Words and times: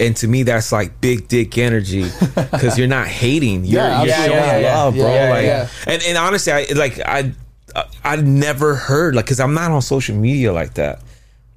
and 0.00 0.16
to 0.16 0.26
me 0.26 0.42
that's 0.42 0.72
like 0.72 1.00
big 1.00 1.28
dick 1.28 1.56
energy 1.58 2.04
because 2.50 2.78
you're 2.78 2.88
not 2.88 3.06
hating. 3.06 3.64
You're, 3.64 3.82
Yeah, 3.84 4.02
you're 4.02 4.12
absolutely. 4.14 4.36
showing 4.36 4.50
Yeah, 4.50 4.58
yeah, 4.58 4.78
love, 4.82 4.96
yeah, 4.96 5.02
bro. 5.04 5.14
yeah, 5.14 5.30
like, 5.30 5.44
yeah. 5.44 5.92
and 5.92 6.02
and 6.02 6.18
honestly, 6.18 6.52
I 6.52 6.66
like 6.74 6.98
I 7.04 7.32
I 8.04 8.16
never 8.16 8.74
heard 8.74 9.14
like 9.14 9.26
because 9.26 9.38
I'm 9.40 9.54
not 9.54 9.70
on 9.70 9.82
social 9.82 10.16
media 10.16 10.52
like 10.52 10.74
that. 10.74 11.02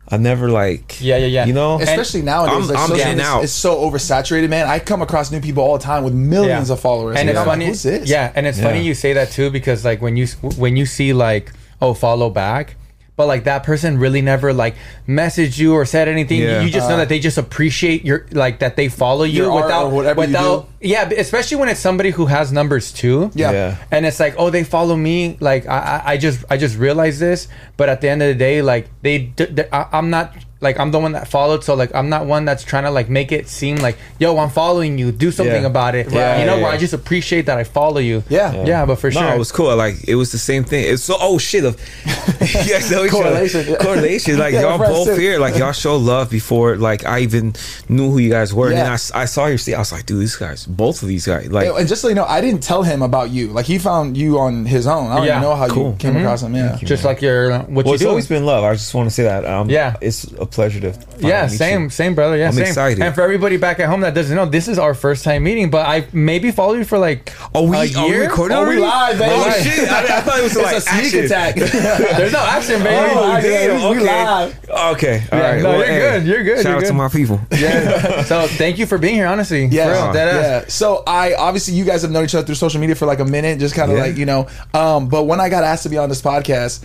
I 0.10 0.18
never 0.18 0.50
like 0.50 1.00
Yeah, 1.02 1.18
yeah, 1.18 1.26
yeah. 1.28 1.46
You 1.46 1.54
know, 1.54 1.80
Especially 1.80 2.22
nowadays, 2.22 2.54
I'm- 2.54 2.68
like 2.68 2.78
I'm 2.78 2.90
social 2.90 3.02
in 3.12 3.18
media 3.18 3.26
out. 3.32 3.44
is 3.46 3.54
so 3.54 3.78
oversaturated, 3.90 4.50
man. 4.50 4.68
I 4.68 4.78
come 4.80 5.02
across 5.02 5.32
new 5.32 5.40
people 5.40 5.64
all 5.64 5.78
the 5.78 5.84
time 5.84 6.04
with 6.04 6.14
millions 6.14 6.68
Yeah. 6.70 6.74
of 6.74 6.82
followers, 6.82 7.14
and 7.18 7.22
and 7.22 7.30
it's 7.30 7.40
I'm 7.40 7.48
like, 7.48 7.54
funny. 7.54 7.66
who's 7.68 7.84
this? 7.84 8.10
Yeah, 8.10 8.32
and 8.36 8.46
it's 8.46 8.60
funny 8.60 8.84
you 8.84 8.94
say 8.94 9.14
that 9.14 9.32
too 9.32 9.50
because 9.50 9.86
like 9.86 10.02
when 10.02 10.18
you 10.18 10.28
when 10.58 10.76
you 10.76 10.86
see 10.86 11.14
like 11.14 11.52
oh 11.82 11.94
follow 11.94 12.30
back, 12.30 12.76
but 13.16 13.28
like 13.28 13.44
that 13.44 13.64
person 13.64 13.98
really 13.98 14.22
never 14.22 14.54
like 14.54 14.76
messaged 15.08 15.58
you 15.60 15.74
or 15.74 15.86
said 15.86 16.08
anything. 16.08 16.42
Yeah. 16.42 16.62
You 16.62 16.70
just 16.70 16.90
know 16.90 16.98
that 16.98 17.10
they 17.10 17.20
just 17.20 17.38
appreciate 17.38 18.04
your 18.04 18.26
like 18.32 18.60
that 18.60 18.76
they 18.76 18.90
follow 18.90 19.24
you 19.24 19.44
Your 19.44 19.52
art 19.52 19.66
without 19.66 19.90
you 19.90 20.16
without 20.16 20.70
yeah, 20.82 21.10
especially 21.10 21.58
when 21.58 21.70
it's 21.70 21.80
somebody 21.80 22.10
who 22.10 22.26
has 22.26 22.52
numbers 22.52 22.92
too. 22.92 23.32
Yeah. 23.36 23.52
Yeah. 23.52 23.78
and 23.92 24.06
it's 24.06 24.20
like 24.20 24.36
oh 24.38 24.50
they 24.50 24.64
follow 24.64 24.96
me 24.96 25.38
like 25.40 25.68
I 25.68 25.78
I, 25.78 26.12
I 26.14 26.18
just 26.18 26.44
I 26.50 26.58
just 26.58 26.78
realized 26.78 27.20
this, 27.20 27.48
but 27.78 27.90
at 27.90 28.02
the 28.02 28.10
end 28.10 28.22
of 28.22 28.28
the 28.30 28.36
day 28.36 28.62
like 28.62 28.90
they, 29.02 29.32
I'm 29.72 30.10
not. 30.10 30.34
Like 30.64 30.80
I'm 30.80 30.92
the 30.92 31.00
one 31.00 31.12
that 31.12 31.28
followed, 31.28 31.64
so 31.64 31.76
like 31.76 31.94
I'm 31.94 32.10
not 32.10 32.26
one 32.26 32.46
that's 32.46 32.64
trying 32.64 32.84
to 32.86 32.92
like 32.92 33.10
make 33.10 33.32
it 33.32 33.48
seem 33.50 33.76
like, 33.78 33.98
yo, 34.20 34.38
I'm 34.38 34.50
following 34.50 34.98
you. 34.98 35.12
Do 35.12 35.30
something 35.32 35.62
Yeah. 35.64 35.68
about 35.68 35.94
it. 35.96 36.12
Yeah, 36.12 36.40
you 36.40 36.46
know, 36.46 36.56
yeah, 36.56 36.64
where 36.64 36.72
I 36.72 36.78
just 36.78 36.94
appreciate 36.94 37.46
that 37.48 37.58
I 37.58 37.64
follow 37.66 38.00
you. 38.00 38.24
Yeah. 38.30 38.64
yeah, 38.66 38.86
but 38.86 38.96
for 38.96 39.12
no, 39.12 39.20
sure, 39.22 39.34
it 39.36 39.38
was 39.38 39.52
cool. 39.52 39.76
Like 39.76 40.08
it 40.08 40.16
was 40.16 40.32
the 40.32 40.38
same 40.40 40.64
thing. 40.64 40.86
It's 40.92 41.04
so 41.04 41.16
oh 41.20 41.38
shit. 41.38 41.66
Of, 41.66 41.80
you 42.42 42.72
guys 42.74 42.90
know 42.92 43.06
each 43.06 43.12
other. 43.14 43.24
Correlation, 43.24 43.68
yeah. 43.70 43.78
Correlation. 43.78 44.38
Like 44.40 44.54
Yeah, 44.58 44.62
y'all 44.62 44.78
both 44.80 45.08
too. 45.08 45.16
here. 45.16 45.38
Like 45.40 45.58
y'all 45.58 45.72
show 45.74 45.98
love 45.98 46.30
before. 46.30 46.78
Like 46.78 47.06
I 47.06 47.20
even 47.20 47.54
knew 47.90 48.10
who 48.12 48.18
you 48.20 48.30
guys 48.30 48.54
were. 48.54 48.68
And 48.68 48.78
Yeah. 48.78 48.84
then 48.84 48.92
I 48.92 48.96
s- 48.96 49.12
I, 49.14 49.26
saw 49.26 49.46
your 49.48 49.58
see. 49.58 49.74
I 49.74 49.80
was 49.80 49.92
like, 49.92 50.06
dude, 50.06 50.22
these 50.22 50.36
guys, 50.36 50.66
both 50.66 51.02
of 51.02 51.08
these 51.10 51.26
guys. 51.26 51.52
Like 51.52 51.68
And 51.68 51.88
just 51.88 52.02
so 52.02 52.08
you 52.08 52.16
know, 52.16 52.26
I 52.26 52.40
didn't 52.42 52.64
tell 52.64 52.84
him 52.84 53.02
about 53.02 53.30
you. 53.32 53.48
Like 53.48 53.66
he 53.66 53.78
found 53.78 54.16
you 54.18 54.40
on 54.40 54.66
his 54.66 54.88
own. 54.88 55.12
I 55.12 55.16
don't 55.18 55.26
Yeah. 55.26 55.32
even 55.38 55.42
know 55.44 55.56
how 55.56 55.68
Cool. 55.68 55.92
you 55.92 55.96
came 55.98 56.16
across 56.16 56.42
him. 56.44 56.56
Yeah. 56.56 56.78
just 56.78 57.04
like 57.04 57.22
your 57.22 57.60
what 57.60 57.86
well, 57.86 57.88
you 57.88 57.94
it's 57.96 58.04
do. 58.04 58.10
always 58.10 58.28
been 58.28 58.46
love. 58.46 58.64
I 58.64 58.74
just 58.74 58.94
want 58.94 59.08
to 59.08 59.14
say 59.14 59.24
that. 59.24 59.46
Um, 59.46 59.70
Yeah. 59.70 59.96
it's 60.02 60.24
a 60.40 60.46
pleasure 60.54 60.80
to. 60.80 60.98
yeah, 61.20 61.48
same, 61.48 61.84
you. 61.84 61.90
same, 61.90 62.16
brother. 62.16 62.38
Yeah, 62.38 62.48
I'm 62.48 62.54
same. 62.54 62.64
excited. 62.66 63.02
And 63.04 63.14
for 63.16 63.22
everybody 63.22 63.58
back 63.58 63.80
at 63.80 63.90
home 63.90 64.02
that 64.02 64.14
doesn't 64.14 64.36
know, 64.36 64.46
this 64.46 64.68
is 64.68 64.78
our 64.80 64.94
first 64.94 65.24
time 65.24 65.44
meeting. 65.44 65.70
But 65.70 65.86
I 65.88 66.06
maybe 66.14 66.52
followed 66.52 66.76
you 66.78 66.86
for 66.86 66.98
like 66.98 67.34
Oh, 67.56 67.70
we 67.70 67.78
a 67.78 67.80
are 67.98 68.06
we 68.06 68.12
year. 68.14 68.24
recording 68.30 68.58
Oh, 68.58 68.68
we 68.68 68.78
live, 68.80 69.18
baby. 69.18 69.32
Oh 69.36 69.52
shit! 69.62 69.90
I, 69.90 70.18
I 70.18 70.22
thought 70.22 70.40
it 70.40 70.44
was 70.44 70.56
like 70.58 70.76
a 70.78 70.82
sneak 70.82 71.06
action. 71.06 71.26
attack. 71.26 71.56
There's 72.18 72.34
no 72.34 72.40
action, 72.40 72.84
baby. 72.84 73.12
Oh, 73.16 73.34
Oh, 73.38 73.42
damn, 73.42 73.90
we 73.92 73.98
okay. 73.98 74.06
live. 74.06 74.70
Okay, 74.94 75.24
all 75.32 75.40
Yeah, 75.40 75.52
right. 75.52 75.62
no, 75.64 75.70
well, 75.70 75.78
you're 75.80 75.88
hey, 75.88 76.00
good, 76.20 76.28
you're 76.28 76.44
good, 76.44 76.58
Shout 76.58 76.66
you're 76.66 76.76
out 76.78 76.86
to 76.86 76.94
my 76.94 77.08
people. 77.10 77.40
Yeah. 77.52 78.24
so 78.24 78.48
thank 78.48 78.78
you 78.78 78.86
for 78.86 78.98
being 78.98 79.16
here. 79.16 79.28
Honestly, 79.28 79.66
Yeah, 79.66 79.88
real, 79.92 80.16
yeah. 80.16 80.66
So 80.68 81.04
I 81.08 81.34
obviously 81.36 81.74
you 81.76 81.86
guys 81.86 82.02
have 82.02 82.12
known 82.12 82.24
each 82.26 82.36
other 82.36 82.46
through 82.46 82.56
social 82.56 82.80
media 82.80 82.96
for 82.96 83.06
like 83.06 83.20
a 83.20 83.26
minute, 83.26 83.60
just 83.60 83.76
kind 83.76 83.92
of 83.92 83.98
Yeah. 83.98 84.04
like 84.04 84.18
you 84.18 84.26
know. 84.26 84.48
Um, 84.74 85.08
but 85.10 85.24
when 85.24 85.40
I 85.40 85.50
got 85.50 85.64
asked 85.64 85.84
to 85.84 85.90
be 85.90 85.98
on 85.98 86.10
this 86.10 86.22
podcast, 86.22 86.84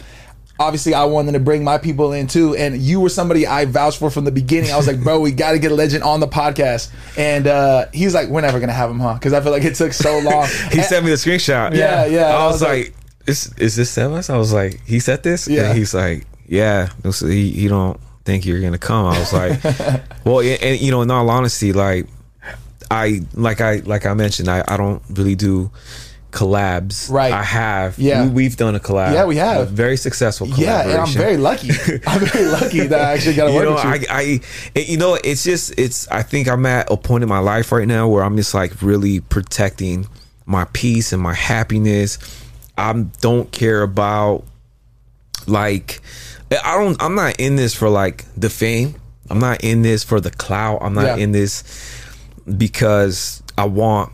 obviously 0.59 0.93
I 0.95 1.05
wanted 1.05 1.33
to 1.33 1.41
bring 1.41 1.63
my 1.65 1.79
people 1.79 2.13
in 2.13 2.27
too, 2.27 2.55
and 2.57 2.77
you 2.79 3.01
were 3.01 3.09
somebody 3.09 3.47
I 3.47 3.65
vouched 3.65 3.99
for 3.99 4.11
from 4.11 4.25
the 4.25 4.33
beginning. 4.33 4.71
I 4.73 4.77
was 4.77 4.87
like, 4.87 5.01
bro, 5.03 5.21
we 5.21 5.31
got 5.33 5.53
to 5.53 5.59
get 5.59 5.71
a 5.73 5.75
legend 5.75 6.03
on 6.05 6.21
the 6.21 6.29
podcast, 6.29 6.91
and 7.17 7.47
uh, 7.47 7.87
he's 7.93 8.15
like, 8.15 8.29
we're 8.29 8.41
never 8.41 8.59
gonna 8.61 8.73
have 8.73 8.91
him, 8.91 9.01
huh? 9.01 9.15
Because 9.15 9.33
I 9.33 9.41
feel 9.41 9.53
like 9.53 9.65
it 9.65 9.75
took 9.77 9.93
so 9.93 10.19
long. 10.19 10.47
He 10.73 10.79
And- 10.79 10.87
sent 10.87 11.05
me 11.05 11.11
the 11.11 11.17
screenshot. 11.17 11.75
Yeah, 11.77 12.07
yeah. 12.07 12.27
I 12.27 12.43
I 12.43 12.47
was, 12.47 12.55
was 12.55 12.63
like, 12.63 12.95
"Is 13.27 13.53
is 13.57 13.77
this 13.77 13.95
Sebas?" 13.97 14.31
I 14.31 14.37
was 14.37 14.53
like, 14.53 14.81
"He 14.85 15.01
said 15.01 15.23
this." 15.23 15.47
Yeah. 15.49 15.69
And 15.71 15.79
he's 15.79 15.95
like, 15.95 16.27
"Yeah." 16.47 16.89
So 17.11 17.27
he 17.27 17.51
he 17.51 17.69
don't 17.69 17.99
think 18.25 18.45
you're 18.47 18.61
gonna 18.61 18.79
come. 18.79 19.07
I 19.07 19.19
was 19.19 19.33
like, 19.33 19.63
"Well, 20.25 20.41
and, 20.41 20.63
and, 20.63 20.81
you 20.81 20.91
know, 20.91 21.03
in 21.03 21.11
all 21.11 21.29
honesty, 21.31 21.73
like 21.73 22.07
I 22.91 23.21
like 23.35 23.61
I 23.61 23.77
like 23.85 24.07
I 24.07 24.15
mentioned, 24.15 24.49
I 24.49 24.65
I 24.67 24.77
don't 24.77 25.03
really 25.11 25.35
do." 25.35 25.71
Collabs 26.31 27.11
Right. 27.11 27.33
i 27.33 27.43
have 27.43 27.99
Yeah. 27.99 28.25
we, 28.25 28.31
we've 28.31 28.57
done 28.57 28.75
a 28.75 28.81
collab 28.81 29.15
Yeah, 29.15 29.25
we 29.25 29.37
have. 29.37 29.63
a 29.63 29.65
very 29.65 29.97
successful 29.97 30.47
yeah, 30.49 30.83
and 30.83 30.93
I'm 30.93 31.09
very 31.09 31.37
lucky. 31.39 31.71
I'm 32.07 32.21
very 32.27 32.47
lucky 32.47 32.81
that 32.87 33.01
I 33.01 33.13
actually 33.15 33.35
got 33.35 33.47
to 33.49 33.55
work 33.55 33.65
know, 33.65 33.75
with 33.75 34.03
you. 34.03 34.07
I, 34.11 34.41
I, 34.77 34.79
you 34.81 34.99
know, 34.99 35.15
it's 35.15 35.43
just, 35.45 35.79
it's. 35.79 36.07
I 36.09 36.23
think 36.23 36.49
I'm 36.49 36.67
at 36.67 36.91
a 36.91 36.97
point 36.97 37.23
in 37.23 37.29
my 37.29 37.39
life 37.39 37.73
right 37.73 37.89
now 37.89 38.09
where 38.09 38.23
I'm 38.25 38.37
just 38.37 38.53
like 38.55 38.83
really 38.83 39.21
protecting 39.21 40.07
my 40.47 40.67
peace 40.73 41.13
and 41.13 41.23
my 41.23 41.35
happiness. 41.35 42.19
I 42.77 42.93
don't 43.21 43.51
care 43.51 43.83
about 43.83 44.45
like, 45.47 46.01
I 46.51 46.77
don't. 46.79 47.01
I'm 47.03 47.15
not 47.15 47.41
in 47.41 47.57
this 47.57 47.75
for 47.75 47.89
like 47.89 48.25
the 48.37 48.51
fame. 48.51 48.95
I'm 49.31 49.39
not 49.41 49.63
in 49.65 49.83
this 49.83 50.05
for 50.05 50.21
the 50.21 50.31
clout. 50.31 50.79
I'm 50.83 50.95
not 50.95 51.05
Yeah. 51.19 51.25
in 51.25 51.33
this 51.33 51.63
because 52.57 53.43
I 53.57 53.65
want 53.67 54.13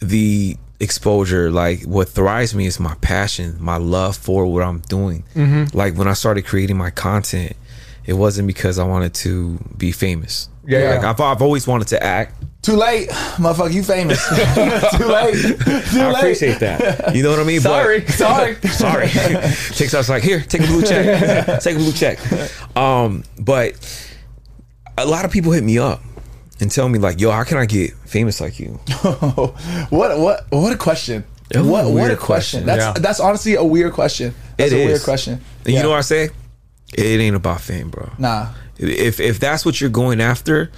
the 0.00 0.56
exposure. 0.80 1.50
Like 1.50 1.82
what 1.82 2.08
thrives 2.08 2.54
me 2.54 2.66
is 2.66 2.78
my 2.80 2.94
passion, 3.00 3.56
my 3.60 3.76
love 3.76 4.16
for 4.16 4.46
what 4.46 4.62
I'm 4.62 4.80
doing. 4.80 5.24
Mm-hmm. 5.34 5.76
Like 5.76 5.96
when 5.96 6.08
I 6.08 6.12
started 6.14 6.44
creating 6.46 6.76
my 6.76 6.90
content, 6.90 7.54
it 8.06 8.14
wasn't 8.14 8.46
because 8.46 8.78
I 8.78 8.84
wanted 8.84 9.14
to 9.14 9.58
be 9.76 9.92
famous. 9.92 10.48
Yeah. 10.66 10.96
like 10.96 11.04
I've, 11.04 11.20
I've 11.20 11.42
always 11.42 11.66
wanted 11.66 11.88
to 11.88 12.02
act. 12.02 12.34
Too 12.62 12.76
late, 12.76 13.08
motherfucker. 13.08 13.72
You 13.72 13.82
famous. 13.82 14.18
Too 14.98 15.04
late. 15.06 15.34
Too 15.90 16.00
I 16.00 16.10
late. 16.10 16.16
appreciate 16.16 16.58
that. 16.60 17.14
You 17.14 17.22
know 17.22 17.30
what 17.30 17.38
I 17.38 17.44
mean? 17.44 17.60
Sorry, 17.60 18.00
But, 18.00 18.10
sorry. 18.10 18.56
sorry. 18.68 19.08
TikTok's 19.08 20.08
like, 20.10 20.22
here, 20.22 20.40
take 20.40 20.62
a 20.62 20.66
blue 20.66 20.82
check. 20.82 21.60
take 21.62 21.76
a 21.76 21.78
blue 21.78 21.92
check. 21.92 22.18
Um, 22.76 23.24
but 23.38 23.74
a 24.98 25.06
lot 25.06 25.24
of 25.24 25.30
people 25.30 25.52
hit 25.52 25.64
me 25.64 25.78
up 25.78 26.02
and 26.60 26.70
tell 26.70 26.88
me 26.88 26.98
like, 26.98 27.20
yo, 27.20 27.30
how 27.30 27.44
can 27.44 27.56
I 27.58 27.66
get 27.66 27.92
famous 28.06 28.40
like 28.40 28.58
you? 28.58 28.72
what 29.90 30.18
what 30.18 30.46
what 30.50 30.72
a 30.72 30.76
question. 30.76 31.24
That 31.50 31.64
what 31.64 31.84
a 31.84 31.88
what 31.88 32.10
a 32.10 32.16
question. 32.16 32.64
question. 32.64 32.66
That's 32.66 32.84
Yeah. 32.84 32.92
that's 33.02 33.20
honestly 33.20 33.54
a 33.54 33.64
weird 33.64 33.92
question. 33.92 34.34
That's 34.56 34.72
It 34.72 34.82
a 34.82 34.86
weird 34.86 35.02
question. 35.02 35.34
And 35.64 35.72
Yeah. 35.72 35.76
you 35.78 35.82
know 35.84 35.90
what 35.90 35.98
I 35.98 36.02
say? 36.02 36.30
It 36.94 37.20
ain't 37.20 37.36
about 37.36 37.60
fame, 37.60 37.90
bro. 37.90 38.10
Nah. 38.18 38.48
If 38.78 39.18
if 39.20 39.38
that's 39.40 39.64
what 39.64 39.80
you're 39.80 39.90
going 39.90 40.20
after, 40.20 40.70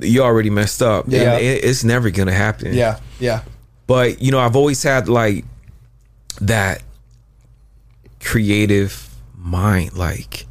you 0.00 0.22
already 0.22 0.50
messed 0.50 0.82
up. 0.82 1.04
Yeah. 1.08 1.34
And 1.34 1.44
it, 1.44 1.64
it's 1.64 1.84
never 1.84 2.10
gonna 2.10 2.32
happen. 2.32 2.72
Yeah. 2.74 2.98
Yeah. 3.20 3.42
But 3.86 4.20
you 4.22 4.30
know, 4.32 4.38
I've 4.40 4.56
always 4.56 4.82
had 4.82 5.08
like 5.08 5.44
that 6.40 6.82
creative 8.20 9.08
mind. 9.36 9.96
Like, 9.96 10.46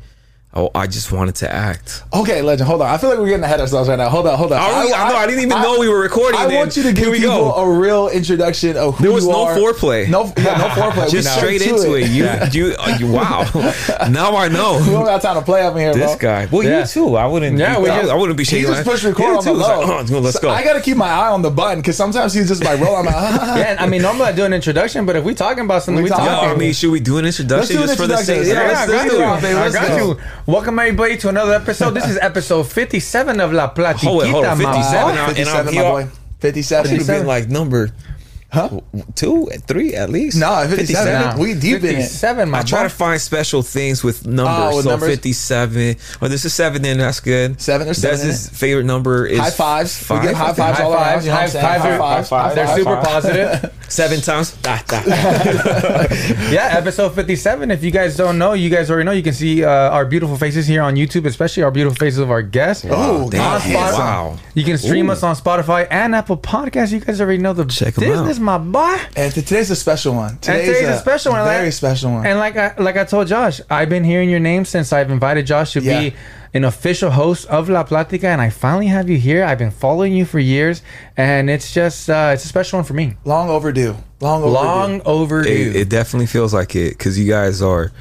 oh, 0.55 0.71
I 0.73 0.87
just 0.87 1.11
wanted 1.11 1.35
to 1.35 1.51
act. 1.53 2.03
Okay, 2.13 2.41
legend. 2.41 2.67
Hold 2.67 2.81
on. 2.81 2.87
I 2.89 2.97
feel 2.97 3.09
like 3.09 3.19
we're 3.19 3.27
getting 3.27 3.43
ahead 3.43 3.59
of 3.59 3.63
ourselves 3.63 3.89
right 3.89 3.97
now. 3.97 4.09
Hold 4.09 4.27
on. 4.27 4.37
Hold 4.37 4.53
on. 4.53 4.59
I, 4.59 4.91
I, 4.95 5.09
know, 5.09 5.15
I 5.17 5.25
didn't 5.27 5.43
even 5.43 5.61
know 5.61 5.79
we 5.79 5.89
were 5.89 5.99
recording. 5.99 6.39
I 6.39 6.47
then. 6.47 6.55
want 6.57 6.77
you 6.77 6.83
to 6.83 6.93
give 6.93 7.09
we 7.09 7.19
people 7.19 7.51
go. 7.51 7.53
a 7.55 7.77
real 7.77 8.07
introduction 8.09 8.77
of 8.77 8.95
who 8.97 9.03
There 9.03 9.11
was 9.11 9.25
you 9.25 9.31
no 9.31 9.45
are. 9.45 9.55
foreplay. 9.55 10.09
No, 10.09 10.25
yeah, 10.37 10.57
no 10.57 10.67
foreplay. 10.69 11.09
Just 11.09 11.35
straight 11.35 11.61
into 11.61 11.93
it. 11.95 12.09
You, 12.09 12.25
you, 12.51 12.75
uh, 12.77 12.97
you, 12.99 13.11
wow. 13.11 13.41
now 14.09 14.35
I 14.35 14.47
We 14.47 14.53
know 14.53 14.79
don't 14.85 15.05
got 15.05 15.21
time 15.21 15.35
to 15.35 15.41
play 15.41 15.61
up 15.63 15.73
in 15.75 15.79
here, 15.81 15.93
this 15.93 16.11
bro. 16.11 16.17
guy. 16.17 16.45
Well, 16.51 16.63
Yeah. 16.63 16.81
you 16.81 16.85
too. 16.87 17.15
I 17.15 17.25
wouldn't. 17.27 17.57
Yeah, 17.57 17.75
be, 17.77 17.83
we 17.83 17.89
I, 17.89 17.99
just- 18.01 18.11
I 18.11 18.15
wouldn't 18.15 18.37
be 18.37 18.43
He 18.45 18.61
just 18.61 18.83
pushed 18.85 19.03
record 19.03 19.25
on 19.37 19.43
the 19.43 19.51
too. 19.51 19.59
It's 19.59 19.67
low. 19.67 19.79
like, 19.81 20.11
oh, 20.11 20.19
let's 20.19 20.35
So 20.37 20.41
go. 20.41 20.49
I 20.49 20.63
gotta 20.63 20.81
keep 20.81 20.97
my 20.97 21.09
eye 21.09 21.29
on 21.29 21.41
the 21.41 21.49
button 21.51 21.79
because 21.79 21.97
sometimes 21.97 22.33
he's 22.33 22.47
just 22.47 22.63
like 22.63 22.79
roll. 22.79 22.95
I'm 22.95 23.05
like, 23.05 23.15
Yeah, 23.15 23.75
I 23.79 23.87
mean, 23.87 24.01
normally 24.01 24.25
I 24.27 24.31
do 24.31 24.45
an 24.45 24.53
introduction, 24.53 25.05
but 25.05 25.15
if 25.15 25.23
we're 25.25 25.33
talking 25.35 25.65
about 25.65 25.83
something, 25.83 25.97
We 25.97 26.03
we, 26.03 26.09
talking- 26.09 26.25
talking. 26.25 26.49
Yo, 26.49 26.55
I 26.55 26.57
mean, 26.57 26.73
should 26.73 26.91
we 26.91 26.99
do 26.99 27.17
an 27.17 27.25
introduction 27.25 27.77
Let's 27.77 27.87
just 27.95 27.97
do 27.97 27.97
for 27.97 28.03
an 28.03 28.09
the 28.09 28.17
sake? 28.17 28.37
introduction. 28.47 28.95
Yeah, 29.19 29.39
Yeah, 29.49 29.63
I 29.63 29.71
got 29.71 29.97
you. 29.97 30.17
It, 30.47 30.51
baby. 30.53 30.69
I 30.69 30.69
Let's 30.69 30.69
got 30.69 30.77
go. 30.77 30.77
you. 30.77 30.77
Welcome 30.77 30.79
everybody 30.79 31.17
to 31.17 31.29
another 31.29 31.53
episode. 31.53 31.91
This 31.91 32.09
is 32.09 32.17
episode 32.21 32.63
57 32.67 33.39
of 33.39 33.53
La 33.53 33.73
Platiquita, 33.73 33.95
Hold 34.07 34.23
it, 34.23 34.29
hold 34.29 34.45
it. 34.45 34.47
my 34.47 34.55
57 34.55 35.03
boy. 35.03 35.09
now. 35.09 35.09
and 35.09 35.19
I'm 35.19 35.65
57, 35.65 35.73
here- 35.73 35.83
my 35.83 35.89
boy. 36.03 36.07
57. 36.39 36.89
Should 36.89 36.97
have 36.99 37.07
been 37.07 37.25
like 37.27 37.49
number 37.49 37.91
Huh? 38.55 38.79
two, 39.15 39.47
three 39.67 39.93
at 39.95 40.09
least. 40.09 40.37
No, 40.39 40.65
57. 40.67 41.13
Nah, 41.13 41.37
We 41.37 41.53
deep 41.53 41.83
in 41.83 41.89
it. 41.89 42.07
57, 42.07 42.49
my 42.49 42.59
I 42.59 42.63
try 42.63 42.79
boy. 42.79 42.83
to 42.89 42.89
find 42.95 43.21
special 43.21 43.61
things 43.61 44.03
with 44.03 44.25
numbers. 44.25 44.73
Oh, 44.73 44.75
with 44.77 44.85
so 44.85 44.91
numbers? 44.91 45.09
57. 45.09 45.95
Or 46.21 46.29
this 46.29 46.45
is 46.45 46.53
seven 46.53 46.85
in, 46.85 46.97
that's 46.99 47.19
good. 47.19 47.59
Seven 47.61 47.87
or 47.89 47.93
seven 47.93 48.21
in 48.21 48.27
That's 48.27 48.47
his 48.49 48.57
favorite 48.57 48.85
number 48.85 49.25
is 49.25 49.39
High 49.39 49.49
fives. 49.51 49.97
Five. 50.01 50.21
We 50.21 50.27
give 50.29 50.37
high 50.37 50.53
fives 50.53 50.77
High 50.79 50.83
all 50.85 50.93
around. 50.93 51.03
fives, 51.03 51.25
You 51.25 51.31
know 51.31 51.35
what 51.37 51.39
high 51.39 51.43
I'm 51.45 51.49
saying? 51.51 51.65
fives, 51.65 51.83
High 51.83 51.91
are- 51.91 51.99
fives. 51.99 52.29
high 52.29 52.41
High 52.49 52.53
They're 52.55 52.65
fives. 52.67 52.77
super 52.79 52.95
positive. 53.03 53.71
Seven 53.87 54.21
times. 54.21 54.51
Da, 54.57 54.79
da. 54.87 55.01
yeah, 56.51 56.69
episode 56.77 57.09
57. 57.13 57.69
If 57.71 57.83
you 57.83 57.91
guys 57.91 58.15
don't 58.17 58.37
know, 58.37 58.53
you 58.53 58.69
guys 58.69 58.89
already 58.89 59.05
know. 59.05 59.11
You 59.11 59.21
can 59.23 59.33
see 59.33 59.63
uh, 59.63 59.69
our 59.69 60.05
beautiful 60.05 60.37
faces 60.37 60.65
here 60.67 60.81
on 60.81 60.95
YouTube, 60.95 61.25
especially 61.27 61.63
our 61.63 61.71
beautiful 61.71 61.95
faces 61.95 62.19
of 62.19 62.31
our 62.31 62.41
guests. 62.41 62.85
Oh, 62.89 63.29
Damn, 63.29 63.71
God, 63.73 63.93
wow. 63.93 64.37
You 64.53 64.63
can 64.63 64.77
stream 64.77 65.09
Ooh. 65.09 65.11
us 65.13 65.23
on 65.23 65.35
Spotify 65.35 65.87
and 65.91 66.15
Apple 66.15 66.37
Podcasts. 66.37 66.91
You 66.91 66.99
guys 66.99 67.21
already 67.21 67.37
know 67.39 67.53
the 67.53 67.65
Check 67.65 67.97
'em 68.01 68.05
business, 68.09 68.37
out. 68.37 68.43
My 68.45 68.57
boy. 68.57 68.95
And 69.15 69.33
t- 69.33 69.41
today's 69.41 69.69
a 69.71 69.75
special 69.75 70.13
one. 70.15 70.31
And 70.31 70.39
today's 70.41 70.87
a 70.87 70.97
special 70.99 71.33
one. 71.33 71.43
Very 71.45 71.65
like- 71.65 71.73
special 71.73 72.11
one. 72.11 72.25
And 72.25 72.39
like 72.39 72.55
I 72.55 72.73
like 72.77 72.95
I 72.97 73.03
told 73.03 73.27
Josh, 73.27 73.59
I've 73.69 73.89
been 73.89 74.03
hearing 74.03 74.29
your 74.29 74.39
name 74.39 74.63
since 74.65 74.93
I've 74.93 75.11
invited 75.11 75.45
Josh 75.45 75.73
to 75.73 75.81
Yeah. 75.81 75.99
be 75.99 76.15
an 76.53 76.63
official 76.63 77.11
host 77.11 77.45
of 77.47 77.67
La 77.67 77.83
Platica, 77.83 78.25
and 78.25 78.39
I 78.39 78.49
finally 78.49 78.87
have 78.87 79.09
you 79.09 79.17
here. 79.17 79.43
I've 79.43 79.57
been 79.57 79.71
following 79.71 80.13
you 80.13 80.23
for 80.23 80.39
years, 80.39 80.81
and 81.17 81.49
it's 81.49 81.73
just 81.73 82.09
uh, 82.09 82.31
it's 82.33 82.45
a 82.45 82.47
special 82.47 82.77
one 82.77 82.85
for 82.85 82.93
me. 82.93 83.15
Long 83.25 83.49
overdue. 83.49 83.95
Long 84.21 84.41
overdue. 84.43 84.65
Long 84.65 85.01
overdue. 85.05 85.49
It, 85.49 85.75
it 85.75 85.89
definitely 85.89 86.27
feels 86.27 86.53
like 86.53 86.73
it 86.75 86.97
because 86.97 87.19
you 87.19 87.29
guys 87.29 87.61
are, 87.61 87.91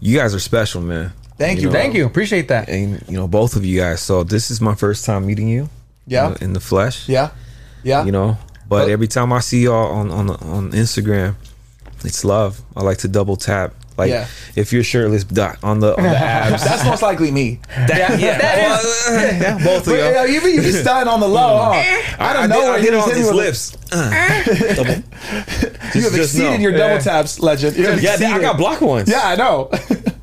you 0.00 0.18
guys 0.18 0.34
are 0.34 0.38
special, 0.40 0.82
man. 0.82 1.12
Thank 1.38 1.60
you, 1.60 1.68
know. 1.68 1.72
Thank 1.72 1.94
you, 1.94 2.04
appreciate 2.04 2.48
that. 2.48 2.68
And 2.68 3.02
you 3.08 3.16
know 3.16 3.26
both 3.26 3.56
of 3.56 3.64
you 3.64 3.80
guys. 3.80 4.00
So 4.02 4.22
this 4.24 4.50
is 4.50 4.60
my 4.60 4.74
first 4.74 5.06
time 5.06 5.24
meeting 5.26 5.48
you. 5.48 5.70
Yeah. 6.06 6.26
in 6.26 6.32
the, 6.34 6.44
in 6.44 6.52
the 6.52 6.60
flesh. 6.60 7.08
Yeah. 7.08 7.30
Yeah. 7.82 8.04
you 8.04 8.12
know. 8.12 8.36
But 8.68 8.88
every 8.88 9.08
time 9.08 9.32
I 9.32 9.40
see 9.40 9.64
y'all 9.64 9.92
on 9.92 10.10
on 10.10 10.30
on 10.30 10.72
Instagram, 10.72 11.34
it's 12.04 12.24
love. 12.24 12.60
I 12.76 12.82
like 12.82 12.98
to 12.98 13.08
double 13.08 13.36
tap. 13.36 13.74
Like 13.98 14.08
Yeah. 14.08 14.26
if 14.56 14.72
you're 14.72 14.82
shirtless 14.82 15.22
dot 15.24 15.58
on 15.62 15.80
the 15.80 15.94
on 15.94 16.02
the 16.02 16.08
abs. 16.16 16.64
That's 16.64 16.82
most 16.86 17.02
likely 17.02 17.30
me. 17.30 17.60
that, 17.76 18.18
yeah, 18.18 18.38
well, 18.38 18.82
yeah, 19.12 19.58
both 19.64 19.80
of 19.80 19.84
But, 19.86 19.92
y'all. 19.92 20.12
yeah, 20.12 20.24
you 20.24 20.40
be 20.40 20.48
you 20.52 20.62
be 20.62 20.72
stunning 20.72 21.08
on 21.08 21.20
the 21.20 21.28
low, 21.28 21.58
huh? 21.74 22.14
I 22.18 22.32
don't 22.32 22.48
know 22.48 22.56
did, 22.60 22.64
where 22.64 22.74
I 22.74 22.78
he 22.78 22.84
hit 22.86 22.94
was 22.94 23.02
on 23.02 23.08
hitting 23.10 23.22
these 23.22 23.32
with- 23.32 23.36
lips. 23.36 23.76
Uh, 23.92 24.74
double. 24.74 24.94
You 24.94 24.94
have 24.94 25.92
Just- 25.92 25.92
just 25.92 26.16
exceeded 26.34 26.52
know. 26.52 26.56
your 26.60 26.72
double 26.72 26.98
taps, 27.02 27.38
legend. 27.40 27.76
You 27.76 27.86
have 27.88 28.02
Yeah, 28.02 28.12
I 28.12 28.14
exceeded. 28.14 28.40
got 28.40 28.56
block 28.56 28.80
ones. 28.80 29.10
Yeah, 29.10 29.20
I 29.22 29.36
know. 29.36 29.70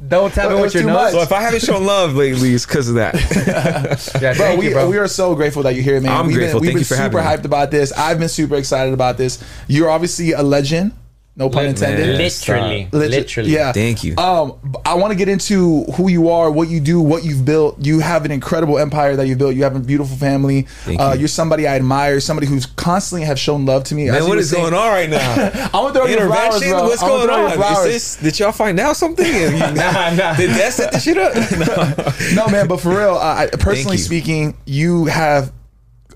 Double 0.10 0.30
tapping 0.30 0.50
That 0.50 0.56
with 0.56 0.64
was 0.64 0.74
your 0.74 0.84
too 0.84 0.88
nose. 0.88 1.12
So 1.12 1.22
if 1.22 1.32
I 1.32 1.42
haven't 1.42 1.62
shown 1.62 1.86
love 1.86 2.16
lately, 2.16 2.54
it's 2.54 2.66
because 2.66 2.90
of 2.90 2.96
that. 2.96 3.14
Yeah, 4.22 4.34
Bro, 4.34 4.46
thank 4.46 4.60
we, 4.60 4.68
you, 4.68 4.74
bro. 4.74 4.90
we 4.90 4.98
are 4.98 5.08
so 5.08 5.36
grateful 5.36 5.64
that 5.64 5.76
you're 5.76 5.84
here, 5.84 6.02
man. 6.02 6.12
I'm 6.12 6.28
we've 6.28 6.36
grateful. 6.36 6.60
Been, 6.60 6.74
we've 6.74 6.76
Thank 6.76 6.88
been 6.90 6.98
for 6.98 7.04
super 7.04 7.22
having 7.22 7.40
me. 7.40 7.44
hyped 7.44 7.46
about 7.46 7.70
this. 7.72 7.92
I've 7.94 8.18
been 8.20 8.28
super 8.30 8.56
excited 8.56 8.94
about 8.94 9.18
this. 9.18 9.44
You're 9.68 9.90
obviously 9.90 10.32
a 10.34 10.42
legend. 10.42 10.94
No 11.40 11.50
pun 11.50 11.64
Lit- 11.64 11.70
intended. 11.70 12.18
Literally, 12.18 12.90
Legend- 12.92 13.12
literally. 13.12 13.50
Yeah. 13.52 13.72
Thank 13.72 14.04
you. 14.04 14.18
Um, 14.18 14.60
I 14.86 14.96
want 14.96 15.12
to 15.12 15.16
get 15.16 15.30
into 15.30 15.86
who 15.94 16.10
you 16.10 16.28
are, 16.30 16.52
what 16.52 16.68
you 16.68 16.82
do, 16.82 17.00
what 17.00 17.24
you've 17.24 17.46
built. 17.46 17.78
You 17.80 18.02
have 18.02 18.26
an 18.26 18.32
incredible 18.32 18.78
empire 18.78 19.16
that 19.16 19.26
you've 19.26 19.38
built. 19.38 19.56
You 19.56 19.64
have 19.64 19.74
a 19.74 19.80
beautiful 19.80 20.18
family. 20.18 20.64
Thank 20.84 21.00
uh, 21.00 21.12
you. 21.14 21.20
You're 21.20 21.28
somebody 21.30 21.66
I 21.66 21.78
admire. 21.78 22.20
Somebody 22.20 22.48
who's 22.48 22.66
constantly 22.66 23.26
have 23.26 23.40
shown 23.40 23.66
love 23.66 23.86
to 23.86 23.96
me. 23.96 24.10
As 24.10 24.12
Man, 24.12 24.22
you 24.24 24.28
what 24.28 24.36
were 24.36 24.42
is 24.42 24.50
saying- 24.50 24.64
going 24.70 24.74
on 24.74 24.90
right 24.90 25.10
now? 25.10 25.32
I'm 25.66 25.72
gonna 25.72 25.94
throw 25.94 26.06
you 26.08 26.18
flowers, 26.18 26.62
Intervention? 26.62 26.70
bro. 26.72 26.84
What's 26.84 27.02
gonna 27.02 27.14
going 27.14 27.28
throw 27.28 27.38
you 27.38 27.46
on? 27.46 27.52
flowers. 27.54 27.86
Is 27.88 27.94
this, 28.18 28.34
did 28.34 28.40
y'all 28.40 28.52
find 28.52 28.78
out 28.78 28.98
something? 28.98 29.26
Have 29.26 29.54
you- 29.54 29.60
Nah, 29.80 30.10
nah. 30.16 30.34
Did 30.36 30.50
that 30.52 30.74
set 30.74 30.92
the 30.92 31.00
shit 31.00 31.18
up? 31.18 31.34
No. 32.36 32.44
no 32.46 32.48
man 32.50 32.68
but 32.68 32.82
for 32.82 32.90
real 32.90 33.16
uh, 33.16 33.36
I, 33.36 33.48
personally 33.48 33.96
you. 33.98 34.04
speaking 34.04 34.58
you 34.66 35.06
have 35.06 35.54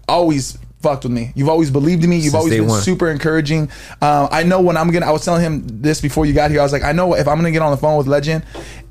always 0.08 0.58
fucked 0.84 1.04
with 1.06 1.14
me 1.14 1.32
you've 1.36 1.50
always 1.50 1.72
believed 1.72 2.04
in 2.04 2.10
me 2.10 2.18
you've 2.18 2.26
Since 2.34 2.36
always 2.36 2.54
been 2.54 2.68
one. 2.68 2.82
super 2.82 3.10
encouraging 3.10 3.64
um, 4.02 4.28
i 4.32 4.44
know 4.44 4.62
when 4.62 4.78
i'm 4.78 4.92
gonna 4.92 5.06
i 5.08 5.12
was 5.12 5.24
telling 5.26 5.42
him 5.42 5.64
this 5.82 6.02
before 6.02 6.26
you 6.28 6.34
got 6.34 6.52
here 6.52 6.60
i 6.60 6.64
was 6.64 6.74
like 6.74 6.84
i 6.84 6.92
know 6.92 7.16
if 7.16 7.28
i'm 7.28 7.38
gonna 7.38 7.52
get 7.52 7.62
on 7.62 7.72
the 7.72 7.78
phone 7.78 7.98
with 7.98 8.08
legend 8.08 8.44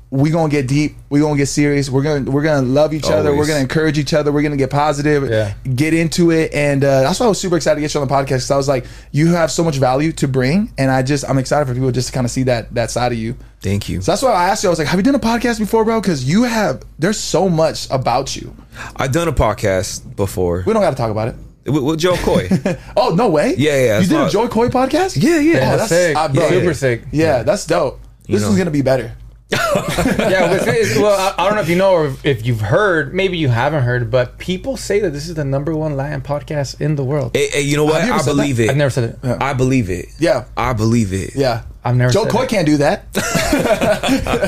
we 0.09 0.29
gonna 0.29 0.47
get 0.47 0.67
deep 0.67 0.91
we 1.09 1.19
gonna 1.19 1.35
get 1.35 1.47
serious 1.47 1.89
we're 1.89 2.03
gonna 2.03 2.29
we're 2.29 2.43
gonna 2.43 2.61
love 2.67 2.93
each 2.93 3.09
other 3.09 3.35
we're 3.35 3.47
gonna 3.47 3.59
encourage 3.59 3.97
each 3.97 4.13
other 4.13 4.31
we're 4.31 4.43
gonna 4.43 4.55
get 4.55 4.69
positive 4.69 5.27
Yeah. 5.27 5.55
get 5.75 5.93
into 5.95 6.29
it 6.29 6.53
and 6.53 6.83
uh, 6.83 7.01
that's 7.01 7.19
why 7.19 7.25
i 7.25 7.29
was 7.29 7.39
super 7.41 7.55
excited 7.57 7.75
to 7.77 7.81
get 7.81 7.93
you 7.95 7.99
on 8.01 8.07
the 8.07 8.13
podcast 8.13 8.25
because 8.45 8.51
i 8.51 8.57
was 8.57 8.67
like 8.67 8.85
you 9.11 9.29
have 9.33 9.49
so 9.49 9.63
much 9.63 9.77
value 9.77 10.11
to 10.13 10.27
bring 10.27 10.71
and 10.77 10.91
i 10.91 11.01
just 11.01 11.27
i'm 11.27 11.39
excited 11.39 11.67
for 11.67 11.73
people 11.73 11.89
just 11.91 12.09
to 12.09 12.13
kind 12.13 12.25
of 12.25 12.31
see 12.31 12.43
that 12.43 12.71
that 12.75 12.91
side 12.91 13.11
of 13.11 13.17
you 13.17 13.35
Thank 13.61 13.87
you. 13.87 14.01
so 14.01 14.11
that's 14.11 14.21
why 14.21 14.31
I 14.33 14.49
asked 14.49 14.61
you. 14.63 14.67
I 14.67 14.71
was 14.71 14.79
like, 14.79 14.89
"Have 14.89 14.99
you 14.99 15.03
done 15.03 15.15
a 15.15 15.19
podcast 15.19 15.57
before, 15.57 15.85
bro?" 15.85 16.01
Because 16.01 16.25
you 16.25 16.43
have. 16.43 16.83
There's 16.99 17.17
so 17.17 17.47
much 17.47 17.89
about 17.89 18.35
you. 18.35 18.53
I've 18.97 19.13
done 19.13 19.29
a 19.29 19.31
podcast 19.31 20.17
before 20.17 20.65
We 20.67 20.73
don't 20.73 20.81
got 20.81 20.89
to 20.89 20.97
talk 20.97 21.09
about 21.11 21.29
it. 21.29 21.35
With, 21.65 21.83
with 21.83 21.99
Jo 21.99 22.15
Koy. 22.17 22.49
Oh 22.97 23.15
no 23.15 23.29
way! 23.29 23.55
Yeah, 23.57 23.71
yeah, 23.75 23.93
You 23.95 23.99
it's 24.01 24.09
did 24.09 24.19
a 24.21 24.29
Jo 24.29 24.47
Koy 24.47 24.67
podcast? 24.69 25.21
Yeah, 25.21 25.39
yeah. 25.39 25.53
Oh, 25.73 25.77
That's 25.77 25.77
that's 25.77 25.89
sick. 25.89 26.15
uh, 26.17 26.27
bro, 26.29 26.49
Super 26.49 26.65
yeah. 26.65 26.73
sick. 26.73 27.01
Yeah, 27.11 27.43
that's 27.43 27.65
dope. 27.65 27.99
This 28.27 28.41
know. 28.41 28.47
one's 28.49 28.57
gonna 28.57 28.71
be 28.71 28.81
better. 28.81 29.13
yeah, 29.53 30.47
but 30.49 30.67
it's- 30.67 30.97
well, 30.97 31.13
I, 31.37 31.43
I 31.43 31.45
don't 31.45 31.55
know 31.55 31.61
if 31.61 31.69
you 31.69 31.75
know 31.75 31.91
or 31.93 32.15
if 32.23 32.45
you've 32.45 32.61
heard. 32.61 33.13
Maybe 33.13 33.37
you 33.37 33.49
haven't 33.49 33.83
heard, 33.83 34.09
but 34.09 34.37
people 34.39 34.77
say 34.77 34.99
that 34.99 35.11
this 35.11 35.27
is 35.29 35.35
the 35.35 35.45
number 35.45 35.75
one 35.75 35.95
Latin 35.95 36.21
podcast 36.21 36.81
in 36.81 36.95
the 36.95 37.03
world. 37.03 37.31
Hey, 37.35 37.49
hey, 37.49 37.61
you 37.61 37.77
know 37.77 37.85
what? 37.85 38.03
You 38.03 38.09
ever 38.13 38.19
I 38.19 38.21
said 38.23 38.59
it. 38.59 38.69
I've 38.71 38.77
never 38.77 38.89
said 38.89 39.03
it. 39.23 39.41
I 39.41 39.53
believe 39.53 39.89
it. 39.91 40.07
Yeah. 40.17 40.45
I 40.57 40.73
believe 40.73 41.13
it. 41.13 41.35
Yeah, 41.35 41.63
I've 41.85 41.95
never 41.97 42.13
Joe 42.13 42.23
said 42.23 42.31
Coy 42.31 42.43
it. 42.43 42.49
can't 42.49 42.65
do 42.65 42.77
that. 42.77 43.07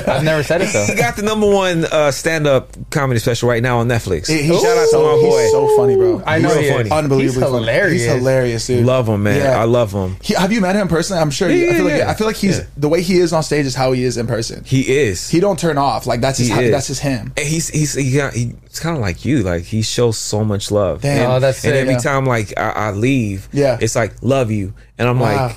I've 0.08 0.24
never 0.24 0.44
said 0.44 0.62
it 0.62 0.72
though. 0.74 0.86
He 0.86 0.96
got 0.96 1.16
the 1.16 1.22
number 1.22 1.48
one 1.50 1.86
uh, 1.86 2.12
stand-up 2.12 2.70
comedy 2.92 3.20
special 3.20 3.50
right 3.50 3.62
now 3.62 3.80
on 3.80 3.88
Netflix. 3.88 4.28
He- 4.28 4.48
Shout 4.48 4.78
out 4.78 4.88
to 4.92 4.98
my 4.98 5.22
boy. 5.22 5.42
He's 5.42 5.52
so 5.52 5.78
funny, 5.78 5.96
bro. 5.96 6.24
I 6.26 6.40
know 6.40 6.50
real 6.50 6.60
he 6.60 6.66
is. 6.68 6.72
funny. 6.78 6.92
Unbelievably 6.92 7.24
He's 7.26 7.36
funny. 7.52 7.58
hilarious. 7.66 8.02
He's 8.04 8.12
hilarious, 8.12 8.68
dude. 8.68 8.86
Love 8.86 9.10
him, 9.10 9.24
man. 9.24 9.38
Yeah. 9.42 9.60
I 9.60 9.66
love 9.66 9.92
him. 9.92 10.16
He, 10.22 10.34
have 10.34 10.52
you 10.52 10.62
met 10.62 10.76
him 10.76 10.88
personally? 10.88 11.22
I'm 11.22 11.32
sure. 11.32 11.50
Yeah, 11.50 11.72
I 11.72 11.74
feel 11.76 11.84
like 11.86 11.98
yeah, 11.98 12.10
I 12.10 12.14
feel 12.14 12.28
like 12.28 12.36
he's 12.38 12.60
yeah. 12.60 12.66
the 12.78 12.90
way 12.90 13.02
he 13.02 13.18
is 13.18 13.34
on 13.34 13.44
stage 13.44 13.66
is 13.66 13.76
how 13.76 13.92
he 13.92 14.04
is 14.04 14.18
in 14.18 14.28
person. 14.28 14.64
He, 14.64 14.86
is. 14.98 15.30
He 15.30 15.40
don't 15.40 15.60
turn 15.60 15.78
off. 15.78 16.08
Like 16.08 16.22
that's 16.22 16.38
his. 16.38 16.48
He 16.48 16.54
how- 16.54 16.62
is. 16.62 16.72
That's 16.72 16.88
just 16.88 17.02
him. 17.02 17.34
And 17.38 17.48
he's 17.48 17.68
he's 17.70 17.94
he 17.96 18.16
got, 18.16 18.34
he's 18.34 18.80
kind 18.80 18.96
of 18.96 19.02
like 19.02 19.26
you. 19.26 19.44
Like 19.44 19.64
he 19.64 19.82
shows 19.82 20.18
so 20.18 20.44
much 20.44 20.72
love. 20.72 21.02
Damn. 21.02 21.18
And, 21.24 21.32
Oh, 21.34 21.40
that's 21.40 21.64
and 21.66 21.74
sick. 21.74 21.82
every 21.82 21.94
Yeah. 21.96 22.00
time 22.00 22.26
like 22.26 22.54
I, 22.58 22.70
I 22.70 22.92
leave, 22.92 23.50
Yeah. 23.52 23.78
it's 23.82 23.96
like 23.96 24.14
love 24.22 24.52
you, 24.52 24.74
and 24.98 25.08
I'm 25.10 25.20
Wow. 25.20 25.48
like, 25.48 25.56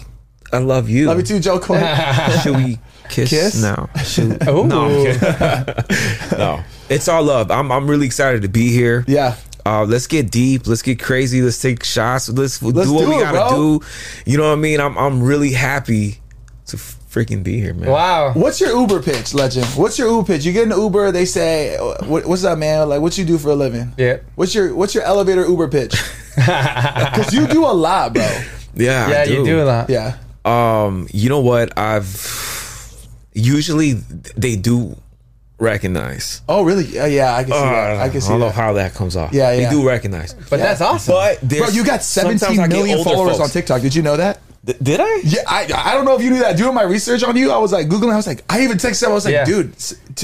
I 0.53 0.59
love 0.59 0.89
you. 0.89 1.07
Love 1.07 1.19
you 1.19 1.23
too, 1.25 1.41
Jo 1.41 1.59
Koy. 1.59 1.79
Should 2.43 2.57
we 2.57 2.79
kiss, 3.09 3.31
Kiss? 3.31 3.63
now? 3.63 3.89
Should, 4.05 4.45
no, 4.47 4.63
I'm 4.63 4.69
no. 6.39 6.63
It's 6.89 7.09
all 7.09 7.23
love. 7.23 7.51
I'm 7.51 7.71
I'm 7.71 7.89
really 7.89 8.07
excited 8.07 8.43
to 8.43 8.49
be 8.49 8.71
here. 8.71 9.05
yeah. 9.07 9.37
Uh, 9.67 9.85
let's 9.85 10.07
get 10.07 10.31
deep. 10.31 10.67
Let's 10.67 10.81
get 10.81 10.99
crazy. 10.99 11.43
Let's 11.43 11.61
take 11.61 11.85
shots. 11.85 12.31
Let's, 12.31 12.63
Let's 12.63 12.89
do 12.89 12.95
what 12.95 13.03
do 13.05 13.11
we 13.11 13.17
it, 13.17 13.21
gotta 13.21 13.51
bro. 13.55 13.79
do. 13.81 13.87
You 14.25 14.39
know 14.39 14.45
what 14.49 14.53
I 14.55 14.57
mean? 14.57 14.81
I'm 14.81 14.97
I'm 14.97 15.23
really 15.23 15.53
happy 15.53 16.21
to 16.69 16.77
freaking 16.79 17.43
be 17.43 17.61
here, 17.61 17.75
man. 17.75 17.91
Wow. 17.91 18.33
What's 18.33 18.63
your 18.63 18.71
Uber 18.71 19.03
pitch, 19.03 19.35
legend? 19.35 19.67
What's 19.77 19.99
your 19.99 20.09
Uber 20.09 20.27
pitch? 20.27 20.47
You 20.47 20.53
get 20.55 20.65
an 20.65 20.79
Uber, 20.79 21.13
they 21.13 21.27
say, 21.27 21.77
what, 22.07 22.25
"What's 22.25 22.45
up, 22.45 22.57
man? 22.57 22.89
Like, 22.89 23.03
what 23.03 23.19
you 23.19 23.27
do 23.27 23.37
for 23.37 23.51
a 23.51 23.55
living?" 23.55 23.93
Yeah. 23.99 24.19
What's 24.37 24.55
your 24.55 24.75
What's 24.75 24.95
your 24.95 25.05
elevator 25.05 25.45
Uber 25.47 25.69
pitch? 25.69 25.95
Because 26.39 27.35
you 27.35 27.47
do 27.49 27.65
a 27.67 27.75
lot, 27.75 28.15
bro. 28.15 28.23
Yeah, 28.75 29.07
I 29.07 29.11
Yeah, 29.11 29.25
you 29.25 29.45
do 29.45 29.61
a 29.63 29.65
lot. 29.65 29.91
Yeah. 29.91 30.17
Um, 30.45 31.09
you 31.13 31.29
know 31.29 31.41
what? 31.41 31.77
I've 31.79 33.07
usually 33.33 33.93
they 34.37 34.57
do 34.57 34.97
recognize. 35.59 36.43
Oh, 36.49 36.63
really? 36.63 36.85
Yeah, 36.85 37.07
yeah. 37.07 37.35
I 37.35 37.43
can 37.45 37.53
see 37.53 37.59
that. 37.59 37.97
Uh, 37.99 38.03
I 38.05 38.09
can 38.09 38.21
see 38.21 38.29
don't 38.29 38.41
know 38.41 38.51
how 38.51 38.73
that 38.75 38.95
comes 38.95 39.17
off. 39.17 39.33
Yeah, 39.33 39.51
They 39.51 39.63
yeah. 39.63 39.71
do 39.71 39.87
recognize. 39.87 40.35
But 40.35 40.59
that's 40.61 40.81
awesome. 40.81 41.15
But 41.15 41.41
Bro, 41.49 41.69
you 41.69 41.85
got 41.85 42.03
sometimes 42.03 42.41
17 42.41 42.61
I 42.65 42.69
get 42.69 42.77
million 42.77 42.99
older 42.99 43.11
followers 43.11 43.37
folks. 43.39 43.51
on 43.51 43.53
TikTok. 43.53 43.83
Did 43.83 43.95
you 43.95 44.03
know 44.03 44.17
that? 44.17 44.41
Th- 44.69 44.79
did 44.81 45.01
I? 45.01 45.21
Yeah, 45.25 45.41
I 45.47 45.65
I 45.75 45.95
don't 45.95 46.05
know 46.05 46.15
if 46.15 46.23
you 46.23 46.29
knew 46.31 46.41
that. 46.41 46.59
Doing 46.59 46.75
my 46.75 46.83
research 46.83 47.23
on 47.25 47.35
you, 47.37 47.51
I 47.51 47.57
was 47.57 47.73
like 47.73 47.89
googling. 47.89 48.13
I 48.13 48.17
was 48.17 48.27
like, 48.27 48.45
I 48.51 48.63
even 48.65 48.77
texted 48.77 49.05
him. 49.05 49.11
I 49.11 49.15
was 49.15 49.25
like, 49.25 49.33
Yeah. 49.33 49.47
dude, 49.47 49.73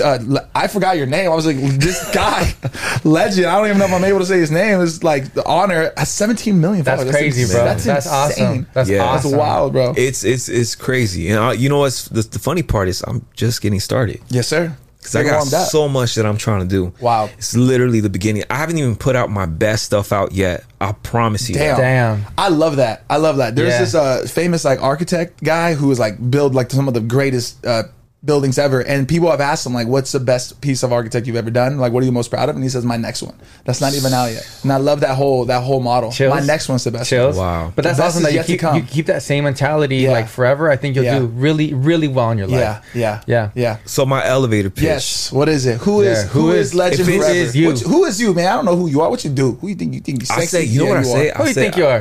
uh, 0.04 0.18
I 0.54 0.66
forgot 0.68 0.98
your 0.98 1.06
name. 1.06 1.30
I 1.30 1.34
was 1.34 1.46
like, 1.46 1.56
this 1.56 2.10
guy, 2.12 2.52
legend. 3.04 3.46
I 3.46 3.56
don't 3.56 3.68
even 3.68 3.78
know 3.78 3.86
if 3.86 3.92
I'm 3.92 4.04
able 4.04 4.18
to 4.18 4.26
say 4.26 4.38
his 4.38 4.50
name. 4.50 4.82
It's 4.82 5.02
like 5.02 5.32
the 5.32 5.44
honor. 5.46 5.92
Has 5.96 6.10
17 6.10 6.60
million 6.60 6.84
that's 6.84 7.00
followers. 7.00 7.16
crazy, 7.16 7.42
ins- 7.42 7.52
bro. 7.52 7.64
That's, 7.64 7.84
That's, 7.84 8.04
insane. 8.06 8.44
awesome. 8.44 8.66
That's 8.74 8.90
Yeah. 8.90 8.98
That's 8.98 9.24
awesome. 9.24 9.38
wild, 9.38 9.72
bro. 9.72 9.94
It's 9.96 10.24
it's 10.24 10.50
it's 10.50 10.74
crazy. 10.74 11.30
And 11.30 11.38
uh, 11.38 11.50
you 11.52 11.70
know 11.70 11.78
what's 11.78 12.08
the, 12.08 12.20
the 12.20 12.38
funny 12.38 12.62
part 12.62 12.88
is 12.88 13.02
I'm 13.06 13.24
just 13.34 13.62
getting 13.62 13.80
started 13.80 14.20
yes, 14.28 14.46
sir. 14.48 14.76
Because 15.04 15.16
I 15.16 15.22
got 15.22 15.42
so 15.44 15.86
much 15.88 16.14
that 16.14 16.24
I'm 16.24 16.38
trying 16.38 16.60
to 16.60 16.66
do. 16.66 16.92
Wow. 16.98 17.28
It's 17.36 17.54
literally 17.54 18.00
the 18.00 18.08
beginning. 18.08 18.44
I 18.48 18.56
haven't 18.56 18.78
even 18.78 18.96
put 18.96 19.14
out 19.16 19.30
my 19.30 19.44
best 19.46 19.84
stuff 19.84 20.12
out 20.12 20.32
yet. 20.32 20.64
I 20.80 20.92
promise 20.92 21.48
you. 21.50 21.56
Damn. 21.56 21.76
Damn. 21.78 22.24
I 22.38 22.48
love 22.48 22.76
that. 22.76 23.04
I 23.10 23.18
love 23.18 23.36
that. 23.36 23.54
There's 23.54 23.72
Yeah. 23.74 23.78
this 23.80 23.94
uh, 23.94 24.26
famous 24.28 24.64
like 24.64 24.80
architect 24.82 25.44
guy 25.44 25.74
who 25.74 25.90
is 25.90 25.98
like 25.98 26.30
build 26.30 26.54
like 26.54 26.70
some 26.70 26.88
of 26.88 26.94
the 26.94 27.00
greatest 27.00 27.64
uh, 27.66 27.84
buildings 28.24 28.58
ever, 28.58 28.80
and 28.80 29.06
people 29.08 29.30
have 29.30 29.40
asked 29.40 29.66
him 29.66 29.74
like, 29.74 29.86
"What's 29.86 30.12
the 30.12 30.20
best 30.20 30.60
piece 30.60 30.82
of 30.82 30.92
architect 30.92 31.26
you've 31.26 31.36
ever 31.36 31.50
done? 31.50 31.78
Like, 31.78 31.92
what 31.92 32.02
are 32.02 32.06
you 32.06 32.12
most 32.12 32.30
proud 32.30 32.48
of?" 32.48 32.54
And 32.56 32.62
he 32.64 32.70
says, 32.70 32.84
"My 32.84 32.96
next 32.96 33.22
one. 33.22 33.34
That's 33.64 33.80
not 33.80 33.94
even 33.94 34.12
out 34.12 34.26
yet." 34.32 34.46
And 34.62 34.72
I 34.72 34.76
love 34.78 35.00
that 35.00 35.14
whole 35.16 35.44
that 35.46 35.62
whole 35.62 35.80
model. 35.80 36.10
Chills. 36.10 36.34
My 36.34 36.40
next 36.40 36.68
one's 36.68 36.84
the 36.84 36.90
best. 36.90 37.10
Chills. 37.10 37.36
Wow. 37.36 37.72
But 37.74 37.82
that's 37.84 38.00
awesome 38.00 38.22
that 38.22 38.32
you 38.32 38.42
keep, 38.44 38.60
come. 38.60 38.76
you 38.76 38.82
keep 38.82 39.06
that 39.06 39.22
same 39.22 39.44
mentality 39.44 39.96
Yeah. 39.98 40.12
like 40.12 40.28
forever. 40.28 40.70
I 40.70 40.76
think 40.76 40.96
you'll 40.96 41.04
Yeah. 41.04 41.18
do 41.18 41.26
really, 41.26 41.74
really 41.74 42.08
well 42.08 42.30
in 42.30 42.38
your 42.38 42.46
life. 42.46 42.60
Yeah, 42.60 42.80
yeah, 42.94 43.20
Yeah. 43.26 43.50
yeah. 43.54 43.76
So 43.84 44.06
my 44.06 44.24
elevator 44.26 44.70
pitch. 44.70 44.84
Yes. 44.84 45.30
What 45.32 45.48
is 45.48 45.66
it? 45.66 45.78
Who 45.78 46.00
is 46.02 46.18
Yeah, 46.18 46.28
who 46.28 46.40
who 46.40 46.52
is, 46.52 46.68
is- 46.68 46.74
legend 46.74 47.08
if 47.08 47.16
forever? 47.16 47.34
is 47.34 47.54
you. 47.56 47.68
What 47.68 47.80
who 47.80 48.04
is 48.04 48.20
you, 48.20 48.32
man? 48.34 48.46
I 48.48 48.54
don't 48.56 48.64
know 48.64 48.76
who 48.76 48.88
you 48.88 49.00
are. 49.02 49.10
What 49.10 49.24
you 49.24 49.30
do? 49.30 49.58
Who 49.60 49.68
you 49.68 49.74
think 49.74 49.94
you 49.94 50.00
think 50.00 50.20
you 50.20 50.26
sexy? 50.26 50.42
I 50.42 50.46
say, 50.46 50.64
you 50.64 50.80
know 50.80 50.86
Yeah, 50.86 50.90
what 50.90 50.98
I 50.98 51.02
say? 51.02 51.30
are. 51.30 51.34
Who 51.36 51.42
I 51.42 51.46
you 51.48 51.52
say, 51.54 51.62
think 51.62 51.76
you 51.76 51.86
are? 51.86 52.00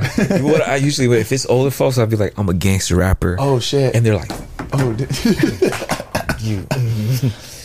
what 0.52 0.68
I 0.68 0.76
usually, 0.78 1.20
if 1.20 1.32
it's 1.32 1.46
older 1.48 1.70
folks, 1.72 1.98
I'll 1.98 2.06
be 2.06 2.16
like, 2.16 2.34
I'm 2.38 2.48
a 2.50 2.54
gangster 2.54 2.96
rapper. 2.96 3.36
Oh 3.40 3.60
shit. 3.60 3.96
And 3.96 4.06
they're 4.06 4.16
like, 4.16 4.32
oh, 4.74 4.94
d- 4.94 5.06
you, 6.44 6.68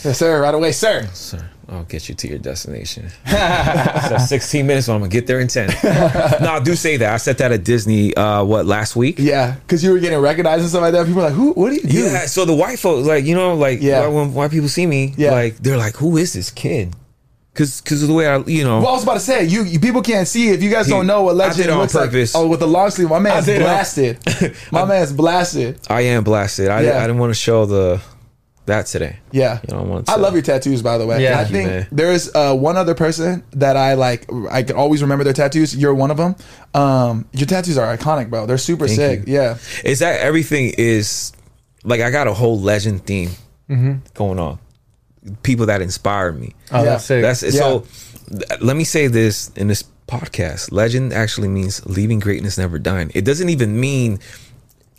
yes, 0.03 0.17
sir. 0.17 0.41
Right 0.41 0.53
away, 0.53 0.71
sir. 0.71 1.07
sir, 1.13 1.49
I'll 1.67 1.83
get 1.83 2.09
you 2.09 2.15
to 2.15 2.27
your 2.27 2.39
destination. 2.39 3.09
so 3.29 4.17
16 4.17 4.65
minutes, 4.65 4.87
but 4.87 4.93
I'm 4.93 4.99
gonna 5.01 5.09
get 5.11 5.27
there 5.27 5.39
in 5.39 5.47
10. 5.47 5.67
no, 6.41 6.53
I 6.53 6.59
do 6.63 6.75
say 6.75 6.97
that. 6.97 7.13
I 7.13 7.17
said 7.17 7.37
that 7.39 7.51
at 7.51 7.63
Disney, 7.63 8.13
uh, 8.15 8.43
what, 8.43 8.65
last 8.65 8.95
week? 8.95 9.15
Yeah, 9.19 9.55
because 9.55 9.83
you 9.83 9.91
were 9.91 9.99
getting 9.99 10.19
recognized 10.19 10.61
and 10.61 10.69
stuff 10.69 10.81
like 10.81 10.93
that. 10.93 11.05
People 11.05 11.21
are 11.21 11.25
like, 11.25 11.33
"Who? 11.33 11.51
What 11.53 11.69
do 11.69 11.75
you 11.75 11.81
do?" 11.83 11.97
Yeah, 12.05 12.25
so 12.25 12.45
the 12.45 12.55
white 12.55 12.79
folks, 12.79 13.07
like, 13.07 13.25
you 13.25 13.35
know, 13.35 13.55
like, 13.55 13.81
Yeah. 13.81 14.07
when 14.07 14.33
white 14.33 14.51
people 14.51 14.69
see 14.69 14.85
me, 14.87 15.13
Yeah. 15.17 15.31
like, 15.31 15.57
they're 15.57 15.77
like, 15.77 15.95
who 15.95 16.17
is 16.17 16.33
this 16.33 16.49
kid? 16.49 16.95
Cause, 17.55 17.81
cause 17.81 18.01
of 18.03 18.07
the 18.07 18.13
way 18.13 18.25
I, 18.25 18.37
you 18.45 18.63
know, 18.63 18.77
Well, 18.79 18.89
I 18.89 18.91
was 18.93 19.03
about 19.03 19.15
to 19.15 19.19
say, 19.19 19.43
you, 19.43 19.63
you 19.63 19.81
people 19.81 20.01
can't 20.01 20.25
see 20.27 20.49
if 20.49 20.63
you 20.63 20.69
guys 20.69 20.85
He- 20.85 20.91
don't 20.93 21.05
know 21.07 21.23
what 21.23 21.35
legend 21.35 21.69
on 21.69 21.79
looks 21.79 21.91
purpose. 21.91 22.33
like. 22.33 22.41
Oh, 22.43 22.47
with 22.47 22.61
the 22.61 22.67
long 22.67 22.89
sleeve, 22.89 23.09
my 23.09 23.19
man's 23.19 23.45
did 23.47 23.57
it 23.57 23.61
on- 23.63 23.67
blasted. 23.67 24.17
my 24.71 24.85
man's 24.85 25.11
blasted. 25.11 25.77
I 25.89 26.01
am 26.01 26.23
blasted. 26.23 26.69
I, 26.69 26.81
Yeah. 26.83 26.99
I 26.99 27.01
didn't 27.01 27.17
want 27.17 27.31
to 27.31 27.39
show 27.39 27.65
the 27.65 27.99
that 28.69 28.87
today. 28.87 29.19
Yeah, 29.31 29.59
You 29.67 29.75
know, 29.75 29.81
I 29.81 29.83
wanted 29.85 30.09
I 30.09 30.15
love 30.15 30.33
your 30.33 30.41
tattoos, 30.41 30.81
by 30.81 30.97
the 30.97 31.05
way. 31.05 31.21
Yeah. 31.21 31.39
I 31.39 31.45
think 31.45 31.69
man. 31.69 31.87
there's 31.91 32.33
uh, 32.33 32.55
one 32.55 32.77
other 32.77 32.95
person 32.95 33.43
that 33.51 33.77
I 33.77 33.93
like. 33.93 34.25
I 34.49 34.63
can 34.63 34.75
always 34.77 35.01
remember 35.03 35.23
their 35.23 35.33
tattoos. 35.33 35.75
You're 35.75 35.93
one 35.93 36.09
of 36.11 36.17
them. 36.17 36.35
Um, 36.73 37.27
your 37.33 37.45
tattoos 37.47 37.77
are 37.77 37.95
iconic, 37.95 38.29
bro. 38.29 38.45
They're 38.45 38.57
super 38.57 38.87
Thank 38.87 38.97
sick. 38.97 39.27
you. 39.27 39.33
Yeah, 39.35 39.57
is 39.83 39.99
that 39.99 40.21
everything 40.21 40.73
is 40.77 41.31
like 41.83 42.01
I 42.01 42.09
got 42.11 42.27
a 42.27 42.33
whole 42.33 42.59
legend 42.59 43.05
theme 43.05 43.31
going 44.13 44.39
on. 44.39 44.57
People 45.43 45.65
that 45.67 45.81
inspire 45.81 46.31
me. 46.31 46.55
Oh, 46.71 46.77
Yeah. 46.79 46.83
that's 46.91 47.05
sick. 47.05 47.21
That's 47.21 47.43
Yeah. 47.43 47.51
so. 47.51 47.85
th- 48.29 48.61
Let 48.61 48.75
me 48.75 48.83
say 48.83 49.07
this 49.07 49.51
in 49.55 49.67
this 49.67 49.83
podcast. 50.07 50.71
Legend 50.71 51.13
actually 51.13 51.47
means 51.49 51.85
leaving 51.85 52.19
greatness 52.19 52.57
never 52.57 52.79
dying. 52.79 53.11
It 53.13 53.25
doesn't 53.25 53.49
even 53.49 53.79
mean 53.79 54.19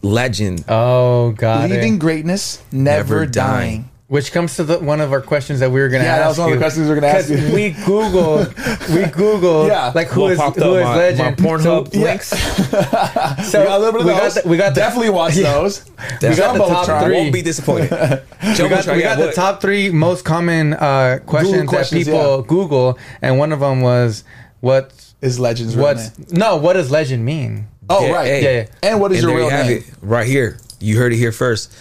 legend. 0.03 0.65
Oh, 0.69 1.33
God. 1.33 1.71
Leaving 1.71 1.95
it. 1.95 1.99
greatness, 1.99 2.63
never, 2.73 3.15
Never 3.21 3.27
dying. 3.27 3.71
dying. 3.81 3.87
Which 4.09 4.33
comes 4.33 4.57
to 4.57 4.65
the, 4.65 4.77
one 4.81 5.01
of 5.01 5.13
our 5.13 5.21
questions 5.21 5.61
that 5.61 5.71
we 5.71 5.79
were 5.81 5.89
gonna 5.89 6.03
Yeah, 6.03 6.17
ask 6.17 6.21
that 6.23 6.29
was 6.31 6.39
one 6.39 6.49
of 6.49 6.51
the 6.51 6.57
you. 6.57 6.61
questions 6.61 6.89
we 6.89 6.95
were 6.95 7.01
gonna 7.01 7.13
ask 7.13 7.29
'Cause 7.29 7.41
you. 7.49 7.55
We 7.55 7.71
googled, 7.75 8.49
we 8.93 9.03
googled, 9.23 9.69
Yeah. 9.69 9.93
like 9.95 10.09
who 10.09 10.23
What 10.23 10.33
is 10.33 10.39
popped 10.39 10.57
who 10.57 10.75
up? 10.75 10.79
is 10.79 10.85
My- 10.85 10.97
legend. 10.97 11.41
my 11.41 11.49
Pornhub 11.49 11.93
So- 11.95 12.01
links? 12.01 12.31
So 13.51 13.61
we 13.61 13.67
got 13.67 13.77
a 13.77 13.79
little 13.79 13.93
bit 13.93 14.01
of 14.01 14.07
we 14.07 14.13
those. 14.13 14.35
got 14.35 14.43
the, 14.43 14.49
we 14.49 14.57
got 14.57 14.75
the, 14.75 14.81
definitely 14.81 15.11
watch 15.11 15.35
those. 15.37 15.85
we 16.23 16.35
got 16.35 16.55
the 16.55 16.59
top 16.59 16.87
Jumbotron. 16.89 17.05
three. 17.05 17.15
Won't 17.15 17.33
be 17.33 17.43
disappointed. 17.43 17.91
we 17.93 17.97
got, 17.99 18.23
Jumbotron, 18.43 18.95
we 18.97 19.01
yeah, 19.03 19.09
got 19.15 19.19
the 19.21 19.27
what- 19.27 19.35
top 19.37 19.61
three 19.61 19.91
most 19.91 20.25
common 20.25 20.75
uh, 20.75 21.21
questions, 21.25 21.69
questions, 21.69 22.07
that 22.07 22.11
people 22.13 22.39
yeah. 22.41 22.47
Google, 22.49 22.99
and 23.23 23.39
one 23.39 23.53
of 23.53 23.61
them 23.61 23.81
was 23.81 24.25
what 24.59 24.93
Is 25.23 25.39
legends 25.39 25.77
real 25.77 25.85
what's 25.87 26.19
name? 26.19 26.27
no 26.33 26.57
what 26.57 26.73
does 26.73 26.91
legend 26.91 27.25
mean? 27.25 27.69
Oh 27.91 28.07
Yeah, 28.07 28.13
right. 28.13 28.27
hey. 28.27 28.43
Yeah, 28.43 28.61
yeah. 28.83 28.91
And 28.91 29.01
what 29.01 29.13
is 29.13 29.19
And 29.23 29.29
your 29.29 29.37
real 29.37 29.51
you 29.51 29.75
name? 29.81 29.85
right 30.01 30.27
here. 30.27 30.59
You 30.81 30.97
heard 30.97 31.13
it 31.13 31.17
here 31.17 31.33
first 31.33 31.75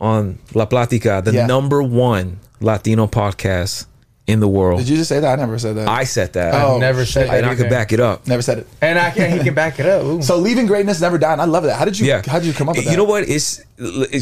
on 0.00 0.38
La 0.54 0.66
Platica, 0.66 1.24
the 1.24 1.32
Yeah. 1.32 1.46
number 1.46 1.82
one 1.82 2.38
Latino 2.60 3.06
podcast 3.06 3.86
in 4.26 4.40
the 4.40 4.48
world. 4.48 4.78
Did 4.80 4.88
you 4.88 4.96
just 4.96 5.08
say 5.08 5.20
that? 5.20 5.38
I 5.38 5.42
never 5.42 5.58
said 5.58 5.76
that. 5.76 5.88
I 5.88 6.04
said 6.04 6.32
that. 6.34 6.52
Oh, 6.54 6.78
Never 6.78 7.04
said 7.04 7.28
that 7.28 7.36
and 7.38 7.46
I 7.46 7.54
could 7.54 7.70
back 7.70 7.92
it 7.92 8.00
up. 8.00 8.26
never 8.26 8.42
said 8.42 8.58
it. 8.58 8.66
And 8.82 8.98
I 8.98 9.10
can 9.10 9.30
he 9.38 9.42
can 9.44 9.54
back 9.54 9.78
it 9.80 9.86
up. 9.86 10.04
Ooh. 10.04 10.20
So 10.28 10.36
leaving 10.36 10.66
greatness, 10.66 11.00
never 11.00 11.16
died. 11.18 11.38
I 11.40 11.44
love 11.44 11.64
that. 11.64 11.76
How 11.78 11.84
did 11.84 11.98
you? 11.98 12.06
Yeah. 12.06 12.22
How 12.26 12.38
did 12.38 12.46
you 12.46 12.52
come 12.52 12.68
up 12.68 12.76
with 12.76 12.84
that? 12.84 12.90
You 12.90 12.96
know 12.96 13.04
what? 13.04 13.24
It's 13.28 13.62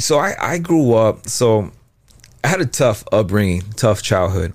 so 0.04 0.18
I 0.18 0.34
I 0.38 0.58
grew 0.58 0.94
up. 0.94 1.28
So 1.28 1.70
I 2.44 2.48
had 2.48 2.60
a 2.60 2.66
tough 2.66 3.02
upbringing, 3.12 3.62
tough 3.76 4.02
childhood. 4.02 4.52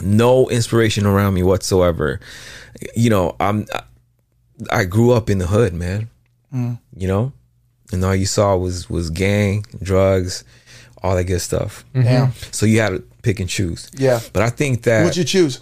No 0.00 0.48
inspiration 0.48 1.06
around 1.06 1.34
me 1.34 1.42
whatsoever. 1.42 2.20
You 2.96 3.10
know, 3.10 3.36
I'm. 3.40 3.66
I 4.70 4.84
grew 4.84 5.12
up 5.12 5.28
in 5.30 5.38
the 5.38 5.46
hood, 5.46 5.72
man. 5.74 6.08
Mm. 6.54 6.78
You 6.96 7.08
know, 7.08 7.32
and 7.92 8.04
all 8.04 8.14
you 8.14 8.26
saw 8.26 8.56
was 8.56 8.88
was 8.90 9.10
gang, 9.10 9.64
drugs, 9.82 10.44
all 11.02 11.16
that 11.16 11.24
good 11.24 11.40
stuff. 11.40 11.84
Damn. 11.94 12.32
So 12.52 12.66
you 12.66 12.80
had 12.80 12.90
to 12.90 12.98
pick 13.22 13.40
and 13.40 13.48
choose. 13.48 13.90
Yeah. 13.94 14.20
But 14.32 14.42
I 14.42 14.50
think 14.50 14.82
that 14.82 15.02
What'd 15.04 15.16
you 15.16 15.24
choose? 15.24 15.60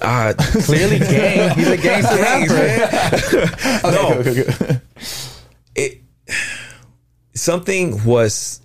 uh, 0.00 0.34
Clearly, 0.38 0.98
gang. 0.98 1.56
He's 1.56 1.68
a 1.68 1.76
gangster 1.76 2.16
Gangs, 2.16 2.52
rapper. 2.52 3.88
no, 3.90 4.08
Okay, 4.20 4.30
okay, 4.30 4.54
okay. 4.64 4.80
it 5.74 5.98
something 7.34 8.04
was 8.04 8.60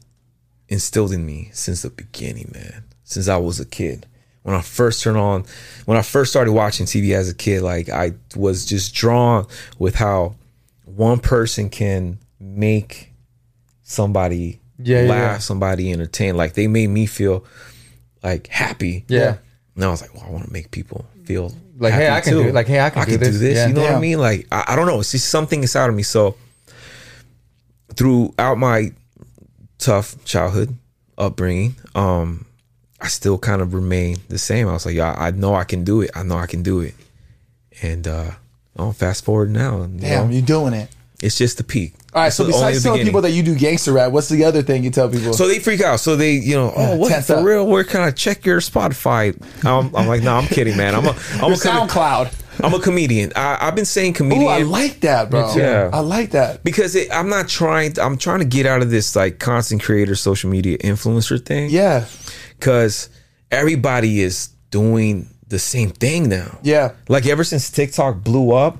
instilled 0.69 1.13
in 1.13 1.25
me 1.25 1.49
since 1.53 1.81
the 1.83 1.89
beginning, 1.89 2.51
man. 2.53 2.83
Since 3.03 3.27
I 3.27 3.37
was 3.37 3.59
a 3.59 3.65
kid. 3.65 4.05
When 4.47 4.55
I 4.55 4.61
first 4.61 5.03
turned 5.03 5.17
on, 5.17 5.43
when 5.83 5.97
I 5.97 6.01
first 6.01 6.31
started 6.31 6.53
watching 6.53 6.85
TV 6.85 7.13
as 7.13 7.29
a 7.29 7.35
kid, 7.35 7.63
like 7.63 7.89
I 7.89 8.13
was 8.33 8.65
just 8.65 8.95
drawn 8.95 9.45
with 9.77 9.95
how 9.95 10.35
one 10.85 11.19
person 11.19 11.69
can 11.69 12.17
make 12.39 13.11
somebody 13.83 14.61
Yeah, 14.81 15.01
yeah, 15.01 15.09
laugh, 15.09 15.19
yeah. 15.33 15.37
somebody 15.39 15.91
entertain. 15.91 16.37
Like 16.37 16.53
they 16.53 16.67
made 16.67 16.87
me 16.87 17.07
feel 17.07 17.43
like 18.23 18.47
happy. 18.47 19.03
Yeah. 19.09 19.35
And 19.75 19.83
I 19.83 19.89
was 19.89 20.01
like, 20.01 20.13
well, 20.15 20.23
I 20.25 20.29
want 20.29 20.45
to 20.45 20.53
make 20.53 20.71
people 20.71 21.05
feel 21.25 21.53
Like, 21.77 21.91
hey, 21.93 22.05
happy 22.05 22.15
I 22.15 22.21
can 22.21 22.31
too. 22.31 22.43
do- 22.45 22.51
like, 22.53 22.67
hey, 22.67 22.79
I 22.79 22.89
can 22.89 23.05
do 23.05 23.17
this. 23.17 23.57
Yeah. 23.57 23.67
You 23.67 23.73
know 23.73 23.81
what 23.81 23.91
I 23.95 23.99
mean? 23.99 24.17
Like, 24.17 24.47
I, 24.49 24.63
I 24.69 24.75
don't 24.77 24.87
know. 24.87 25.01
It's 25.01 25.11
just 25.11 25.27
something 25.27 25.61
inside 25.61 25.89
of 25.89 25.95
me. 25.95 26.03
So, 26.03 26.37
throughout 27.95 28.57
my 28.57 28.93
tough 29.77 30.23
childhood 30.23 30.73
upbringing, 31.17 31.75
um, 31.95 32.45
I 32.99 33.07
still 33.07 33.37
kind 33.37 33.61
of 33.61 33.73
remain 33.73 34.17
the 34.29 34.37
same. 34.39 34.67
I 34.67 34.73
was 34.73 34.85
like, 34.85 34.95
yeah, 34.95 35.13
I 35.17 35.31
know 35.31 35.53
I 35.55 35.63
can 35.65 35.83
do 35.83 36.01
it. 36.01 36.09
I 36.15 36.23
know 36.23 36.37
I 36.37 36.47
can 36.47 36.63
do 36.63 36.79
it. 36.81 36.95
And 37.81 38.07
uh, 38.07 38.31
oh, 38.77 38.91
fast 38.91 39.23
forward 39.23 39.51
now. 39.51 39.81
you 39.83 39.87
Damn, 39.99 40.27
know, 40.27 40.33
you're 40.33 40.41
doing 40.45 40.73
it. 40.73 40.89
it's 41.21 41.37
just 41.37 41.57
the 41.57 41.63
peak. 41.63 41.93
All 42.13 42.21
right. 42.23 42.27
It's 42.27 42.35
So 42.37 42.45
besides 42.47 42.81
telling 42.81 42.95
beginning. 42.97 43.05
people 43.11 43.21
that 43.21 43.31
you 43.31 43.43
do 43.43 43.53
gangster 43.55 43.93
rap, 43.93 44.11
what's 44.11 44.29
the 44.29 44.43
other 44.45 44.63
thing 44.63 44.83
you 44.83 44.89
tell 44.89 45.09
people? 45.09 45.33
So 45.33 45.47
they 45.47 45.59
freak 45.59 45.81
out. 45.81 45.99
So 45.99 46.15
they, 46.15 46.31
you 46.31 46.55
know, 46.55 46.73
Yeah, 46.75 46.89
oh, 46.91 46.95
what 46.97 47.09
tense 47.09 47.27
for 47.27 47.35
up. 47.35 47.45
real? 47.45 47.67
Where 47.67 47.83
can 47.83 48.01
I 48.01 48.09
check 48.09 48.45
your 48.45 48.59
Spotify? 48.61 49.39
I'm, 49.63 49.95
I'm 49.95 50.07
like, 50.07 50.23
no, 50.23 50.35
I'm 50.35 50.47
kidding, 50.47 50.75
man. 50.75 50.95
I'm 50.95 51.05
a, 51.05 51.09
I'm 51.33 51.39
Your 51.41 51.51
a, 51.51 51.55
SoundCloud. 51.55 52.36
I'm 52.63 52.73
a 52.73 52.79
comedian. 52.79 53.31
I, 53.35 53.57
I've 53.61 53.75
been 53.75 53.85
saying 53.85 54.13
comedian. 54.13 54.43
Ooh, 54.47 54.49
I 54.49 54.61
like 54.63 55.01
that, 55.01 55.29
bro. 55.29 55.53
Yeah. 55.55 55.89
I 55.93 55.99
like 55.99 56.31
that. 56.31 56.63
because 56.63 56.95
it, 56.95 57.07
I'm 57.13 57.29
not 57.29 57.47
trying. 57.47 57.99
I'm 57.99 58.17
trying 58.17 58.39
to 58.39 58.45
get 58.45 58.65
out 58.65 58.81
of 58.81 58.89
this 58.89 59.15
like 59.15 59.39
content 59.39 59.81
creator, 59.83 60.15
social 60.15 60.49
media 60.49 60.77
influencer 60.79 61.43
thing. 61.43 61.69
Yeah. 61.69 62.05
because 62.57 63.09
everybody 63.51 64.21
is 64.21 64.49
doing 64.71 65.29
the 65.47 65.59
same 65.59 65.89
thing 65.91 66.29
now. 66.29 66.57
Yeah. 66.63 66.91
like 67.07 67.25
ever 67.25 67.43
since 67.43 67.69
TikTok 67.71 68.23
blew 68.23 68.51
up, 68.53 68.77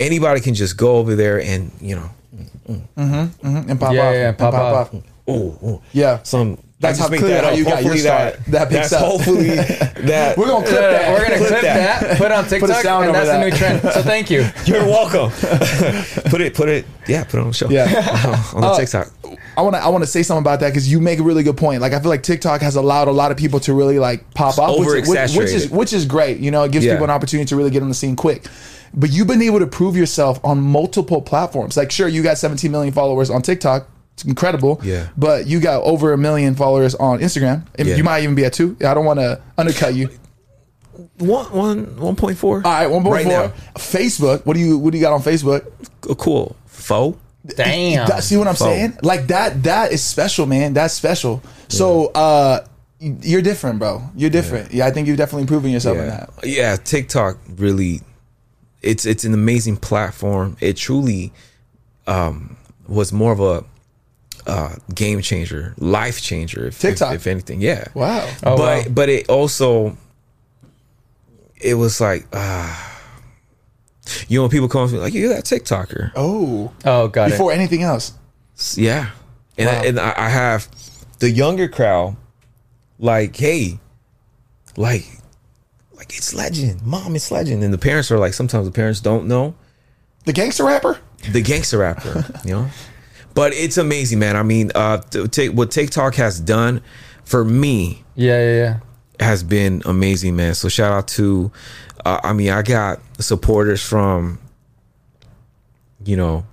anybody 0.00 0.40
can 0.40 0.54
just 0.54 0.76
go 0.76 0.96
over 0.96 1.14
there 1.14 1.40
and 1.40 1.70
you 1.80 1.96
know, 1.96 2.10
mm, 2.36 2.48
mm. 2.68 2.82
Mm-hmm, 2.96 3.46
mm-hmm, 3.46 3.70
And 3.70 3.80
pop 3.80 3.92
Yeah, 3.94 4.08
off. 4.08 4.14
yeah, 4.14 4.28
and 4.28 4.38
pop 4.38 4.54
off. 4.54 4.94
oh, 5.28 5.58
oh 5.62 5.82
Yeah. 5.92 6.22
some. 6.22 6.58
That's 6.84 6.98
how 6.98 7.08
make 7.08 7.20
clear 7.20 7.34
that 7.34 7.44
how 7.44 7.50
you 7.50 7.64
got 7.64 7.82
your 7.82 7.92
Hopefully 7.94 7.98
start. 7.98 8.34
That, 8.34 8.50
That 8.50 8.68
picks 8.70 8.90
that's 8.90 8.92
up. 9.02 9.10
hopefully 9.10 9.48
that 9.56 10.36
We're 10.38 10.46
gonna 10.46 10.66
clip 10.66 10.78
Uh, 10.78 10.90
that. 10.90 11.12
we're 11.12 11.24
gonna 11.24 11.36
clip, 11.38 11.48
Clip 11.48 11.62
that. 11.62 12.00
that. 12.00 12.18
put 12.18 12.26
it 12.26 12.32
on 12.32 12.44
TikTok, 12.48 12.82
sound 12.82 13.06
and 13.06 13.16
over 13.16 13.24
that's 13.26 13.38
the 13.38 13.50
that. 13.50 13.50
new 13.50 13.80
trend. 13.80 13.94
So 13.94 14.02
thank 14.02 14.30
you. 14.30 14.46
You're 14.66 14.84
welcome. 14.84 15.30
put 16.30 16.40
it, 16.40 16.54
put 16.54 16.68
it, 16.68 16.84
yeah, 17.08 17.24
put 17.24 17.34
it 17.34 17.40
on 17.40 17.48
the 17.48 17.52
show. 17.54 17.68
Yeah. 17.70 17.84
on 18.54 18.60
the 18.60 18.66
Uh, 18.68 18.78
TikTok. 18.78 19.10
I 19.56 19.62
want 19.62 19.76
to 19.76 19.82
I 19.82 19.88
want 19.88 20.02
to 20.02 20.08
say 20.10 20.22
something 20.24 20.42
about 20.42 20.60
that 20.60 20.70
because 20.70 20.90
you 20.90 21.00
make 21.00 21.18
a 21.20 21.22
really 21.22 21.42
good 21.44 21.56
point. 21.56 21.80
Like 21.80 21.92
I 21.92 22.00
feel 22.00 22.08
like 22.10 22.22
TikTok 22.24 22.60
has 22.62 22.74
allowed 22.76 23.08
a 23.08 23.12
lot 23.12 23.30
of 23.30 23.36
people 23.36 23.60
to 23.60 23.72
really 23.74 23.98
like 24.00 24.28
pop 24.34 24.58
up, 24.58 24.78
which, 24.78 24.88
is- 24.88 25.08
which, 25.08 25.36
which 25.36 25.50
is 25.50 25.70
which 25.70 25.92
is 25.92 26.06
great. 26.06 26.38
You 26.38 26.50
know, 26.50 26.64
it 26.64 26.72
gives 26.72 26.84
Yeah. 26.84 26.92
people 26.94 27.04
an 27.04 27.10
opportunity 27.10 27.46
to 27.48 27.56
really 27.56 27.70
get 27.70 27.82
on 27.82 27.88
the 27.88 27.94
scene 27.94 28.16
quick. 28.16 28.46
But 28.96 29.10
you've 29.10 29.26
been 29.26 29.42
able 29.42 29.58
to 29.58 29.66
prove 29.66 29.96
yourself 29.96 30.38
on 30.44 30.60
multiple 30.60 31.20
platforms. 31.20 31.76
Like, 31.76 31.90
sure, 31.90 32.06
you 32.06 32.22
got 32.22 32.38
17 32.38 32.70
million 32.70 32.94
followers 32.94 33.28
on 33.28 33.42
TikTok. 33.42 33.88
It's 34.14 34.24
incredible. 34.24 34.80
Yeah. 34.84 35.08
But 35.16 35.46
you 35.46 35.60
got 35.60 35.82
over 35.82 36.12
a 36.12 36.18
million 36.18 36.54
followers 36.54 36.94
on 36.94 37.18
Instagram. 37.20 37.66
And 37.76 37.88
Yeah. 37.88 37.96
You 37.96 38.04
might 38.04 38.22
even 38.22 38.34
be 38.34 38.44
at 38.44 38.52
two. 38.52 38.76
I 38.84 38.94
don't 38.94 39.04
want 39.04 39.18
to 39.20 39.40
undercut 39.58 39.94
you. 39.94 40.08
One, 41.18 41.46
one, 41.52 41.96
one 41.96 42.16
point 42.16 42.38
four. 42.38 42.56
All 42.64 42.72
right, 42.72 42.86
one 42.86 43.02
point 43.02 43.14
Right 43.14 43.24
four. 43.24 43.32
now. 43.32 43.52
Facebook. 43.76 44.46
What 44.46 44.54
do 44.54 44.60
you 44.60 44.78
What 44.78 44.92
do 44.92 44.98
you 44.98 45.02
got 45.02 45.12
on 45.12 45.22
Facebook? 45.22 45.66
Cool. 46.18 46.54
Foe. 46.66 47.16
Damn. 47.44 48.08
That- 48.08 48.22
see 48.24 48.36
what 48.36 48.46
I'm 48.46 48.54
Phone. 48.54 48.68
saying? 48.68 48.98
Like 49.02 49.26
that. 49.28 49.62
That 49.64 49.92
is 49.92 50.02
special, 50.02 50.46
man. 50.46 50.72
That's 50.74 50.94
special. 50.94 51.42
So, 51.68 52.06
uh, 52.14 52.64
you're 53.00 53.42
different, 53.42 53.80
bro. 53.80 54.02
You're 54.16 54.30
different. 54.30 54.72
Yeah, 54.72 54.86
I 54.86 54.90
think 54.92 55.08
you've 55.08 55.18
definitely 55.18 55.46
proven 55.46 55.70
yourself 55.70 55.98
in 55.98 56.06
that. 56.06 56.30
Yeah, 56.44 56.76
TikTok 56.76 57.38
really 57.56 58.00
it's 58.80 59.04
it's 59.04 59.24
an 59.24 59.34
amazing 59.34 59.76
platform. 59.78 60.56
It 60.60 60.76
truly 60.76 61.32
um 62.06 62.56
was 62.86 63.12
more 63.12 63.32
of 63.32 63.40
a 63.40 63.64
uh 64.46 64.74
game 64.94 65.20
changer, 65.22 65.74
life 65.78 66.20
changer 66.20 66.66
if 66.66 66.78
TikTok. 66.78 67.14
if, 67.14 67.22
if 67.22 67.26
anything. 67.26 67.60
Yeah. 67.60 67.86
Wow. 67.94 68.28
Oh, 68.44 68.56
but 68.56 68.86
wow. 68.86 68.92
but 68.92 69.08
it 69.08 69.28
also 69.28 69.96
it 71.60 71.74
was 71.74 72.00
like 72.00 72.26
ah 72.32 72.90
you 74.28 74.38
know 74.38 74.42
when 74.42 74.50
people 74.50 74.68
come 74.68 74.82
up 74.82 74.88
to 74.90 74.94
me 74.96 75.00
like 75.00 75.14
you're 75.14 75.28
that 75.30 75.44
TikToker. 75.44 76.12
Oh, 76.14 76.72
Oh, 76.84 77.08
got 77.08 77.30
before 77.30 77.52
anything 77.52 77.82
else. 77.82 78.12
Yeah. 78.74 79.10
And 79.56 79.68
I, 79.68 79.84
and 79.86 80.00
I 80.00 80.14
I 80.16 80.28
have 80.28 80.68
the 81.20 81.30
younger 81.30 81.68
crowd 81.68 82.16
like, 82.98 83.34
hey, 83.36 83.78
like 84.76 85.06
like 85.96 86.14
it's 86.16 86.34
legend. 86.34 86.82
Mom, 86.82 87.16
it's 87.16 87.30
legend. 87.30 87.62
And 87.64 87.72
the 87.72 87.78
parents 87.78 88.10
are 88.10 88.18
like 88.18 88.34
sometimes 88.34 88.66
the 88.66 88.72
parents 88.72 89.00
don't 89.00 89.26
know 89.26 89.54
The 90.24 90.32
gangster 90.32 90.64
rapper. 90.64 90.98
the 91.32 91.40
gangster 91.40 91.78
rapper, 91.78 92.24
you 92.44 92.50
know? 92.54 92.68
But 93.34 93.52
it's 93.52 93.76
amazing, 93.76 94.20
man. 94.20 94.36
I 94.36 94.42
mean, 94.42 94.70
uh 94.74 94.98
take 95.30 95.52
what 95.52 95.70
TikTok 95.70 96.14
has 96.14 96.40
done 96.40 96.80
for 97.24 97.44
me. 97.44 98.04
Yeah, 98.14 98.38
yeah, 98.38 98.54
yeah. 98.56 98.78
has 99.26 99.42
been 99.42 99.82
amazing, 99.84 100.36
man. 100.36 100.54
So 100.54 100.68
shout 100.68 100.92
out 100.92 101.08
to 101.08 101.50
uh, 102.04 102.20
I 102.22 102.32
mean, 102.32 102.50
I 102.50 102.62
got 102.62 103.00
supporters 103.18 103.82
from 103.82 104.38
you 106.04 106.16
know, 106.16 106.44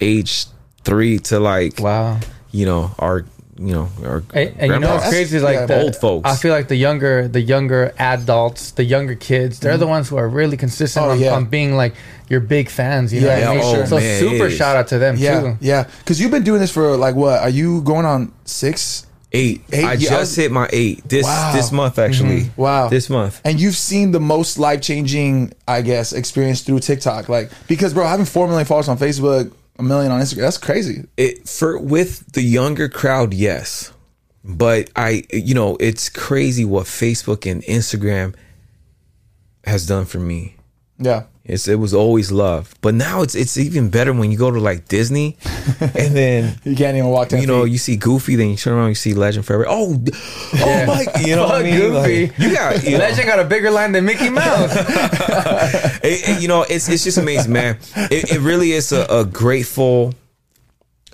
age 0.00 0.46
3 0.84 1.18
to 1.20 1.38
like 1.38 1.78
Wow. 1.78 2.18
you 2.50 2.66
know, 2.66 2.90
our 2.98 3.24
you 3.66 3.72
know, 3.72 3.88
our 4.04 4.22
And, 4.34 4.48
and 4.48 4.60
you 4.60 4.68
know 4.68 4.78
grandpas. 4.80 4.90
what's 5.00 5.08
crazy 5.10 5.36
is 5.36 5.42
like 5.42 5.54
Yeah, 5.54 5.66
the 5.66 5.82
old 5.82 5.96
folks. 5.96 6.28
I 6.28 6.36
feel 6.36 6.52
like 6.52 6.68
the 6.68 6.76
younger, 6.76 7.28
the 7.28 7.40
younger 7.40 7.92
adults, 7.98 8.72
the 8.72 8.84
younger 8.84 9.14
kids, 9.14 9.60
they're 9.60 9.78
the 9.78 9.86
ones 9.86 10.08
who 10.08 10.16
are 10.16 10.28
really 10.28 10.56
consistent 10.56 11.06
Oh, 11.06 11.10
on, 11.10 11.20
yeah. 11.20 11.34
on 11.34 11.44
being 11.46 11.76
like 11.76 11.94
your 12.28 12.40
big 12.40 12.68
fans. 12.68 13.12
You 13.12 13.20
know 13.22 13.28
Yeah, 13.28 13.38
what 13.38 13.44
I 13.48 13.60
mean? 13.62 13.74
yeah, 13.76 13.82
oh, 13.82 13.84
so 13.86 13.96
man, 13.96 14.20
super 14.20 14.50
shout 14.50 14.76
out 14.76 14.88
to 14.88 14.98
them 14.98 15.16
Yeah, 15.18 15.40
too. 15.40 15.56
yeah. 15.60 15.84
Because 15.98 16.20
you've 16.20 16.30
been 16.30 16.44
doing 16.44 16.60
this 16.60 16.70
for 16.72 16.96
like 16.96 17.14
what? 17.14 17.40
Are 17.40 17.48
you 17.50 17.82
going 17.82 18.04
on 18.06 18.32
six? 18.44 19.06
Eight. 19.34 19.62
Eight, 19.72 19.84
I 19.86 19.96
just 19.96 20.12
was- 20.12 20.36
hit 20.36 20.52
my 20.52 20.68
eight 20.74 21.08
this 21.08 21.24
Wow. 21.24 21.30
Mm-hmm. 21.48 21.56
this 21.56 21.72
month 21.72 21.98
actually. 21.98 22.50
Wow. 22.56 22.88
This 22.88 23.08
month. 23.08 23.40
And 23.46 23.58
you've 23.58 23.76
seen 23.76 24.10
the 24.12 24.20
most 24.20 24.58
life 24.58 24.82
changing, 24.82 25.54
I 25.66 25.80
guess, 25.80 26.12
experience 26.12 26.60
through 26.60 26.80
TikTok. 26.80 27.30
Like 27.30 27.50
because, 27.66 27.94
bro, 27.94 28.06
having 28.06 28.26
four 28.26 28.46
million 28.46 28.66
followers 28.66 28.88
on 28.88 28.98
Facebook, 28.98 29.50
a 29.78 29.82
million 29.82 30.12
on 30.12 30.20
Instagram, 30.20 30.42
that's 30.42 30.58
crazy. 30.58 31.06
It 31.16 31.48
for 31.48 31.78
with 31.78 32.32
the 32.32 32.42
younger 32.42 32.88
crowd, 32.88 33.34
yes. 33.34 33.92
But 34.44 34.90
I 34.96 35.24
you 35.32 35.54
know, 35.54 35.76
it's 35.80 36.08
crazy 36.08 36.64
what 36.64 36.86
Facebook 36.86 37.50
and 37.50 37.62
Instagram 37.64 38.34
has 39.64 39.86
done 39.86 40.04
for 40.04 40.18
me. 40.18 40.56
Yeah. 40.98 41.24
It's 41.44 41.66
it 41.66 41.74
was 41.74 41.92
always 41.92 42.30
love, 42.30 42.72
but 42.82 42.94
now 42.94 43.22
it's 43.22 43.34
it's 43.34 43.56
even 43.58 43.90
better 43.90 44.12
when 44.12 44.30
you 44.30 44.38
go 44.38 44.50
to 44.52 44.60
like 44.60 44.86
Disney, 44.86 45.36
and 45.80 46.14
then 46.14 46.56
You 46.62 46.76
can't 46.76 46.96
even 46.96 47.10
walk 47.10 47.32
you 47.32 47.46
know 47.48 47.64
you 47.64 47.78
see 47.78 47.96
Goofy, 47.96 48.36
then 48.36 48.48
you 48.50 48.56
turn 48.56 48.74
around, 48.74 48.90
you 48.90 48.94
see 48.94 49.12
Legend 49.12 49.44
Forever. 49.44 49.66
Oh, 49.68 50.00
oh 50.54 50.86
my, 50.86 51.04
you 51.20 51.34
know 51.34 51.42
what 51.46 51.56
I 51.56 51.62
mean? 51.64 51.76
Goofy. 51.80 52.26
Like, 52.28 52.38
you 52.38 52.54
got 52.54 52.84
you 52.84 52.90
know, 52.92 52.98
Legend 52.98 53.26
got 53.26 53.40
a 53.40 53.44
bigger 53.44 53.72
line 53.72 53.90
than 53.90 54.04
Mickey 54.04 54.30
Mouse. 54.30 54.70
it- 56.04 56.28
it- 56.28 56.42
you 56.42 56.46
know 56.48 56.62
it's 56.62 56.88
it's 56.88 57.02
just 57.02 57.18
amazing, 57.18 57.52
man. 57.52 57.76
It, 57.96 58.30
it 58.32 58.40
really 58.40 58.70
is 58.72 58.92
a, 58.92 59.04
a 59.10 59.24
grateful 59.24 60.14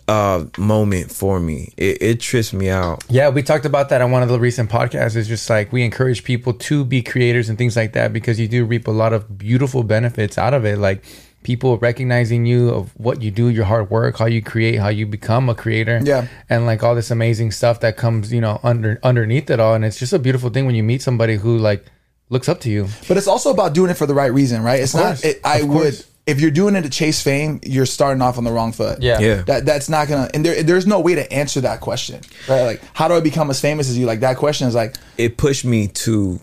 uh 0.08 0.46
moment 0.56 1.12
for 1.12 1.38
me. 1.38 1.72
It, 1.76 2.02
it 2.02 2.20
trips 2.20 2.52
me 2.52 2.70
out. 2.70 3.04
yeah, 3.08 3.28
we 3.28 3.42
talked 3.42 3.66
about 3.66 3.90
that 3.90 4.00
on 4.00 4.10
one 4.10 4.22
of 4.22 4.28
the 4.28 4.40
recent 4.40 4.70
podcasts. 4.70 5.14
It's 5.16 5.28
just 5.28 5.48
like 5.48 5.72
we 5.72 5.84
encourage 5.84 6.24
people 6.24 6.54
to 6.54 6.84
be 6.84 7.02
creators 7.02 7.48
and 7.48 7.58
things 7.58 7.76
like 7.76 7.92
that 7.92 8.12
because 8.12 8.40
you 8.40 8.48
do 8.48 8.64
reap 8.64 8.88
a 8.88 8.90
lot 8.90 9.12
of 9.12 9.38
beautiful 9.38 9.82
benefits 9.82 10.38
out 10.38 10.54
of 10.54 10.64
it. 10.64 10.78
Like 10.78 11.04
people 11.42 11.78
recognizing 11.78 12.46
you 12.46 12.70
of 12.70 12.90
what 12.98 13.22
you 13.22 13.30
do, 13.30 13.48
your 13.48 13.64
hard 13.64 13.90
work, 13.90 14.18
how 14.18 14.26
you 14.26 14.42
create, 14.42 14.76
how 14.78 14.88
you 14.88 15.06
become 15.06 15.48
a 15.48 15.54
creator. 15.54 16.00
Yeah. 16.02 16.26
And 16.48 16.66
like 16.66 16.82
all 16.82 16.94
this 16.94 17.10
amazing 17.10 17.52
stuff 17.52 17.80
that 17.80 17.96
comes, 17.96 18.32
you 18.32 18.40
know, 18.40 18.60
under 18.62 18.98
underneath 19.02 19.50
it 19.50 19.60
all. 19.60 19.74
And 19.74 19.84
it's 19.84 19.98
just 19.98 20.12
a 20.12 20.18
beautiful 20.18 20.50
thing 20.50 20.66
when 20.66 20.74
you 20.74 20.82
meet 20.82 21.02
somebody 21.02 21.36
who 21.36 21.58
like 21.58 21.84
looks 22.30 22.48
up 22.48 22.60
to 22.60 22.70
you. 22.70 22.88
But 23.06 23.16
it's 23.16 23.26
also 23.28 23.50
about 23.50 23.74
doing 23.74 23.90
it 23.90 23.94
for 23.94 24.06
the 24.06 24.14
right 24.14 24.32
reason, 24.32 24.62
right? 24.62 24.80
It's 24.80 24.94
not. 24.94 25.24
It, 25.24 25.40
I 25.44 25.62
would. 25.62 26.04
Course. 26.28 26.36
If 26.36 26.40
you're 26.40 26.50
doing 26.50 26.76
it 26.76 26.82
to 26.82 26.90
chase 26.90 27.22
fame, 27.22 27.60
you're 27.64 27.86
starting 27.86 28.22
off 28.22 28.38
on 28.38 28.44
the 28.44 28.52
wrong 28.52 28.72
foot. 28.72 29.02
Yeah. 29.02 29.18
Yeah. 29.18 29.42
That 29.42 29.66
that's 29.66 29.88
not 29.88 30.08
gonna. 30.08 30.30
And 30.34 30.44
there, 30.44 30.62
there's 30.62 30.86
no 30.86 31.00
way 31.00 31.14
to 31.14 31.32
answer 31.32 31.60
that 31.62 31.80
question, 31.80 32.20
right? 32.48 32.62
Like, 32.62 32.82
how 32.94 33.08
do 33.08 33.14
I 33.14 33.20
become 33.20 33.50
as 33.50 33.60
famous 33.60 33.88
as 33.88 33.98
you? 33.98 34.06
Like 34.06 34.20
that 34.20 34.36
question 34.36 34.68
is 34.68 34.74
like, 34.74 34.96
It 35.16 35.36
pushed 35.36 35.64
me 35.64 35.88
to 35.88 36.40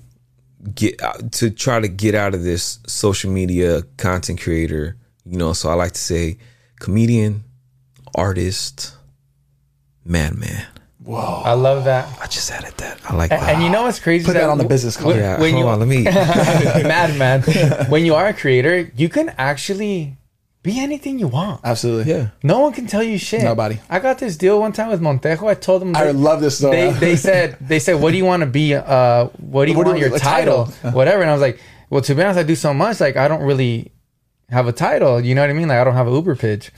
get 0.74 1.02
uh, 1.02 1.14
to 1.32 1.52
try 1.52 1.80
to 1.80 1.88
get 1.88 2.16
out 2.16 2.34
of 2.34 2.44
this 2.44 2.80
social 2.88 3.32
media 3.32 3.84
content 3.98 4.42
creator. 4.42 4.98
You 5.26 5.38
know, 5.38 5.54
so 5.54 5.70
I 5.70 5.74
like 5.74 5.94
to 5.94 6.00
say 6.00 6.38
comedian, 6.80 7.44
artist, 8.16 8.96
madman. 10.04 10.68
Whoa. 11.06 11.42
I 11.46 11.54
love 11.54 11.86
that. 11.86 12.08
I 12.22 12.28
just 12.28 12.50
added 12.52 12.74
that. 12.78 13.00
I 13.10 13.16
like 13.16 13.32
And, 13.32 13.42
that. 13.42 13.54
and 13.56 13.64
you 13.64 13.70
know 13.70 13.84
what's 13.84 14.00
crazy? 14.00 14.26
Put 14.26 14.34
that 14.34 14.50
on 14.50 14.58
the 14.58 14.66
business 14.66 14.98
card. 14.98 15.08
when- 15.16 15.18
yeah, 15.20 15.40
when 15.40 15.54
hold 15.54 15.64
you 15.64 15.70
on, 15.70 15.80
let 15.80 15.88
me. 15.88 16.04
madman, 16.84 17.42
when 17.90 18.06
you 18.06 18.16
are 18.16 18.28
a 18.28 18.34
creator, 18.34 18.92
you 18.96 19.10
can 19.10 19.30
actually 19.38 20.18
be 20.64 20.80
anything 20.80 21.20
you 21.20 21.28
want. 21.28 21.62
Absolutely. 21.64 22.12
yeah. 22.12 22.30
No 22.42 22.60
one 22.60 22.74
can 22.74 22.88
tell 22.88 23.04
you 23.04 23.18
shit. 23.20 23.44
Nobody. 23.44 23.80
I 23.90 24.00
got 24.00 24.18
this 24.18 24.36
deal 24.36 24.60
one 24.60 24.72
time 24.74 24.90
with 24.90 25.00
Montejo. 25.02 25.48
I 25.48 25.54
told 25.54 25.82
them. 25.82 25.96
I 25.96 26.06
they- 26.06 26.14
love 26.14 26.42
this 26.42 26.58
story. 26.58 26.76
They, 26.78 26.92
they 26.94 27.16
said 27.28 27.58
they 27.62 27.78
said, 27.80 28.02
"What 28.02 28.12
do 28.12 28.18
you 28.18 28.26
want 28.26 28.42
to 28.42 28.48
be? 28.48 28.74
Uh, 28.74 29.26
what 29.38 29.66
do 29.66 29.72
you 29.72 29.78
What 29.78 29.84
do 29.84 29.90
want 29.92 30.00
you- 30.02 30.08
your 30.10 30.18
title? 30.18 30.66
title. 30.66 30.92
Whatever." 30.92 31.22
And 31.22 31.30
I 31.30 31.34
was 31.34 31.42
like, 31.42 31.60
"Well, 31.92 32.02
to 32.02 32.16
be 32.16 32.24
honest, 32.24 32.40
I 32.40 32.44
do 32.44 32.56
so 32.56 32.74
much. 32.74 33.00
Like, 33.00 33.16
I 33.16 33.28
don't 33.28 33.44
really 33.44 33.92
have 34.50 34.68
a 34.68 34.72
title. 34.72 35.22
You 35.22 35.36
know 35.36 35.42
what 35.42 35.52
I 35.52 35.54
mean? 35.54 35.68
Like, 35.68 35.78
I 35.80 35.84
don't 35.84 35.94
have 35.96 36.08
an 36.08 36.14
Uber 36.14 36.36
pitch. 36.36 36.72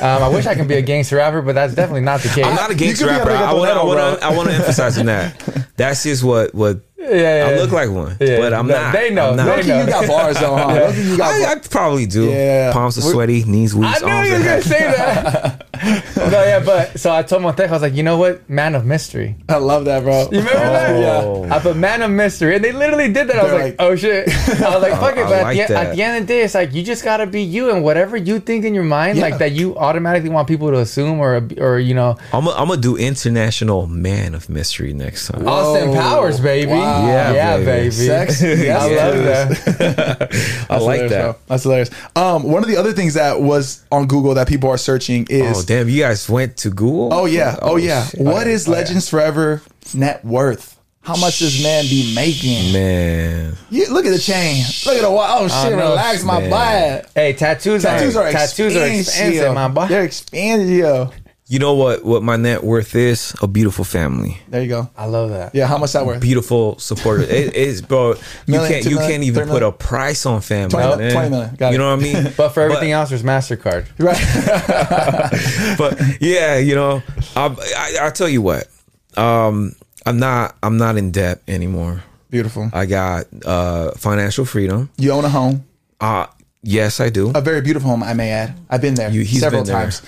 Um, 0.00 0.22
I 0.22 0.28
wish 0.28 0.46
I 0.46 0.54
can 0.54 0.66
be 0.66 0.74
a 0.74 0.82
gangster 0.82 1.16
rapper, 1.16 1.42
but 1.42 1.54
that's 1.54 1.74
definitely 1.74 2.02
not 2.02 2.20
the 2.20 2.28
case. 2.28 2.44
I'm 2.44 2.54
not 2.54 2.70
a 2.70 2.74
gangster 2.74 3.06
could 3.06 3.12
be 3.12 3.16
a 3.16 3.24
rapper. 3.24 3.30
I 3.32 3.52
want 3.52 3.68
to. 3.68 3.72
I 3.72 3.76
reggaetonero, 3.76 3.86
want 3.86 3.98
bro. 3.98 4.16
to. 4.16 4.24
I 4.24 4.36
want 4.36 4.48
to 4.50 4.54
emphasize 4.54 4.98
on 4.98 5.06
that. 5.06 5.66
That's 5.76 6.02
just 6.02 6.22
what 6.22 6.54
what 6.54 6.82
yeah, 7.00 7.48
yeah, 7.48 7.48
I 7.48 7.56
look 7.56 7.70
like 7.72 7.90
one, 7.90 8.16
Yeah, 8.20 8.38
but 8.38 8.52
I'm 8.52 8.66
no, 8.66 8.74
not. 8.74 8.92
they 8.92 9.10
know, 9.10 9.30
I'm 9.30 9.36
not. 9.36 9.44
they 9.46 9.56
Look, 9.56 9.66
know. 9.66 9.80
you 9.80 9.86
got 9.86 10.06
bars 10.06 10.38
though, 10.38 10.56
huh? 10.56 10.74
Look, 10.86 10.96
you 10.96 11.16
got. 11.16 11.32
I, 11.48 11.52
I 11.52 11.54
probably 11.58 12.06
do. 12.06 12.28
Yeah. 12.30 12.72
Palms 12.72 12.98
are 12.98 13.02
We're- 13.02 13.12
sweaty, 13.12 13.44
knees 13.44 13.74
weak, 13.74 13.88
I 13.90 13.98
knew 14.00 14.06
arms 14.12 14.28
you 14.28 14.34
were 14.36 14.44
gonna 14.44 14.62
say 14.62 14.80
that. 14.80 15.66
no, 16.16 16.44
yeah, 16.44 16.62
but 16.64 17.00
so 17.00 17.10
I 17.12 17.22
told 17.22 17.42
Montejo, 17.42 17.68
I 17.68 17.72
was 17.72 17.82
like, 17.82 17.94
you 17.94 18.02
know 18.02 18.18
what, 18.18 18.48
man 18.50 18.74
of 18.74 18.84
mystery. 18.84 19.36
I 19.48 19.56
love 19.56 19.86
that, 19.86 20.02
bro. 20.02 20.28
You 20.30 20.38
remember 20.38 20.50
that? 20.52 20.90
Oh. 21.24 21.44
Yeah. 21.46 21.54
I 21.56 21.58
put 21.58 21.76
man 21.76 22.02
of 22.02 22.10
mystery, 22.10 22.56
and 22.56 22.64
they 22.64 22.72
literally 22.72 23.10
did 23.10 23.28
that. 23.28 23.36
I 23.38 23.42
was 23.44 23.52
like, 23.52 23.62
like- 23.62 23.76
oh 23.78 23.96
shit. 23.96 24.28
I 24.60 24.74
was 24.74 24.82
like, 24.82 25.00
fuck 25.00 25.16
it. 25.16 25.24
I 25.24 25.28
But 25.30 25.32
at, 25.32 25.42
like 25.42 25.68
the, 25.68 25.76
at 25.76 25.94
the 25.96 26.02
end 26.02 26.16
of 26.18 26.26
the 26.26 26.34
day, 26.34 26.42
it's 26.42 26.54
like 26.54 26.74
you 26.74 26.82
just 26.82 27.02
gotta 27.02 27.26
be 27.26 27.42
you, 27.42 27.70
and 27.70 27.82
whatever 27.82 28.16
you 28.16 28.40
think 28.40 28.64
in 28.66 28.74
your 28.74 28.84
mind, 28.84 29.16
Yeah. 29.16 29.24
like 29.24 29.38
that, 29.38 29.52
you 29.52 29.74
automatically 29.76 30.28
want 30.28 30.46
people 30.48 30.68
to 30.70 30.78
assume 30.78 31.18
or 31.18 31.42
or 31.58 31.78
you 31.78 31.94
know, 31.94 32.18
I'm 32.32 32.44
gonna 32.44 32.72
I'm 32.74 32.80
do 32.80 32.96
international 32.96 33.86
man 33.86 34.34
of 34.34 34.48
mystery 34.50 34.92
next 34.92 35.28
time. 35.28 35.48
Austin 35.48 35.94
Powers, 35.94 36.40
baby. 36.40 36.72
Wow. 36.72 36.89
Yeah, 37.06 37.32
yeah, 37.32 37.56
baby. 37.56 37.66
baby. 37.66 37.90
Sex. 37.90 38.42
I 38.42 38.46
Yes, 38.46 38.90
love 38.90 39.24
that. 39.24 40.20
I 40.20 40.26
That's 40.26 40.68
like 40.70 40.78
hilarious, 41.00 41.10
that. 41.12 41.22
bro. 41.22 41.36
That's 41.46 41.62
hilarious. 41.62 41.90
Um, 42.16 42.42
one 42.44 42.62
of 42.62 42.68
the 42.68 42.76
other 42.76 42.92
things 42.92 43.14
that 43.14 43.40
was 43.40 43.84
on 43.92 44.06
Google 44.06 44.34
that 44.34 44.48
people 44.48 44.68
are 44.70 44.78
searching 44.78 45.26
is 45.30 45.58
Oh 45.58 45.62
damn! 45.66 45.88
You 45.88 46.02
guys 46.02 46.28
went 46.28 46.56
to 46.58 46.70
Google? 46.70 47.12
Oh 47.12 47.24
yeah, 47.26 47.56
oh, 47.62 47.76
yeah. 47.76 48.04
shit. 48.06 48.20
What 48.20 48.46
is 48.46 48.66
Legends 48.68 49.08
Forever 49.08 49.62
net 49.94 50.24
worth? 50.24 50.76
How 51.02 51.16
much 51.16 51.38
does 51.38 51.62
man 51.62 51.84
be 51.84 52.12
making? 52.14 52.74
man? 52.74 53.56
You, 53.70 53.86
look 53.90 54.04
at 54.04 54.10
the 54.10 54.18
chain. 54.18 54.64
Look 54.84 54.96
at 54.96 55.00
the 55.02 55.10
wa- 55.10 55.28
oh 55.38 55.48
shit. 55.48 55.72
know, 55.72 55.90
relax, 55.90 56.22
my 56.24 56.40
man. 56.40 56.50
butt. 56.50 57.10
Hey, 57.14 57.32
tattoos, 57.32 57.82
Tattoos 57.82 58.16
are 58.16 58.26
are 58.26 58.32
tattoos 58.32 58.76
are 58.76 58.84
expensive, 58.86 59.54
my 59.54 59.68
boy. 59.68 59.86
They're 59.86 60.04
expensive. 60.04 61.10
You 61.50 61.58
know 61.58 61.74
what? 61.74 62.04
What 62.04 62.22
my 62.22 62.36
net 62.36 62.62
worth 62.62 62.94
is? 62.94 63.34
A 63.42 63.48
beautiful 63.48 63.84
family. 63.84 64.38
There 64.48 64.62
you 64.62 64.68
go. 64.68 64.88
I 64.96 65.06
love 65.06 65.30
that. 65.30 65.52
Yeah, 65.52 65.66
how 65.66 65.78
much 65.78 65.94
that 65.94 66.06
worth? 66.06 66.20
Beautiful 66.20 66.78
supporter. 66.78 67.24
it 67.24 67.54
is, 67.68 67.82
bro. 67.82 68.10
You 68.12 68.18
Million, 68.46 68.72
can't. 68.72 68.84
You 68.84 68.90
million, 68.94 69.10
can't 69.10 69.22
even 69.24 69.42
three 69.44 69.50
put 69.54 69.62
a 69.64 69.72
price 69.72 70.26
on 70.26 70.42
family. 70.42 70.70
20 70.70 70.96
man. 71.02 71.12
20 71.12 71.28
million. 71.30 71.54
Got 71.56 71.68
you 71.70 71.74
it. 71.74 71.78
know 71.78 71.90
what 71.96 71.98
I 71.98 72.02
mean? 72.22 72.32
But 72.36 72.50
for 72.50 72.60
everything 72.62 72.92
else, 72.92 73.08
there's 73.08 73.24
Mastercard. 73.24 73.86
Right. 73.98 75.76
but 75.76 75.98
yeah, 76.20 76.56
you 76.58 76.76
know, 76.76 77.02
I, 77.34 77.46
I 77.76 78.06
I 78.06 78.10
tell 78.10 78.28
you 78.28 78.42
what, 78.42 78.68
um, 79.16 79.74
I'm 80.06 80.18
not 80.20 80.54
I'm 80.62 80.76
not 80.78 80.96
in 80.96 81.10
debt 81.10 81.42
anymore. 81.48 82.04
Beautiful. 82.30 82.70
I 82.72 82.86
got 82.86 83.26
uh 83.44 83.90
financial 83.98 84.44
freedom. 84.44 84.88
You 84.98 85.10
own 85.12 85.24
a 85.24 85.28
home, 85.28 85.64
Uh 86.00 86.26
yes, 86.62 87.00
I 87.00 87.08
do. 87.10 87.32
a 87.34 87.40
very 87.40 87.60
beautiful 87.60 87.90
home, 87.90 88.04
I 88.04 88.14
may 88.14 88.30
add. 88.30 88.54
I've 88.70 88.80
been 88.80 88.94
there 88.94 89.10
You- 89.10 89.24
he's 89.24 89.40
several 89.40 89.62
been 89.64 89.72
there. 89.72 89.82
times. 89.82 90.02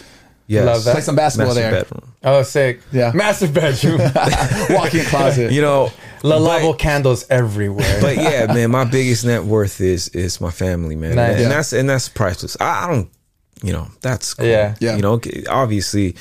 Yes, 0.46 0.66
Love 0.66 0.85
that. 0.85 0.92
Play 0.92 1.00
some 1.02 1.16
basketball 1.16 1.55
Master 1.55 1.70
there. 1.70 1.83
bedroom. 1.85 2.12
Oh, 2.24 2.42
sick. 2.42 2.81
Yeah. 2.92 3.12
Massive 3.14 3.55
bedroom. 3.55 3.98
Walk-in 4.70 5.05
closet. 5.07 5.52
You 5.52 5.62
know, 5.62 5.90
La 6.22 6.37
but- 6.38 6.42
Lavo 6.42 6.72
candles 6.74 7.24
everywhere. 7.31 7.98
But 8.00 8.16
yeah, 8.16 8.46
man, 8.52 8.70
my 8.70 8.85
biggest 8.85 9.24
net 9.24 9.44
worth 9.44 9.81
is 9.81 10.09
is 10.11 10.40
my 10.40 10.50
family, 10.50 10.96
man, 10.96 11.16
Nice. 11.16 11.33
and 11.33 11.40
Yeah. 11.42 11.48
that's 11.48 11.72
and 11.72 11.88
that's 11.88 12.09
priceless. 12.09 12.57
I, 12.61 12.85
I 12.85 12.88
don't, 12.92 13.11
you 13.62 13.72
know, 13.72 13.88
that's 14.00 14.35
cool. 14.35 14.46
Yeah. 14.46 14.74
Yeah. 14.81 14.96
You 14.96 15.02
know, 15.02 15.20
obviously, 15.48 16.16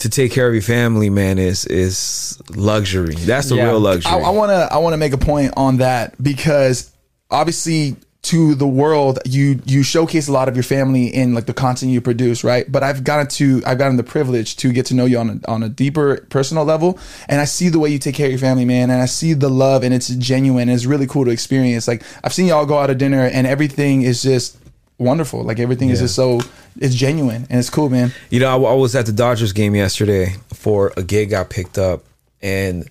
to 0.00 0.08
take 0.08 0.32
care 0.32 0.46
of 0.48 0.54
your 0.54 0.62
family, 0.62 1.10
man, 1.10 1.38
is 1.38 1.64
is 1.66 2.40
luxury. 2.54 3.14
That's 3.16 3.48
the 3.48 3.56
Yeah. 3.56 3.64
real 3.66 3.80
luxury. 3.80 4.12
I, 4.12 4.18
I 4.18 4.30
want 4.30 4.50
to 4.50 4.68
I 4.72 4.78
want 4.78 4.92
to 4.94 4.98
make 4.98 5.12
a 5.12 5.18
point 5.18 5.54
on 5.56 5.78
that 5.78 6.20
because 6.22 6.90
obviously 7.30 7.96
to 8.28 8.54
the 8.54 8.66
world 8.66 9.18
you 9.24 9.60
you 9.64 9.82
showcase 9.82 10.28
a 10.28 10.32
lot 10.32 10.48
of 10.48 10.56
your 10.56 10.62
family 10.62 11.06
in 11.06 11.34
like 11.34 11.46
the 11.46 11.54
content 11.54 11.90
you 11.90 12.00
produce 12.00 12.44
right? 12.44 12.70
But 12.70 12.82
I've 12.82 13.04
gotten 13.04 13.26
to 13.28 13.62
I've 13.66 13.78
gotten 13.78 13.96
the 13.96 14.02
privilege 14.02 14.56
to 14.56 14.72
get 14.72 14.86
to 14.86 14.94
know 14.94 15.04
you 15.04 15.18
on 15.18 15.40
a, 15.44 15.50
on 15.50 15.62
a 15.62 15.68
deeper 15.68 16.26
personal 16.30 16.64
level. 16.64 16.98
And 17.28 17.40
I 17.40 17.44
see 17.44 17.68
the 17.68 17.78
way 17.78 17.90
you 17.90 17.98
take 17.98 18.14
care 18.14 18.26
of 18.26 18.32
your 18.32 18.38
family 18.38 18.64
man. 18.64 18.90
And 18.90 19.00
I 19.00 19.06
see 19.06 19.32
the 19.34 19.48
love 19.48 19.82
and 19.82 19.94
it's 19.94 20.08
genuine. 20.08 20.68
And 20.68 20.72
it's 20.72 20.86
really 20.86 21.06
cool 21.06 21.24
to 21.24 21.30
experience. 21.30 21.88
Like 21.88 22.02
I've 22.24 22.32
seen 22.32 22.46
y'all 22.46 22.66
go 22.66 22.78
out 22.78 22.88
to 22.88 22.94
dinner 22.94 23.24
and 23.24 23.46
everything 23.46 24.02
is 24.02 24.22
just 24.22 24.58
wonderful. 24.98 25.42
Like 25.42 25.58
everything 25.58 25.90
is 25.90 26.00
just 26.00 26.14
so 26.14 26.40
it's 26.78 26.94
genuine 26.94 27.46
and 27.48 27.58
it's 27.58 27.70
cool 27.70 27.88
man. 27.88 28.12
You 28.30 28.40
know, 28.40 28.48
I, 28.66 28.70
I 28.70 28.74
was 28.74 28.94
at 28.94 29.06
the 29.06 29.12
Dodgers 29.12 29.52
game 29.52 29.74
yesterday 29.74 30.34
for 30.52 30.92
a 30.96 31.02
gig 31.02 31.30
got 31.30 31.50
picked 31.50 31.78
up, 31.78 32.04
and 32.42 32.88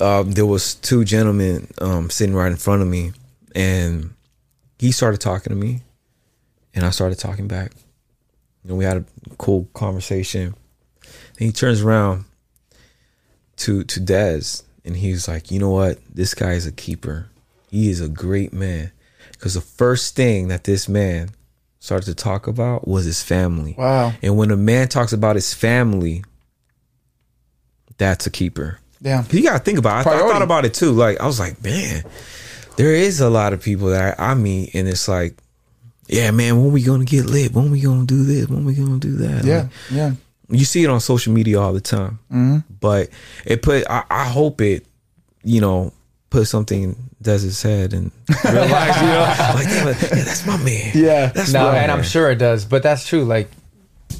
um, 0.00 0.32
there 0.32 0.46
was 0.46 0.74
two 0.76 1.04
gentlemen 1.04 1.68
um, 1.80 2.10
sitting 2.10 2.34
right 2.34 2.50
in 2.50 2.56
front 2.56 2.82
of 2.82 2.88
me, 2.88 3.12
and 3.54 4.14
he 4.84 4.92
started 4.92 5.18
talking 5.18 5.50
to 5.50 5.56
me, 5.56 5.80
and 6.74 6.84
I 6.84 6.90
started 6.90 7.18
talking 7.18 7.48
back. 7.48 7.72
And 8.62 8.76
we 8.76 8.84
had 8.84 8.98
a 8.98 9.04
cool 9.38 9.66
conversation. 9.72 10.54
And 11.02 11.38
he 11.38 11.52
turns 11.52 11.80
around 11.80 12.26
to 13.56 13.84
to 13.84 14.00
Dez, 14.00 14.62
and 14.84 14.94
he's 14.94 15.26
like, 15.26 15.50
"You 15.50 15.58
know 15.58 15.70
what? 15.70 15.98
This 16.14 16.34
guy 16.34 16.52
is 16.52 16.66
a 16.66 16.72
keeper. 16.72 17.28
He 17.70 17.88
is 17.88 18.02
a 18.02 18.10
great 18.10 18.52
man." 18.52 18.92
Because 19.32 19.54
the 19.54 19.62
first 19.62 20.16
thing 20.16 20.48
that 20.48 20.64
this 20.64 20.86
man 20.86 21.30
started 21.78 22.04
to 22.06 22.14
talk 22.14 22.46
about 22.46 22.86
was 22.86 23.06
his 23.06 23.22
family. 23.22 23.74
Wow. 23.78 24.12
And 24.22 24.36
when 24.36 24.50
a 24.50 24.56
man 24.56 24.88
talks 24.88 25.14
about 25.14 25.36
his 25.36 25.54
family, 25.54 26.24
that's 27.96 28.26
a 28.26 28.30
keeper. 28.30 28.80
yeah 29.00 29.24
You 29.30 29.42
gotta 29.42 29.64
think 29.64 29.78
about. 29.78 30.06
It. 30.06 30.10
I, 30.10 30.16
I 30.16 30.28
thought 30.30 30.42
about 30.42 30.66
it 30.66 30.74
too. 30.74 30.92
Like 30.92 31.20
I 31.20 31.26
was 31.26 31.40
like, 31.40 31.62
man, 31.62 32.04
there 32.76 32.92
is 32.92 33.20
a 33.20 33.30
lot 33.30 33.52
of 33.52 33.62
people 33.62 33.88
that 33.88 34.18
I, 34.18 34.30
I 34.32 34.34
meet, 34.34 34.74
and 34.74 34.88
it's 34.88 35.08
like, 35.08 35.36
yeah, 36.06 36.30
man, 36.30 36.62
when 36.62 36.72
we 36.72 36.82
gonna 36.82 37.04
get 37.04 37.26
lit? 37.26 37.52
When 37.52 37.70
we 37.70 37.80
gonna 37.80 38.06
do 38.06 38.24
this? 38.24 38.48
When 38.48 38.64
we 38.64 38.74
gonna 38.74 38.98
do 38.98 39.16
that? 39.16 39.44
yeah 39.44 39.62
Like, 39.62 39.70
yeah 39.90 40.12
you 40.48 40.64
see 40.64 40.84
it 40.84 40.90
on 40.90 41.00
social 41.00 41.32
media 41.32 41.60
all 41.60 41.72
the 41.72 41.80
time. 41.80 42.18
Mm-hmm. 42.30 42.58
But 42.80 43.10
it 43.44 43.62
put. 43.62 43.84
I, 43.88 44.04
I 44.10 44.24
hope 44.24 44.60
it, 44.60 44.86
you 45.42 45.60
know, 45.60 45.92
put 46.30 46.46
something 46.46 46.96
does 47.22 47.42
Dez's 47.42 47.62
head 47.62 47.94
and 47.94 48.10
realize, 48.44 49.00
you 49.00 49.06
know, 49.06 49.20
like 49.54 49.68
yeah, 49.68 49.92
that's 50.24 50.46
my 50.46 50.56
man. 50.58 50.92
Yeah. 50.94 51.26
that's 51.26 51.52
no, 51.52 51.64
my 51.64 51.78
and 51.78 51.90
I'm 51.90 52.02
sure 52.02 52.30
it 52.30 52.36
does. 52.36 52.64
But 52.64 52.82
that's 52.82 53.06
true. 53.06 53.24
Like 53.24 53.50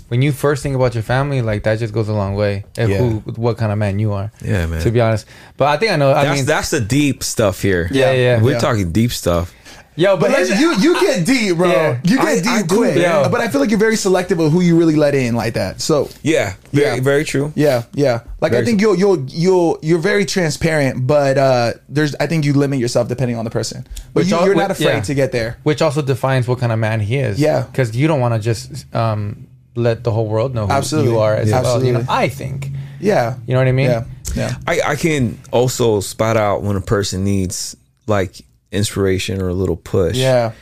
when 0.08 0.22
you 0.22 0.32
first 0.32 0.62
think 0.62 0.74
about 0.76 0.94
your 0.94 1.02
family, 1.02 1.42
like 1.42 1.62
that 1.64 1.78
just 1.78 1.92
goes 1.94 2.08
a 2.08 2.12
long 2.12 2.34
way. 2.34 2.64
And 2.76 2.90
Yeah. 2.90 2.98
who, 2.98 3.18
what 3.36 3.56
kind 3.56 3.72
of 3.72 3.78
man 3.78 3.98
you 3.98 4.12
are. 4.12 4.30
Yeah, 4.42 4.66
man. 4.66 4.82
To 4.82 4.90
be 4.90 5.00
honest, 5.00 5.26
but 5.56 5.68
I 5.68 5.76
think 5.76 5.92
I 5.92 5.96
know. 5.96 6.10
I 6.12 6.24
that's 6.24 6.36
mean, 6.36 6.46
that's 6.46 6.70
the 6.70 6.80
deep 6.80 7.22
stuff 7.22 7.62
here. 7.62 7.88
Yeah, 7.90 8.12
yeah. 8.12 8.40
We're 8.42 8.52
Yeah. 8.52 8.58
talking 8.58 8.92
deep 8.92 9.12
stuff. 9.12 9.52
Yo, 9.96 10.16
But 10.16 10.32
but 10.32 10.40
listen, 10.40 10.58
you 10.58 10.74
you 10.80 11.00
get 11.00 11.24
deep, 11.24 11.56
bro. 11.56 11.70
Yeah. 11.70 11.98
You 12.02 12.16
get 12.16 12.26
I- 12.26 12.34
deep 12.40 12.46
I 12.48 12.62
do, 12.62 12.76
quick. 12.78 12.96
yeah. 12.96 13.28
But 13.28 13.40
I 13.40 13.46
feel 13.46 13.60
like 13.60 13.70
you're 13.70 13.78
very 13.78 13.94
selective 13.96 14.40
of 14.40 14.50
who 14.50 14.60
you 14.60 14.76
really 14.76 14.96
let 14.96 15.14
in 15.14 15.36
like 15.36 15.54
that. 15.54 15.80
So 15.80 16.10
Yeah, 16.22 16.54
very, 16.72 16.96
Yeah. 16.96 17.00
very 17.02 17.24
true. 17.24 17.52
yeah, 17.54 17.84
yeah. 17.94 18.22
Like 18.40 18.50
I 18.50 18.56
Very 18.56 18.66
think 18.66 18.80
you'll 18.80 18.96
you'll 18.96 19.24
you'll 19.28 19.78
you're 19.82 20.00
very 20.00 20.24
transparent, 20.24 21.06
but 21.06 21.38
uh 21.38 21.74
there's 21.88 22.16
I 22.18 22.26
think 22.26 22.44
you 22.44 22.54
limit 22.54 22.80
yourself 22.80 23.06
depending 23.06 23.36
on 23.38 23.44
the 23.44 23.52
person. 23.52 23.86
But 24.12 24.22
Which 24.24 24.30
you, 24.32 24.40
you're 24.44 24.56
not 24.56 24.72
afraid 24.72 24.86
yeah. 24.96 25.00
to 25.02 25.14
get 25.14 25.30
there. 25.30 25.58
which 25.62 25.80
also 25.80 26.02
defines 26.02 26.48
what 26.48 26.58
kind 26.58 26.72
of 26.72 26.78
man 26.80 26.98
he 26.98 27.16
is. 27.18 27.38
Yeah. 27.38 27.62
because 27.62 27.94
you 27.96 28.08
don't 28.08 28.18
want 28.20 28.34
to 28.34 28.40
just 28.40 28.92
um, 28.96 29.46
let 29.76 30.04
the 30.04 30.10
whole 30.12 30.26
world 30.28 30.54
know 30.54 30.66
who 30.66 30.72
Absolutely. 30.72 31.12
you 31.12 31.18
are 31.18 31.34
as 31.34 31.48
Yeah. 31.50 31.62
well. 31.62 31.84
You 31.84 31.92
know, 31.92 32.04
I 32.08 32.28
think. 32.28 32.70
Yeah. 33.00 33.36
You 33.46 33.54
know 33.54 33.60
what 33.60 33.68
I 33.68 33.72
mean? 33.72 33.90
Yeah. 33.90 34.04
Yeah. 34.34 34.56
I, 34.66 34.80
I 34.92 34.96
can 34.96 35.38
also 35.52 36.00
spot 36.00 36.36
out 36.36 36.62
when 36.62 36.76
a 36.76 36.80
person 36.80 37.24
needs 37.24 37.76
like 38.06 38.44
inspiration 38.72 39.40
or 39.42 39.48
a 39.48 39.54
little 39.54 39.76
push. 39.76 40.16
Yeah. 40.16 40.52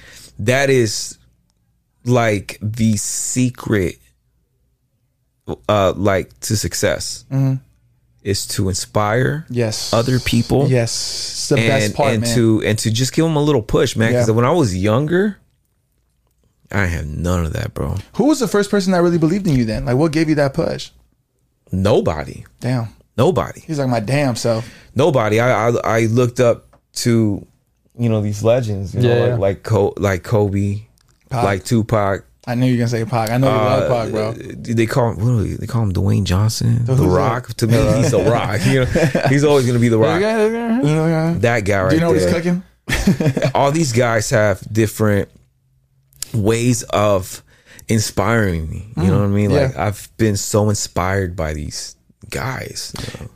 That 0.40 0.70
is 0.70 1.18
like 2.04 2.58
the 2.60 2.96
secret 2.96 3.98
uh 5.68 5.92
like 5.96 6.38
to 6.40 6.56
success 6.56 7.24
is 8.22 8.46
to 8.46 8.68
inspire 8.68 9.44
Yes. 9.50 9.92
other 9.92 10.20
people 10.20 10.68
Yes. 10.68 10.90
It's 10.92 11.48
the 11.48 11.56
and, 11.56 11.66
best 11.68 11.94
part, 11.94 12.12
and 12.14 12.22
man. 12.22 12.34
to 12.34 12.62
and 12.64 12.78
to 12.78 12.90
just 12.90 13.12
give 13.12 13.24
them 13.24 13.36
a 13.36 13.42
little 13.42 13.62
push 13.62 13.96
man 13.96 14.12
because 14.12 14.28
Yeah. 14.28 14.34
when 14.34 14.44
i 14.44 14.52
was 14.52 14.76
younger 14.76 15.38
i 16.72 16.86
have 16.86 17.06
none 17.06 17.44
of 17.46 17.52
that 17.52 17.72
bro 17.74 17.96
Who 18.16 18.24
was 18.26 18.40
the 18.40 18.48
first 18.48 18.70
person 18.70 18.92
that 18.92 19.02
really 19.02 19.18
believed 19.18 19.46
in 19.46 19.54
you 19.56 19.64
then? 19.64 19.84
Like 19.84 19.96
what 19.96 20.12
gave 20.12 20.28
you 20.28 20.34
that 20.36 20.54
push? 20.54 20.90
nobody 21.70 22.44
Damn. 22.60 22.88
nobody 23.16 23.60
He's 23.60 23.78
like 23.78 23.88
my 23.88 24.00
damn 24.00 24.36
self. 24.36 24.68
nobody 24.94 25.40
I, 25.40 25.68
I 25.68 25.72
i 25.84 26.00
looked 26.06 26.40
up 26.40 26.66
to 26.94 27.46
you 27.98 28.08
know 28.08 28.20
these 28.20 28.42
legends 28.42 28.94
you 28.94 29.02
know 29.02 29.26
Yeah, 29.26 29.30
like 29.34 29.40
like, 29.40 29.62
Co- 29.62 29.94
like 29.96 30.22
kobe 30.22 30.82
Pac. 31.30 31.44
like 31.44 31.64
tupac 31.64 32.24
I 32.44 32.56
knew 32.56 32.66
you 32.66 32.72
were 32.72 32.78
gonna 32.78 32.88
say 32.88 33.04
Pac. 33.04 33.30
I 33.30 33.36
know 33.36 33.46
you 33.48 33.56
love 33.56 33.88
Pac, 33.88 34.10
bro. 34.10 34.28
Uh, 34.30 34.34
they 34.74 34.84
call 34.84 35.10
him 35.12 35.18
what 35.18 35.24
do 35.26 35.44
they, 35.46 35.54
they 35.58 35.66
call 35.68 35.84
him 35.84 35.92
Dwayne 35.92 36.24
Johnson, 36.24 36.84
the 36.86 36.96
who's 36.96 37.06
Rock. 37.06 37.54
To 37.58 37.68
me, 37.68 37.76
he's 37.98 38.10
the 38.10 38.18
Rock. 38.18 38.58
You 38.66 38.80
know, 38.80 38.86
he's 39.28 39.44
always 39.44 39.64
gonna 39.64 39.78
be 39.78 39.86
the 39.88 39.96
Rock. 39.96 40.16
You 40.20 40.26
know, 40.92 41.06
yeah. 41.06 41.34
That 41.38 41.60
guy 41.60 41.82
right 41.82 41.90
Do 41.90 41.94
you 41.94 42.00
know 42.00 42.08
what 42.10 42.18
there. 42.18 42.42
he's 42.42 42.60
cooking? 43.14 43.50
All 43.54 43.70
these 43.70 43.92
guys 43.92 44.28
have 44.30 44.60
different 44.72 45.28
ways 46.34 46.82
of 46.84 47.42
inspiring 47.88 48.68
me. 48.70 48.92
You 48.96 49.04
know 49.08 49.18
what 49.20 49.24
I 49.24 49.28
mean? 49.28 49.50
Mm, 49.50 49.54
yeah. 49.54 49.66
Like 49.66 49.76
I've 49.76 50.08
been 50.16 50.36
so 50.36 50.68
inspired 50.68 51.34
by 51.36 51.54
these 51.54 51.96
guys. 52.30 52.92
you 52.98 53.20
know. 53.24 53.30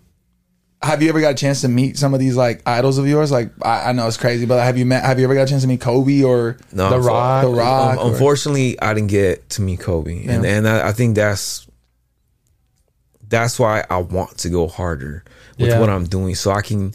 Have 0.83 1.03
you 1.03 1.09
ever 1.09 1.21
got 1.21 1.33
a 1.33 1.35
chance 1.35 1.63
to 1.63 1.69
meet 1.69 1.97
some 1.97 2.15
of 2.15 2.21
these 2.21 2.37
like 2.37 2.63
idols 2.67 2.99
of 2.99 3.09
yours? 3.09 3.33
Like 3.33 3.51
I, 3.65 3.89
I 3.89 3.93
know 3.93 4.07
it's 4.07 4.17
crazy, 4.19 4.47
but 4.47 4.63
have 4.63 4.79
you 4.79 4.87
met? 4.87 5.03
Have 5.05 5.19
you 5.19 5.25
ever 5.25 5.35
got 5.35 5.43
a 5.43 5.47
chance 5.47 5.63
to 5.63 5.69
meet 5.69 5.81
Kobe 5.81 6.23
or? 6.23 6.59
No, 6.73 6.91
The 6.91 7.01
Rock. 7.01 7.45
The 7.45 7.51
Rock, 7.51 7.93
un- 7.93 7.99
or- 7.99 8.13
unfortunately, 8.13 8.81
I 8.81 8.95
didn't 8.95 9.09
get 9.11 9.49
to 9.51 9.63
meet 9.63 9.81
Kobe, 9.81 10.27
and 10.27 10.45
and 10.47 10.69
I, 10.69 10.89
I 10.89 10.93
think 10.93 11.17
that's 11.17 11.67
that's 13.29 13.59
why 13.59 13.85
I 13.91 13.97
want 13.99 14.39
to 14.39 14.49
go 14.51 14.69
harder 14.69 15.25
with 15.59 15.71
Yeah. 15.71 15.81
what 15.81 15.89
I'm 15.91 16.05
doing, 16.05 16.35
so 16.35 16.53
I 16.53 16.63
can. 16.63 16.93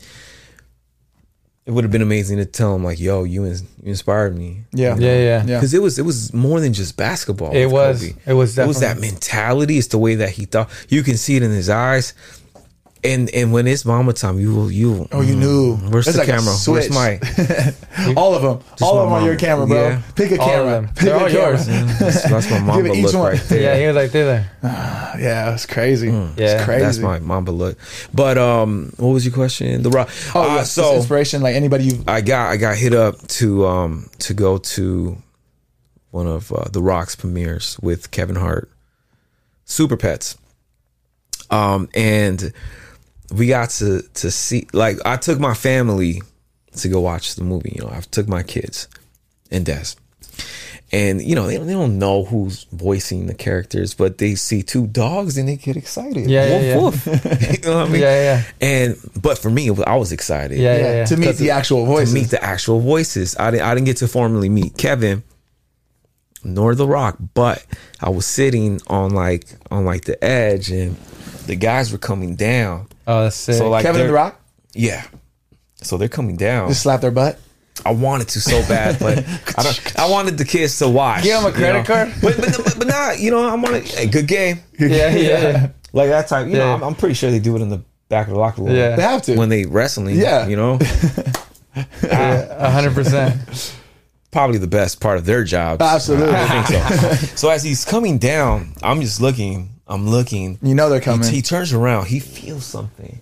It 1.72 1.74
would 1.74 1.86
have 1.86 1.92
been 1.92 2.02
amazing 2.02 2.38
to 2.38 2.44
tell 2.46 2.76
him 2.76 2.84
like, 2.84 3.00
"Yo, 3.00 3.24
you, 3.24 3.46
ins- 3.46 3.62
you 3.82 3.92
inspired 3.92 4.38
me." 4.38 4.64
Yeah, 4.74 4.98
Yeah, 4.98 5.14
yeah. 5.18 5.46
Yeah. 5.46 5.58
because 5.58 5.74
it 5.74 5.82
was 5.82 5.98
it 5.98 6.02
was 6.02 6.34
more 6.34 6.60
than 6.60 6.74
just 6.74 6.98
basketball. 6.98 7.56
It 7.56 7.68
was. 7.68 8.02
Kobe. 8.02 8.14
It 8.26 8.34
was 8.34 8.58
It 8.58 8.68
was 8.68 8.82
that 8.82 9.00
mentality. 9.00 9.78
It's 9.78 9.88
the 9.88 9.98
way 9.98 10.16
that 10.16 10.32
he 10.32 10.44
thought. 10.44 10.70
You 10.90 11.02
can 11.02 11.16
see 11.16 11.38
it 11.38 11.44
in 11.44 11.52
his 11.52 11.70
eyes. 11.70 12.14
And 13.04 13.32
and 13.32 13.52
when 13.52 13.66
it's 13.66 13.84
mamba 13.84 14.14
time, 14.14 14.40
you 14.40 14.54
will 14.54 14.70
you. 14.70 15.08
Oh, 15.12 15.22
you 15.22 15.36
knew. 15.36 15.76
Where's 15.76 16.08
It's 16.08 16.16
the 16.18 16.22
like 16.24 16.30
camera? 16.30 16.54
Where's 16.68 16.90
my? 16.94 18.14
all 18.16 18.36
of 18.36 18.44
them, 18.44 18.60
all 18.80 19.00
of 19.00 19.06
them 19.06 19.14
on 19.14 19.26
your 19.26 19.36
camera, 19.36 19.66
bro. 19.66 19.88
Yeah. 19.90 20.02
Pick 20.16 20.32
a 20.34 20.40
All 20.40 20.48
camera. 20.48 20.72
them. 20.72 20.88
Pick 20.90 20.96
They're 20.98 21.16
a 21.16 21.20
all 21.20 21.28
camera. 21.30 21.42
yours. 21.50 21.66
That's, 22.00 22.24
that's 22.30 22.52
my 22.52 22.60
mamba 22.60 22.84
Give 22.84 22.92
it 22.92 22.98
each 23.00 23.06
look 23.06 23.14
one. 23.16 23.32
right 23.32 23.42
there. 23.50 23.62
Yeah, 23.62 23.80
he 23.80 23.88
was 23.88 23.96
like 23.96 24.12
there. 24.12 24.52
Yeah, 25.20 25.54
it's 25.54 25.66
crazy. 25.66 26.08
Yeah. 26.10 26.30
it's 26.38 26.64
crazy. 26.64 26.84
That's 26.86 26.98
my 27.00 27.18
mamba 27.20 27.52
look. 27.52 27.78
But 28.14 28.38
um, 28.38 28.94
what 28.98 29.10
was 29.10 29.26
your 29.26 29.34
question? 29.34 29.82
The 29.82 29.90
rock. 29.90 30.10
Oh, 30.36 30.42
Uh, 30.44 30.56
yeah. 30.58 30.64
so 30.64 30.82
So 30.84 30.96
inspiration, 30.98 31.42
like 31.42 31.56
anybody 31.56 31.86
you. 31.86 32.04
I 32.08 32.22
got 32.22 32.52
I 32.52 32.58
got 32.58 32.76
hit 32.78 32.94
up 32.94 33.18
to 33.40 33.66
um 33.66 34.10
to 34.20 34.34
go 34.36 34.58
to 34.60 35.18
one 36.12 36.28
of 36.28 36.52
uh, 36.52 36.66
the 36.72 36.82
Rock's 36.84 37.16
premieres 37.16 37.78
with 37.82 38.12
Kevin 38.12 38.36
Hart, 38.36 38.70
Super 39.66 39.98
Pets. 39.98 40.38
Um, 41.50 41.90
and 41.94 42.54
we 43.32 43.48
got 43.48 43.70
to 43.72 44.02
to 44.15 44.32
see 44.32 44.67
like 44.74 44.98
I 45.06 45.17
took 45.17 45.39
my 45.39 45.54
family 45.54 46.22
to 46.78 46.89
go 46.89 47.00
watch 47.02 47.36
the 47.36 47.44
movie. 47.44 47.74
You 47.76 47.84
know, 47.84 47.91
I 47.91 48.02
took 48.02 48.28
my 48.28 48.44
kids 48.44 48.88
and 49.50 49.65
Des. 49.65 49.96
And 50.94 51.22
you 51.22 51.36
know 51.36 51.48
they, 51.48 51.56
they 51.56 51.72
don't 51.72 52.00
know 52.00 52.26
who's 52.26 52.65
voicing 52.74 53.28
the 53.28 53.34
characters, 53.34 53.94
but 53.94 54.17
they 54.17 54.36
see 54.36 54.62
two 54.62 54.88
dogs 54.88 55.38
and 55.38 55.48
they 55.48 55.56
get 55.56 55.78
excited. 55.78 56.30
Yeah, 56.30 56.76
woof, 56.82 57.08
yeah, 57.08 57.13
woof. 57.15 57.52
you 57.63 57.70
know 57.70 57.78
what 57.78 57.88
I 57.88 57.89
mean? 57.89 58.02
Yeah, 58.02 58.22
yeah. 58.22 58.44
And 58.60 58.98
but 59.22 59.38
for 59.38 59.50
me, 59.50 59.70
I 59.70 59.96
was 59.96 60.12
excited 60.12 60.60
Yeah, 60.60 60.76
Yeah, 60.76 60.82
yeah, 60.82 60.94
yeah. 60.98 61.06
to 61.06 61.15
meet 61.17 61.38
the 61.38 61.52
actual 61.52 61.86
voices. 61.86 62.13
to 62.13 62.20
meet 62.20 62.30
the 62.30 62.44
actual 62.44 62.82
voices. 62.82 63.38
I 63.39 63.52
didn't 63.52 63.63
I 63.65 63.74
didn't 63.74 63.86
get 63.86 63.98
to 63.98 64.08
formally 64.10 64.50
meet 64.50 64.76
Kevin 64.78 65.24
nor 66.44 66.76
The 66.76 66.88
Rock, 66.88 67.17
but 67.36 67.65
I 68.02 68.10
was 68.10 68.26
sitting 68.26 68.82
on 68.88 69.12
like 69.12 69.46
on 69.70 69.86
like 69.86 70.04
the 70.04 70.22
edge 70.22 70.72
and 70.72 70.98
the 71.46 71.56
guys 71.56 71.94
were 71.94 72.00
coming 72.00 72.36
down. 72.36 72.88
Oh, 73.08 73.24
that's 73.24 73.36
sick. 73.36 73.56
So 73.56 73.70
like 73.70 73.84
Kevin 73.84 74.02
and 74.02 74.02
they're- 74.02 74.08
the 74.08 74.14
Rock 74.14 74.42
Yeah. 74.74 75.04
So 75.82 75.98
they're 75.98 76.08
coming 76.10 76.36
down. 76.38 76.70
just 76.70 76.84
slap 76.84 77.02
their 77.02 77.12
butt. 77.12 77.40
I 77.86 77.92
wanted 77.92 78.28
to 78.30 78.42
so 78.42 78.60
bad, 78.68 79.00
but 79.00 79.18
I 79.58 79.64
don't 79.64 80.00
I 80.00 80.08
wanted 80.10 80.38
the 80.38 80.46
kids 80.46 80.78
to 80.80 80.90
watch. 80.90 81.24
Give 81.24 81.38
'em 81.38 81.46
a 81.46 81.48
you 81.48 81.54
credit 81.54 81.80
know? 81.80 81.84
card? 81.86 82.14
But 82.22 82.38
but 82.38 82.58
but, 82.64 82.76
but 82.78 82.88
not, 82.88 83.20
you 83.20 83.32
know, 83.32 83.48
I'm 83.48 83.64
on 83.66 83.74
a 83.76 83.80
hey, 83.80 84.06
good 84.08 84.28
game. 84.28 84.60
yeah, 84.80 84.88
yeah, 84.88 85.10
yeah. 85.18 85.68
Like 85.94 86.10
that 86.10 86.28
time, 86.28 86.50
you 86.50 86.58
know, 86.58 86.66
Yeah. 86.68 86.74
I'm, 86.76 86.84
I'm 86.84 86.96
pretty 86.96 87.16
sure 87.16 87.32
they 87.32 87.40
do 87.40 87.56
it 87.56 87.62
in 87.62 87.70
the 87.70 87.82
back 88.10 88.28
of 88.28 88.34
the 88.34 88.40
locker 88.40 88.62
room. 88.62 88.76
Yeah. 88.76 88.96
They 88.96 89.02
have 89.02 89.22
to. 89.24 89.36
When 89.38 89.50
they 89.50 89.66
wrestling, 89.66 90.16
Yeah. 90.20 90.48
you 90.48 90.56
know, 90.58 90.78
A 92.04 92.70
hundred 92.72 92.94
percent. 92.94 93.74
probably 94.32 94.58
the 94.58 94.68
best 94.68 95.00
part 95.00 95.18
of 95.18 95.26
their 95.26 95.44
job. 95.44 95.82
Absolutely. 95.82 96.36
I 96.36 96.64
think 96.64 96.68
so. 96.68 97.26
so 97.36 97.50
as 97.50 97.64
he's 97.64 97.84
coming 97.86 98.18
down, 98.18 98.74
I'm 98.84 99.02
just 99.02 99.22
looking. 99.22 99.70
I'm 99.92 100.08
looking. 100.10 100.58
You 100.62 100.76
know 100.76 100.90
they're 100.90 101.02
coming. 101.02 101.30
he 101.30 101.42
turns 101.42 101.74
around. 101.74 102.08
He 102.08 102.20
feels 102.20 102.66
something. 102.66 103.22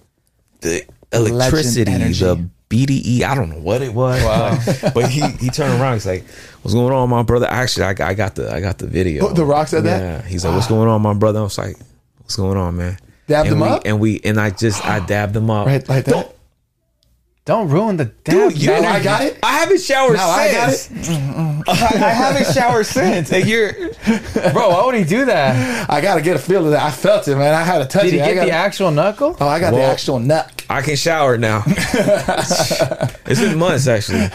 The 0.62 0.84
electricity, 1.12 1.92
the 1.92 2.50
BDE. 2.70 3.24
I 3.24 3.34
don't 3.36 3.50
know 3.50 3.60
what 3.60 3.82
it 3.82 3.94
was. 3.94 4.24
Wow. 4.24 4.92
but 4.94 5.10
he 5.10 5.22
he 5.38 5.50
turned 5.50 5.82
around. 5.82 5.94
He's 5.96 6.06
like, 6.06 6.26
"What's 6.62 6.74
going 6.76 6.94
on, 6.94 7.10
my 7.10 7.24
brother?" 7.24 7.48
Actually, 7.48 7.86
I, 7.86 7.94
got- 7.94 8.10
I 8.10 8.14
got 8.14 8.36
the 8.36 8.54
I 8.54 8.60
got 8.62 8.78
the 8.78 8.88
video. 8.88 9.28
Oh, 9.28 9.34
The 9.34 9.46
Rock 9.46 9.68
said 9.68 9.84
that? 9.86 10.00
Yeah. 10.00 10.22
He's 10.28 10.46
like, 10.46 10.54
ah. 10.54 10.56
"What's 10.58 10.68
going 10.68 10.88
on, 10.88 11.02
my 11.02 11.14
brother?" 11.14 11.40
I 11.40 11.44
was 11.44 11.58
like, 11.58 11.78
"What's 12.20 12.36
going 12.36 12.58
on, 12.58 12.78
man?" 12.78 12.98
Dabbed 13.28 13.48
and 13.50 13.56
him 13.58 13.62
we, 13.62 13.68
up? 13.68 13.82
and 13.86 14.00
we 14.00 14.20
and 14.24 14.40
I 14.40 14.50
just 14.52 14.86
I 14.86 15.00
dabbed 15.06 15.36
him 15.36 15.50
up. 15.50 15.66
right 15.68 15.88
like 15.90 16.06
that. 16.06 16.12
Don't- 16.12 16.36
Don't 17.50 17.68
ruin 17.68 17.98
the 17.98 18.06
damn. 18.06 18.50
Dude, 18.50 18.62
you, 18.62 18.68
Now 18.68 18.92
I 18.92 19.02
got 19.02 19.24
it. 19.24 19.40
I 19.42 19.58
haven't 19.58 19.82
showered 19.82 20.14
Now 20.14 20.30
I 20.30 20.52
got 20.52 20.70
since. 20.70 21.10
I, 21.68 21.74
haven't 21.74 22.54
showered 22.54 22.86
since. 22.86 23.34
And 23.34 23.44
you're 23.48 23.74
bro. 24.54 24.70
Why 24.70 24.86
would 24.86 24.94
he 24.94 25.04
do 25.04 25.26
that? 25.26 25.90
I 25.90 26.00
gotta 26.00 26.22
get 26.22 26.36
a 26.36 26.40
feel 26.40 26.64
of 26.66 26.70
that. 26.74 26.84
I 26.84 26.92
felt 26.92 27.28
it, 27.28 27.36
man. 27.36 27.56
I 27.56 27.64
had 27.64 27.80
to 27.80 27.86
touch 27.86 28.04
Did 28.04 28.14
he 28.14 28.20
it. 28.20 28.22
I 28.22 28.28
get 28.28 28.36
got, 28.36 28.46
the 28.46 28.52
actual 28.52 28.92
knuckle? 28.92 29.36
oh, 29.40 29.48
I 29.48 29.60
got 29.60 29.72
the 29.72 29.82
actual 29.82 30.20
nut. 30.20 30.64
I 30.70 30.84
can 30.84 30.96
shower 30.96 31.40
now. 31.40 31.64
it's 31.66 33.42
been 33.42 33.58
months 33.58 33.88
actually. 33.88 34.30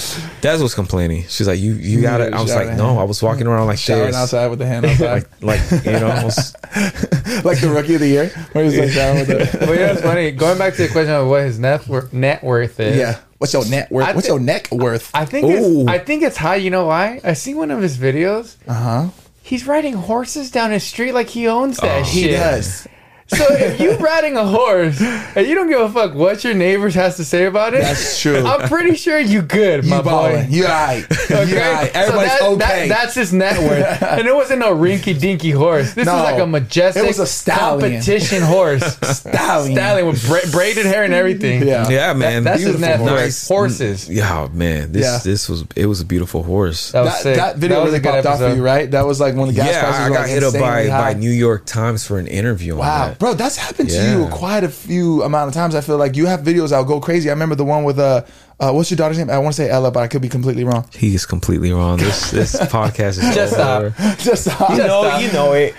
Des 0.40 0.58
was 0.58 0.74
complaining. 0.74 1.24
She's 1.28 1.46
like, 1.48 1.58
"You, 1.60 1.74
you 1.74 2.00
got 2.02 2.20
it." 2.20 2.32
I 2.32 2.40
was 2.42 2.54
like, 2.54 2.76
"No, 2.76 2.98
I 2.98 3.04
was 3.04 3.22
walking 3.22 3.46
around 3.46 3.66
like 3.66 3.78
Showering 3.78 4.06
this, 4.08 4.16
outside 4.16 4.48
with 4.48 4.58
the 4.58 4.66
hand 4.66 4.86
outside, 4.86 5.26
like, 5.40 5.70
like 5.70 5.84
you 5.84 5.92
know." 5.92 6.08
I 6.08 6.24
was- 6.24 6.54
like 7.44 7.60
the 7.60 7.70
rookie 7.74 7.94
of 7.94 8.00
the 8.00 8.08
year, 8.08 8.28
where 8.52 8.64
he's 8.64 8.78
like 8.78 8.90
showering 8.90 9.18
with 9.26 9.28
the. 9.28 9.58
But 9.58 9.68
you 9.70 9.76
know, 9.76 9.92
it's 9.92 10.02
funny. 10.02 10.30
Going 10.30 10.58
back 10.58 10.74
to 10.74 10.82
the 10.86 10.88
question 10.92 11.12
of 11.12 11.28
what 11.28 11.42
his 11.42 11.58
net 11.58 11.86
worth, 11.88 12.12
net 12.12 12.42
worth 12.44 12.78
is. 12.80 12.96
Yeah. 12.96 13.18
What's 13.38 13.52
your 13.54 13.64
net 13.68 13.90
worth? 13.90 14.06
I 14.06 14.12
What's 14.12 14.28
your 14.28 14.38
neck 14.38 14.68
worth? 14.70 15.10
I 15.14 15.24
think 15.24 15.46
Ooh. 15.46 15.80
it's, 15.82 15.88
I 15.88 15.98
think 15.98 16.22
it's 16.22 16.36
high. 16.36 16.56
You 16.56 16.70
know 16.70 16.86
why? 16.86 17.20
I 17.24 17.32
see 17.32 17.54
one 17.54 17.70
of 17.70 17.80
his 17.80 17.96
videos. 17.96 18.56
Uh 18.68 18.74
huh. 18.74 19.08
He's 19.42 19.66
riding 19.66 19.94
horses 19.94 20.50
down 20.50 20.70
his 20.70 20.84
street 20.84 21.12
like 21.12 21.28
he 21.28 21.48
owns 21.48 21.78
that 21.78 22.02
Oh, 22.02 22.04
shit. 22.04 22.12
He 22.24 22.28
does. 22.30 22.86
So 23.30 23.46
if 23.54 23.80
you 23.80 23.96
riding 23.98 24.36
a 24.36 24.44
horse 24.44 25.00
and 25.00 25.46
you 25.46 25.54
don't 25.54 25.68
give 25.68 25.80
a 25.80 25.88
fuck 25.90 26.14
what 26.14 26.42
your 26.44 26.54
neighbors 26.54 26.94
has 26.94 27.16
to 27.16 27.24
say 27.24 27.44
about 27.46 27.74
it, 27.74 27.82
That's 27.82 28.20
true. 28.20 28.44
I'm 28.44 28.68
pretty 28.68 28.96
sure 28.96 29.18
you 29.18 29.40
good, 29.42 29.84
my 29.86 29.96
You 29.98 30.02
boy. 30.02 30.10
balling. 30.10 30.50
You 30.52 30.64
alright. 30.64 31.06
You 31.30 31.36
Okay? 31.36 31.66
alright. 31.68 31.92
So 31.92 32.00
Everybody's 32.00 32.30
that- 32.30 32.58
that- 32.58 32.70
okay. 32.72 32.88
that's 32.88 33.14
his 33.14 33.32
net 33.32 33.58
worth. 33.58 34.02
and 34.18 34.26
it 34.26 34.34
wasn't 34.34 34.58
no 34.60 34.74
rinky 34.74 35.18
dinky 35.18 35.50
horse. 35.52 35.94
This 35.94 36.06
No. 36.06 36.14
was 36.14 36.24
like 36.24 36.40
a 36.40 36.46
majestic 36.46 37.04
It 37.04 37.06
was 37.06 37.18
a 37.20 37.26
stallion. 37.26 37.92
competition 38.00 38.42
horse. 38.42 38.82
Stallion. 39.02 39.76
stallion 39.76 40.06
with 40.08 40.26
bra- 40.26 40.50
braided 40.50 40.86
hair 40.86 41.04
and 41.04 41.14
everything. 41.14 41.66
Yeah. 41.66 41.88
yeah, 41.88 42.12
man. 42.12 42.44
that's 42.44 42.60
his 42.62 42.76
beautiful 42.76 42.88
net 42.88 43.00
worth. 43.00 43.20
horse. 43.20 43.48
Horses. 43.48 44.08
Mm, 44.08 44.14
yeah, 44.16 44.48
man. 44.52 44.92
This 44.92 45.04
Yeah. 45.04 45.18
this 45.22 45.48
was 45.48 45.64
it 45.76 45.86
was 45.86 46.00
a 46.00 46.04
beautiful 46.04 46.42
horse. 46.42 46.90
That 46.92 47.04
was 47.04 47.22
That, 47.22 47.36
that 47.36 47.56
video 47.58 47.78
was 47.80 47.86
really 47.92 47.98
a 47.98 48.00
good 48.02 48.24
popped 48.24 48.26
off 48.26 48.38
for 48.40 48.54
you, 48.54 48.62
right? 48.62 48.90
That 48.90 49.06
was 49.06 49.20
like 49.20 49.34
one 49.36 49.48
of 49.48 49.54
the 49.54 49.60
gas 49.60 49.70
yeah, 49.70 49.80
prices 49.82 50.00
I 50.00 50.08
were 50.08 50.14
got 50.16 50.20
like 50.22 50.30
hit 50.30 50.42
up 50.42 50.52
by 50.54 50.88
high. 50.88 51.12
by 51.14 51.18
New 51.18 51.30
York 51.30 51.64
Times 51.66 52.04
for 52.06 52.18
an 52.18 52.26
interview 52.26 52.72
on 52.74 52.78
Wow. 52.80 53.06
that. 53.08 53.18
Bro, 53.20 53.34
that's 53.34 53.56
happened 53.56 53.90
to 53.90 54.02
you 54.02 54.26
quite 54.32 54.64
a 54.64 54.68
few 54.70 55.22
amount 55.22 55.48
of 55.48 55.54
times. 55.54 55.74
I 55.74 55.82
feel 55.82 55.98
like 55.98 56.16
you 56.16 56.24
have 56.24 56.40
videos 56.40 56.70
that'll 56.70 56.86
go 56.86 57.00
crazy. 57.00 57.28
I 57.28 57.32
remember 57.34 57.54
the 57.54 57.66
one 57.66 57.84
with 57.84 57.98
uh, 57.98 58.22
uh 58.58 58.72
what's 58.72 58.90
your 58.90 58.96
daughter's 58.96 59.18
name? 59.18 59.28
I 59.28 59.36
want 59.38 59.54
to 59.54 59.62
say 59.62 59.68
Ella, 59.68 59.90
but 59.90 60.00
I 60.00 60.08
could 60.08 60.22
be 60.22 60.28
completely 60.30 60.64
wrong. 60.64 60.86
He 60.96 61.14
is 61.14 61.26
completely 61.26 61.70
wrong. 61.70 61.98
This 61.98 62.30
this 62.30 62.56
podcast 62.76 63.22
is 63.22 63.34
Just 63.34 63.58
over. 63.58 63.90
Just 64.18 64.48
uh, 64.48 64.66
You 64.70 64.78
know, 64.78 65.02
stop. 65.04 65.20
you 65.22 65.32
know 65.32 65.52
it. 65.52 65.74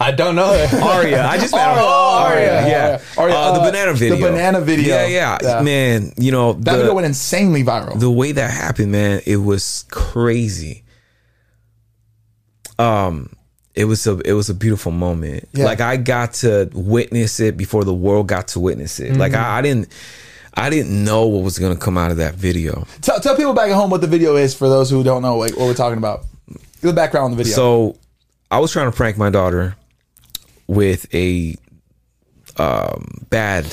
I 0.00 0.12
don't 0.12 0.34
know 0.34 0.54
it. 0.54 0.72
Aria. 0.72 1.26
I 1.26 1.36
just 1.36 1.52
met 1.52 1.68
Aria, 1.76 1.82
him. 1.82 1.84
Aria, 1.84 2.68
yeah. 2.68 3.00
Aria. 3.18 3.34
Aria, 3.34 3.34
Uh, 3.36 3.52
the 3.52 3.70
banana 3.70 3.92
video. 3.92 4.16
the 4.16 4.22
banana 4.22 4.60
video. 4.62 4.96
Yeah, 4.96 5.06
yeah, 5.06 5.38
Yeah. 5.42 5.60
Man, 5.60 6.12
you 6.16 6.32
know, 6.32 6.54
that 6.54 6.72
the, 6.72 6.78
video 6.78 6.94
went 6.94 7.06
insanely 7.06 7.62
viral. 7.64 8.00
the 8.00 8.10
way 8.10 8.32
that 8.32 8.50
happened, 8.50 8.92
man, 8.92 9.20
it 9.26 9.36
was 9.36 9.84
crazy. 9.90 10.84
Um, 12.78 13.28
it 13.74 13.84
was 13.86 14.06
a 14.06 14.18
it 14.20 14.32
was 14.32 14.50
a 14.50 14.54
beautiful 14.54 14.92
moment. 14.92 15.48
Yeah. 15.52 15.64
Like 15.64 15.80
I 15.80 15.96
got 15.96 16.34
to 16.34 16.70
witness 16.74 17.40
it 17.40 17.56
before 17.56 17.84
the 17.84 17.94
world 17.94 18.28
got 18.28 18.48
to 18.48 18.60
witness 18.60 19.00
it. 19.00 19.16
Like 19.16 19.32
Mm-hmm. 19.32 19.44
I, 19.44 19.58
I 19.58 19.62
didn't 19.62 19.88
I 20.54 20.68
didn't 20.70 21.04
know 21.04 21.26
what 21.26 21.42
was 21.42 21.58
gonna 21.58 21.76
come 21.76 21.96
out 21.96 22.10
of 22.10 22.18
that 22.18 22.34
video. 22.34 22.86
tell, 23.00 23.18
tell 23.20 23.36
people 23.36 23.54
back 23.54 23.70
at 23.70 23.74
home 23.74 23.90
what 23.90 24.00
the 24.02 24.06
video 24.06 24.36
is 24.36 24.54
for 24.54 24.68
those 24.68 24.90
who 24.90 25.02
don't 25.02 25.22
know 25.22 25.38
like, 25.38 25.56
what 25.56 25.66
we're 25.66 25.74
talking 25.74 25.98
about. 25.98 26.24
The 26.82 26.92
background 26.92 27.26
on 27.26 27.30
the 27.30 27.36
video. 27.38 27.54
So 27.54 27.96
I 28.50 28.58
was 28.58 28.72
trying 28.72 28.90
to 28.90 28.96
prank 28.96 29.16
my 29.16 29.30
daughter 29.30 29.76
with 30.66 31.12
a 31.14 31.54
um, 32.58 33.26
bad 33.30 33.66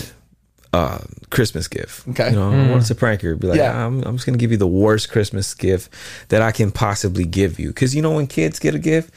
uh, 0.74 1.00
Christmas 1.32 1.68
gift. 1.68 2.08
Okay. 2.10 2.30
You 2.30 2.36
know, 2.36 2.52
I 2.52 2.70
wanted 2.70 2.86
to 2.86 2.96
prank 2.96 3.22
her. 3.22 3.36
Be 3.36 3.48
like, 3.48 3.58
Yeah. 3.58 3.86
I'm, 3.86 4.04
I'm 4.04 4.16
just 4.16 4.26
going 4.26 4.38
to 4.38 4.42
give 4.42 4.52
you 4.52 4.58
the 4.58 4.68
worst 4.68 5.12
Christmas 5.12 5.54
gift 5.54 5.92
that 6.30 6.42
I 6.42 6.52
can 6.52 6.72
possibly 6.72 7.26
give 7.26 7.60
you. 7.60 7.70
Because, 7.70 7.96
you 7.96 8.02
know, 8.02 8.12
when 8.12 8.28
kids 8.28 8.60
get 8.60 8.76
a 8.76 8.80
gift, 8.80 9.14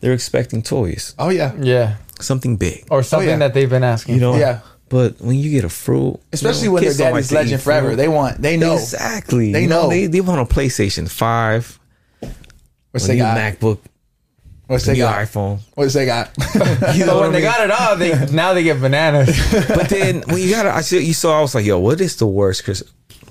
they're 0.00 0.12
expecting 0.12 0.62
toys, 0.62 1.14
oh 1.18 1.30
yeah, 1.30 1.52
Yeah. 1.60 1.96
something 2.20 2.56
big. 2.56 2.84
Or 2.90 2.98
oh, 2.98 3.02
something 3.02 3.28
yeah. 3.28 3.36
that 3.38 3.54
they've 3.54 3.70
been 3.70 3.84
asking. 3.84 4.14
You 4.16 4.20
know? 4.20 4.36
Yeah. 4.36 4.60
But 4.90 5.20
when 5.20 5.36
you 5.36 5.50
get 5.50 5.64
a 5.64 5.68
fruit, 5.70 6.20
especially 6.32 6.64
you 6.64 6.68
know, 6.68 6.72
when 6.74 6.82
their 6.82 6.90
kids 6.90 6.98
don't 6.98 7.12
daddy's 7.14 7.32
like 7.32 7.44
legend 7.44 7.62
forever. 7.62 7.86
fruit. 7.88 7.96
They 7.96 8.08
want, 8.08 8.40
they 8.42 8.56
know. 8.56 8.74
Exactly. 8.74 9.50
They 9.52 9.62
You 9.62 9.68
know. 9.68 9.88
They, 9.88 10.06
they 10.06 10.20
want 10.20 10.40
a 10.40 10.54
PlayStation 10.54 11.08
5, 11.10 11.80
What's 12.90 13.04
a 13.06 13.08
they 13.08 13.16
got? 13.16 13.36
MacBook, 13.36 13.78
What's 14.66 14.84
a 14.84 14.88
they 14.88 14.92
new 14.94 14.98
got? 15.00 15.26
iPhone. 15.26 15.60
What's 15.74 15.94
they 15.94 16.06
got? 16.06 16.30
You 16.94 17.00
know 17.06 17.06
So 17.06 17.14
what 17.16 17.20
when 17.22 17.30
I 17.30 17.32
they 17.32 17.40
got 17.42 17.60
it 17.64 17.70
all, 17.70 17.96
they 17.96 18.26
now 18.32 18.52
they 18.54 18.62
get 18.62 18.80
bananas. 18.80 19.36
but 19.68 19.88
then 19.88 20.22
when 20.28 20.38
you 20.38 20.50
got 20.50 20.66
it, 20.66 20.72
I 20.72 20.80
see 20.82 21.00
you 21.04 21.14
saw. 21.14 21.38
I 21.38 21.40
was 21.42 21.54
like, 21.54 21.64
"Yo, 21.66 21.78
what 21.78 22.00
is 22.00 22.16
the 22.16 22.26
worst 22.26 22.64
Chris 22.64 22.82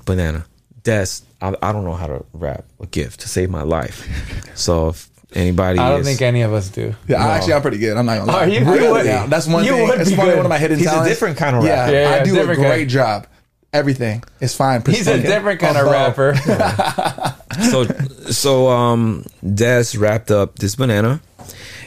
banana?" 0.06 0.46
Des, 0.84 1.22
I, 1.42 1.56
I 1.62 1.72
don't 1.72 1.86
know 1.86 1.94
how 1.96 2.08
to 2.08 2.26
wrap 2.34 2.66
a 2.82 2.86
gift 2.88 3.22
to 3.22 3.30
save 3.30 3.50
my 3.50 3.62
life. 3.64 4.06
So 4.54 4.90
if 4.90 5.10
anybody, 5.36 5.80
I 5.80 5.90
don't 5.90 6.02
is, 6.02 6.08
think 6.08 6.22
any 6.22 6.42
of 6.42 6.54
us 6.54 6.70
do. 6.70 6.94
Yeah, 7.08 7.26
I 7.26 7.38
actually, 7.38 7.54
I'm 7.54 7.62
pretty 7.62 7.78
good. 7.80 7.98
I'm 7.98 8.06
not 8.06 8.20
gonna 8.20 8.32
lie. 8.32 8.44
Are 8.46 8.48
you? 8.48 8.66
Really? 8.66 8.84
You 8.86 8.92
would- 8.92 9.06
Yeah, 9.06 9.28
that's 9.28 9.48
one 9.48 9.64
you 9.66 9.72
thing. 9.74 9.88
would 9.90 10.00
That's 10.00 10.10
be 10.10 10.16
probably 10.16 10.32
good. 10.34 10.38
one 10.38 10.46
of 10.46 10.50
my 10.50 10.58
hidden 10.58 10.78
He's 10.80 10.92
a 10.92 11.04
different 11.06 11.38
kind 11.38 11.56
of 11.56 11.64
rapper. 11.64 11.92
Yeah, 11.92 12.10
yeah, 12.10 12.22
I 12.22 12.24
do 12.24 12.40
a 12.40 12.46
great 12.56 12.58
kind. 12.80 12.90
job. 12.90 13.28
Everything 13.74 14.24
is 14.40 14.56
fine. 14.56 14.84
He's 14.86 15.08
a 15.08 15.20
different 15.20 15.60
kind 15.60 15.78
of 15.78 15.88
Oh, 15.88 15.92
rapper. 15.92 16.36
so 17.72 17.86
so 18.32 18.70
um, 18.70 19.26
Des 19.54 19.98
wrapped 19.98 20.30
up 20.32 20.60
this 20.60 20.76
banana, 20.76 21.22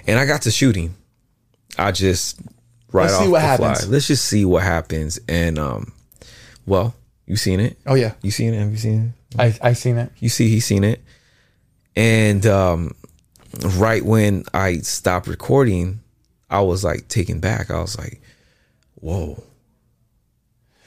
and 0.06 0.18
I 0.18 0.26
got 0.26 0.42
to 0.42 0.50
shoot 0.50 0.74
him. 0.74 0.96
I 1.78 1.92
just 1.92 2.40
right 2.92 3.02
Let's 3.02 3.14
off 3.14 3.22
see 3.22 3.28
what 3.28 3.40
the 3.40 3.46
happens. 3.46 3.80
fly. 3.84 3.88
Let's 3.92 4.06
just 4.08 4.24
see 4.24 4.44
what 4.44 4.62
happens. 4.64 5.20
And 5.28 5.58
um, 5.60 5.92
well, 6.66 6.94
you 7.26 7.36
seen 7.36 7.60
it? 7.60 7.78
Oh 7.86 7.94
yeah. 7.94 8.14
You 8.22 8.32
seen 8.32 8.52
it? 8.54 8.58
Have 8.58 8.70
you 8.72 8.78
seen 8.78 9.12
it? 9.30 9.36
I 9.62 9.68
I 9.70 9.72
seen 9.74 9.96
it. 9.98 10.10
you 10.18 10.28
see 10.28 10.48
he 10.48 10.58
seen 10.60 10.82
it 10.84 11.00
and 11.94 12.46
um 12.46 12.94
right 13.78 14.04
when 14.04 14.44
i 14.54 14.78
stopped 14.78 15.26
recording 15.26 16.00
i 16.50 16.60
was 16.60 16.84
like 16.84 17.08
taken 17.08 17.40
back. 17.40 17.70
I 17.70 17.80
was 17.80 17.98
like 17.98 18.20
whoa. 18.96 19.42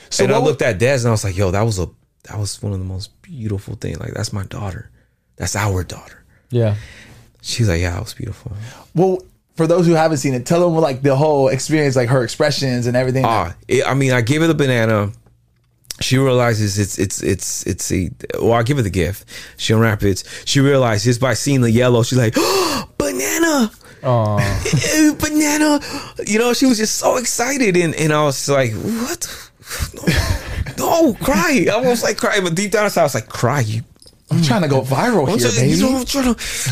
So 0.10 0.23
and 0.23 0.34
i 0.34 0.38
looked 0.38 0.62
at 0.62 0.79
des 0.79 0.99
and 0.99 1.08
i 1.08 1.12
was 1.12 1.23
like 1.23 1.38
yo 1.38 1.51
that 1.51 1.62
was 1.62 1.79
a 1.79 1.88
that 2.23 2.38
was 2.38 2.62
one 2.62 2.73
of 2.73 2.79
the 2.79 2.86
most 2.86 3.21
beautiful 3.21 3.75
things 3.75 3.99
like 3.99 4.13
that's 4.13 4.34
my 4.34 4.43
daughter. 4.45 4.89
That's 5.38 5.55
our 5.55 5.84
daughter. 5.84 6.23
Yeah. 6.51 6.75
she's 7.41 7.69
like 7.69 7.82
yeah 7.82 7.91
that 7.91 8.03
was 8.03 8.13
beautiful. 8.13 8.51
Well, 8.93 9.21
for 9.55 9.67
those 9.67 9.86
who 9.86 9.93
haven't 9.93 10.17
seen 10.17 10.34
it, 10.34 10.45
tell 10.45 10.62
them 10.62 10.79
like 10.82 11.01
the 11.01 11.15
whole 11.15 11.49
experience, 11.49 11.95
like 11.95 12.10
her 12.10 12.23
expressions 12.23 12.88
and 12.88 12.95
everything. 12.95 13.25
ah 13.25 13.53
i 13.86 13.93
mean 13.93 14.12
i 14.12 14.21
gave 14.21 14.41
her 14.41 14.47
the 14.47 14.53
banana 14.53 15.12
she 16.01 16.17
realizes 16.17 16.77
it's 16.79 16.97
it's 16.97 17.21
it's 17.21 17.65
it's 17.67 17.91
a 17.91 18.09
well 18.41 18.53
i 18.53 18.63
give 18.63 18.77
her 18.77 18.83
the 18.83 18.89
gift 18.89 19.25
she 19.57 19.73
unwrap 19.73 20.01
it 20.03 20.23
she 20.45 20.59
realizes 20.59 21.03
just 21.05 21.21
by 21.21 21.33
seeing 21.33 21.62
the 21.62 21.71
yellow 21.71 22.03
she's 22.03 22.17
like 22.17 22.33
oh, 22.38 22.89
banana 22.97 23.71
Oh. 24.01 24.38
"Eh, 24.93 25.13
banana. 25.19 25.77
You 26.25 26.39
know, 26.39 26.53
she 26.53 26.65
was 26.65 26.77
just 26.77 26.95
so 26.95 27.17
excited, 27.17 27.75
and, 27.75 27.93
and 27.95 28.13
I 28.13 28.23
was 28.23 28.47
like, 28.47 28.71
what? 28.71 29.49
No, 30.77 31.12
no, 31.12 31.13
cry. 31.15 31.67
I 31.69 31.75
was 31.81 32.01
like 32.01 32.15
crying, 32.15 32.45
but 32.45 32.55
deep 32.55 32.71
down 32.71 32.85
inside, 32.85 33.01
I 33.01 33.03
was 33.03 33.13
like, 33.15 33.27
cry. 33.27 33.59
You, 33.59 33.81
I'm 34.31 34.41
trying 34.41 34.62
to 34.62 34.69
go 34.69 34.83
viral 34.83 35.27
I'm 35.29 35.38
here, 35.38 35.49
trying- 35.49 35.69
you 35.69 35.77
know, 35.81 35.88
baby. 35.89 35.99
I'm 35.99 36.05
trying 36.05 36.23
to, 36.23 36.29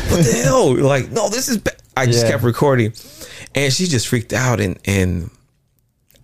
what 0.10 0.26
the 0.26 0.42
hell? 0.46 0.74
Like, 0.78 1.12
no, 1.12 1.28
this 1.28 1.50
is. 1.50 1.58
Ba-. 1.58 1.72
I 1.98 2.06
just 2.06 2.24
Yeah. 2.24 2.32
kept 2.32 2.44
recording, 2.44 2.94
and 3.54 3.74
she 3.74 3.88
just 3.88 4.08
freaked 4.08 4.32
out, 4.32 4.62
and 4.62 4.80
and 4.86 5.30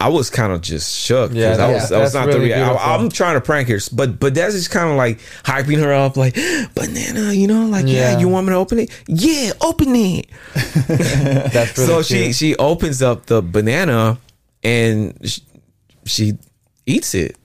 I 0.03 0.09
was 0.09 0.29
kind 0.29 0.51
of 0.51 0.61
just 0.61 0.93
shook. 0.99 1.29
'cause 1.31 1.37
Yeah, 1.37 1.49
that 1.55 1.57
that- 1.67 1.73
was 1.73 1.89
that 1.89 1.99
was 1.99 2.13
not 2.13 2.27
really 2.27 2.39
the 2.39 2.45
reaction. 2.45 2.67
beautiful. 2.67 2.91
I'm 2.91 3.09
trying 3.09 3.35
to 3.35 3.41
prank 3.41 3.69
her, 3.69 3.79
but 3.93 4.19
but 4.19 4.33
that's 4.35 4.53
just 4.55 4.69
kind 4.71 4.89
of 4.89 4.97
like 4.97 5.19
hyping 5.43 5.79
her 5.79 5.93
up, 5.93 6.17
like 6.17 6.35
banana. 6.75 7.31
You 7.33 7.47
know, 7.47 7.65
like 7.67 7.85
yeah. 7.87 8.11
Yeah. 8.13 8.19
you 8.19 8.27
want 8.27 8.47
me 8.47 8.51
to 8.53 8.57
open 8.57 8.79
it? 8.79 8.89
Yeah, 9.07 9.51
open 9.61 9.95
it 9.95 10.27
That's 10.87 11.77
really 11.77 11.87
so 11.87 12.01
she 12.01 12.23
cute. 12.25 12.35
she 12.35 12.55
opens 12.57 13.01
up 13.01 13.25
the 13.27 13.41
banana 13.41 14.17
and 14.63 15.17
she, 15.23 15.41
she 16.05 16.33
eats 16.85 17.15
it 17.15 17.37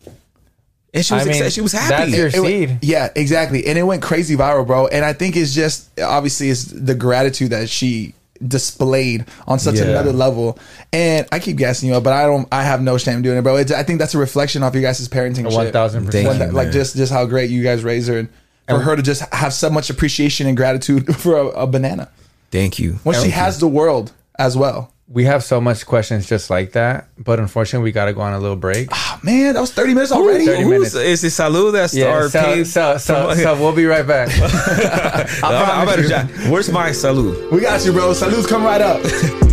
and 0.95 1.05
she 1.05 1.15
was 1.15 1.23
I 1.23 1.25
mean, 1.27 1.29
excited. 1.35 1.53
she 1.53 1.61
was 1.61 1.73
happy 1.73 2.11
that's 2.11 2.17
your 2.17 2.27
It 2.29 2.41
went- 2.43 2.47
seed. 2.71 2.79
yeah, 2.83 3.09
exactly. 3.15 3.67
And 3.67 3.79
it 3.79 3.83
went 3.83 4.03
crazy 4.03 4.37
viral, 4.37 4.67
bro. 4.67 4.87
And 4.89 5.05
I 5.05 5.13
think 5.13 5.37
it's 5.37 5.55
just 5.55 5.89
obviously 6.01 6.49
it's 6.51 6.65
the 6.65 6.95
gratitude 6.95 7.51
that 7.51 7.69
she 7.69 8.15
displayed 8.47 9.25
on 9.47 9.59
such 9.59 9.77
Yeah. 9.77 9.85
another 9.85 10.13
level. 10.13 10.59
And 10.93 11.27
I 11.33 11.39
keep 11.39 11.57
gassing 11.57 11.89
you 11.89 11.95
up, 11.97 12.05
but 12.05 12.13
I 12.13 12.27
don't. 12.27 12.47
I 12.53 12.63
have 12.63 12.83
no 12.83 12.99
shame 12.99 13.23
doing 13.23 13.39
it, 13.39 13.43
bro. 13.43 13.57
It's, 13.57 13.73
I 13.73 13.83
think 13.83 13.99
that's 13.99 14.15
a 14.15 14.19
reflection 14.19 14.63
of 14.63 14.75
you 14.75 14.83
guys' 14.83 15.09
parenting. 15.09 15.45
shit. 15.45 15.53
One 15.53 15.73
thousand 15.73 16.07
percent. 16.07 16.55
Like 16.55 16.71
just 16.71 16.97
just 16.97 17.13
how 17.13 17.25
great 17.27 17.51
you 17.51 17.63
guys 17.63 17.85
raised 17.85 18.09
her, 18.09 18.19
and 18.19 18.29
for 18.67 18.79
her 18.81 18.97
to 18.97 19.03
just 19.03 19.23
have 19.33 19.53
so 19.53 19.71
much 19.71 19.91
appreciation 19.91 20.47
and 20.47 20.57
gratitude 20.57 21.17
for 21.23 21.37
a, 21.39 21.47
a 21.49 21.67
banana 21.67 22.09
thank 22.51 22.79
you 22.79 22.95
when 23.03 23.15
she 23.23 23.31
has 23.31 23.59
the 23.61 23.69
world 23.69 24.13
as 24.39 24.57
well. 24.57 24.93
We 25.11 25.25
have 25.25 25.43
so 25.43 25.59
much 25.59 25.87
questions 25.87 26.29
just 26.29 26.51
like 26.51 26.73
that, 26.73 27.09
but 27.19 27.41
unfortunately, 27.41 27.85
we 27.85 27.93
got 27.93 28.05
to 28.07 28.13
go 28.13 28.21
on 28.21 28.35
a 28.35 28.39
little 28.39 28.57
break. 28.59 28.89
Oh, 28.93 29.19
man, 29.23 29.55
that 29.55 29.61
was 29.61 29.73
thirty 29.73 29.95
minutes 29.95 30.13
already. 30.13 30.45
30 30.45 30.63
Who's- 30.65 30.71
minutes. 30.95 30.95
is 30.95 31.25
it 31.25 31.29
salud 31.43 31.73
that's 31.73 31.95
Yeah, 31.95 32.09
our 32.13 32.29
so, 32.29 32.43
paid 32.43 32.67
so, 32.67 32.99
so, 32.99 33.35
so 33.35 33.55
we'll 33.55 33.73
be 33.75 33.87
right 33.87 34.07
back. 34.07 34.29
I, 34.39 35.27
I 35.43 35.65
promise 35.65 36.11
better 36.11 36.43
you. 36.45 36.51
where's 36.53 36.71
my 36.71 36.91
salud 36.91 37.51
We 37.51 37.61
got 37.63 37.85
you, 37.87 37.93
bro. 37.93 38.13
Salutes, 38.13 38.47
come 38.47 38.63
right 38.65 38.83
up. 38.83 39.01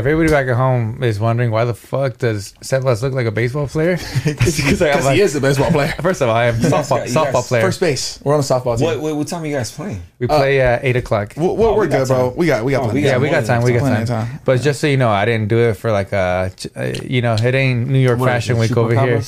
By 0.00 0.10
the 0.10 0.16
way, 0.16 0.22
everybody 0.24 0.44
back 0.44 0.50
at 0.50 0.56
home 0.56 1.02
is 1.02 1.20
wondering 1.20 1.50
why 1.50 1.64
the 1.64 1.74
fuck 1.74 2.18
does 2.18 2.54
Sebas 2.62 3.02
look 3.02 3.12
like 3.12 3.26
a 3.26 3.30
baseball 3.30 3.66
player? 3.68 3.96
Because 4.24 4.80
like, 4.80 5.04
like- 5.04 5.14
he 5.16 5.20
is 5.20 5.34
a 5.36 5.40
baseball 5.40 5.70
player. 5.70 5.92
First 6.00 6.22
of 6.22 6.28
all, 6.28 6.34
I 6.36 6.46
am 6.46 6.54
softball, 6.56 6.98
guys- 6.98 7.14
softball 7.14 7.46
player. 7.46 7.62
First 7.62 7.80
base. 7.80 8.20
We're 8.24 8.34
on 8.34 8.40
the 8.40 8.46
softball 8.46 8.76
team. 8.78 8.86
what, 8.86 9.00
what 9.00 9.16
what 9.16 9.28
time 9.28 9.42
are 9.42 9.46
you 9.46 9.56
guys 9.56 9.70
playing 9.72 10.02
we 10.18 10.26
play 10.26 10.60
at 10.60 10.84
eight 10.84 10.96
o'clock. 10.96 11.34
We're, 11.36 11.52
we're, 11.52 11.66
Oh, 11.68 11.74
we're 11.76 11.80
we 11.82 11.88
got 11.88 11.98
good, 11.98 12.08
bro. 12.08 12.28
We 12.30 12.46
got 12.46 12.64
we 12.64 12.72
got 12.72 12.80
Oh, 12.80 12.84
plenty. 12.84 13.00
we 13.00 13.06
yeah, 13.06 13.18
we 13.18 13.28
got 13.30 13.44
time. 13.44 13.62
We 13.62 13.72
got 13.72 13.80
time. 13.80 14.06
time. 14.06 14.40
But 14.44 14.60
just 14.62 14.80
so 14.80 14.86
you 14.86 14.96
know, 14.96 15.10
I 15.10 15.24
didn't 15.24 15.48
do 15.48 15.58
it 15.58 15.74
for 15.74 15.92
like 15.92 16.12
uh, 16.12 16.48
a, 16.76 16.80
uh, 16.80 16.94
you 17.04 17.20
know, 17.22 17.34
it 17.34 17.54
ain't 17.54 17.88
New 17.88 17.98
York 17.98 18.18
Fashion 18.18 18.58
Week 18.58 18.76
over 18.76 18.98
here. 18.98 19.22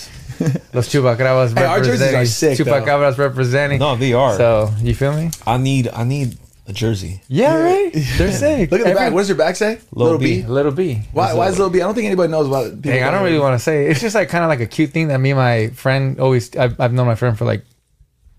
Los 0.73 0.89
Chupacabras 0.89 1.57
Hey, 1.57 1.65
our 1.65 1.81
jerseys 1.83 2.15
are 2.15 2.27
sick, 2.27 2.59
though. 2.59 2.65
Chupacabras 2.65 3.17
representing. 3.17 3.79
no 3.79 3.95
they 3.95 4.13
are 4.13 4.37
So 4.37 4.73
you 4.81 4.93
feel 4.95 5.13
me? 5.15 5.31
i 5.47 5.57
need 5.57 5.87
i 5.89 6.03
need 6.03 6.37
a 6.69 6.73
jersey 6.73 7.21
Yeah, 7.29 7.57
right. 7.57 7.91
They're 8.19 8.31
sick. 8.33 8.71
Look 8.71 8.81
at 8.81 8.85
the 8.85 8.91
Every- 8.91 8.95
back. 8.95 9.13
What 9.13 9.21
does 9.21 9.29
your 9.29 9.37
back 9.39 9.57
say? 9.57 9.81
Little 9.91 10.19
B. 10.19 10.43
Little 10.45 10.71
B. 10.73 11.03
Why, 11.13 11.35
why 11.35 11.49
is 11.49 11.59
little 11.59 11.71
B? 11.71 11.81
I 11.81 11.85
don't 11.85 11.95
think 11.95 12.07
anybody 12.07 12.31
knows 12.31 12.47
about 12.47 12.67
it. 12.67 12.81
Dang, 12.83 13.03
I 13.03 13.11
don't 13.11 13.25
really 13.25 13.39
want 13.41 13.55
to 13.59 13.59
say. 13.59 13.87
It's 13.87 14.01
just 14.01 14.15
like 14.15 14.29
kind 14.29 14.45
of 14.45 14.49
like 14.49 14.61
a 14.61 14.67
cute 14.67 14.91
thing 14.91 15.09
that 15.09 15.19
me 15.19 15.31
and 15.33 15.39
my 15.39 15.69
friend 15.71 16.21
always. 16.21 16.55
I've, 16.57 16.79
I've 16.81 16.93
known 16.93 17.07
my 17.07 17.17
friend 17.17 17.37
for 17.37 17.45
like 17.45 17.65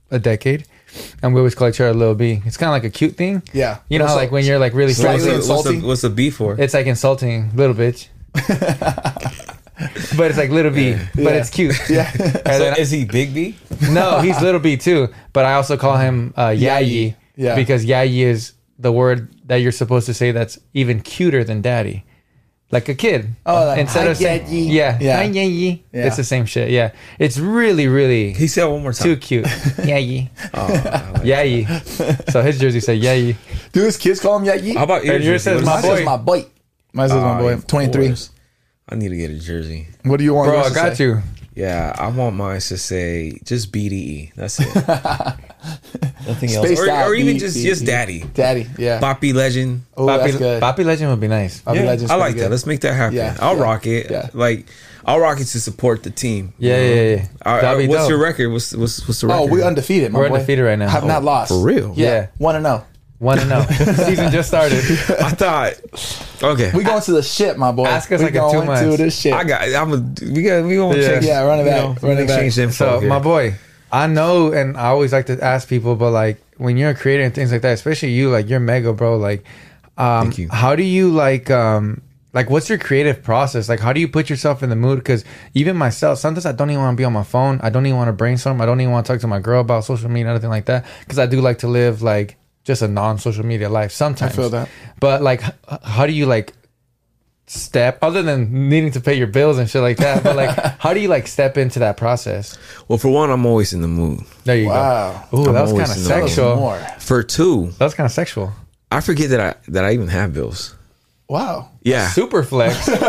a 0.09 0.19
decade, 0.19 0.65
and 1.21 1.33
we 1.33 1.39
always 1.41 1.53
call 1.55 1.67
each 1.67 1.81
other 1.81 1.93
Little 1.93 2.15
B. 2.15 2.41
It's 2.45 2.55
kind 2.55 2.69
of 2.69 2.73
like 2.73 2.85
a 2.85 2.89
cute 2.89 3.15
thing. 3.17 3.43
Yeah. 3.51 3.79
You 3.89 3.99
know, 3.99 4.05
how, 4.05 4.11
Also- 4.13 4.21
like 4.23 4.31
when 4.31 4.45
you're 4.45 4.59
like 4.59 4.73
really 4.73 4.93
So 4.93 5.05
what's, 5.11 5.23
Slightly 5.23 5.31
the, 5.31 5.35
what's, 5.35 5.47
the, 5.47 5.53
insulting? 5.71 5.87
what's 5.87 6.01
the 6.01 6.09
B 6.09 6.29
for 6.29 6.55
it's 6.59 6.73
like 6.73 6.85
insulting, 6.87 7.53
little 7.55 7.75
bitch. 7.75 8.07
but 10.17 10.27
it's 10.29 10.37
like 10.37 10.49
little 10.49 10.71
B, 10.71 10.95
but 11.15 11.35
it's 11.35 11.49
cute. 11.49 11.75
Yeah. 11.89 12.09
And 12.13 12.21
So 12.45 12.59
then- 12.59 12.77
is 12.79 12.91
he 12.91 13.05
Big 13.05 13.33
B? 13.33 13.55
no, 13.91 14.19
he's 14.21 14.39
little 14.41 14.59
B 14.61 14.77
too. 14.77 15.09
But 15.33 15.45
I 15.45 15.53
also 15.55 15.77
call 15.77 15.97
him 15.97 16.33
uh, 16.37 16.47
Yayi. 16.49 17.15
Yeah. 17.35 17.55
Because 17.55 17.85
Yayi 17.85 18.19
is 18.19 18.53
the 18.79 18.91
word 18.91 19.33
that 19.45 19.57
you're 19.57 19.71
supposed 19.71 20.05
to 20.07 20.13
say 20.13 20.31
that's 20.31 20.59
even 20.73 21.01
cuter 21.01 21.43
than 21.43 21.61
daddy. 21.61 22.05
Like 22.71 22.89
a 22.89 22.95
kid. 22.95 23.29
Oh, 23.45 23.65
like, 23.67 23.79
instead 23.79 24.07
of 24.07 24.17
saying, 24.17 24.47
Yayi." 24.47 24.71
yeah, 24.71 24.97
Yeah. 24.99 25.17
Hi, 25.17 25.29
Yayi. 25.29 25.83
Yeah. 25.91 26.07
It's 26.07 26.17
the 26.17 26.23
same 26.23 26.45
shit. 26.45 26.71
Yeah, 26.71 26.91
it's 27.19 27.37
really, 27.37 27.87
really 27.87 28.33
He 28.33 28.47
said 28.47 28.65
it 28.67 28.71
one 28.71 28.81
more 28.81 28.93
time. 28.93 29.03
too 29.03 29.17
cute. 29.17 29.45
Yayi, 29.85 30.29
Oh, 30.55 30.59
I 30.65 31.11
like- 31.11 31.21
Yayi. 31.23 32.31
So 32.31 32.41
his 32.41 32.57
jersey 32.59 32.79
said 32.79 32.99
Yayi. 32.99 33.35
Do 33.73 33.83
his 33.83 33.95
kids 33.97 34.19
call 34.19 34.39
him 34.39 34.45
Yayi? 34.45 34.75
How 34.75 34.85
about 34.85 35.05
And 35.05 35.23
yours 35.23 35.43
says 35.43 35.57
What 35.61 35.65
my 35.65 35.77
is 35.77 35.83
Mine 35.83 35.91
it? 35.91 35.97
says 35.97 36.05
my 36.05 36.17
boy. 36.17 36.45
Mine 36.93 37.09
says 37.09 37.17
my 37.21 37.29
Ah, 37.29 37.39
boy. 37.39 37.53
of 37.53 37.67
23. 37.67 38.07
course. 38.07 38.29
I 38.89 38.95
need 38.95 39.09
to 39.09 39.17
get 39.17 39.29
a 39.31 39.39
jersey. 39.39 39.87
What 40.03 40.17
do 40.17 40.23
you 40.23 40.33
want? 40.33 40.47
Bro, 40.49 40.55
yours 40.57 40.65
I 40.65 40.69
to 40.69 40.75
got 40.89 40.97
say? 40.97 41.03
you. 41.03 41.21
Yeah, 41.55 41.93
I 41.97 42.07
want 42.07 42.35
mine 42.35 42.59
to 42.59 42.77
say 42.77 43.39
just 43.43 43.71
BDE. 43.71 44.33
That's 44.35 44.59
it. 44.59 44.67
Nothing 46.27 46.51
else. 46.51 46.65
Spaced 46.65 46.81
Or, 46.81 46.89
out, 46.89 47.07
or 47.07 47.13
even 47.13 47.35
B- 47.35 47.39
just 47.39 47.55
B- 47.55 47.63
just 47.63 47.81
B. 47.81 47.85
daddy. 47.87 48.23
Daddy. 48.33 48.67
Yeah. 48.77 48.99
Poppy 48.99 49.33
Legend. 49.33 49.83
Oh, 49.95 50.05
that's 50.07 50.35
good. 50.35 50.61
Papi 50.63 50.83
Legend 50.83 51.09
would 51.11 51.19
be 51.19 51.27
nice. 51.27 51.61
Poppy 51.61 51.79
Yeah, 51.79 51.85
Legend's 51.85 52.11
I 52.11 52.15
pretty 52.15 52.21
like 52.29 52.35
that. 52.37 52.41
good. 52.45 52.51
Let's 52.51 52.65
make 52.65 52.81
that 52.81 52.93
happen. 52.93 53.17
Yeah, 53.17 53.37
I'll 53.39 53.55
yeah, 53.57 53.61
rock 53.63 53.85
it. 53.85 54.09
yeah. 54.09 54.29
Like 54.33 54.65
I'll 55.05 55.19
rock 55.19 55.39
it 55.39 55.45
to 55.45 55.59
support 55.59 56.01
the 56.03 56.09
team. 56.09 56.53
Yeah, 56.57 56.77
yeah, 56.81 57.15
yeah. 57.15 57.27
All 57.45 57.57
right, 57.61 57.87
what's 57.89 58.01
dope. 58.03 58.09
your 58.09 58.19
record? 58.21 58.49
What's 58.51 58.73
what's 58.75 59.07
what's 59.07 59.21
the 59.21 59.27
oh, 59.27 59.29
record? 59.29 59.43
Oh, 59.43 59.51
we're 59.53 59.63
undefeated. 59.63 60.11
My 60.11 60.19
We're 60.19 60.29
boy. 60.29 60.35
undefeated 60.35 60.65
right 60.65 60.79
now. 60.79 60.89
Have 60.89 61.03
Oh, 61.03 61.07
not 61.07 61.23
lost. 61.23 61.49
for 61.49 61.61
real? 61.63 61.93
Yeah. 61.95 62.07
Yeah. 62.07 62.27
One 62.39 62.55
and 62.55 62.65
zero. 62.65 62.85
One 63.19 63.37
to 63.39 63.45
know. 63.45 63.61
Season 63.63 64.31
just 64.31 64.49
started. 64.49 64.79
I 65.19 65.29
thought. 65.29 65.73
Okay. 66.43 66.71
We 66.75 66.83
going 66.83 67.01
to 67.01 67.11
the 67.13 67.23
shit, 67.23 67.57
my 67.57 67.71
boy. 67.71 67.85
Ask 67.85 68.11
us 68.11 68.19
we 68.19 68.25
like 68.25 68.35
in 68.35 68.51
two 68.51 68.65
months. 68.65 68.81
to 68.97 68.97
the 69.03 69.09
shit. 69.11 69.33
I 69.33 69.43
got. 69.45 69.61
I'm 69.73 69.91
a. 69.93 69.97
We 70.33 70.43
got. 70.43 70.65
We 70.65 70.75
gonna 70.75 70.97
Yeah. 70.97 71.07
change. 71.07 71.25
Yeah, 71.25 71.41
run 71.43 71.59
it 71.59 71.63
you 71.63 71.69
back, 71.69 72.01
know, 72.03 72.07
run 72.09 72.17
it 72.17 72.27
back. 72.27 72.39
Change 72.39 72.55
the 72.55 72.63
info 72.63 72.73
So 72.73 72.99
here. 72.99 73.09
my 73.09 73.19
boy, 73.19 73.55
I 73.91 74.07
know, 74.07 74.51
and 74.51 74.75
I 74.75 74.87
always 74.87 75.13
like 75.13 75.27
to 75.27 75.41
ask 75.43 75.69
people, 75.69 75.95
but 75.95 76.11
like 76.11 76.41
when 76.57 76.75
you're 76.77 76.89
a 76.89 76.95
creator 76.95 77.23
and 77.23 77.33
things 77.33 77.51
like 77.51 77.61
that, 77.61 77.73
especially 77.73 78.09
you, 78.11 78.29
like 78.29 78.49
you're 78.49 78.59
mega, 78.59 78.91
bro. 78.93 79.15
Like, 79.17 79.45
um, 79.97 80.23
Thank 80.25 80.37
you. 80.39 80.49
how 80.49 80.75
do 80.75 80.83
you 80.83 81.09
like, 81.09 81.49
um, 81.49 82.01
like 82.33 82.49
what's 82.49 82.67
your 82.67 82.77
creative 82.79 83.23
process? 83.23 83.69
Like, 83.69 83.79
how 83.79 83.93
do 83.93 83.99
you 84.01 84.07
put 84.07 84.29
yourself 84.29 84.63
in 84.63 84.69
the 84.69 84.75
mood? 84.75 84.99
Because 84.99 85.23
even 85.53 85.77
myself, 85.77 86.19
sometimes 86.19 86.45
I 86.45 86.51
don't 86.51 86.69
even 86.71 86.81
want 86.81 86.95
to 86.97 86.99
be 86.99 87.05
on 87.05 87.13
my 87.13 87.23
phone. 87.23 87.59
I 87.63 87.69
don't 87.69 87.85
even 87.85 87.97
want 87.97 88.09
to 88.09 88.13
brainstorm. 88.13 88.59
I 88.59 88.65
don't 88.65 88.81
even 88.81 88.91
want 88.91 89.05
to 89.05 89.13
talk 89.13 89.21
to 89.21 89.27
my 89.27 89.39
girl 89.39 89.61
about 89.61 89.85
social 89.85 90.09
media, 90.09 90.27
or 90.27 90.31
anything 90.31 90.49
like 90.49 90.65
that. 90.65 90.85
Because 91.01 91.19
I 91.19 91.25
do 91.25 91.39
like 91.41 91.59
to 91.59 91.67
live 91.67 92.01
like 92.01 92.35
just 92.63 92.81
a 92.81 92.87
non-social 92.87 93.45
media 93.45 93.69
life 93.69 93.91
sometimes. 93.91 94.33
I 94.33 94.35
feel 94.35 94.49
that. 94.51 94.69
But 94.99 95.21
like, 95.21 95.43
h- 95.43 95.79
how 95.83 96.05
do 96.07 96.13
you 96.13 96.25
like? 96.25 96.53
step 97.45 97.99
other 98.01 98.23
than 98.23 98.69
needing 98.69 98.89
to 98.89 99.01
pay 99.01 99.13
your 99.15 99.27
bills 99.27 99.57
and 99.57 99.69
shit 99.69 99.81
like 99.81 99.97
that 99.97 100.23
but 100.23 100.33
like 100.33 100.49
how 100.79 100.93
do 100.93 100.99
you 101.01 101.09
like 101.09 101.27
step 101.27 101.57
into 101.57 101.77
that 101.79 101.97
process 101.97 102.57
well, 102.87 102.97
for 102.97 103.09
one, 103.09 103.29
I'm 103.29 103.45
always 103.45 103.73
in 103.73 103.81
the 103.81 103.87
mood. 103.87 104.21
there 104.45 104.55
you 104.57 104.67
Wow. 104.69 105.27
go. 105.29 105.37
Ooh, 105.37 105.47
I'm 105.47 105.53
that 105.53 105.61
was 105.63 105.71
kind 105.73 105.91
of 105.91 105.97
in 105.97 106.03
the 106.03 106.09
Tell 106.09 106.23
us 106.23 106.29
sexual. 106.35 106.77
For 106.99 107.21
two, 107.21 107.67
That 107.77 107.85
was 107.85 107.93
kind 107.95 108.05
of 108.05 108.13
sexual. 108.13 108.53
I 108.89 109.01
forget 109.01 109.29
that 109.31 109.39
I 109.41 109.55
that 109.71 109.83
I 109.83 109.91
even 109.91 110.07
have 110.07 110.33
bills. 110.33 110.73
Wow. 111.29 111.69
Yeah. 111.81 112.09
Super 112.09 112.43
flex. 112.43 112.87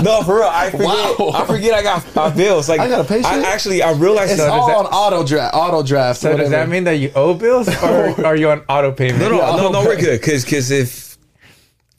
No, 0.00 0.22
for 0.22 0.36
real. 0.36 0.44
I 0.50 0.70
forget. 0.70 0.86
Wow. 0.86 1.30
I 1.34 1.44
forget 1.44 1.74
I 1.74 1.82
got 1.82 2.14
my 2.14 2.30
bills. 2.30 2.68
Like 2.68 2.78
I 2.80 2.88
gotta 2.88 3.02
pay 3.06 3.20
I 3.22 3.40
actually 3.40 3.82
I 3.82 3.90
realized 3.92 4.30
It's 4.32 4.40
that. 4.40 4.48
all 4.50 4.68
that- 4.68 4.76
on 4.76 4.86
auto 4.86 5.26
draft. 5.26 5.54
Auto 5.56 5.82
draft. 5.82 6.20
so 6.20 6.36
does 6.36 6.50
that 6.50 6.68
mean 6.68 6.84
that 6.84 6.92
you 6.98 7.10
owe 7.16 7.34
bills 7.34 7.68
or 7.82 8.24
are 8.24 8.36
you 8.36 8.48
on 8.50 8.60
auto 8.68 8.92
payment? 8.92 9.18
No, 9.20 9.28
no, 9.30 9.36
Yeah, 9.38 9.56
no, 9.56 9.70
no. 9.70 9.84
We're 9.84 9.96
good 9.96 10.20
because 10.20 10.44
cause 10.44 10.70
if 10.70 11.18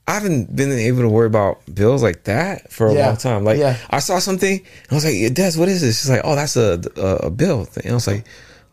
I 0.07 0.13
haven't 0.13 0.55
been 0.55 0.71
able 0.71 1.01
to 1.01 1.09
worry 1.09 1.27
about 1.27 1.59
bills 1.71 2.01
like 2.01 2.23
that 2.23 2.71
for 2.71 2.87
a 2.87 2.93
Yeah. 2.93 3.07
long 3.07 3.17
time. 3.17 3.43
Like 3.43 3.59
Yeah. 3.59 3.75
I 3.89 3.99
saw 3.99 4.19
something 4.19 4.57
and 4.59 4.91
I 4.91 4.95
was 4.95 5.03
like, 5.05 5.15
yeah, 5.17 5.29
Des, 5.29 5.59
what 5.59 5.67
is 5.67 5.81
this? 5.81 5.99
She's 6.01 6.09
like, 6.09 6.21
oh, 6.23 6.35
that's 6.35 6.55
a 6.55 6.81
a, 6.95 7.27
a 7.27 7.29
bill 7.29 7.65
thing. 7.65 7.83
And 7.83 7.91
I 7.91 7.95
was 7.95 8.07
like, 8.07 8.25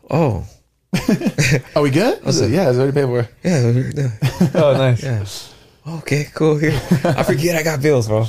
oh, 0.09 0.45
Are 1.75 1.81
we 1.81 1.91
good? 1.91 2.21
I 2.25 2.31
said, 2.31 2.49
Yeah, 2.49 2.69
it's 2.69 2.77
already 2.79 2.93
paid 2.93 3.05
for. 3.05 3.27
yeah, 3.43 3.61
we're. 3.65 4.11
Oh, 4.55 4.73
nice. 4.77 5.03
yeah. 5.03 5.25
Okay, 5.87 6.27
cool. 6.33 6.57
Here, 6.57 6.71
I 7.03 7.23
forget 7.23 7.55
I 7.55 7.63
got 7.63 7.81
bills, 7.81 8.07
bro. 8.07 8.23
I 8.23 8.25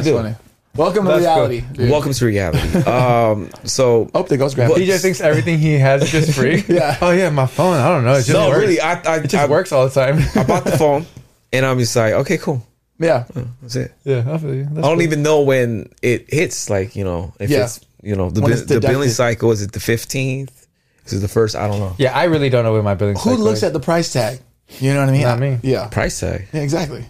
That's 0.00 0.06
do. 0.06 0.14
funny. 0.16 0.34
Welcome 0.76 1.06
to 1.06 1.16
reality. 1.16 1.62
dude. 1.72 1.90
Welcome 1.90 2.12
to 2.12 2.26
reality. 2.26 2.78
Um, 2.86 3.50
so 3.64 4.10
Oh, 4.14 4.22
there 4.24 4.36
goes 4.38 4.54
grandpa. 4.54 4.76
He 4.76 4.84
just 4.86 5.02
thinks 5.02 5.20
everything 5.22 5.58
he 5.58 5.72
has 5.78 6.02
is 6.02 6.10
just 6.10 6.38
free. 6.38 6.62
Yeah. 6.68 6.98
Oh 7.00 7.10
yeah, 7.12 7.30
my 7.30 7.46
phone. 7.46 7.76
I 7.78 7.88
don't 7.88 8.04
know. 8.04 8.12
It 8.12 8.18
just 8.24 8.30
no, 8.30 8.48
works. 8.50 8.60
really, 8.60 8.80
I 8.80 8.92
I, 9.02 9.16
it 9.16 9.22
just 9.22 9.34
I, 9.34 9.46
works 9.46 9.72
all 9.72 9.88
the 9.88 9.94
time. 9.94 10.18
I 10.36 10.44
bought 10.44 10.64
the 10.64 10.76
phone 10.76 11.06
and 11.52 11.64
I'm 11.64 11.78
just 11.78 11.96
like, 11.96 12.12
okay, 12.12 12.36
cool. 12.36 12.62
Yeah. 12.98 13.24
That's 13.62 13.76
it. 13.76 13.92
yeah, 14.04 14.24
I 14.30 14.38
feel 14.38 14.54
you. 14.54 14.64
That's 14.64 14.78
I 14.78 14.80
don't 14.82 14.96
cool. 14.96 15.02
even 15.02 15.22
know 15.22 15.40
when 15.42 15.88
it 16.02 16.32
hits. 16.32 16.68
Like 16.70 16.94
you 16.94 17.04
know, 17.04 17.32
if 17.40 17.48
Yeah. 17.50 17.64
it's 17.64 17.80
you 18.02 18.14
know 18.14 18.28
the 18.30 18.42
When 18.42 18.52
the 18.66 18.80
billing 18.80 19.08
cycle 19.08 19.50
is 19.52 19.62
it 19.62 19.72
the 19.72 19.80
fifteenth? 19.80 20.66
Is 21.06 21.14
it 21.14 21.18
the 21.20 21.28
first? 21.28 21.56
I 21.56 21.68
don't 21.68 21.78
know. 21.80 21.94
Yeah, 21.98 22.14
I 22.16 22.24
really 22.24 22.50
don't 22.50 22.64
know 22.64 22.72
what 22.74 22.84
my 22.84 22.94
billing. 22.94 23.16
Is. 23.16 23.22
Who 23.24 23.30
cycle 23.30 23.44
looks 23.44 23.58
is. 23.58 23.64
at 23.64 23.72
the 23.72 23.80
price 23.80 24.12
tag? 24.12 24.40
You 24.68 24.92
know 24.94 25.00
what 25.00 25.08
I 25.08 25.12
mean? 25.12 25.22
Not 25.22 25.38
me. 25.38 25.58
Yeah. 25.62 25.88
Price 25.88 26.18
tag. 26.20 26.48
Yeah, 26.52 26.60
exactly. 26.62 27.04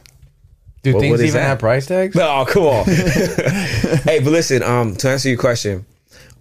Do 0.83 0.93
What- 0.95 1.01
things 1.01 1.11
what 1.13 1.21
is 1.21 1.27
even 1.31 1.41
that? 1.41 1.47
have 1.49 1.59
price 1.59 1.87
tags? 1.87 2.15
No, 2.15 2.45
come 2.47 2.63
on. 2.65 2.85
hey, 4.05 4.21
but 4.23 4.31
listen. 4.31 4.63
Um, 4.63 4.95
to 4.97 5.09
answer 5.11 5.29
your 5.29 5.39
question, 5.39 5.85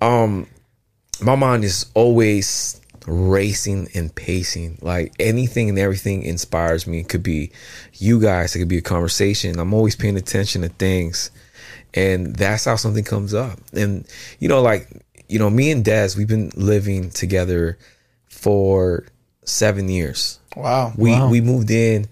um, 0.02 0.48
my 1.22 1.36
mind 1.36 1.64
is 1.64 1.86
always 1.94 2.80
racing 3.08 3.88
and 3.96 4.14
pacing. 4.14 4.78
Like 4.82 5.14
anything 5.20 5.70
and 5.70 5.80
everything 5.80 6.24
inspires 6.24 6.86
me. 6.86 7.00
It 7.00 7.10
could 7.10 7.24
be 7.24 7.52
you 7.94 8.20
guys. 8.22 8.56
It 8.56 8.60
could 8.60 8.68
be 8.68 8.78
a 8.78 8.82
conversation. 8.84 9.58
I'm 9.60 9.74
always 9.74 9.96
paying 9.96 10.18
attention 10.18 10.62
to 10.64 10.70
things, 10.70 11.32
and 11.94 12.36
that's 12.36 12.66
how 12.66 12.76
something 12.76 13.04
comes 13.04 13.34
up. 13.34 13.60
And 13.74 14.06
you 14.40 14.48
know, 14.50 14.62
like 14.62 14.90
you 15.28 15.40
know, 15.40 15.50
me 15.50 15.72
and 15.72 15.84
Des, 15.84 16.10
we've 16.18 16.28
been 16.28 16.52
living 16.56 17.10
together 17.10 17.78
for 18.28 19.06
seven 19.46 19.90
years. 19.90 20.40
Wow. 20.56 20.94
We 20.98 21.12
Wow. 21.12 21.30
we 21.30 21.42
moved 21.42 21.72
in 21.72 22.08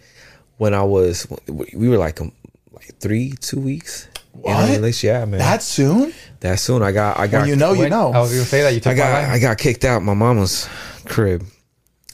when 0.58 0.74
I 0.74 0.84
was 0.84 1.28
we 1.48 1.88
were 1.90 1.98
like 1.98 2.20
um, 2.22 2.32
like 2.72 2.98
three 3.00 3.32
two 3.40 3.60
weeks 3.60 4.08
What? 4.34 4.70
a 4.70 4.74
relationship. 4.74 5.14
Yeah, 5.20 5.26
man. 5.26 5.40
That 5.40 5.62
soon? 5.64 6.14
that 6.42 6.60
soon. 6.60 6.82
I 6.84 6.92
got 6.92 7.18
I 7.20 7.28
got 7.28 7.42
When 7.42 7.50
you 7.50 7.56
know, 7.56 7.74
you 7.74 7.90
know. 7.90 8.12
I 8.12 8.20
was 8.20 8.32
gonna 8.32 8.44
say 8.46 8.62
that 8.64 8.74
you 8.74 8.80
took 8.80 8.94
I 8.94 8.96
got 8.96 9.12
my. 9.28 9.34
I 9.34 9.40
got 9.40 9.58
kicked 9.58 9.86
out 9.86 10.02
my 10.04 10.14
mama's 10.14 10.68
crib. 11.06 11.44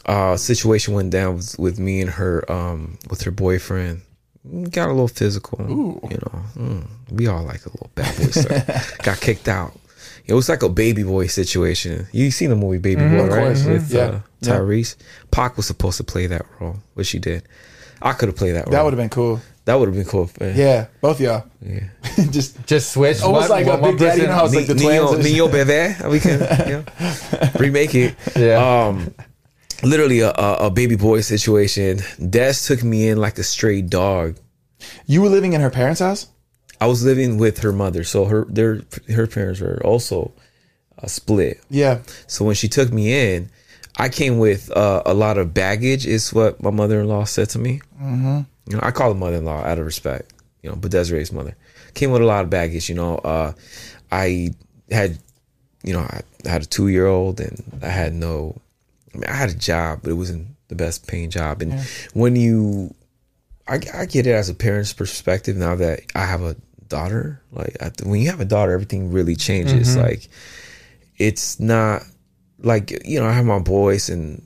Uh, 0.05 0.35
situation 0.37 0.93
went 0.95 1.11
down 1.11 1.35
with, 1.35 1.59
with 1.59 1.79
me 1.79 2.01
and 2.01 2.09
her 2.09 2.49
um 2.51 2.97
with 3.09 3.21
her 3.23 3.31
boyfriend. 3.31 4.01
Got 4.71 4.87
a 4.87 4.93
little 4.93 5.07
physical, 5.09 5.61
Ooh. 5.61 5.99
you 6.09 6.17
know. 6.17 6.41
Mm, 6.55 6.87
we 7.11 7.27
all 7.27 7.43
like 7.43 7.65
a 7.65 7.69
little 7.69 7.91
bad 7.93 8.15
boy 8.17 8.23
stuff. 8.31 8.97
got 9.03 9.19
kicked 9.19 9.47
out. 9.47 9.73
It 10.29 10.33
was 10.33 10.47
like 10.47 10.61
a 10.63 10.69
baby 10.69 11.03
boy 11.03 11.27
situation. 11.27 12.07
You 12.11 12.29
seen 12.31 12.49
the 12.51 12.55
movie 12.55 12.77
Baby 12.77 13.01
Boy, 13.01 13.23
Of 13.25 13.29
right? 13.29 13.43
course. 13.45 13.65
With 13.65 13.91
Yeah. 13.91 14.01
uh, 14.01 14.19
Tyrese. 14.43 14.95
Pac 15.31 15.57
was 15.57 15.65
supposed 15.65 15.97
to 15.97 16.03
play 16.03 16.27
that 16.27 16.45
role, 16.59 16.77
but 16.95 17.05
she 17.05 17.17
did. 17.19 17.43
I 18.01 18.13
could 18.13 18.29
have 18.29 18.35
played 18.37 18.55
that 18.55 18.65
role. 18.67 18.71
that 18.71 18.83
would 18.83 18.93
have 18.93 18.97
been 18.99 19.09
cool. 19.09 19.41
That 19.65 19.75
would 19.79 19.87
have 19.89 19.95
been 19.95 20.05
cool. 20.05 20.29
Man. 20.39 20.55
Yeah, 20.57 20.85
both 21.01 21.19
y'all. 21.19 21.43
Yeah. 21.61 21.83
Just 22.31 22.65
Just 22.65 22.91
switch. 22.93 23.21
Almost 23.21 23.49
one- 23.49 23.59
like 23.59 23.65
a 23.67 23.69
one- 23.71 23.81
one 23.81 23.91
Big 23.91 23.99
Daddy, 23.99 24.21
you 24.21 24.27
person- 24.27 24.29
know 24.29 24.35
how 24.35 24.45
it's 24.45 24.55
like 24.55 24.67
the 24.67 24.75
Neo, 24.75 25.07
twins. 25.13 25.25
Neo 25.25 25.47
Bebe. 25.47 26.09
We 26.09 26.19
can 26.19 26.39
you 26.69 26.75
know, 26.77 27.49
remake 27.59 27.93
it. 27.95 28.15
Yeah. 28.35 28.85
Um, 28.87 29.13
literally 29.83 30.19
a, 30.21 30.29
a, 30.31 30.53
a 30.67 30.69
baby 30.71 30.95
boy 30.95 31.21
situation. 31.21 31.99
Des 32.29 32.53
took 32.65 32.83
me 32.83 33.09
in 33.09 33.17
like 33.17 33.37
a 33.37 33.43
stray 33.43 33.81
dog. 33.81 34.37
you 35.05 35.21
were 35.21 35.29
living 35.29 35.53
in 35.53 35.61
her 35.61 35.69
parents' 35.69 35.99
house? 36.01 36.27
I 36.81 36.87
was 36.87 37.03
living 37.03 37.37
with 37.37 37.59
her 37.59 37.71
mother, 37.73 38.03
so 38.03 38.25
her 38.25 38.45
their 38.45 38.81
her 39.13 39.27
parents 39.27 39.59
were 39.59 39.81
also 39.83 40.31
uh, 41.01 41.07
split. 41.07 41.61
Yeah. 41.69 41.99
So 42.27 42.45
when 42.45 42.55
she 42.55 42.67
took 42.67 42.91
me 42.91 43.35
in, 43.35 43.49
I 43.97 44.09
came 44.09 44.39
with 44.39 44.71
uh, 44.71 45.03
a 45.05 45.13
lot 45.13 45.37
of 45.37 45.53
baggage. 45.53 46.07
Is 46.07 46.33
what 46.33 46.61
my 46.63 46.69
mother 46.71 47.01
in 47.01 47.07
law 47.07 47.25
said 47.25 47.49
to 47.49 47.59
me. 47.59 47.81
Mm-hmm. 48.01 48.41
You 48.67 48.77
know, 48.77 48.79
I 48.81 48.91
call 48.91 49.13
her 49.13 49.19
mother 49.19 49.37
in 49.37 49.45
law 49.45 49.63
out 49.63 49.79
of 49.79 49.85
respect. 49.85 50.33
You 50.61 50.69
know, 50.69 50.75
but 50.75 50.91
Desiree's 50.91 51.31
mother 51.31 51.55
came 51.93 52.11
with 52.11 52.21
a 52.21 52.25
lot 52.25 52.43
of 52.43 52.49
baggage. 52.49 52.89
You 52.89 52.95
know, 52.95 53.17
uh, 53.17 53.53
I 54.11 54.51
had, 54.91 55.17
you 55.83 55.93
know, 55.93 56.01
I 56.01 56.21
had 56.45 56.63
a 56.63 56.65
two 56.65 56.87
year 56.87 57.07
old, 57.07 57.39
and 57.39 57.61
I 57.81 57.89
had 57.89 58.13
no. 58.13 58.60
I 59.13 59.17
mean, 59.17 59.29
I 59.29 59.33
had 59.33 59.49
a 59.49 59.56
job, 59.56 59.99
but 60.04 60.12
it 60.12 60.15
wasn't 60.15 60.47
the 60.67 60.75
best 60.75 61.08
paying 61.08 61.29
job. 61.29 61.62
And 61.62 61.81
when 62.13 62.35
you, 62.35 62.93
I, 63.67 63.79
I 63.93 64.06
get 64.06 64.27
it 64.27 64.31
as 64.31 64.49
a 64.49 64.54
parent's 64.54 64.93
perspective 64.93 65.58
now 65.58 65.75
that 65.75 66.01
I 66.13 66.25
have 66.25 66.43
a 66.43 66.56
daughter. 66.90 67.42
Like 67.52 67.77
when 68.04 68.19
you 68.21 68.29
have 68.29 68.42
a 68.42 68.46
daughter, 68.46 68.73
everything 68.73 69.12
really 69.12 69.35
changes. 69.35 69.90
Mm-hmm. 69.90 70.02
Like 70.02 70.27
it's 71.17 71.60
not 71.60 72.04
like 72.60 73.06
you 73.06 73.19
know 73.19 73.27
I 73.27 73.33
have 73.33 73.46
my 73.46 73.60
boys 73.60 74.10
and 74.10 74.44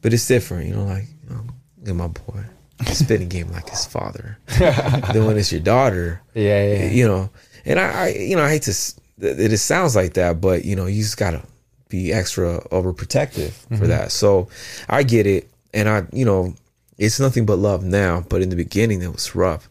but 0.00 0.12
it's 0.12 0.26
different. 0.26 0.68
You 0.68 0.76
know, 0.76 0.84
like 0.84 1.04
you 1.28 1.44
know, 1.86 1.94
my 1.94 2.08
boy 2.08 2.44
spitting 2.86 3.28
game 3.28 3.50
like 3.52 3.68
his 3.68 3.84
father. 3.84 4.38
then 4.58 5.26
when 5.26 5.36
it's 5.36 5.52
your 5.52 5.60
daughter, 5.60 6.22
Yeah, 6.34 6.64
yeah, 6.64 6.90
you 6.90 7.06
know, 7.06 7.30
and 7.64 7.78
I, 7.78 8.04
I 8.04 8.08
you 8.08 8.36
know 8.36 8.44
I 8.44 8.50
hate 8.50 8.62
to 8.62 8.94
that 9.18 9.38
it 9.40 9.58
sounds 9.58 9.96
like 9.96 10.14
that, 10.14 10.40
but 10.40 10.64
you 10.64 10.76
know 10.76 10.86
you 10.86 11.02
just 11.02 11.16
gotta 11.16 11.42
be 11.88 12.12
extra 12.12 12.60
overprotective 12.68 13.50
for 13.50 13.74
mm-hmm. 13.74 13.86
that. 13.88 14.12
So 14.12 14.48
I 14.88 15.02
get 15.02 15.26
it, 15.26 15.50
and 15.74 15.88
I 15.88 16.06
you 16.12 16.24
know 16.24 16.54
it's 16.98 17.20
nothing 17.20 17.46
but 17.46 17.58
love 17.58 17.84
now. 17.84 18.24
But 18.28 18.42
in 18.42 18.50
the 18.50 18.56
beginning, 18.56 19.02
it 19.02 19.12
was 19.12 19.34
rough, 19.34 19.68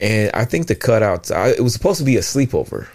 and 0.00 0.30
I 0.34 0.44
think 0.44 0.66
the 0.66 0.76
cutouts. 0.76 1.34
I, 1.34 1.48
it 1.50 1.60
was 1.60 1.72
supposed 1.72 1.98
to 1.98 2.04
be 2.04 2.16
a 2.16 2.20
sleepover, 2.20 2.86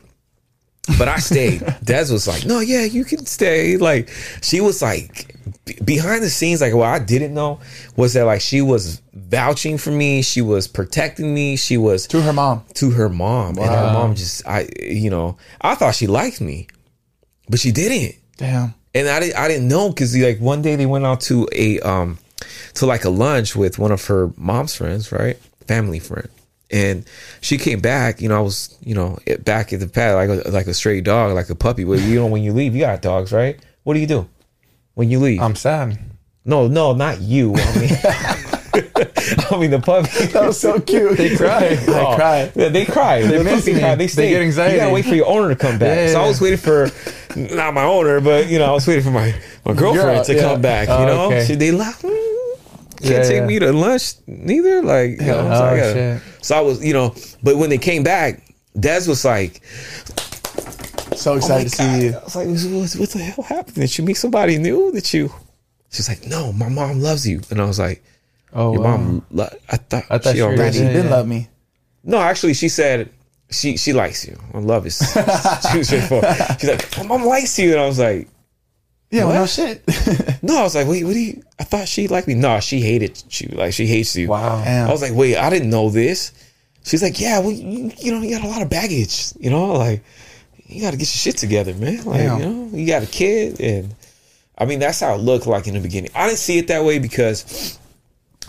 but 0.97 1.07
I 1.07 1.17
stayed. 1.19 1.61
Des 1.83 2.11
was 2.11 2.27
like, 2.27 2.45
"No, 2.45 2.59
yeah, 2.59 2.83
you 2.83 3.05
can 3.05 3.25
stay." 3.25 3.77
Like 3.77 4.09
she 4.41 4.59
was 4.61 4.81
like 4.81 5.35
be- 5.65 5.77
behind 5.83 6.23
the 6.23 6.29
scenes. 6.29 6.61
Like 6.61 6.73
what 6.73 6.87
I 6.87 6.99
didn't 6.99 7.33
know 7.33 7.59
was 7.95 8.13
that 8.13 8.23
like 8.23 8.41
she 8.41 8.61
was 8.61 9.01
vouching 9.13 9.77
for 9.77 9.91
me. 9.91 10.21
She 10.21 10.41
was 10.41 10.67
protecting 10.67 11.33
me. 11.33 11.55
She 11.55 11.77
was 11.77 12.07
To 12.07 12.21
her 12.21 12.33
mom. 12.33 12.63
to 12.75 12.89
her 12.91 13.09
mom, 13.09 13.57
and 13.57 13.69
her 13.69 13.93
mom 13.93 14.15
just 14.15 14.45
I 14.47 14.67
you 14.81 15.09
know 15.09 15.37
I 15.61 15.75
thought 15.75 15.95
she 15.95 16.07
liked 16.07 16.41
me, 16.41 16.67
but 17.49 17.59
she 17.59 17.71
didn't 17.71 18.15
Damn. 18.37 18.73
and 18.95 19.07
I 19.07 19.19
didn't 19.19 19.37
I 19.37 19.47
didn't 19.47 19.67
know 19.67 19.89
because 19.89 20.15
like 20.17 20.39
one 20.39 20.61
day 20.61 20.75
they 20.75 20.85
went 20.85 21.05
out 21.05 21.21
to 21.21 21.47
a 21.53 21.79
um 21.81 22.17
to 22.75 22.85
like 22.85 23.03
a 23.05 23.09
lunch 23.09 23.55
with 23.55 23.77
one 23.77 23.91
of 23.91 24.05
her 24.05 24.31
mom's 24.37 24.73
friends, 24.75 25.11
right, 25.11 25.37
family 25.67 25.99
friend, 25.99 26.29
and 26.71 27.05
she 27.41 27.57
came 27.57 27.79
back. 27.79 28.21
You 28.21 28.29
know, 28.29 28.37
I 28.37 28.41
was 28.41 28.77
you 28.81 28.95
know 28.95 29.17
back 29.41 29.73
at 29.73 29.79
the 29.79 29.87
pad 29.87 30.15
like 30.15 30.45
a, 30.45 30.49
like 30.49 30.67
a 30.67 30.73
stray 30.73 31.01
dog, 31.01 31.33
like 31.35 31.49
a 31.49 31.55
puppy. 31.55 31.83
But 31.83 31.99
you 31.99 32.15
know, 32.15 32.27
when 32.27 32.43
you 32.43 32.53
leave, 32.53 32.75
you 32.75 32.81
got 32.81 33.01
dogs, 33.01 33.31
right? 33.31 33.59
What 33.83 33.93
do 33.95 33.99
you 33.99 34.07
do 34.07 34.27
when 34.95 35.09
you 35.09 35.19
leave? 35.19 35.41
I'm 35.41 35.55
sad. 35.55 35.97
no, 36.45 36.67
no, 36.67 36.93
not 36.93 37.21
you. 37.21 37.53
I 37.55 37.79
mean, 37.79 37.89
I 39.51 39.57
mean 39.59 39.71
the 39.71 39.81
puppy. 39.83 40.09
That 40.33 40.43
was 40.47 40.59
so 40.59 40.79
cute. 40.79 41.17
They 41.17 41.35
cry. 41.35 41.75
They 41.75 41.93
Oh, 41.93 42.15
cried. 42.15 42.51
Yeah, 42.55 42.69
they 42.69 42.85
cry. 42.85 43.21
They, 43.23 43.43
miss 43.43 43.61
puppy 43.61 43.73
me. 43.73 43.79
cry. 43.79 43.95
They 43.95 44.05
They 44.07 44.29
get 44.29 44.41
anxiety. 44.41 44.75
You 44.75 44.79
gotta 44.81 44.93
wait 44.93 45.05
for 45.05 45.15
your 45.15 45.27
owner 45.27 45.49
to 45.49 45.55
come 45.55 45.79
back. 45.79 45.97
Yeah, 46.07 46.13
so 46.13 46.21
I 46.21 46.27
was 46.27 46.39
waiting 46.41 46.57
for 46.59 46.89
not 47.35 47.73
my 47.73 47.83
owner, 47.83 48.21
but 48.21 48.47
you 48.47 48.59
know, 48.59 48.65
I 48.65 48.71
was 48.71 48.85
waiting 48.87 49.03
for 49.03 49.11
my 49.11 49.33
my 49.65 49.73
girlfriend 49.73 50.15
Girl, 50.17 50.23
to 50.25 50.35
yeah. 50.35 50.41
come 50.41 50.61
back. 50.61 50.87
You 50.87 50.93
Oh, 50.93 51.05
know, 51.05 51.25
okay. 51.27 51.45
she, 51.45 51.55
they 51.55 51.71
laugh. 51.71 52.03
"Mm, 52.99 53.07
Can't 53.07 53.11
Yeah, 53.23 53.23
take 53.23 53.41
yeah. 53.41 53.45
me 53.45 53.59
to 53.59 53.71
lunch 53.73 54.13
neither. 54.27 54.81
Like, 54.81 55.11
you 55.21 55.27
know, 55.27 55.33
so, 55.43 55.63
I 55.65 55.71
Oh, 55.71 55.77
gotta- 55.77 55.93
shit. 55.93 56.21
so 56.41 56.57
I 56.57 56.61
was, 56.61 56.83
you 56.83 56.93
know, 56.93 57.15
but 57.43 57.57
when 57.57 57.69
they 57.69 57.77
came 57.77 58.03
back, 58.03 58.41
Des 58.79 59.07
was 59.07 59.25
like, 59.25 59.61
So 61.15 61.31
"Oh 61.31 61.33
my 61.35 61.37
excited 61.39 61.71
to 61.71 61.77
God." 61.77 61.99
see 61.99 62.05
you. 62.05 62.13
I 62.15 62.23
was 62.23 62.35
like, 62.35 62.47
what, 62.47 62.91
what 62.99 63.09
the 63.09 63.19
hell 63.19 63.43
happened? 63.43 63.75
Did 63.75 63.97
you 63.97 64.03
meet 64.05 64.15
somebody 64.15 64.57
new? 64.57 64.91
That 64.91 65.13
you? 65.13 65.31
She's 65.91 66.07
like, 66.07 66.25
no, 66.27 66.53
my 66.53 66.69
mom 66.69 67.01
loves 67.01 67.27
you, 67.27 67.41
and 67.49 67.59
I 67.59 67.65
was 67.65 67.79
like, 67.79 68.03
Oh, 68.53 68.73
your 68.73 68.81
wow. 68.83 68.97
mom. 68.97 69.25
Lo- 69.31 69.49
I 69.69 69.77
thought, 69.77 70.03
I 70.09 70.17
thought 70.17 70.31
she 70.31 70.37
she 70.37 70.41
already 70.41 70.61
already. 70.61 70.77
She 70.77 70.83
Yeah, 70.83 70.93
didn't 70.93 71.05
yeah. 71.09 71.15
love 71.17 71.27
me. 71.27 71.49
No, 72.03 72.17
actually, 72.19 72.53
she 72.53 72.69
said 72.69 73.09
she 73.51 73.77
she 73.77 73.93
likes 73.93 74.25
you. 74.25 74.39
I 74.53 74.59
love 74.59 74.85
is 74.87 74.97
she 75.71 75.77
was 75.77 75.87
straightforward. 75.87 76.35
She's 76.59 76.69
like, 76.69 76.97
my 76.97 77.03
mom 77.05 77.25
likes 77.25 77.57
you, 77.59 77.71
and 77.73 77.79
I 77.81 77.85
was 77.87 77.99
like, 77.99 78.27
Yeah, 79.11 79.25
well, 79.25 79.41
no 79.41 79.45
shit. 79.47 79.83
no. 80.43 80.57
I 80.57 80.63
was 80.63 80.75
like, 80.75 80.87
wait, 80.87 81.03
what 81.03 81.13
do 81.13 81.19
you? 81.19 81.41
I 81.59 81.63
thought 81.63 81.87
she 81.87 82.07
liked 82.07 82.27
me. 82.27 82.35
No, 82.35 82.59
she 82.59 82.79
hated 82.79 83.23
you. 83.41 83.49
Like 83.55 83.73
she 83.73 83.87
hates 83.87 84.15
you. 84.15 84.27
Wow. 84.27 84.63
Damn. 84.63 84.87
I 84.87 84.91
was 84.91 85.01
like, 85.01 85.13
wait, 85.13 85.35
I 85.35 85.49
didn't 85.49 85.69
know 85.71 85.89
this. 85.89 86.31
She's 86.83 87.01
like, 87.01 87.19
yeah, 87.19 87.39
well, 87.39 87.51
you, 87.51 87.91
you 87.97 88.11
know, 88.11 88.21
you 88.21 88.35
got 88.35 88.45
a 88.45 88.49
lot 88.49 88.61
of 88.61 88.69
baggage. 88.69 89.33
You 89.39 89.49
know, 89.49 89.73
like 89.73 90.03
you 90.65 90.81
got 90.81 90.91
to 90.91 90.97
get 90.97 91.01
your 91.01 91.33
shit 91.33 91.37
together, 91.37 91.73
man. 91.73 92.03
Like 92.05 92.19
Damn. 92.19 92.39
you 92.39 92.45
know, 92.45 92.69
you 92.77 92.87
got 92.87 93.03
a 93.03 93.07
kid, 93.07 93.59
and 93.59 93.95
I 94.57 94.65
mean, 94.65 94.79
that's 94.79 94.99
how 94.99 95.15
it 95.15 95.17
looked 95.17 95.47
like 95.47 95.67
in 95.67 95.73
the 95.73 95.79
beginning. 95.79 96.11
I 96.13 96.27
didn't 96.27 96.39
see 96.39 96.59
it 96.59 96.67
that 96.67 96.83
way 96.83 96.99
because 96.99 97.79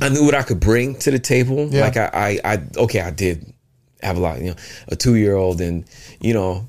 I 0.00 0.10
knew 0.10 0.24
what 0.24 0.34
I 0.34 0.42
could 0.42 0.60
bring 0.60 0.96
to 1.00 1.10
the 1.10 1.18
table. 1.18 1.68
Yeah. 1.70 1.82
Like 1.82 1.96
I, 1.96 2.10
I, 2.44 2.52
I, 2.52 2.62
okay, 2.76 3.00
I 3.00 3.10
did 3.10 3.50
have 4.02 4.18
a 4.18 4.20
lot. 4.20 4.40
You 4.40 4.50
know, 4.50 4.56
a 4.88 4.96
two 4.96 5.14
year 5.14 5.36
old, 5.36 5.60
and 5.60 5.84
you 6.20 6.34
know, 6.34 6.68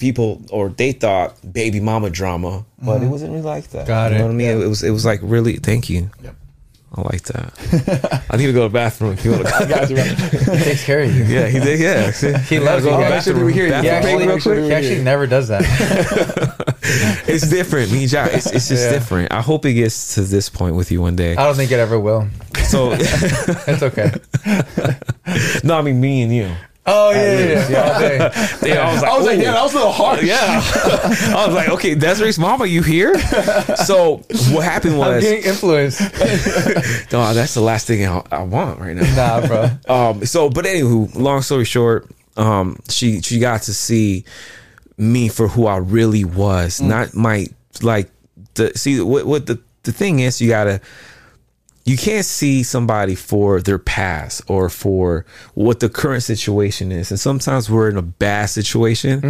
people 0.00 0.42
or 0.50 0.70
they 0.70 0.92
thought 0.92 1.36
baby 1.52 1.78
mama 1.78 2.10
drama, 2.10 2.64
but 2.82 2.96
it 2.96 3.00
mm-hmm. 3.00 3.10
wasn't 3.10 3.30
really 3.30 3.44
like 3.44 3.68
that. 3.68 3.86
Got 3.86 4.10
you 4.10 4.16
it. 4.16 4.18
know 4.18 4.26
what 4.26 4.32
I 4.32 4.34
mean? 4.34 4.48
It 4.62 4.66
was, 4.66 4.82
it 4.82 4.90
was 4.90 5.04
like 5.04 5.20
really. 5.22 5.56
Thank 5.56 5.88
you. 5.88 6.10
Yep. 6.22 6.36
I 6.92 7.02
like 7.02 7.22
that. 7.22 8.26
I 8.30 8.36
need 8.36 8.46
to 8.46 8.52
go 8.52 8.62
to 8.62 8.68
the 8.68 8.72
bathroom. 8.72 9.12
If 9.12 9.24
you 9.24 9.30
want 9.30 9.46
to. 9.46 9.66
Got 9.68 9.90
you, 9.90 9.96
bro. 9.96 10.04
He 10.56 10.64
takes 10.64 10.84
care 10.84 11.02
of 11.02 11.14
you. 11.14 11.22
Yeah, 11.22 11.46
he 11.46 11.60
did. 11.60 11.78
Yeah, 11.78 12.10
He 12.40 12.58
loves 12.58 12.84
you. 12.84 12.90
Yeah. 12.90 13.22
make 13.24 13.44
we 13.44 13.52
hear 13.52 13.68
you. 13.68 13.74
He 13.74 13.82
Bathroom 13.82 14.22
actually, 14.22 14.26
real 14.26 14.40
quick? 14.40 14.64
he 14.64 14.72
actually 14.72 15.04
never 15.04 15.26
does 15.26 15.48
that. 15.48 16.66
It's 17.28 17.48
different. 17.48 17.92
Me, 17.92 18.00
and 18.00 18.08
Jack, 18.08 18.32
it's, 18.32 18.46
it's 18.50 18.68
just 18.68 18.86
Yeah. 18.86 18.92
different. 18.92 19.32
I 19.32 19.40
hope 19.40 19.64
it 19.64 19.74
gets 19.74 20.16
to 20.16 20.22
this 20.22 20.48
point 20.48 20.74
with 20.74 20.90
you 20.90 21.00
one 21.00 21.14
day. 21.14 21.36
I 21.36 21.44
don't 21.44 21.54
think 21.54 21.70
it 21.70 21.78
ever 21.78 22.00
will. 22.00 22.26
So, 22.64 22.90
It's 22.98 23.82
okay. 23.82 24.10
no, 25.62 25.78
I 25.78 25.82
mean 25.82 26.00
me 26.00 26.22
and 26.22 26.34
you. 26.34 26.50
Oh 26.86 27.10
yeah, 27.10 27.68
yeah, 27.68 27.68
yeah. 27.68 28.56
Yeah, 28.62 28.88
I 28.88 28.92
was 28.92 29.02
like, 29.02 29.10
I 29.10 29.16
was 29.16 29.26
like, 29.26 29.38
damn, 29.38 29.54
that 29.54 29.62
was 29.62 29.72
a 29.74 29.76
little 29.76 29.92
harsh. 29.92 30.22
yeah. 30.22 30.62
I 31.36 31.46
was 31.46 31.54
like, 31.54 31.68
okay, 31.70 31.94
Desiree's 31.94 32.38
mom, 32.38 32.62
are 32.62 32.66
you 32.66 32.82
here? 32.82 33.18
So 33.76 34.18
what 34.50 34.64
happened 34.64 34.94
I'm 34.94 34.98
was, 35.14 35.22
getting 35.22 35.44
influenced. 35.44 36.00
no, 37.12 37.34
that's 37.34 37.54
the 37.54 37.60
last 37.60 37.86
thing 37.86 38.06
I, 38.06 38.22
I 38.32 38.42
want 38.42 38.80
right 38.80 38.96
now. 38.96 39.14
Nah, 39.14 39.46
bro. 39.46 39.94
Um, 39.94 40.26
so, 40.26 40.48
but 40.48 40.64
anywho, 40.64 41.14
long 41.14 41.42
story 41.42 41.64
short, 41.64 42.10
um, 42.36 42.78
she 42.88 43.20
she 43.20 43.38
got 43.38 43.62
to 43.62 43.74
see 43.74 44.24
me 44.96 45.28
for 45.28 45.48
who 45.48 45.66
I 45.66 45.76
really 45.76 46.24
was, 46.24 46.80
not 46.80 47.14
my 47.14 47.46
like 47.82 48.10
the 48.54 48.72
see 48.76 49.00
what 49.00 49.26
what 49.26 49.46
the 49.46 49.60
the 49.82 49.92
thing 49.92 50.20
is, 50.20 50.40
you 50.40 50.48
gotta 50.48 50.80
you 51.84 51.96
can't 51.96 52.24
see 52.26 52.62
somebody 52.62 53.14
for 53.14 53.60
their 53.60 53.78
past 53.78 54.42
or 54.48 54.68
for 54.68 55.24
what 55.54 55.80
the 55.80 55.88
current 55.88 56.22
situation 56.22 56.92
is. 56.92 57.10
And 57.10 57.18
sometimes 57.18 57.70
we're 57.70 57.88
in 57.88 57.96
a 57.96 58.02
bad 58.02 58.46
situation 58.50 59.20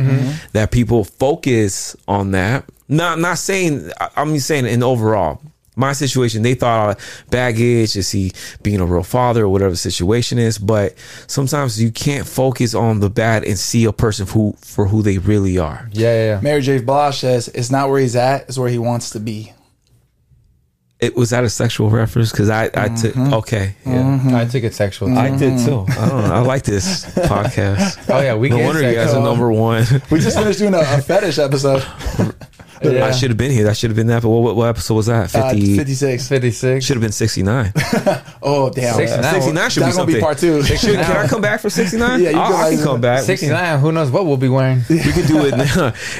that 0.52 0.70
people 0.70 1.04
focus 1.04 1.96
on 2.08 2.32
that. 2.32 2.64
Not 2.88 3.18
not 3.20 3.38
saying 3.38 3.90
I- 4.00 4.08
I'm 4.16 4.34
just 4.34 4.46
saying 4.48 4.66
in 4.66 4.82
overall. 4.82 5.40
My 5.76 5.92
situation, 5.92 6.42
they 6.42 6.54
thought 6.54 6.98
uh, 6.98 7.00
baggage, 7.30 7.96
is 7.96 8.10
he 8.10 8.32
being 8.62 8.80
a 8.80 8.84
real 8.84 9.04
father 9.04 9.44
or 9.44 9.48
whatever 9.48 9.70
the 9.70 9.76
situation 9.76 10.38
is. 10.38 10.58
But 10.58 10.94
sometimes 11.26 11.80
you 11.80 11.90
can't 11.92 12.26
focus 12.26 12.74
on 12.74 13.00
the 13.00 13.08
bad 13.08 13.44
and 13.44 13.58
see 13.58 13.84
a 13.84 13.92
person 13.92 14.26
who 14.26 14.54
for 14.60 14.86
who 14.88 15.00
they 15.00 15.16
really 15.18 15.56
are. 15.58 15.88
Yeah, 15.92 16.12
yeah, 16.12 16.24
yeah. 16.34 16.40
Mary 16.42 16.60
J. 16.60 16.80
Blige 16.80 17.18
says 17.20 17.48
it's 17.48 17.70
not 17.70 17.88
where 17.88 18.00
he's 18.00 18.16
at, 18.16 18.42
it's 18.48 18.58
where 18.58 18.68
he 18.68 18.78
wants 18.78 19.10
to 19.10 19.20
be. 19.20 19.54
It 21.00 21.16
was 21.16 21.30
that 21.30 21.44
a 21.44 21.50
sexual 21.50 21.88
reference? 21.88 22.30
Because 22.30 22.50
I, 22.50 22.64
I 22.64 22.88
took 22.88 23.14
mm-hmm. 23.14 23.32
okay, 23.34 23.74
yeah. 23.86 24.02
Mm-hmm. 24.02 24.34
I 24.34 24.44
took 24.44 24.64
it 24.64 24.74
sexual. 24.74 25.08
Too. 25.08 25.14
I 25.14 25.30
did 25.30 25.54
mm-hmm. 25.54 25.66
too. 25.66 26.00
I 26.00 26.08
don't 26.08 26.28
know. 26.28 26.34
I 26.34 26.40
like 26.40 26.62
this 26.62 27.04
podcast. 27.14 28.12
oh 28.14 28.20
yeah, 28.20 28.34
we 28.34 28.50
No 28.50 28.58
get 28.58 28.64
wonder 28.66 28.82
you 28.82 28.94
guys 28.94 29.06
sexual. 29.06 29.22
are 29.22 29.24
number 29.24 29.50
one. 29.50 29.86
We 30.10 30.20
just 30.20 30.36
finished 30.36 30.58
doing 30.58 30.74
a, 30.74 30.80
a 30.80 31.00
fetish 31.00 31.38
episode. 31.38 31.84
Yeah. 32.82 33.04
I 33.04 33.10
should 33.10 33.30
have 33.30 33.36
been 33.36 33.50
here. 33.50 33.64
That 33.64 33.76
should 33.76 33.90
have 33.90 33.96
been 33.96 34.06
that. 34.06 34.22
But 34.22 34.30
what, 34.30 34.56
what 34.56 34.68
episode 34.68 34.94
was 34.94 35.06
that? 35.06 35.34
Uh, 35.34 35.50
56. 35.50 36.28
56. 36.28 36.84
should 36.84 36.96
have 36.96 37.02
been 37.02 37.12
69. 37.12 37.72
Oh, 38.42 38.70
damn. 38.70 38.94
69. 38.94 39.22
69 39.34 39.70
should 39.70 39.80
be 39.80 39.84
That's 39.84 39.96
gonna 39.98 40.12
be 40.14 40.18
part 40.20 40.38
two. 40.38 40.62
Should, 40.62 40.94
can 40.94 41.16
I 41.16 41.26
come 41.28 41.42
back 41.42 41.60
for 41.60 41.68
69? 41.68 42.22
Yeah, 42.22 42.30
you 42.30 42.34
can 42.36 42.40
I 42.40 42.50
like- 42.50 42.74
can 42.76 42.84
come 42.84 43.00
back. 43.02 43.20
69. 43.22 43.78
Who 43.80 43.92
knows 43.92 44.10
what 44.10 44.24
we'll 44.24 44.38
be 44.38 44.48
wearing? 44.48 44.80
We 44.88 44.98
could 45.12 45.26
do 45.26 45.44
it 45.44 45.52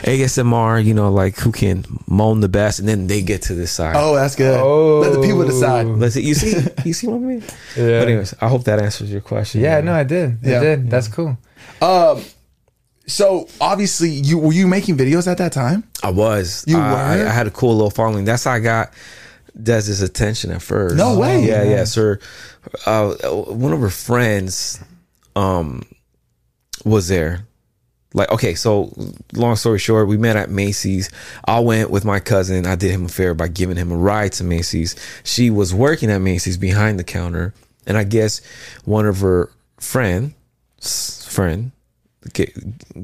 ASMR, 0.05 0.85
you 0.85 0.93
know, 0.95 1.11
like 1.11 1.37
who 1.39 1.51
can 1.53 1.85
moan 2.07 2.41
the 2.41 2.49
best, 2.49 2.79
and 2.79 2.89
then 2.89 3.07
they 3.07 3.23
get 3.23 3.43
to 3.43 3.55
this 3.55 3.73
side. 3.73 3.95
Oh, 3.97 4.15
that's 4.15 4.37
good. 4.37 4.59
Oh. 4.61 5.01
Let 5.01 5.13
the 5.15 5.23
people 5.23 5.45
decide. 5.47 5.87
Let's 5.87 6.15
see. 6.15 6.23
You 6.23 6.35
see, 6.35 6.67
you 6.85 6.93
see 6.93 7.07
what 7.07 7.17
I 7.17 7.19
mean? 7.21 7.41
Yeah. 7.77 8.01
But 8.01 8.09
anyways, 8.09 8.35
I 8.41 8.49
hope 8.49 8.65
that 8.65 8.79
answers 8.81 9.11
your 9.11 9.21
question. 9.23 9.61
Yeah, 9.63 9.81
no, 9.81 9.93
I 9.95 10.03
did. 10.05 10.39
I 10.45 10.49
Yeah. 10.49 10.61
did. 10.61 10.91
That's 10.91 11.09
cool. 11.09 11.39
Um, 11.81 12.23
so 13.11 13.49
obviously, 13.61 14.11
you 14.11 14.39
were 14.39 14.53
you 14.53 14.67
making 14.67 14.97
videos 14.97 15.27
at 15.27 15.39
that 15.39 15.53
time? 15.53 15.85
I 16.03 16.11
was. 16.11 16.65
You 16.67 16.79
I, 16.79 16.81
I, 16.81 17.17
were? 17.17 17.27
I 17.27 17.31
had 17.31 17.47
a 17.47 17.51
cool 17.51 17.75
little 17.75 17.91
following. 17.91 18.25
That's 18.25 18.45
how 18.45 18.53
I 18.53 18.61
got 18.61 18.93
Dez's 19.61 20.03
attention 20.03 20.51
at 20.53 20.63
first. 20.63 20.97
No 20.97 21.19
way. 21.19 21.45
Yeah, 21.45 21.63
yeah. 21.65 21.85
So, 21.85 22.17
uh, 22.87 23.15
one 23.49 23.73
of 23.73 23.81
her 23.81 23.91
friends, 23.91 24.83
um, 25.37 25.83
was 26.85 27.09
there. 27.09 27.47
Like, 28.13 28.31
okay, 28.33 28.55
so 28.55 28.93
long 29.35 29.55
story 29.55 29.79
short, 29.79 30.09
we 30.09 30.17
met 30.17 30.35
at 30.35 30.51
Macy's. 30.51 31.11
I 31.45 31.61
went 31.61 31.91
with 31.91 32.05
my 32.05 32.19
cousin. 32.19 32.67
I 32.67 32.75
did 32.75 32.91
him 32.91 33.05
a 33.05 33.09
favor 33.09 33.35
by 33.35 33.49
giving 33.49 33.77
him 33.77 33.93
a 33.93 33.97
ride 33.97 34.33
to 34.33 34.45
Macy's. 34.45 34.97
She 35.23 35.49
was 35.49 35.73
working 35.73 36.11
at 36.11 36.19
Macy's 36.19 36.57
behind 36.57 36.99
the 36.99 37.05
counter, 37.05 37.55
and 37.87 37.97
I 37.97 38.03
guess 38.03 38.41
one 38.85 39.07
of 39.07 39.21
her 39.21 39.51
friend, 39.79 40.35
friend, 40.81 41.71
gay, 42.33 42.53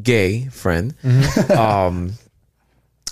gay 0.02 0.46
friend, 0.46 0.94
um, 1.56 2.12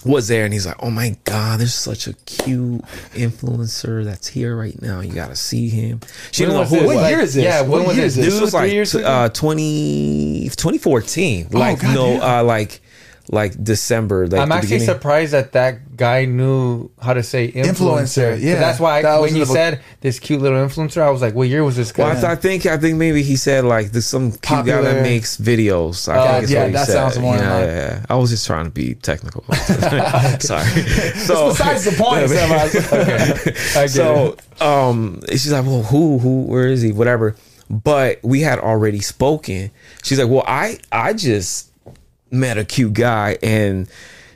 was 0.05 0.29
there 0.29 0.45
and 0.45 0.53
he's 0.53 0.67
like, 0.67 0.77
"Oh 0.83 0.91
my 0.91 1.17
god, 1.25 1.61
there's 1.61 1.73
such 1.73 2.07
a 2.07 2.13
cute 2.27 2.83
influencer 3.15 4.05
that's 4.05 4.27
here 4.27 4.55
right 4.55 4.81
now. 4.83 5.01
You 5.01 5.13
got 5.15 5.29
to 5.29 5.37
see 5.37 5.69
him." 5.71 6.01
She 6.31 6.45
When 6.45 6.51
didn't 6.51 6.63
know 6.63 6.69
who 6.69 6.77
this? 6.77 6.87
What 6.87 6.97
was. 6.97 7.11
year 7.11 7.21
is 7.21 7.35
this? 7.35 7.45
Yeah, 7.45 7.61
What 7.63 7.79
when 7.79 7.87
was 7.87 7.97
year 7.97 8.05
it? 8.05 8.09
is 8.09 8.17
this? 8.17 8.27
This 8.27 8.41
was 8.41 8.51
three 8.51 8.61
like 8.61 8.73
years 8.73 8.93
t- 8.93 8.99
ago? 8.99 9.09
uh, 9.09 9.29
20, 9.31 10.51
2014. 10.51 11.49
Like 11.53 11.81
God 11.81 11.95
no, 11.95 12.07
damn. 12.19 12.23
uh, 12.23 12.43
like 12.45 12.81
like 13.31 13.63
December. 13.65 14.27
Like 14.27 14.41
I'm 14.41 14.53
actually 14.53 14.77
beginning. 14.79 14.87
surprised 14.95 15.33
that 15.33 15.53
that 15.53 15.97
guy 15.97 16.27
knew 16.27 16.91
how 17.01 17.15
to 17.15 17.23
say 17.23 17.51
influencer. 17.53 17.65
Influencer, 17.75 18.31
'Cause 18.35 18.43
yeah. 18.43 18.55
that's 18.61 18.79
why 18.81 19.01
That 19.03 19.21
was 19.21 19.31
when 19.31 19.39
you 19.39 19.47
the- 19.47 19.53
said 19.53 19.81
this 20.03 20.19
cute 20.19 20.43
little 20.43 20.59
influencer, 20.59 21.01
I 21.01 21.09
was 21.11 21.23
like, 21.23 21.35
"What 21.35 21.49
year 21.49 21.65
was 21.65 21.77
this 21.77 21.91
guy?" 21.93 22.03
Well, 22.05 22.13
I, 22.13 22.15
th- 22.15 22.25
I 22.25 22.35
think 22.37 22.67
I 22.67 22.77
think 22.77 22.99
maybe 22.99 23.23
he 23.23 23.37
said 23.37 23.65
like 23.65 23.93
there's 23.93 24.05
some 24.07 24.33
cute 24.33 24.67
guy 24.67 24.81
that 24.83 25.03
makes 25.03 25.37
videos. 25.39 26.07
I 26.13 26.19
Oh, 26.19 26.41
think 26.41 26.51
yeah, 26.51 26.59
what 26.61 26.67
he 26.69 26.73
that 26.75 26.87
said. 26.87 26.93
sounds 26.93 27.19
more 27.19 27.37
yeah, 27.37 27.51
line. 27.53 27.65
yeah, 27.69 27.75
yeah. 28.01 28.07
I 28.11 28.15
was 28.17 28.29
just 28.31 28.47
trying 28.47 28.67
to 28.67 28.71
be 28.71 28.95
technical. 28.97 29.45
Sorry. 30.41 30.67
So 31.17 31.49
Besides 31.49 31.85
the 31.85 31.95
point, 31.97 32.29
Sam, 32.31 32.53
I- 32.53 33.81
I 33.81 33.83
get 33.87 33.91
so 33.91 34.37
um 34.61 35.21
she's 35.31 35.53
like 35.53 35.65
well 35.65 35.83
who 35.83 36.19
who 36.19 36.43
where 36.43 36.67
is 36.69 36.83
he 36.83 36.93
whatever 36.93 37.35
but 37.71 38.19
we 38.23 38.41
had 38.41 38.59
already 38.59 39.01
spoken 39.01 39.71
she's 40.03 40.19
like 40.19 40.29
well 40.29 40.45
i 40.47 40.79
i 40.93 41.13
just 41.13 41.71
met 42.31 42.59
a 42.59 42.65
cute 42.65 42.93
guy 42.95 43.39
and 43.43 43.89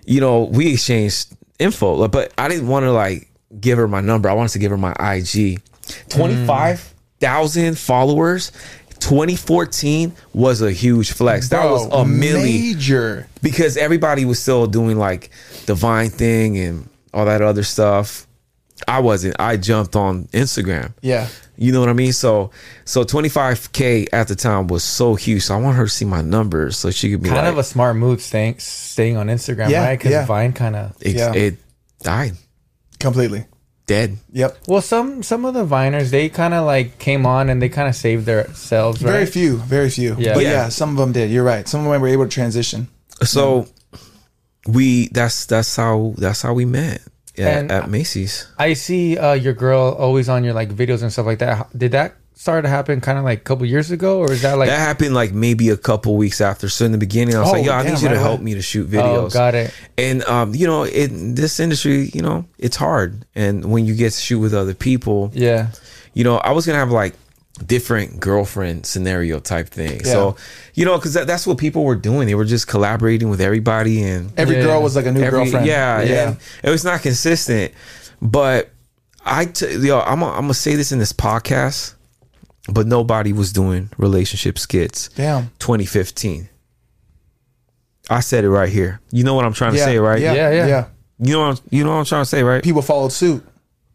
you 0.04 0.20
know 0.20 0.44
we 0.44 0.72
exchanged 0.72 1.34
info. 1.58 2.06
But 2.08 2.32
i 2.38 2.48
didn't 2.48 2.68
want 2.68 2.84
to 2.84 2.92
like 2.92 3.30
give 3.60 3.78
her 3.78 3.88
my 3.88 4.00
number. 4.00 4.28
I 4.28 4.34
wanted 4.34 4.52
to 4.52 4.58
give 4.58 4.70
her 4.70 4.76
my 4.76 4.92
ig 5.14 5.60
25000 6.10 7.78
followers. 7.78 8.52
2014 9.00 10.12
was 10.34 10.60
a 10.60 10.72
huge 10.72 11.12
flex. 11.12 11.48
That 11.48 11.70
was 11.70 11.86
a 11.86 12.04
milli. 12.04 12.74
major. 12.74 13.28
because 13.42 13.76
everybody 13.76 14.24
was 14.24 14.40
still 14.40 14.66
doing 14.66 14.98
like 14.98 15.30
the 15.66 15.74
Vine 15.74 16.10
thing 16.10 16.58
and 16.58 16.88
all 17.14 17.24
that 17.26 17.42
other 17.42 17.62
stuff. 17.62 18.26
I 18.86 19.00
wasn't. 19.00 19.36
I 19.38 19.56
jumped 19.56 19.96
on 19.96 20.24
Instagram. 20.26 20.92
Yeah. 21.02 21.26
You 21.56 21.72
know 21.72 21.80
what 21.80 21.88
I 21.88 21.92
mean? 21.94 22.12
So 22.12 22.50
so 22.84 23.02
25k 23.04 24.08
at 24.12 24.28
the 24.28 24.36
time 24.36 24.68
was 24.68 24.84
so 24.84 25.14
huge. 25.16 25.42
So 25.42 25.54
I 25.56 25.60
want 25.60 25.76
her 25.76 25.84
to 25.84 25.90
see 25.90 26.04
my 26.04 26.22
numbers 26.22 26.76
so 26.76 26.90
she 26.90 27.10
could 27.10 27.22
be 27.22 27.28
kind 27.30 27.42
like, 27.42 27.52
of 27.52 27.58
a 27.58 27.64
smart 27.64 27.96
move 27.96 28.20
staying 28.22 28.58
staying 28.60 29.16
on 29.16 29.26
Instagram, 29.26 29.70
Yeah, 29.70 29.84
right? 29.86 29.98
Because 29.98 30.12
yeah. 30.12 30.24
Vine 30.26 30.52
kind 30.52 30.76
of. 30.76 30.94
it, 31.00 31.16
yeah. 31.16 31.32
it 31.34 31.56
died 32.02 32.34
Completely. 33.00 33.46
dead. 33.86 34.18
Yep. 34.32 34.58
Well, 34.68 34.80
some 34.82 35.22
some 35.24 35.44
of 35.44 35.54
the 35.54 35.64
Viners 35.66 36.10
they 36.10 36.28
kind 36.28 36.54
of 36.54 36.64
like 36.64 36.98
came 37.00 37.26
on 37.26 37.48
and 37.48 37.60
they 37.60 37.68
kind 37.68 37.88
of 37.88 37.96
saved 37.96 38.26
themselves, 38.26 39.02
right? 39.02 39.10
Very 39.10 39.26
few. 39.26 39.56
Very 39.56 39.90
few. 39.90 40.14
Yeah. 40.16 40.34
But 40.34 40.44
Yeah. 40.44 40.50
yeah. 40.50 40.68
some 40.68 40.90
of 40.90 40.96
them 40.96 41.10
did. 41.12 41.30
You're 41.30 41.42
right. 41.44 41.66
Some 41.66 41.84
of 41.84 41.90
them 41.90 42.00
were 42.00 42.08
able 42.08 42.24
to 42.24 42.30
transition. 42.30 42.86
So 43.24 43.66
we 44.66 45.08
that's 45.08 45.46
that's 45.46 45.74
how 45.74 46.14
that's 46.18 46.42
how 46.42 46.52
we 46.52 46.64
met 46.64 47.00
at, 47.38 47.58
And- 47.58 47.70
at 47.72 47.90
Macy's. 47.90 48.46
I 48.58 48.74
see 48.74 49.16
uh, 49.18 49.32
your 49.34 49.52
girl 49.54 49.94
always 49.98 50.28
on 50.28 50.44
your 50.44 50.54
like 50.54 50.70
videos 50.70 51.02
and 51.02 51.12
stuff 51.12 51.26
like 51.26 51.38
that. 51.40 51.66
Did 51.76 51.92
that 51.92 52.14
start 52.34 52.62
to 52.64 52.68
happen 52.68 53.00
kind 53.00 53.18
of 53.18 53.24
like 53.24 53.40
a 53.40 53.42
couple 53.42 53.66
years 53.66 53.90
ago, 53.90 54.20
or 54.20 54.30
is 54.30 54.42
that 54.42 54.54
like? 54.58 54.68
that 54.68 54.78
happened 54.78 55.12
like 55.14 55.32
maybe 55.32 55.70
a 55.70 55.76
couple 55.76 56.16
weeks 56.16 56.40
after. 56.40 56.68
So 56.68 56.84
in 56.84 56.92
the 56.92 56.98
beginning, 56.98 57.34
I 57.34 57.40
was 57.40 57.48
Oh, 57.48 57.52
like, 57.52 57.64
"Yo, 57.66 57.72
I 57.72 57.82
damn, 57.82 57.94
need 57.94 58.02
you 58.02 58.08
to 58.08 58.14
right 58.14 58.20
help 58.22 58.40
me 58.40 58.54
to 58.54 58.62
shoot 58.62 58.86
oh, 58.86 58.96
videos." 58.96 59.32
got 59.32 59.54
it. 59.56 59.74
and 59.96 60.22
um, 60.24 60.54
you 60.54 60.66
know, 60.66 60.84
in 60.84 61.34
this 61.34 61.58
industry, 61.58 62.10
you 62.14 62.22
know, 62.22 62.44
it's 62.58 62.76
hard. 62.76 63.24
And 63.34 63.72
when 63.72 63.86
you 63.86 63.94
get 63.96 64.12
to 64.12 64.20
shoot 64.20 64.38
with 64.38 64.54
other 64.54 64.74
people, 64.74 65.30
Yeah. 65.34 65.68
you 66.14 66.22
know, 66.24 66.36
I 66.38 66.52
was 66.52 66.64
gonna 66.66 66.78
have 66.78 66.92
like 66.92 67.14
different 67.66 68.20
girlfriend 68.20 68.86
scenario 68.86 69.40
type 69.40 69.68
thing. 69.68 70.04
So, 70.04 70.36
you 70.74 70.84
know, 70.84 70.96
because 70.96 71.14
that, 71.14 71.26
that's 71.26 71.46
what 71.46 71.58
people 71.58 71.84
were 71.84 71.96
doing. 71.96 72.26
They 72.26 72.34
were 72.34 72.44
just 72.44 72.66
collaborating 72.66 73.28
with 73.30 73.40
everybody 73.40 74.02
and 74.02 74.32
Every 74.38 74.56
Yeah. 74.56 74.62
girl 74.62 74.82
was 74.82 74.94
like 74.96 75.06
a 75.06 75.12
new 75.12 75.20
every- 75.22 75.40
girlfriend. 75.40 75.66
Yeah, 75.66 76.02
Yeah. 76.02 76.28
and 76.28 76.36
it 76.62 76.70
was 76.70 76.84
not 76.84 77.02
consistent. 77.02 77.72
But 78.22 78.70
I, 79.24 79.44
t- 79.46 79.76
yo, 79.76 80.00
I'm 80.00 80.20
gonna 80.20 80.32
I'm 80.32 80.42
gonna 80.42 80.54
say 80.54 80.74
this 80.76 80.92
in 80.92 80.98
this 80.98 81.12
podcast, 81.12 81.94
but 82.72 82.86
nobody 82.86 83.32
was 83.32 83.52
doing 83.52 83.90
relationship 83.98 84.58
skits. 84.58 85.08
Damn. 85.16 85.50
2015. 85.58 86.48
I 88.10 88.20
said 88.20 88.44
it 88.44 88.50
right 88.50 88.70
here. 88.70 89.00
You 89.10 89.24
know 89.24 89.34
what 89.34 89.44
I'm 89.44 89.52
trying 89.52 89.72
to 89.72 89.78
say, 89.78 89.98
right? 89.98 90.20
Yeah. 90.20 90.32
Yeah, 90.32 90.50
Yeah. 90.50 90.66
yeah. 90.66 90.84
You 91.20 91.32
know, 91.34 91.40
what 91.48 91.58
I'm, 91.58 91.64
you 91.70 91.84
know 91.84 91.90
what 91.90 91.96
I'm 91.96 92.04
trying 92.04 92.22
to 92.22 92.28
say, 92.28 92.42
right? 92.42 92.62
People 92.62 92.80
followed 92.82 93.12
suit. 93.12 93.44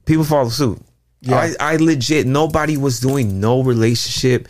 People 0.06 0.24
followed 0.26 0.52
suit. 0.52 0.80
Yeah. 1.24 1.38
I, 1.60 1.74
I 1.74 1.76
legit 1.78 2.28
nobody 2.28 2.78
was 2.78 3.00
doing 3.00 3.40
no 3.40 3.64
relationship 3.64 4.48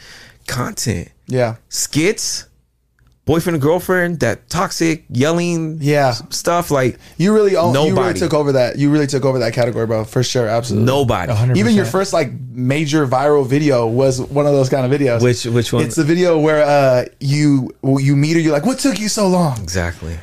content 0.47 1.09
Yeah. 1.27 1.55
skits, 1.69 2.45
boyfriend 3.25 3.55
and 3.55 3.61
girlfriend, 3.61 4.19
that 4.19 4.49
toxic 4.49 5.05
yelling, 5.09 5.77
Yeah. 5.79 6.11
stuff 6.29 6.71
like 6.71 6.97
You 7.17 7.33
really 7.33 7.55
own, 7.55 7.73
you 7.73 7.79
really 7.79 7.89
Nobody. 7.91 8.19
took 8.19 8.33
over 8.33 8.51
that. 8.53 8.77
You 8.77 8.89
really 8.91 9.07
took 9.07 9.23
over 9.23 9.39
that 9.39 9.53
category, 9.53 9.85
bro. 9.87 10.03
For 10.03 10.23
sure. 10.23 10.47
Absolutely. 10.47 10.85
nobody. 10.85 11.31
100%. 11.31 11.55
Even 11.57 11.73
your 11.75 11.85
first 11.85 12.11
like 12.11 12.31
major 12.51 13.07
viral 13.07 13.45
video 13.47 13.87
was 13.87 14.19
one 14.19 14.45
of 14.45 14.51
those 14.53 14.67
kind 14.69 14.85
of 14.91 14.99
videos. 14.99 15.21
Which 15.21 15.45
which 15.45 15.71
one? 15.71 15.83
It's 15.83 15.95
the 15.95 16.03
video 16.03 16.37
where 16.39 16.63
uh 16.63 17.05
you 17.21 17.69
you 17.83 18.15
meet 18.15 18.33
her. 18.33 18.39
You're 18.39 18.51
like, 18.53 18.65
"What 18.65 18.79
took 18.79 18.99
you 18.99 19.07
so 19.09 19.27
long? 19.27 19.61
exactly. 19.61 20.17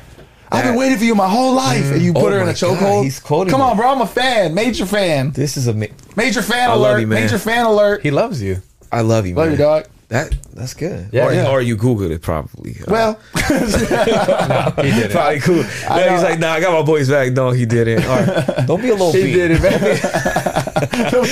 I've 0.51 0.65
been 0.65 0.75
waiting 0.75 0.97
for 0.97 1.03
you 1.05 1.15
my 1.15 1.29
whole 1.29 1.53
life." 1.53 1.91
And 1.91 2.01
you 2.01 2.13
mm. 2.13 2.17
Oh 2.17 2.21
put 2.21 2.33
her 2.33 2.39
in 2.41 2.47
a 2.49 2.51
chokehold. 2.51 3.03
he's 3.03 3.19
quoting 3.19 3.51
Come 3.51 3.61
on, 3.61 3.77
bro. 3.77 3.89
I'm 3.89 4.01
a 4.01 4.07
fan. 4.07 4.53
Major 4.53 4.85
fan. 4.85 5.31
This 5.31 5.57
is 5.57 5.67
a. 5.67 5.73
ma- 5.73 5.85
Major 6.15 6.41
fan 6.41 6.69
I 6.69 6.73
alert. 6.73 6.99
you. 6.99 7.07
Major 7.07 7.37
fan 7.37 7.65
alert. 7.65 8.01
he 8.03 8.11
loves 8.11 8.41
you. 8.41 8.61
I 8.91 9.01
love 9.01 9.25
you, 9.25 9.35
Love 9.35 9.45
man. 9.47 9.51
you, 9.53 9.57
dog. 9.57 9.87
That 10.11 10.35
that's 10.53 10.73
good. 10.73 11.07
Yeah, 11.13 11.25
or, 11.27 11.33
yeah. 11.33 11.49
or 11.49 11.61
you 11.61 11.77
googled 11.77 12.11
it 12.11 12.21
probably. 12.21 12.75
Uh, 12.81 12.91
Well, 12.91 13.19
He 13.33 14.91
did 14.91 15.05
it. 15.05 15.11
Probably 15.11 15.39
cool. 15.39 15.55
No, 15.63 16.09
he's 16.11 16.21
like, 16.21 16.37
nah, 16.37 16.51
I 16.51 16.59
got 16.59 16.73
my 16.73 16.81
boys 16.85 17.09
back. 17.09 17.31
No, 17.31 17.51
he 17.51 17.65
didn't. 17.65 18.03
All 18.03 18.17
right. 18.19 18.45
Don't 18.67 18.81
be 18.81 18.89
a 18.89 18.91
little 18.91 19.13
he 19.13 19.31
did 19.31 19.51
it, 19.51 19.61
man. 19.61 19.79
Don't 21.11 21.23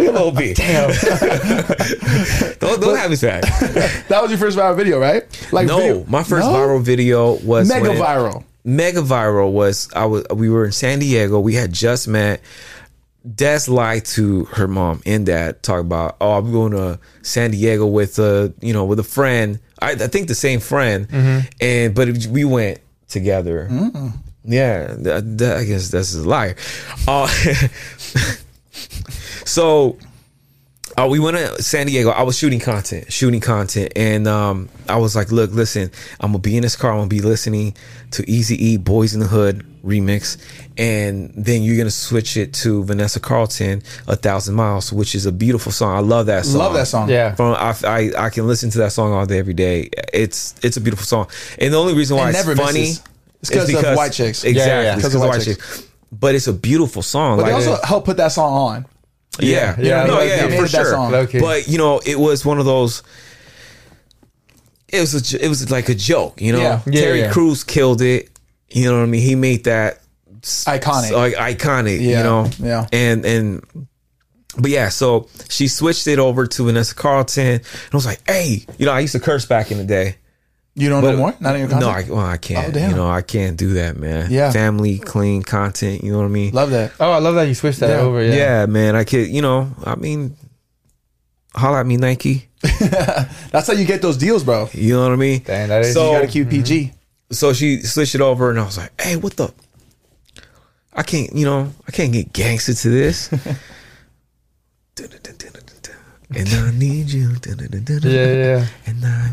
be 0.00 0.06
a 0.06 0.12
little 0.12 0.30
B. 0.30 0.54
Damn. 0.54 0.90
don't 2.60 2.80
don't 2.80 2.96
have 2.96 3.10
his 3.10 3.20
back. 3.22 3.42
that 4.08 4.18
was 4.22 4.30
your 4.30 4.38
first 4.38 4.56
viral 4.56 4.76
video, 4.76 5.00
right? 5.00 5.24
Like 5.52 5.66
No, 5.66 5.78
video- 5.78 6.04
my 6.06 6.22
first 6.22 6.46
No? 6.46 6.54
viral 6.54 6.80
video 6.80 7.32
was 7.44 7.68
mega 7.68 7.88
viral. 7.90 8.44
Mega 8.64 9.00
viral 9.00 9.50
was 9.50 9.88
I 9.96 10.06
was 10.06 10.24
we 10.32 10.48
were 10.50 10.64
in 10.66 10.72
San 10.72 11.00
Diego. 11.00 11.40
We 11.40 11.54
had 11.54 11.72
just 11.72 12.06
met. 12.06 12.40
Des 13.34 13.68
lied 13.68 14.04
to 14.06 14.44
her 14.46 14.68
mom 14.68 15.02
and 15.04 15.26
dad. 15.26 15.62
Talk 15.62 15.80
about 15.80 16.16
oh 16.20 16.38
I'm 16.38 16.52
going 16.52 16.72
to 16.72 16.98
San 17.22 17.50
Diego 17.50 17.86
with 17.86 18.18
a 18.18 18.54
you 18.60 18.72
know 18.72 18.84
with 18.84 18.98
a 19.00 19.04
friend. 19.04 19.58
I, 19.80 19.92
I 19.92 20.06
think 20.08 20.28
the 20.28 20.34
same 20.34 20.60
friend, 20.60 21.08
and 21.60 21.94
but 21.94 22.08
we 22.28 22.44
went 22.44 22.78
together. 23.08 23.68
Yeah, 24.44 24.94
that, 24.98 25.38
that- 25.38 25.56
I 25.58 25.64
guess 25.64 25.90
that's 25.90 26.14
a 26.14 26.26
liar. 26.26 26.56
Uh, 27.06 27.28
so 29.44 29.98
uh, 30.98 31.06
we 31.06 31.18
went 31.20 31.36
to 31.36 31.62
San 31.62 31.86
Diego. 31.86 32.10
I 32.10 32.22
was 32.22 32.36
shooting 32.36 32.58
content, 32.60 33.12
shooting 33.12 33.40
content, 33.40 33.92
and 33.94 34.26
um, 34.26 34.68
I 34.88 34.96
was 34.96 35.14
like, 35.14 35.30
"Look, 35.30 35.52
listen, 35.52 35.90
I'm 36.20 36.32
gonna 36.32 36.38
be 36.40 36.56
in 36.56 36.62
this 36.62 36.74
car. 36.76 36.90
I'm 36.90 36.98
gonna 36.98 37.08
be 37.08 37.20
listening 37.20 37.74
to 38.12 38.28
Easy 38.28 38.56
E 38.72 38.76
Boys 38.76 39.14
in 39.14 39.20
the 39.20 39.26
Hood 39.26 39.64
remix, 39.84 40.36
and 40.76 41.32
then 41.36 41.62
you're 41.62 41.76
gonna 41.76 41.90
switch 41.90 42.36
it 42.36 42.52
to 42.54 42.82
Vanessa 42.84 43.20
Carlton, 43.20 43.82
A 44.08 44.16
Thousand 44.16 44.54
Miles, 44.56 44.92
which 44.92 45.14
is 45.14 45.24
a 45.26 45.32
beautiful 45.32 45.70
song. 45.72 45.96
I 45.96 46.00
love 46.00 46.26
that 46.26 46.44
song. 46.44 46.58
Love 46.58 46.74
that 46.74 46.88
song. 46.88 47.08
Yeah. 47.08 47.34
From 47.34 47.54
I, 47.54 47.74
I 47.84 48.26
I 48.26 48.30
can 48.30 48.46
listen 48.46 48.70
to 48.70 48.78
that 48.78 48.92
song 48.92 49.12
all 49.12 49.24
day, 49.26 49.38
every 49.38 49.54
day. 49.54 49.90
It's 50.12 50.54
it's 50.62 50.76
a 50.76 50.80
beautiful 50.80 51.06
song, 51.06 51.28
and 51.60 51.72
the 51.72 51.78
only 51.78 51.94
reason 51.94 52.16
why 52.16 52.26
It 52.26 52.30
it's 52.30 52.38
never 52.46 52.56
funny 52.56 52.80
misses. 52.80 53.02
It's 53.40 53.50
'cause 53.50 53.68
is 53.68 53.84
of 53.84 53.96
white 53.96 54.12
chicks. 54.12 54.42
Exactly, 54.42 54.58
Yeah, 54.60 54.66
yeah, 54.66 54.82
yeah. 54.82 54.96
because 54.96 55.14
of 55.14 55.20
of 55.22 55.28
white 55.28 55.36
white 55.38 55.44
chicks. 55.44 55.76
chicks. 55.78 55.84
But 56.10 56.34
it's 56.34 56.48
a 56.48 56.52
beautiful 56.52 57.02
song. 57.02 57.36
But 57.36 57.44
they 57.44 57.52
like, 57.52 57.66
also 57.68 57.86
helped 57.86 58.06
put 58.06 58.16
that 58.16 58.32
song 58.32 58.52
on. 58.52 58.86
Yeah, 59.46 59.76
Yeah, 59.78 60.04
no, 60.06 60.14
like, 60.14 60.28
yeah, 60.28 60.48
for 60.60 60.66
sure. 60.68 61.16
But 61.40 61.68
you 61.68 61.78
know, 61.78 62.00
it 62.04 62.18
was 62.18 62.44
one 62.44 62.58
of 62.58 62.64
those. 62.64 63.02
It 64.88 65.00
was 65.00 65.14
a, 65.14 65.22
j- 65.22 65.44
it 65.44 65.48
was 65.48 65.70
like 65.70 65.88
a 65.88 65.94
joke, 65.94 66.40
you 66.40 66.52
know. 66.52 66.60
Yeah. 66.60 66.80
Yeah, 66.86 67.00
Terry 67.00 67.20
yeah. 67.20 67.32
Crews 67.32 67.62
killed 67.64 68.00
it. 68.00 68.30
You 68.70 68.84
know 68.86 68.96
what 68.98 69.02
I 69.02 69.06
mean? 69.06 69.20
He 69.22 69.34
made 69.34 69.64
that 69.64 70.00
Iconic. 70.42 71.12
like 71.12 71.34
iconic. 71.34 72.00
Yeah, 72.00 72.18
You 72.18 72.22
know. 72.24 72.50
yeah. 72.58 72.86
And 72.92 73.24
and. 73.24 73.86
But 74.60 74.70
yeah, 74.72 74.88
so 74.88 75.28
she 75.48 75.68
switched 75.68 76.08
it 76.08 76.18
over 76.18 76.44
to 76.46 76.64
Vanessa 76.64 76.92
Carlton, 76.94 77.46
and 77.46 77.60
I 77.92 77.96
was 77.96 78.06
like, 78.06 78.20
"Hey, 78.28 78.64
you 78.76 78.86
know, 78.86 78.92
I 78.92 78.98
used 79.00 79.12
to 79.12 79.20
curse 79.20 79.46
back 79.46 79.70
in 79.70 79.78
the 79.78 79.84
day, 79.84 80.16
You 80.78 80.88
don't 80.88 81.02
but 81.02 81.10
know 81.12 81.16
more? 81.16 81.34
Not 81.40 81.56
in 81.56 81.62
your 81.62 81.68
no, 81.70 81.80
content? 81.80 82.10
I, 82.10 82.14
well, 82.14 82.24
I 82.24 82.36
can't. 82.36 82.68
Oh, 82.68 82.70
damn. 82.70 82.90
You 82.90 82.96
know, 82.96 83.10
I 83.10 83.20
can't 83.20 83.56
do 83.56 83.74
that, 83.74 83.96
man. 83.96 84.30
Yeah. 84.30 84.52
family, 84.52 85.00
clean 85.00 85.42
content. 85.42 86.04
You 86.04 86.12
know 86.12 86.18
what 86.18 86.26
I 86.26 86.28
mean? 86.28 86.52
Love 86.54 86.70
that. 86.70 86.92
Oh, 87.00 87.10
I 87.10 87.18
love 87.18 87.34
that 87.34 87.48
you 87.48 87.54
switched 87.54 87.80
that 87.80 87.90
Yeah. 87.90 87.96
over. 87.96 88.22
Yeah. 88.24 88.34
Yeah. 88.34 88.66
man. 88.66 88.94
I 88.94 89.02
could, 89.02 89.26
you 89.26 89.42
know, 89.42 89.72
I 89.84 89.96
mean, 89.96 90.36
holla 91.52 91.80
at 91.80 91.86
me, 91.86 91.96
Nike. 91.96 92.48
That's 92.62 93.66
how 93.66 93.72
you 93.72 93.86
get 93.86 94.02
those 94.02 94.16
deals, 94.16 94.44
bro. 94.44 94.68
You 94.72 94.94
know 94.94 95.02
what 95.02 95.12
I 95.12 95.16
mean? 95.16 95.42
Dang, 95.42 95.68
that 95.68 95.82
is- 95.82 95.94
so. 95.94 96.12
You 96.12 96.18
got 96.20 96.26
to 96.26 96.32
keep 96.32 96.46
mm-hmm. 96.46 96.62
PG. 96.62 96.92
so 97.32 97.52
she 97.52 97.82
switched 97.82 98.14
it 98.14 98.20
over, 98.20 98.50
and 98.50 98.60
I 98.60 98.64
was 98.64 98.78
like, 98.78 99.00
"Hey, 99.00 99.16
what 99.16 99.36
the? 99.36 99.52
I 100.92 101.02
can't, 101.02 101.34
you 101.34 101.44
know, 101.44 101.72
I 101.88 101.90
can't 101.90 102.12
get 102.12 102.32
gangster 102.32 102.74
to 102.74 102.88
this." 102.88 103.32
and 106.30 106.48
I 106.48 106.70
need 106.72 107.10
you. 107.10 107.34
Yeah, 107.44 108.32
yeah. 108.32 108.66
And 108.86 109.04
I 109.04 109.32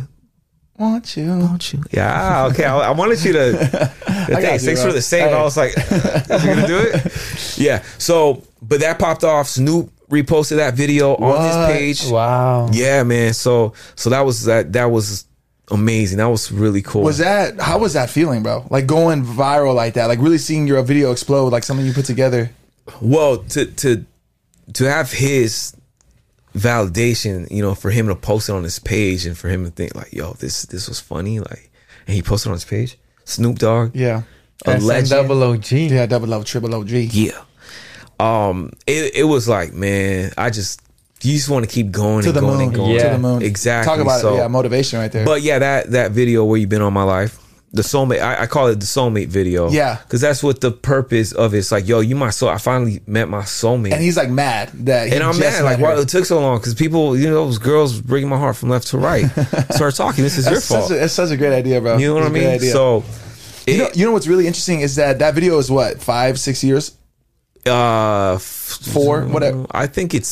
Want 0.77 1.15
you. 1.15 1.27
want 1.29 1.71
you. 1.71 1.83
Yeah, 1.91 2.47
okay. 2.51 2.65
I, 2.65 2.89
I 2.89 2.91
wanted 2.91 3.23
you 3.23 3.31
to. 3.33 3.51
got 3.71 4.41
thanks, 4.41 4.63
you, 4.63 4.67
thanks 4.67 4.81
bro. 4.81 4.89
for 4.89 4.93
the 4.93 5.01
save. 5.01 5.29
Hey. 5.29 5.33
I 5.33 5.41
was 5.43 5.55
like, 5.55 5.73
"You 5.91 6.53
gonna 6.55 6.67
do 6.67 6.79
it?" 6.79 7.57
Yeah. 7.57 7.81
So, 7.97 8.43
but 8.61 8.81
that 8.81 8.99
popped 8.99 9.23
off. 9.23 9.47
Snoop 9.47 9.89
reposted 10.09 10.57
that 10.57 10.73
video 10.73 11.15
on 11.15 11.21
What? 11.21 11.41
his 11.41 11.77
page. 11.77 12.11
Wow. 12.11 12.69
Yeah, 12.73 13.03
man. 13.03 13.33
So 13.33 13.73
so 13.95 14.09
that 14.09 14.21
was 14.21 14.43
that 14.45 14.73
that 14.73 14.85
was 14.91 15.25
amazing. 15.71 16.17
That 16.17 16.25
was 16.29 16.51
really 16.51 16.81
cool. 16.81 17.03
Was 17.03 17.19
that 17.19 17.59
how 17.61 17.79
was 17.79 17.93
that 17.93 18.09
feeling, 18.09 18.43
bro? 18.43 18.65
Like 18.69 18.85
going 18.85 19.23
viral 19.23 19.73
like 19.75 19.93
that, 19.93 20.07
like 20.07 20.19
really 20.19 20.37
seeing 20.37 20.67
your 20.67 20.81
video 20.83 21.11
explode, 21.13 21.53
like 21.53 21.63
something 21.63 21.85
you 21.85 21.93
put 21.93 22.05
together. 22.05 22.51
well 22.99 23.37
to 23.37 23.65
to 23.65 24.05
to 24.73 24.83
have 24.91 25.11
his 25.11 25.73
validation, 26.55 27.49
you 27.51 27.61
know, 27.61 27.75
for 27.75 27.91
him 27.91 28.07
to 28.07 28.15
post 28.15 28.49
it 28.49 28.53
on 28.53 28.63
his 28.63 28.79
page 28.79 29.25
and 29.25 29.37
for 29.37 29.49
him 29.49 29.65
to 29.65 29.71
think 29.71 29.93
like, 29.95 30.11
yo, 30.13 30.33
this 30.33 30.63
this 30.63 30.87
was 30.87 30.99
funny, 30.99 31.39
like, 31.39 31.69
and 32.07 32.15
he 32.15 32.21
posted 32.21 32.49
on 32.49 32.55
his 32.55 32.65
page. 32.65 32.97
Snoop 33.25 33.57
Dogg, 33.59 33.95
Yeah, 33.95 34.23
a 34.65 34.77
legend. 34.79 35.09
double 35.09 35.43
OG. 35.43 35.71
yeah, 35.71 36.05
double 36.05 36.33
O, 36.33 36.43
triple 36.43 36.73
OG. 36.75 36.89
Yeah. 36.89 37.41
Um, 38.19 38.71
it 38.87 39.15
it 39.15 39.23
was 39.23 39.47
like, 39.49 39.73
man, 39.73 40.31
I 40.37 40.49
just 40.49 40.81
you 41.21 41.33
just 41.33 41.49
want 41.49 41.65
to 41.67 41.71
keep 41.71 41.91
going 41.91 42.21
To 42.23 42.29
and 42.29 42.37
the 42.37 42.41
going 42.41 42.57
moon, 42.57 42.67
and 42.67 42.75
going. 42.75 42.91
Yeah. 42.95 43.03
to 43.03 43.09
the 43.09 43.17
moon. 43.19 43.41
Exactly. 43.41 43.91
Talk 43.93 43.99
about 44.01 44.21
So- 44.21 44.35
it. 44.35 44.37
Yeah, 44.37 44.47
motivation 44.47 44.99
right 44.99 45.11
there. 45.11 45.25
But 45.25 45.41
yeah, 45.41 45.59
that 45.59 45.91
that 45.91 46.11
video 46.11 46.45
where 46.45 46.57
you've 46.59 46.69
been 46.69 46.81
all 46.83 46.91
my 46.91 47.03
life, 47.03 47.39
the 47.71 47.81
soulmate, 47.81 48.21
I, 48.21 48.43
I 48.43 48.45
call 48.47 48.67
it 48.67 48.79
the 48.79 48.85
soulmate 48.85 49.27
video. 49.27 49.69
Yeah. 49.69 49.97
because 50.03 50.21
that's 50.21 50.41
what 50.41 50.61
the 50.61 50.71
purpose 50.71 51.33
of 51.33 51.53
it. 51.53 51.57
It's 51.57 51.71
like, 51.71 51.87
yo, 51.87 51.99
you 51.99 52.15
my 52.15 52.29
soul. 52.29 52.49
I 52.49 52.57
finally 52.57 53.01
met 53.05 53.27
my 53.27 53.41
soulmate, 53.41 53.91
and 53.91 54.01
he's 54.01 54.15
like 54.15 54.29
mad 54.29 54.69
that, 54.85 55.07
he 55.09 55.15
and 55.15 55.23
I'm 55.23 55.33
just 55.33 55.59
mad. 55.61 55.63
Like, 55.65 55.79
her. 55.79 55.83
why 55.83 55.99
it 55.99 56.07
took 56.07 56.25
so 56.25 56.39
long? 56.39 56.59
Because 56.59 56.73
people, 56.73 57.17
you 57.17 57.27
know, 57.27 57.45
those 57.45 57.57
girls 57.57 57.99
breaking 57.99 58.29
my 58.29 58.37
heart 58.37 58.55
from 58.55 58.69
left 58.69 58.87
to 58.89 58.97
right. 58.97 59.25
Start 59.71 59.95
talking. 59.95 60.23
This 60.23 60.37
is 60.37 60.49
your 60.49 60.61
fault. 60.61 60.89
a, 60.91 60.95
that's 60.95 61.13
such 61.13 61.31
a 61.31 61.37
great 61.37 61.53
idea, 61.53 61.81
bro. 61.81 61.97
you 61.97 62.07
know 62.07 62.13
what 62.13 62.23
I 62.23 62.27
It's 62.27 62.35
a 62.35 62.39
great 62.39 62.61
mean? 62.61 62.71
So, 62.71 63.03
you 63.67 63.77
know, 63.79 63.89
you 63.93 64.05
know 64.05 64.11
what's 64.13 64.27
really 64.27 64.47
interesting 64.47 64.81
is 64.81 64.95
that 64.95 65.19
that 65.19 65.33
video 65.33 65.57
is 65.57 65.69
what 65.69 65.99
five, 65.99 66.39
six 66.39 66.63
years. 66.63 66.95
uh, 67.65 68.37
Four, 68.37 69.25
whatever. 69.25 69.65
I 69.71 69.87
think 69.87 70.13
it's 70.13 70.27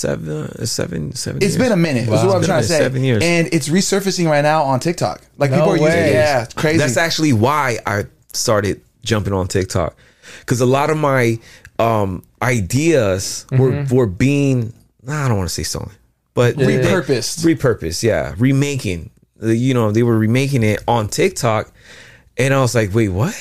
seven, 0.00 0.66
seven, 0.66 1.12
seven. 1.14 1.36
It's 1.38 1.44
years. 1.44 1.54
It's 1.56 1.62
been 1.62 1.72
a 1.72 1.76
minute. 1.76 2.08
Wow. 2.08 2.16
Is 2.16 2.24
what 2.24 2.36
I'm 2.36 2.42
trying 2.44 2.62
to 2.62 2.68
say. 2.68 2.78
seven 2.78 3.04
years. 3.04 3.22
and 3.22 3.48
it's 3.52 3.68
resurfacing 3.68 4.26
right 4.28 4.42
now 4.42 4.62
on 4.64 4.80
TikTok. 4.80 5.22
Like 5.38 5.50
No 5.50 5.56
people 5.58 5.72
are 5.72 5.76
using, 5.76 5.90
it. 5.92 6.12
yeah, 6.14 6.42
it's 6.44 6.54
crazy. 6.54 6.78
That's 6.78 6.96
actually 6.96 7.32
why 7.32 7.78
I 7.86 8.04
started 8.32 8.80
jumping 9.02 9.32
on 9.32 9.48
TikTok 9.48 9.96
because 10.40 10.60
a 10.60 10.66
lot 10.66 10.90
of 10.90 10.96
my 10.98 11.38
um, 11.78 12.22
ideas 12.42 13.46
were 13.52 13.70
Mm-hmm. 13.72 13.94
were 13.94 14.06
being 14.06 14.72
I 15.08 15.28
don't 15.28 15.38
want 15.38 15.48
to 15.48 15.54
say 15.54 15.62
stolen, 15.62 15.90
but 16.34 16.56
Yeah. 16.58 16.66
Repurposed. 16.66 17.44
repurposed, 17.44 18.02
yeah, 18.02 18.34
remaking. 18.38 19.10
Uh, 19.42 19.46
You 19.48 19.72
know, 19.74 19.90
they 19.92 20.02
were 20.02 20.18
remaking 20.18 20.62
it 20.62 20.82
on 20.86 21.08
TikTok, 21.08 21.72
and 22.36 22.52
I 22.52 22.60
was 22.60 22.74
like, 22.74 22.94
wait, 22.94 23.08
what? 23.08 23.34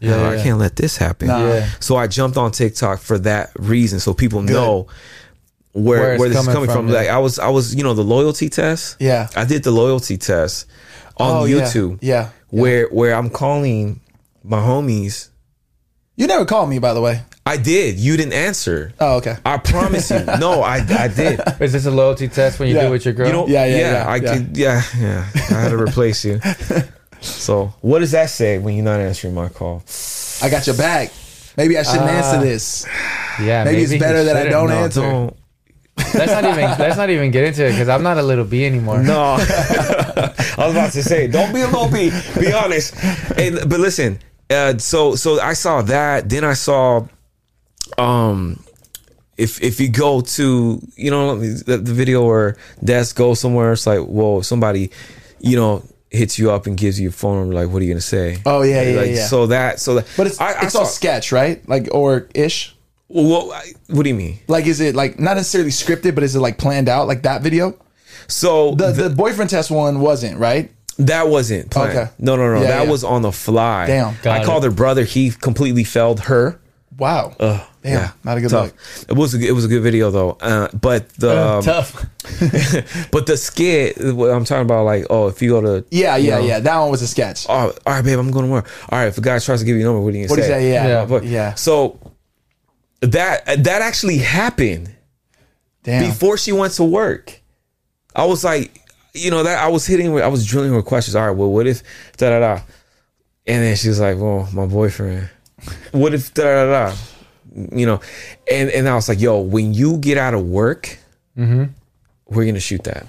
Yeah, 0.00 0.10
No, 0.10 0.30
I 0.30 0.42
can't 0.42 0.58
let 0.58 0.74
this 0.76 0.96
happen. 0.96 1.28
Nah. 1.28 1.46
Yeah. 1.46 1.68
So 1.80 1.96
I 1.96 2.06
jumped 2.08 2.36
on 2.36 2.50
TikTok 2.50 2.98
for 3.00 3.18
that 3.20 3.50
reason, 3.56 4.00
so 4.00 4.12
people 4.12 4.42
know 4.42 4.88
where 5.76 6.00
Where 6.00 6.12
it's 6.14 6.20
where 6.20 6.28
this 6.30 6.38
is 6.38 6.46
coming 6.46 6.54
coming 6.54 6.70
from. 6.70 6.86
from. 6.86 6.94
Like 6.94 7.08
I 7.08 7.18
was, 7.18 7.38
I 7.38 7.48
was, 7.50 7.74
you 7.74 7.82
know, 7.84 7.94
the 7.94 8.02
loyalty 8.04 8.48
test. 8.48 8.96
Yeah. 8.98 9.28
I 9.36 9.44
did 9.44 9.62
the 9.62 9.70
loyalty 9.70 10.16
test 10.16 10.66
on 11.18 11.42
Oh, 11.42 11.44
yeah. 11.44 11.60
YouTube. 11.62 11.98
Yeah. 12.00 12.30
where 12.50 12.88
where 12.88 13.14
I'm 13.14 13.28
calling 13.30 14.00
my 14.42 14.58
homies. 14.58 15.28
You 16.16 16.26
never 16.26 16.46
called 16.46 16.70
me, 16.70 16.78
by 16.78 16.94
the 16.94 17.00
way. 17.02 17.22
I 17.44 17.58
did. 17.58 17.98
You 17.98 18.16
didn't 18.16 18.32
answer. 18.32 18.92
Oh, 18.98 19.16
okay. 19.18 19.36
I 19.44 19.58
promise 19.58 20.10
you. 20.10 20.24
No, 20.40 20.62
I 20.62 20.76
I 20.78 21.08
did. 21.08 21.40
Is 21.60 21.72
this 21.74 21.84
a 21.86 21.90
loyalty 21.90 22.28
test 22.28 22.58
when 22.58 22.68
you 22.68 22.74
Yeah. 22.74 22.82
do 22.82 22.86
it 22.88 22.90
with 22.90 23.04
your 23.04 23.14
girl? 23.14 23.26
You 23.26 23.32
know, 23.34 23.46
Yeah, 23.46 23.66
yeah, 23.66 23.76
yeah, 23.76 23.80
yeah. 23.80 23.92
yeah, 23.92 24.08
I 24.10 24.16
yeah. 24.16 24.32
could, 24.32 24.56
yeah, 24.56 24.82
yeah. 24.98 25.26
I 25.56 25.60
had 25.62 25.68
to 25.70 25.76
replace 25.78 26.24
you. 26.24 26.40
So, 27.20 27.72
what 27.80 28.00
does 28.00 28.10
that 28.12 28.28
say 28.30 28.58
when 28.58 28.74
you're 28.76 28.84
not 28.84 29.00
answering 29.00 29.34
my 29.34 29.48
call? 29.48 29.82
I 30.42 30.50
got 30.50 30.66
your 30.66 30.76
back. 30.76 31.10
Maybe 31.56 31.76
I 31.78 31.82
shouldn't 31.82 32.10
Ah. 32.10 32.18
answer 32.20 32.40
this. 32.40 32.84
yeah. 33.40 33.64
Maybe 33.64 33.82
it's 33.82 33.96
better 33.98 34.22
that 34.24 34.36
I 34.36 34.44
don't 34.50 34.68
No, 34.68 34.74
answer. 34.84 35.00
Don't. 35.00 35.36
Let's 35.96 36.32
not 36.32 36.44
even 36.44 36.64
let's 36.78 36.96
not 36.96 37.10
even 37.10 37.30
get 37.30 37.44
into 37.44 37.66
it 37.66 37.70
because 37.70 37.88
I'm 37.88 38.02
not 38.02 38.18
a 38.18 38.22
little 38.22 38.44
B 38.44 38.64
anymore. 38.66 39.02
No, 39.02 39.36
I 39.38 40.54
was 40.58 40.72
about 40.72 40.92
to 40.92 41.02
say, 41.02 41.26
don't 41.26 41.52
be 41.54 41.60
a 41.62 41.66
little 41.66 41.88
B. 41.90 42.10
Be 42.38 42.52
honest. 42.52 42.94
And 43.36 43.68
but 43.68 43.80
listen, 43.80 44.18
uh, 44.50 44.78
so 44.78 45.14
so 45.16 45.40
I 45.40 45.54
saw 45.54 45.82
that. 45.82 46.28
Then 46.28 46.44
I 46.44 46.54
saw, 46.54 47.06
um, 47.98 48.62
if 49.36 49.62
if 49.62 49.80
you 49.80 49.88
go 49.88 50.20
to 50.20 50.80
you 50.96 51.10
know 51.10 51.38
the, 51.38 51.78
the 51.78 51.94
video 51.94 52.26
where 52.26 52.56
Des 52.84 53.06
goes 53.14 53.40
somewhere, 53.40 53.72
it's 53.72 53.86
like 53.86 54.00
whoa, 54.00 54.42
somebody, 54.42 54.90
you 55.40 55.56
know. 55.56 55.82
Hits 56.08 56.38
you 56.38 56.52
up 56.52 56.66
and 56.66 56.76
gives 56.78 57.00
you 57.00 57.08
a 57.08 57.12
phone 57.12 57.40
number. 57.40 57.54
Like, 57.56 57.68
what 57.68 57.82
are 57.82 57.84
you 57.84 57.90
gonna 57.92 58.00
say? 58.00 58.38
Oh, 58.46 58.62
yeah, 58.62 58.80
yeah, 58.82 59.00
like, 59.00 59.10
yeah. 59.10 59.26
So 59.26 59.48
that, 59.48 59.80
so 59.80 59.96
that, 59.96 60.06
But 60.16 60.28
it's 60.28 60.40
I, 60.40 60.52
I 60.52 60.62
it's 60.62 60.74
all 60.76 60.86
sketch, 60.86 61.32
right? 61.32 61.68
Like 61.68 61.88
or 61.90 62.28
ish. 62.32 62.75
Well, 63.08 63.46
what, 63.48 63.66
what 63.88 64.02
do 64.02 64.08
you 64.08 64.14
mean? 64.14 64.38
Like 64.48 64.66
is 64.66 64.80
it 64.80 64.94
like 64.94 65.18
not 65.18 65.36
necessarily 65.36 65.70
scripted, 65.70 66.14
but 66.14 66.24
is 66.24 66.34
it 66.34 66.40
like 66.40 66.58
planned 66.58 66.88
out? 66.88 67.06
Like 67.06 67.22
that 67.22 67.42
video? 67.42 67.78
So 68.28 68.74
The 68.74 68.92
th- 68.92 69.08
the 69.10 69.14
boyfriend 69.14 69.50
test 69.50 69.70
one 69.70 70.00
wasn't, 70.00 70.38
right? 70.38 70.70
that 70.98 71.28
wasn't 71.28 71.70
planned. 71.70 71.96
Okay. 71.96 72.10
No, 72.18 72.36
no, 72.36 72.54
no. 72.54 72.62
Yeah, 72.62 72.68
that 72.68 72.84
yeah. 72.86 72.90
was 72.90 73.04
on 73.04 73.20
the 73.22 73.30
fly. 73.30 73.86
Damn. 73.86 74.16
Got 74.22 74.40
I 74.40 74.44
called 74.44 74.64
her 74.64 74.70
brother. 74.70 75.04
He 75.04 75.30
completely 75.30 75.84
failed 75.84 76.20
her. 76.20 76.58
Wow. 76.98 77.36
Ugh, 77.38 77.60
Damn, 77.82 78.10
not 78.24 78.38
a 78.38 78.40
good 78.40 78.48
tough. 78.50 78.64
look. 78.72 79.10
It 79.10 79.12
was 79.12 79.34
a, 79.34 79.46
it 79.46 79.52
was 79.52 79.66
a 79.66 79.68
good 79.68 79.82
video 79.82 80.10
though. 80.10 80.30
Uh, 80.40 80.68
but 80.72 81.10
the 81.10 81.38
um, 81.38 81.62
Tough. 81.62 81.92
but 83.12 83.26
the 83.26 83.36
skit. 83.36 83.98
What 84.14 84.30
I'm 84.30 84.44
talking 84.46 84.62
about, 84.62 84.84
like, 84.84 85.04
oh, 85.10 85.28
if 85.28 85.42
you 85.42 85.50
go 85.50 85.60
to 85.60 85.84
Yeah, 85.90 86.16
yeah, 86.16 86.38
know, 86.38 86.46
yeah. 86.46 86.60
That 86.60 86.78
one 86.78 86.90
was 86.90 87.02
a 87.02 87.06
sketch. 87.06 87.44
Oh, 87.48 87.52
all 87.54 87.72
right, 87.86 88.02
babe, 88.02 88.18
I'm 88.18 88.30
going 88.30 88.46
to 88.46 88.50
work. 88.50 88.68
All 88.88 88.98
right, 88.98 89.08
if 89.08 89.18
a 89.18 89.20
guy 89.20 89.38
tries 89.38 89.60
to 89.60 89.66
give 89.66 89.76
you 89.76 89.82
a 89.82 89.84
number, 89.84 90.00
what 90.00 90.12
do 90.12 90.18
you 90.18 90.26
gonna 90.26 90.30
What 90.32 90.36
do 90.36 90.48
you 90.48 90.48
say? 90.48 90.60
say? 90.62 90.72
Yeah, 90.72 90.86
Yeah. 90.88 91.04
But- 91.04 91.24
yeah. 91.24 91.54
So 91.54 92.00
that 93.00 93.64
that 93.64 93.82
actually 93.82 94.18
happened 94.18 94.94
Damn. 95.82 96.08
before 96.10 96.36
she 96.38 96.52
went 96.52 96.72
to 96.74 96.84
work. 96.84 97.40
I 98.14 98.24
was 98.24 98.42
like, 98.44 98.80
you 99.14 99.30
know, 99.30 99.42
that 99.42 99.62
I 99.62 99.68
was 99.68 99.86
hitting 99.86 100.18
I 100.20 100.28
was 100.28 100.46
drilling 100.46 100.72
her 100.72 100.82
questions. 100.82 101.14
All 101.14 101.26
right, 101.26 101.36
well, 101.36 101.50
what 101.52 101.66
if 101.66 101.82
da 102.16 102.30
da 102.30 102.40
da? 102.40 102.62
And 103.46 103.62
then 103.62 103.76
she 103.76 103.88
was 103.88 104.00
like, 104.00 104.18
Well, 104.18 104.48
my 104.52 104.66
boyfriend. 104.66 105.28
What 105.92 106.14
if 106.14 106.32
da 106.34 106.42
da 106.42 106.88
da? 106.90 106.96
You 107.72 107.86
know, 107.86 108.00
and 108.50 108.70
and 108.70 108.88
I 108.88 108.94
was 108.94 109.08
like, 109.08 109.20
Yo, 109.20 109.40
when 109.40 109.72
you 109.74 109.98
get 109.98 110.18
out 110.18 110.34
of 110.34 110.42
work, 110.46 110.98
mm-hmm. 111.36 111.64
we're 112.28 112.46
gonna 112.46 112.60
shoot 112.60 112.82
that. 112.84 113.02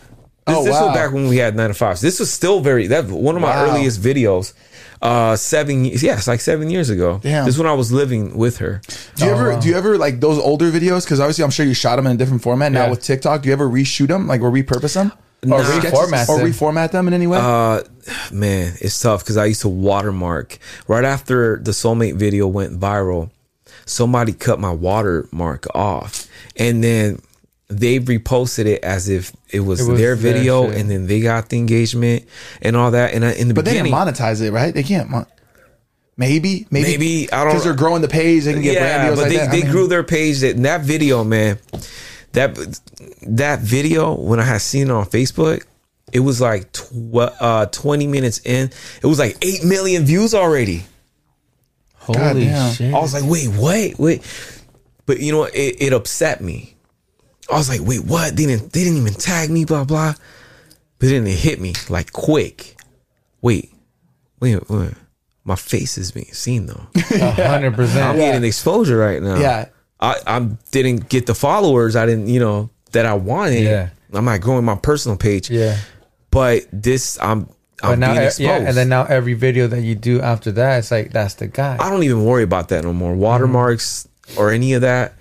This, 0.46 0.56
Oh, 0.56 0.64
this 0.64 0.74
wow. 0.74 0.88
was 0.88 0.96
back 0.96 1.12
when 1.12 1.28
we 1.28 1.38
had 1.38 1.56
nine 1.56 1.70
to 1.70 1.74
fives. 1.74 2.00
This 2.02 2.20
was 2.20 2.32
still 2.32 2.60
very 2.62 2.88
that 2.88 3.06
one 3.08 3.36
of 3.36 3.42
my 3.42 3.50
Wow. 3.50 3.76
earliest 3.76 4.02
videos. 4.02 4.54
Uh, 5.02 5.36
seven 5.36 5.86
years, 5.86 6.02
yeah, 6.02 6.14
it's 6.18 6.28
like 6.28 6.42
seven 6.42 6.70
years 6.70 6.90
ago. 6.90 7.20
Damn. 7.22 7.46
This 7.46 7.56
is 7.56 7.60
when 7.60 7.68
I 7.68 7.74
was 7.74 7.92
living 7.92 8.36
with 8.38 8.58
her. 8.58 8.82
Do 9.16 9.26
you 9.26 9.32
Oh, 9.32 9.36
ever 9.36 9.54
wow. 9.54 9.60
do 9.60 9.68
you 9.70 9.76
ever 9.78 9.98
like 9.98 10.20
those 10.20 10.40
older 10.40 10.72
videos? 10.72 11.04
Because 11.04 11.20
obviously, 11.20 11.44
I'm 11.44 11.52
sure 11.52 11.66
you 11.66 11.74
shot 11.76 11.98
them 11.98 12.08
in 12.08 12.14
a 12.14 12.18
different 12.18 12.42
format. 12.42 12.72
Now 12.72 12.86
Yeah. 12.86 12.90
with 12.92 13.02
TikTok, 13.04 13.42
do 13.44 13.48
you 13.50 13.54
ever 13.54 13.70
reshoot 13.70 14.08
them, 14.08 14.28
like 14.28 14.42
or 14.42 14.50
repurpose 14.52 14.96
them, 14.96 15.12
or 15.44 15.50
Nah. 15.50 15.58
Reformat 15.60 16.28
or 16.30 16.38
them. 16.40 16.52
reformat 16.52 16.92
them 16.92 17.08
in 17.08 17.14
any 17.14 17.28
way? 17.28 17.38
Uh, 17.40 17.82
man, 18.32 18.74
it's 18.82 19.00
tough 19.00 19.24
because 19.24 19.38
I 19.38 19.46
used 19.46 19.62
to 19.62 19.70
watermark 19.70 20.58
right 20.88 21.06
after 21.06 21.58
the 21.62 21.72
soulmate 21.72 22.16
video 22.16 22.48
went 22.48 22.80
viral. 22.80 23.30
Somebody 23.86 24.34
cut 24.34 24.60
my 24.60 24.72
watermark 24.72 25.68
off, 25.76 26.28
and 26.58 26.84
then 26.84 27.20
they 27.70 28.00
reposted 28.00 28.66
it 28.66 28.84
as 28.84 29.10
if 29.10 29.34
it 29.50 29.60
was, 29.60 29.82
It 29.82 29.90
was 29.92 30.00
their 30.00 30.16
their 30.16 30.34
video, 30.34 30.70
shit. 30.70 30.80
and 30.80 30.90
then 30.92 31.08
they 31.08 31.20
got 31.22 31.50
the 31.50 31.58
engagement 31.58 32.26
and 32.62 32.76
all 32.78 32.92
that. 32.92 33.14
And 33.14 33.24
in 33.24 33.50
the 33.50 33.54
but 33.54 33.66
they 33.66 33.74
didn't 33.74 33.92
monetize 33.92 34.42
it, 34.42 34.52
right? 34.52 34.74
They 34.74 34.84
can't. 34.84 35.10
Mon- 35.10 35.26
maybe, 36.16 36.66
maybe, 36.72 36.92
Maybe, 36.92 37.32
I 37.32 37.44
don't- 37.44 37.50
because 37.50 37.64
they're 37.66 37.74
growing 37.76 38.02
the 38.02 38.08
page. 38.08 38.46
They 38.46 38.54
can 38.54 38.62
get 38.62 38.78
brand 38.78 38.88
yeah, 39.04 39.06
deals 39.08 39.16
but 39.20 39.24
like 39.24 39.32
they, 39.32 39.38
that. 39.38 39.50
I 39.50 39.52
mean, 39.64 39.72
grew 39.72 39.88
their 39.88 40.04
page. 40.04 40.40
That 40.40 40.58
that 40.64 40.82
video, 40.82 41.24
man, 41.26 41.60
that 42.32 42.56
that 43.24 43.60
video 43.60 44.14
when 44.16 44.40
I 44.40 44.44
had 44.44 44.62
seen 44.62 44.88
it 44.88 44.92
on 44.92 45.06
Facebook, 45.06 45.66
it 46.14 46.22
was 46.22 46.40
like 46.40 46.72
tw- 46.72 47.16
uh, 47.18 47.66
twenty 47.68 48.08
minutes 48.08 48.40
in, 48.46 48.70
it 49.02 49.06
was 49.06 49.20
like 49.20 49.36
eight 49.42 49.66
million 49.66 50.06
views 50.06 50.34
already. 50.34 50.86
Holy 51.96 52.46
shit. 52.74 52.94
I 52.94 53.00
was 53.00 53.14
like, 53.14 53.30
wait, 53.30 53.50
wait, 53.50 54.00
wait. 54.00 54.24
But 55.06 55.20
you 55.20 55.34
know, 55.34 55.44
it, 55.44 55.76
it 55.80 55.92
upset 55.94 56.40
me. 56.40 56.77
I 57.52 57.58
was 57.58 57.70
like, 57.70 57.82
wait, 57.82 58.04
what? 58.04 58.36
They 58.36 58.46
didn't 58.46 58.74
they 58.74 58.84
didn't 58.84 58.98
even 59.00 59.14
tag 59.14 59.50
me, 59.50 59.66
blah 59.66 59.84
blah. 59.84 60.14
But 61.00 61.10
then 61.10 61.28
it 61.28 61.38
hit 61.38 61.60
me 61.62 61.74
like 61.90 62.12
quick. 62.12 62.76
Wait, 63.42 63.72
wait, 64.40 64.70
wait. 64.70 64.94
My 65.44 65.56
face 65.56 65.98
is 65.98 66.12
being 66.12 66.34
seen 66.34 66.66
though. 66.66 66.88
A 66.96 67.32
hundred 67.48 67.80
I'm. 67.80 67.88
Yeah. 67.96 68.16
getting 68.16 68.44
exposure 68.44 68.98
right 68.98 69.22
now. 69.22 69.38
Yeah. 69.38 69.66
I, 70.00 70.16
I 70.28 70.40
didn't 70.72 71.10
get 71.10 71.26
the 71.26 71.34
followers 71.36 71.96
I 71.96 72.06
didn't, 72.06 72.28
you 72.28 72.40
know, 72.40 72.70
that 72.92 73.06
I 73.06 73.14
wanted. 73.14 73.64
Yeah. 73.64 73.90
I'm 74.14 74.26
not 74.26 74.42
growing 74.42 74.66
my 74.66 74.76
personal 74.76 75.18
page. 75.18 75.50
Yeah. 75.50 75.78
But 76.32 76.66
this 76.72 77.18
I'm 77.22 77.46
But 77.82 77.94
I'm 77.94 78.00
now, 78.00 78.12
being 78.14 78.24
exposed. 78.26 78.42
yeah, 78.42 78.58
and 78.58 78.76
then 78.78 78.90
now 78.90 79.06
every 79.06 79.34
video 79.34 79.68
that 79.68 79.82
you 79.82 79.96
do 79.96 80.22
after 80.22 80.52
that, 80.54 80.80
it's 80.80 80.92
like 80.92 81.12
that's 81.14 81.36
the 81.36 81.48
guy. 81.48 81.78
I 81.80 81.90
don't 81.90 82.04
even 82.04 82.26
worry 82.26 82.44
about 82.44 82.70
that 82.70 82.84
no 82.84 82.92
more. 82.94 83.16
Watermarks 83.16 84.08
or 84.38 84.52
any 84.52 84.74
of 84.74 84.82
that. 84.82 85.14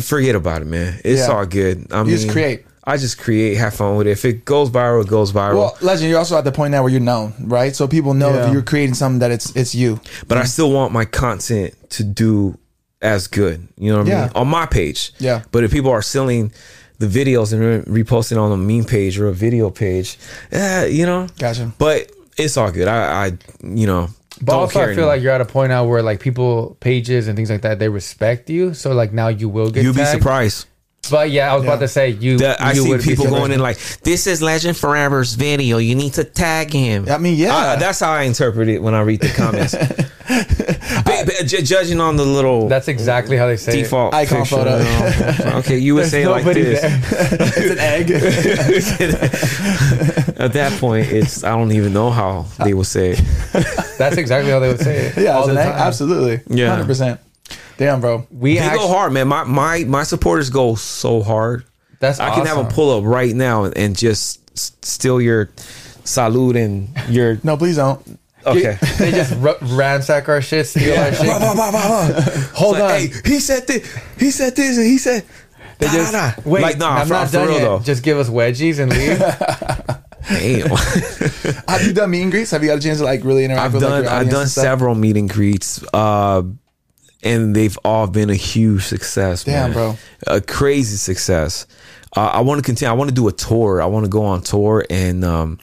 Forget 0.00 0.34
about 0.34 0.62
it, 0.62 0.66
man. 0.66 1.00
It's 1.04 1.22
Yeah. 1.28 1.34
all 1.34 1.46
good. 1.46 1.86
I 1.90 1.98
You 2.00 2.04
mean, 2.04 2.16
just 2.16 2.28
create. 2.30 2.64
I 2.84 2.96
just 2.96 3.18
create, 3.18 3.56
have 3.58 3.74
fun 3.74 3.96
with 3.96 4.06
it. 4.06 4.12
If 4.12 4.24
it 4.24 4.46
goes 4.46 4.70
viral, 4.70 5.02
it 5.02 5.08
goes 5.08 5.30
viral. 5.30 5.56
Well, 5.56 5.76
legend, 5.82 6.08
you're 6.08 6.18
also 6.18 6.38
at 6.38 6.44
the 6.44 6.52
point 6.52 6.70
now 6.72 6.82
where 6.82 6.90
you're 6.90 7.00
known, 7.00 7.34
right? 7.40 7.76
So 7.76 7.86
people 7.86 8.14
know 8.14 8.32
Yeah. 8.32 8.46
if 8.46 8.52
you're 8.52 8.62
creating 8.62 8.94
something 8.94 9.18
that 9.18 9.30
it's 9.30 9.50
it's 9.54 9.74
you. 9.74 10.00
but 10.26 10.38
I 10.38 10.44
still 10.44 10.70
want 10.72 10.92
my 10.92 11.04
content 11.04 11.74
to 11.90 12.02
do 12.04 12.56
as 13.02 13.26
good. 13.26 13.66
You 13.76 13.92
know 13.92 13.98
what 13.98 14.08
I 14.10 14.20
mean? 14.22 14.30
On 14.34 14.48
my 14.48 14.64
page. 14.66 15.12
Yeah. 15.18 15.42
But 15.52 15.64
if 15.64 15.70
people 15.70 15.90
are 15.90 16.00
selling 16.02 16.50
the 16.98 17.06
videos 17.06 17.52
and 17.52 17.86
re- 17.86 18.02
reposting 18.02 18.40
on 18.40 18.50
a 18.52 18.56
meme 18.56 18.84
page 18.84 19.18
or 19.20 19.28
a 19.28 19.32
video 19.34 19.70
page. 19.70 20.18
Yeah, 20.50 20.84
you 20.86 21.04
know. 21.06 21.26
Gotcha. 21.38 21.70
But 21.78 22.10
it's 22.38 22.56
all 22.56 22.70
good. 22.72 22.88
I, 22.88 23.26
I 23.26 23.32
you 23.62 23.86
know, 23.86 24.08
But 24.40 24.52
don't 24.52 24.60
also, 24.60 24.80
I 24.80 24.82
feel 24.84 24.90
anymore. 24.92 25.06
like 25.06 25.22
you're 25.22 25.32
at 25.32 25.40
a 25.40 25.44
point 25.44 25.70
now 25.70 25.84
where 25.84 26.02
like 26.02 26.20
people 26.20 26.76
pages 26.80 27.28
and 27.28 27.36
things 27.36 27.50
like 27.50 27.62
that 27.62 27.78
they 27.78 27.88
respect 27.88 28.48
you. 28.50 28.74
So 28.74 28.92
like 28.92 29.12
now 29.12 29.28
you 29.28 29.48
will 29.48 29.70
get 29.70 29.82
you'd 29.84 29.94
be 29.94 30.00
tagged. 30.02 30.18
surprised. 30.20 30.66
But 31.10 31.30
yeah, 31.30 31.52
I 31.52 31.54
was 31.56 31.64
about 31.64 31.80
to 31.80 31.88
say 31.88 32.10
you. 32.10 32.38
That 32.38 32.60
I 32.60 32.72
you 32.72 32.82
see 32.82 32.88
would 32.90 33.00
people 33.02 33.26
going 33.26 33.52
in 33.52 33.60
like, 33.60 33.78
"This 34.02 34.26
is 34.26 34.40
Legend 34.42 34.76
Forever's 34.76 35.34
video. 35.34 35.78
You 35.78 35.94
need 35.94 36.14
to 36.14 36.24
tag 36.24 36.72
him." 36.72 37.08
I 37.08 37.18
mean, 37.18 37.36
yeah. 37.36 37.54
Uh, 37.56 37.76
that's 37.76 38.00
how 38.00 38.10
I 38.12 38.22
interpret 38.22 38.68
it 38.68 38.82
when 38.82 38.94
I 38.94 39.00
read 39.00 39.20
the 39.20 39.28
comments. 39.30 39.74
Ba- 40.28 41.24
ba- 41.24 41.44
ju- 41.44 41.62
judging 41.62 42.00
on 42.00 42.16
the 42.16 42.24
little 42.24 42.68
That's 42.68 42.88
exactly 42.88 43.36
how 43.38 43.46
they 43.46 43.56
say 43.56 43.72
it. 43.80 43.82
default 43.84 44.12
Icon 44.12 44.40
picture, 44.42 44.56
photo. 44.56 44.78
you. 45.50 45.56
Okay, 45.60 45.78
you 45.86 45.94
would 45.94 46.02
There's 46.04 46.10
say 46.10 46.26
like 46.28 46.44
this. 46.44 46.80
there. 46.82 47.00
it's 47.56 47.70
an 47.70 47.78
egg. 47.78 48.10
At 50.38 50.52
that 50.52 50.72
point, 50.80 51.08
it's 51.10 51.44
I 51.44 51.56
don't 51.56 51.72
even 51.72 51.92
know 51.92 52.10
how 52.10 52.46
they 52.62 52.74
will 52.74 52.84
say 52.84 53.12
it. 53.12 53.22
That's 53.98 54.16
exactly 54.18 54.50
how 54.50 54.58
they 54.60 54.68
would 54.68 54.80
say 54.80 55.06
it. 55.06 55.16
yeah, 55.16 55.30
all 55.32 55.40
it's 55.42 55.48
an 55.50 55.54
the 55.56 55.62
egg. 55.62 55.72
time. 55.72 55.80
Absolutely. 55.80 56.40
Yeah. 56.56 56.70
hundred 56.70 56.86
percent. 56.86 57.20
Damn, 57.78 58.00
bro. 58.02 58.26
We 58.30 58.54
They 58.54 58.58
actually, 58.60 58.80
go 58.80 58.88
hard, 58.88 59.12
man. 59.14 59.28
My 59.28 59.44
my 59.44 59.84
my 59.84 60.02
supporters 60.02 60.50
go 60.50 60.74
so 60.74 61.22
hard. 61.22 61.64
That's 62.00 62.20
I 62.20 62.30
can 62.34 62.44
have 62.46 62.58
awesome. 62.58 62.66
them 62.66 62.74
pull 62.74 62.96
up 62.98 63.04
right 63.04 63.34
now 63.34 63.64
and, 63.64 63.76
and 63.78 63.96
just 63.96 64.58
steal 64.84 65.20
your 65.20 65.48
salute 66.04 66.56
and 66.56 66.88
your 67.08 67.38
No, 67.42 67.56
please 67.56 67.76
don't. 67.76 68.00
okay. 68.46 68.78
They 68.98 69.10
just 69.10 69.32
r- 69.42 69.56
ransack 69.62 70.28
our 70.28 70.40
shit, 70.42 70.66
steal 70.66 70.96
our 70.98 71.12
shit. 71.12 71.26
Bah, 71.26 71.38
bah, 71.40 71.54
bah, 71.56 71.70
bah, 71.72 72.08
bah. 72.14 72.20
Hold 72.54 72.78
Like, 72.78 72.82
on. 72.82 72.90
Hey, 73.00 73.06
he 73.24 73.40
said 73.40 73.66
this. 73.66 73.96
He 74.18 74.30
said 74.30 74.54
this, 74.56 74.76
and 74.76 74.86
he 74.86 74.98
said. 74.98 75.24
They 75.78 75.86
just 75.86 76.12
da, 76.12 76.32
da. 76.32 76.42
wait. 76.44 76.62
Like, 76.62 76.78
nah, 76.78 76.90
I'm 76.98 77.06
for, 77.06 77.12
not 77.14 77.26
for 77.28 77.32
done 77.34 77.46
real 77.48 77.56
yet. 77.58 77.64
though. 77.64 77.78
Just 77.80 78.02
give 78.02 78.18
us 78.18 78.28
wedgies 78.28 78.80
and 78.80 78.90
leave. 78.92 79.18
Damn. 80.28 80.68
Have 81.68 81.86
you 81.86 81.92
done 81.94 82.10
meet 82.10 82.22
and 82.22 82.30
greets? 82.32 82.50
Have 82.50 82.62
you 82.62 82.68
got 82.68 82.78
a 82.78 82.80
chance 82.80 82.98
to 82.98 83.04
like 83.04 83.22
really 83.24 83.44
interact 83.44 83.62
I've 83.64 83.74
with 83.74 83.82
like, 83.84 83.90
done 83.92 84.02
your 84.04 84.12
I've 84.12 84.28
done 84.30 84.46
several 84.48 84.94
meet 84.94 85.16
and 85.16 85.28
greets, 85.30 85.82
uh, 85.94 86.42
and 87.22 87.54
they've 87.54 87.78
all 87.84 88.06
been 88.06 88.30
a 88.30 88.34
huge 88.34 88.84
success. 88.84 89.44
Damn, 89.44 89.70
man. 89.70 89.72
bro. 89.72 89.96
a 90.26 90.40
crazy 90.40 90.96
success. 90.96 91.66
Uh, 92.16 92.26
I 92.26 92.40
want 92.40 92.58
to 92.58 92.64
continue. 92.64 92.90
I 92.90 92.94
want 92.94 93.10
to 93.10 93.14
do 93.14 93.28
a 93.28 93.32
tour. 93.32 93.82
I 93.82 93.86
want 93.86 94.04
to 94.04 94.10
go 94.10 94.24
on 94.24 94.42
tour, 94.42 94.84
and 94.88 95.24
um, 95.24 95.58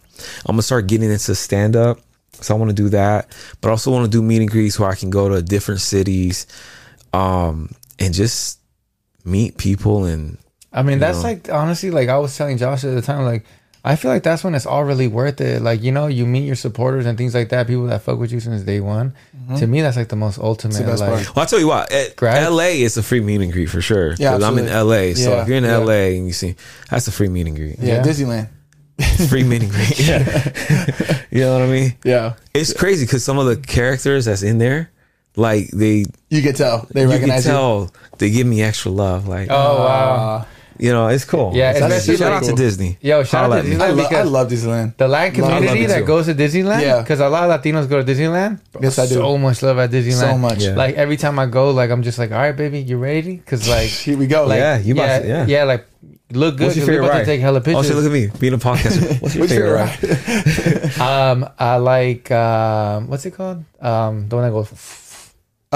I'm 0.46 0.54
gonna 0.54 0.62
start 0.62 0.88
getting 0.88 1.10
into 1.10 1.36
stand 1.36 1.76
up. 1.76 2.00
So 2.34 2.54
I 2.54 2.58
want 2.58 2.70
to 2.70 2.76
do 2.76 2.90
that, 2.90 3.36
but 3.62 3.70
I 3.70 3.72
also 3.72 3.92
want 3.92 4.06
to 4.06 4.12
do 4.12 4.22
meet 4.22 4.42
and 4.42 4.52
greets 4.52 4.78
where 4.78 4.90
I 4.90 4.96
can 4.96 5.10
go 5.10 5.30
to 5.30 5.42
different 5.42 5.82
cities, 5.82 6.48
um, 7.14 7.72
and 7.98 8.14
just 8.14 8.60
meet 9.24 9.58
people 9.58 10.06
and 10.06 10.38
I 10.76 10.84
mean, 10.84 11.00
that's 11.00 11.20
know. 11.20 11.24
like 11.24 11.50
honestly, 11.50 11.90
like 11.90 12.10
I 12.10 12.18
was 12.18 12.36
telling 12.38 12.58
Josh 12.58 12.84
at 12.84 12.94
the 12.94 13.02
time, 13.02 13.24
like 13.24 13.46
I 13.88 13.96
feel 13.96 14.10
like 14.10 14.24
that's 14.24 14.44
when 14.44 14.56
it's 14.56 14.66
all 14.66 14.84
really 14.84 15.08
worth 15.08 15.40
it. 15.40 15.62
Like 15.62 15.84
you 15.84 15.92
know, 15.92 16.08
you 16.08 16.26
meet 16.26 16.46
your 16.46 16.56
supporters 16.56 17.06
and 17.06 17.18
things 17.18 17.36
like 17.36 17.50
that, 17.50 17.68
people 17.68 17.86
that 17.86 18.02
fuck 18.02 18.18
with 18.18 18.32
you 18.32 18.40
since 18.40 18.64
day 18.64 18.80
one. 18.80 19.14
To 19.60 19.68
me, 19.68 19.82
that's 19.82 19.96
like 19.96 20.08
the 20.10 20.16
most 20.16 20.40
ultimate. 20.40 20.76
Mm-hmm. 20.78 20.90
like. 20.90 21.00
Well, 21.36 21.42
I'll 21.44 21.46
tell 21.46 21.60
you 21.60 21.68
what, 21.68 21.92
at 21.92 22.16
Grat- 22.16 22.52
LA 22.52 22.82
is 22.82 22.98
a 22.98 23.04
free 23.04 23.22
meet 23.22 23.42
and 23.42 23.54
greet 23.54 23.68
for 23.68 23.80
sure. 23.82 24.16
Yeah. 24.16 24.36
I'm 24.38 24.58
in 24.58 24.66
LA. 24.66 25.14
So 25.14 25.30
Yeah, 25.36 25.42
if 25.44 25.48
you're 25.48 25.58
in 25.58 25.64
yeah. 25.66 25.78
LA 25.78 26.18
and 26.18 26.26
you 26.26 26.34
see, 26.34 26.56
that's 26.90 27.08
a 27.08 27.12
free 27.12 27.30
meet 27.30 27.46
and 27.46 27.56
greet. 27.56 27.78
Yeah, 27.78 27.98
Yeah. 27.98 28.02
Disneyland. 28.04 28.50
Free 29.30 29.44
meet 29.44 29.62
and 29.62 29.72
greet. 29.72 30.00
Yeah. 30.00 30.20
you 31.30 31.42
know 31.42 31.54
what 31.54 31.62
I 31.62 31.68
mean? 31.68 31.94
Yeah, 32.04 32.34
It's 32.56 32.74
crazy 32.74 33.06
because 33.06 33.24
some 33.24 33.38
of 33.38 33.46
the 33.46 33.58
characters 33.58 34.26
that's 34.26 34.42
in 34.42 34.58
there, 34.58 34.90
like 35.36 35.68
they, 35.72 36.06
you 36.30 36.42
can 36.42 36.54
tell 36.56 36.88
they 36.92 37.06
recognize 37.06 37.06
you 37.06 37.10
can 37.10 37.10
recognize 37.12 37.46
you. 37.46 37.52
tell 37.52 37.92
they 38.18 38.30
give 38.32 38.48
me 38.48 38.64
extra 38.64 38.90
love. 38.92 39.28
Like, 39.28 39.50
Oh 39.52 39.78
wow. 39.84 40.16
Uh, 40.16 40.46
you 40.78 40.92
know, 40.92 41.08
it's 41.08 41.26
cool. 41.26 41.52
Yeah, 41.56 41.72
It's- 41.72 41.84
especially 41.84 42.18
shout 42.18 42.32
like- 42.34 42.44
out 42.44 42.50
to 42.50 42.56
Disney. 42.56 42.98
Yo, 43.02 43.24
shout 43.24 43.44
Holla 43.44 43.58
out 43.58 43.62
to 43.62 43.64
me. 43.66 43.70
Disney. 43.72 43.86
I, 43.86 43.90
lo- 43.92 44.08
I 44.12 44.24
love 44.24 44.48
Disneyland. 44.50 44.98
The 44.98 45.08
Latin 45.08 45.34
community 45.36 45.86
that 45.88 46.06
goes 46.06 46.26
to 46.28 46.34
Disneyland, 46.36 46.82
Yeah. 46.82 47.00
because 47.02 47.20
a 47.20 47.30
lot 47.30 47.50
of 47.50 47.62
Latinos 47.62 47.88
go 47.90 48.04
to 48.04 48.14
Disneyland. 48.14 48.60
Yes, 48.82 49.00
I 49.00 49.08
do. 49.08 49.16
So 49.16 49.38
much 49.38 49.62
love 49.64 49.80
at 49.80 49.92
Disneyland. 49.92 50.32
So 50.32 50.38
much. 50.38 50.64
Yeah. 50.64 50.76
Like 50.76 50.96
every 50.96 51.18
time 51.18 51.40
I 51.40 51.46
go, 51.46 51.72
like 51.72 51.90
I'm 51.92 52.04
just 52.04 52.18
like, 52.20 52.32
all 52.32 52.38
right, 52.38 52.56
baby, 52.56 52.80
you 52.82 52.98
ready? 52.98 53.38
Because 53.38 53.68
like, 53.70 53.88
Here 54.06 54.18
we 54.18 54.28
go. 54.28 54.46
like 54.46 54.60
Yeah, 54.60 54.78
you 54.80 54.94
about 54.94 55.08
yeah, 55.08 55.20
to- 55.20 55.28
yeah. 55.28 55.46
yeah, 55.48 55.64
like 55.64 55.86
look 56.32 56.58
good. 56.58 56.66
What's 56.68 56.76
your 56.76 56.84
'cause 56.86 56.90
we 56.90 56.94
favorite 56.94 57.06
about 57.06 57.14
ride? 57.18 57.20
to 57.20 57.26
take 57.26 57.42
hella 57.42 57.60
Oh, 57.60 57.62
pictures. 57.62 57.88
shit, 57.88 57.96
look 57.96 58.06
at 58.06 58.12
me 58.12 58.30
being 58.40 58.54
a 58.54 58.58
podcaster. 58.58 59.22
What's 59.22 59.36
your 59.36 59.44
What's 59.44 59.54
favorite 59.54 59.68
your 59.68 59.76
ride? 59.76 60.04
ride? 60.04 60.92
Um, 61.00 61.50
I 61.60 61.76
like 61.78 62.32
um, 62.32 63.08
what's 63.10 63.26
it 63.26 63.32
called? 63.32 63.64
Um, 63.80 64.28
the 64.28 64.36
one 64.36 64.46
that 64.46 64.52
goes 64.52 64.68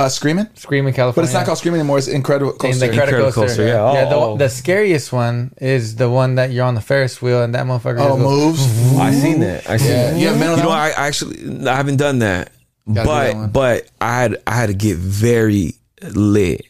Uh, 0.06 0.10
Screaming, 0.10 0.48
Screaming 0.56 0.94
California. 0.94 1.16
but 1.16 1.26
it's 1.26 1.34
not 1.34 1.46
called 1.46 1.58
Screaming 1.58 1.80
anymore. 1.82 1.98
It's 1.98 2.08
Incredible 2.08 2.52
In 2.54 2.58
Coaster. 2.58 2.88
the 2.88 2.94
credit 2.96 3.16
Incredicoaster, 3.16 3.34
coaster. 3.34 3.68
yeah. 3.68 3.94
yeah. 3.94 4.10
Oh, 4.14 4.24
oh. 4.34 4.38
The, 4.38 4.46
the 4.46 4.50
scariest 4.50 5.12
one 5.14 5.54
is 5.62 5.96
the 5.96 6.10
one 6.10 6.36
that 6.36 6.52
you're 6.52 6.66
on 6.66 6.76
the 6.76 6.82
Ferris 6.82 7.22
wheel 7.22 7.44
and 7.44 7.54
that 7.56 7.66
motherfucker. 7.66 7.98
oh, 8.00 8.16
just 8.18 8.20
goes- 8.20 8.68
moves. 8.68 8.98
I 9.08 9.12
seen 9.12 9.40
that. 9.42 9.70
I 9.70 9.78
seen 9.78 9.90
Yeah, 9.92 10.12
that. 10.12 10.20
you 10.20 10.26
haven't 10.28 10.40
been 10.42 10.50
on 10.52 10.58
You 10.58 10.64
know, 10.64 10.70
one? 10.70 10.78
I 10.80 10.90
actually 10.92 11.68
I 11.68 11.76
haven't 11.76 11.98
done 11.98 12.20
that, 12.20 12.52
Gotta 12.92 13.00
do 13.02 13.14
that 13.14 13.36
one. 13.36 13.50
but 13.52 13.84
but 13.86 13.92
I 14.02 14.20
had 14.22 14.38
I 14.48 14.56
had 14.56 14.68
to 14.68 14.74
get 14.74 14.98
very 14.98 15.76
lit 16.02 16.66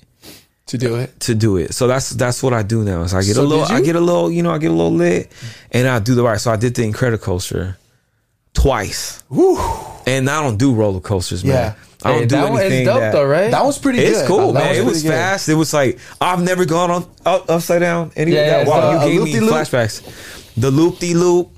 to 0.67 0.77
do 0.77 0.95
it. 0.97 1.19
to 1.21 1.33
do 1.35 1.57
it. 1.57 1.73
So 1.73 1.87
that's 1.87 2.09
that's 2.11 2.41
what 2.43 2.53
I 2.53 2.61
do 2.63 2.83
now. 2.83 3.01
Is 3.01 3.13
I 3.13 3.21
get 3.23 3.35
So 3.35 3.41
a 3.41 3.43
little, 3.43 3.65
did 3.65 3.71
you? 3.71 3.77
I 3.77 3.81
get 3.81 3.95
a 3.95 3.99
little, 4.01 4.29
you 4.31 4.43
know, 4.43 4.51
I 4.51 4.57
get 4.59 4.69
a 4.71 4.73
little 4.73 4.93
lit, 4.93 5.31
and 5.71 5.87
I 5.87 5.99
do 5.99 6.13
the 6.15 6.23
right. 6.23 6.39
So 6.39 6.51
I 6.51 6.57
did 6.57 6.75
the 6.75 6.83
Incredicoaster 6.83 7.75
twice, 8.53 9.23
Woo. 9.29 9.57
and 10.05 10.29
I 10.29 10.41
don't 10.41 10.57
do 10.57 10.73
roller 10.73 10.99
coasters, 10.99 11.43
man. 11.43 11.53
Yeah. 11.53 11.73
I 12.03 12.09
don't 12.11 12.19
Hey, 12.19 12.25
do 12.27 12.35
that 12.37 12.51
one 12.51 12.61
anything 12.61 12.81
is 12.81 12.87
dope 12.87 12.99
that, 12.99 13.11
though, 13.11 13.25
right? 13.25 13.51
That 13.51 13.65
was 13.65 13.77
pretty 13.77 13.99
good. 13.99 14.07
It's 14.09 14.21
good. 14.21 14.27
cool, 14.27 14.53
That 14.53 14.63
man. 14.63 14.75
It 14.75 14.85
was 14.85 15.01
pretty 15.01 15.07
good. 15.09 15.13
fast. 15.15 15.49
It 15.49 15.55
was 15.55 15.73
like 15.73 15.99
I've 16.21 16.41
never 16.41 16.63
gone 16.65 16.91
on 16.91 17.05
up, 17.25 17.49
upside 17.49 17.81
down. 17.81 18.11
Any 18.15 18.31
Yeah, 18.33 18.49
that, 18.63 18.67
yeah, 18.67 18.69
wow, 18.73 18.99
so 19.01 19.07
you 19.07 19.21
a 19.21 19.25
gave 19.25 19.33
me 19.33 19.39
loop-de-loop? 19.41 19.67
flashbacks. 19.67 20.53
The 20.55 20.71
loop 20.71 20.99
de 20.99 21.13
loop. 21.13 21.51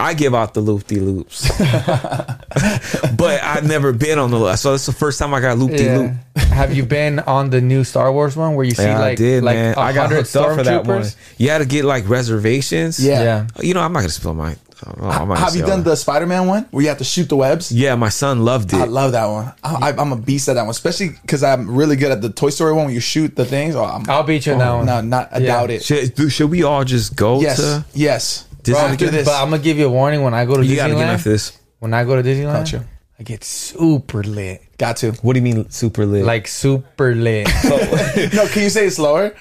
I 0.00 0.14
give 0.14 0.32
out 0.32 0.54
the 0.54 0.60
loop 0.60 0.86
de 0.86 1.00
loops, 1.00 1.48
but 1.58 3.42
I've 3.42 3.66
never 3.66 3.92
been 3.92 4.18
on 4.20 4.30
the 4.30 4.38
loop. 4.38 4.56
So 4.56 4.74
it's 4.74 4.86
the 4.86 4.92
first 4.92 5.18
time 5.18 5.34
I 5.34 5.40
got 5.40 5.58
loop 5.58 5.72
de 5.72 5.98
loop. 5.98 6.12
Have 6.36 6.72
you 6.72 6.84
been 6.84 7.18
on 7.20 7.50
the 7.50 7.60
new 7.60 7.82
Star 7.84 8.12
Wars 8.12 8.36
one 8.36 8.54
where 8.54 8.64
you 8.64 8.72
see 8.74 8.84
Yeah, 8.84 8.98
like 9.00 9.12
I 9.12 9.14
did, 9.16 9.42
like 9.42 9.56
man. 9.56 9.74
I 9.76 9.92
got 9.92 10.10
100 10.10 10.16
hooked 10.18 10.36
up 10.36 10.56
for 10.56 10.62
that 10.62 10.86
one. 10.86 11.02
stormtroopers? 11.02 11.16
You 11.38 11.50
had 11.50 11.58
to 11.58 11.64
get 11.66 11.84
like 11.84 12.08
reservations. 12.08 13.04
Yeah. 13.04 13.22
Yeah. 13.22 13.46
You 13.60 13.74
know, 13.74 13.80
I'm 13.80 13.92
not 13.92 14.00
gonna 14.00 14.10
spill 14.10 14.34
my. 14.34 14.56
Oh, 14.86 15.34
Have 15.34 15.54
you 15.56 15.62
done 15.62 15.78
all 15.78 15.84
the 15.84 15.96
Spider-Man 15.96 16.46
one 16.46 16.64
where 16.70 16.82
you 16.82 16.88
have 16.88 16.98
to 16.98 17.04
shoot 17.04 17.28
the 17.28 17.36
webs? 17.36 17.70
Yeah, 17.72 17.94
my 17.96 18.08
son 18.08 18.44
loved 18.44 18.72
it. 18.72 18.76
I 18.76 18.84
love 18.84 19.12
that 19.12 19.26
one. 19.26 19.52
I, 19.64 19.92
I'm 19.98 20.12
a 20.12 20.16
beast 20.16 20.48
at 20.48 20.54
that 20.54 20.62
one, 20.62 20.70
especially 20.70 21.10
because 21.22 21.42
I'm 21.42 21.74
really 21.74 21.96
good 21.96 22.12
at 22.12 22.22
the 22.22 22.30
Toy 22.30 22.50
Story 22.50 22.72
one 22.72 22.86
where 22.86 22.94
you 22.94 23.00
shoot 23.00 23.34
the 23.36 23.44
things. 23.44 23.74
Oh, 23.74 23.84
I'm, 23.84 24.08
I'll 24.08 24.22
beat 24.22 24.46
you 24.46 24.52
in 24.52 24.58
that 24.58 24.68
oh, 24.68 24.76
one. 24.78 24.86
no, 24.86 25.00
not 25.00 25.28
I 25.32 25.38
Yeah. 25.38 25.46
doubt 25.46 25.70
it. 25.70 25.82
Should, 25.82 26.32
should 26.32 26.50
we 26.50 26.62
all 26.62 26.84
just 26.84 27.16
go 27.16 27.40
Yes, 27.40 27.56
to? 27.58 27.84
yes. 27.94 28.44
Disney 28.62 28.80
Bro, 28.80 28.88
after 28.92 29.10
this, 29.10 29.24
But 29.26 29.40
I'm 29.42 29.50
gonna 29.50 29.62
give 29.62 29.78
you 29.78 29.86
a 29.86 29.90
warning 29.90 30.22
when 30.22 30.34
I 30.34 30.44
go 30.44 30.56
to 30.56 30.64
You 30.64 30.76
gotta 30.76 30.94
get 30.94 31.00
Disneyland. 31.00 31.14
after 31.14 31.30
this. 31.30 31.58
When 31.78 31.94
I 31.94 32.04
go 32.04 32.20
to 32.20 32.28
Disneyland, 32.28 32.52
Gotcha. 32.64 32.84
I 33.20 33.24
get 33.24 33.42
super 33.42 34.22
lit. 34.22 34.62
got 34.78 34.96
to. 34.98 35.10
What 35.22 35.32
do 35.32 35.40
you 35.40 35.42
mean 35.42 35.68
super 35.70 36.06
lit? 36.06 36.24
Like 36.24 36.46
super 36.46 37.14
lit. 37.14 37.48
Oh. 37.64 38.28
No, 38.32 38.46
can 38.46 38.62
you 38.62 38.70
say 38.70 38.86
it 38.86 38.92
slower? 38.92 39.34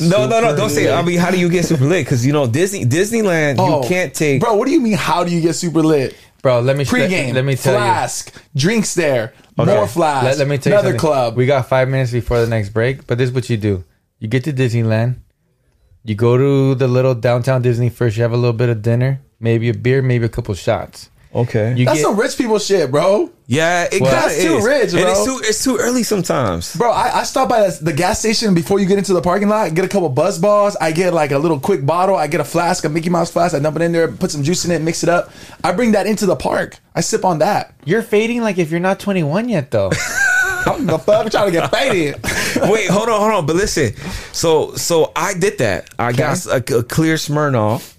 no, 0.00 0.26
no, 0.26 0.40
no! 0.40 0.54
Don't 0.56 0.70
say. 0.70 0.86
It. 0.86 0.92
I 0.92 1.02
mean, 1.02 1.18
how 1.18 1.30
do 1.30 1.38
you 1.38 1.48
get 1.48 1.64
super 1.64 1.84
lit? 1.84 2.04
Because 2.04 2.24
you 2.26 2.32
know 2.32 2.46
Disney, 2.46 2.84
Disneyland, 2.84 3.56
Oh, 3.58 3.82
you 3.82 3.88
can't 3.88 4.12
take. 4.14 4.40
Bro, 4.40 4.56
what 4.56 4.66
do 4.66 4.72
you 4.72 4.80
mean? 4.80 4.94
How 4.98 5.24
do 5.24 5.30
you 5.34 5.40
get 5.40 5.54
super 5.54 5.82
lit? 5.82 6.14
Bro, 6.42 6.60
let 6.62 6.76
me 6.76 6.84
Pre-game, 6.84 7.34
Let 7.34 7.44
me 7.44 7.54
tell 7.54 7.74
flask, 7.78 8.34
drinks 8.56 8.94
there, 8.94 9.32
Okay. 9.58 9.70
more 9.72 9.82
you. 9.82 9.86
flask. 9.86 10.24
Let, 10.24 10.38
let 10.38 10.48
me 10.48 10.58
tell 10.58 10.72
you 10.72 10.78
another 10.80 10.98
club. 10.98 11.36
We 11.36 11.46
got 11.46 11.68
five 11.68 11.88
minutes 11.88 12.10
before 12.10 12.40
the 12.40 12.48
next 12.48 12.70
break, 12.70 13.06
but 13.06 13.16
this 13.16 13.28
is 13.28 13.34
what 13.34 13.48
you 13.48 13.56
do: 13.56 13.84
you 14.18 14.28
get 14.28 14.42
to 14.44 14.52
Disneyland, 14.52 15.16
you 16.04 16.14
go 16.14 16.36
to 16.36 16.74
the 16.74 16.88
little 16.88 17.14
downtown 17.14 17.62
Disney 17.62 17.88
first. 17.90 18.16
You 18.16 18.24
have 18.24 18.32
a 18.32 18.36
little 18.36 18.52
bit 18.56 18.68
of 18.70 18.82
dinner, 18.82 19.20
maybe 19.40 19.68
a 19.68 19.74
beer, 19.74 20.02
maybe 20.02 20.24
a 20.26 20.28
couple 20.28 20.54
shots. 20.54 21.10
Okay. 21.34 21.74
You 21.76 21.86
That's 21.86 21.98
get 21.98 22.02
some 22.04 22.18
rich 22.20 22.36
people 22.36 22.58
shit, 22.58 22.90
bro. 22.90 23.30
yeah, 23.46 23.88
it 23.90 24.02
Well, 24.02 24.12
kind 24.12 24.24
of 24.26 24.30
that's 24.32 24.42
too 24.44 24.56
is. 24.58 24.64
rich, 24.66 24.92
and 24.92 25.00
it's 25.08 25.24
too 25.24 25.40
it's 25.42 25.64
too 25.64 25.76
early 25.78 26.02
sometimes. 26.02 26.76
Bro, 26.76 26.90
I, 26.92 27.20
I 27.20 27.22
stop 27.22 27.48
by 27.48 27.68
the, 27.70 27.78
the 27.84 27.92
gas 27.94 28.18
station 28.18 28.52
before 28.52 28.80
you 28.80 28.86
get 28.86 28.98
into 28.98 29.14
the 29.14 29.22
parking 29.22 29.48
lot, 29.48 29.72
get 29.74 29.84
a 29.84 29.88
couple 29.88 30.08
buzz 30.10 30.38
balls. 30.38 30.76
I 30.78 30.92
get 30.92 31.14
like 31.14 31.30
a 31.32 31.38
little 31.38 31.58
quick 31.58 31.86
bottle. 31.86 32.16
I 32.16 32.26
get 32.26 32.40
a 32.40 32.44
flask, 32.44 32.84
a 32.84 32.90
Mickey 32.90 33.08
Mouse 33.08 33.30
flask. 33.30 33.54
I 33.54 33.60
dump 33.60 33.76
it 33.76 33.82
in 33.82 33.92
there, 33.92 34.08
put 34.12 34.30
some 34.30 34.42
juice 34.42 34.66
in 34.66 34.70
it, 34.72 34.82
mix 34.82 35.02
it 35.02 35.08
up. 35.08 35.30
I 35.64 35.72
bring 35.72 35.92
that 35.92 36.06
into 36.06 36.26
the 36.26 36.36
park. 36.36 36.76
I 36.94 37.00
sip 37.00 37.24
on 37.24 37.38
that. 37.38 37.74
you're 37.86 38.02
fading 38.02 38.42
like 38.42 38.58
if 38.58 38.70
you're 38.70 38.80
not 38.80 39.00
21 39.00 39.48
yet, 39.48 39.70
though. 39.70 39.90
I'm 40.66 40.86
the 40.86 40.98
fuck 40.98 41.24
I'm 41.24 41.30
trying 41.30 41.46
to 41.46 41.52
get 41.52 41.70
faded. 41.70 42.16
Wait, 42.70 42.88
hold 42.90 43.08
on, 43.08 43.18
hold 43.20 43.32
on. 43.32 43.46
But 43.46 43.56
listen, 43.56 43.96
so 44.32 44.74
so 44.76 45.10
I 45.16 45.34
did 45.34 45.58
that. 45.58 45.88
I 45.98 46.12
got 46.12 46.44
a, 46.46 46.56
a 46.76 46.82
clear 46.84 47.16
Smirnoff, 47.16 47.96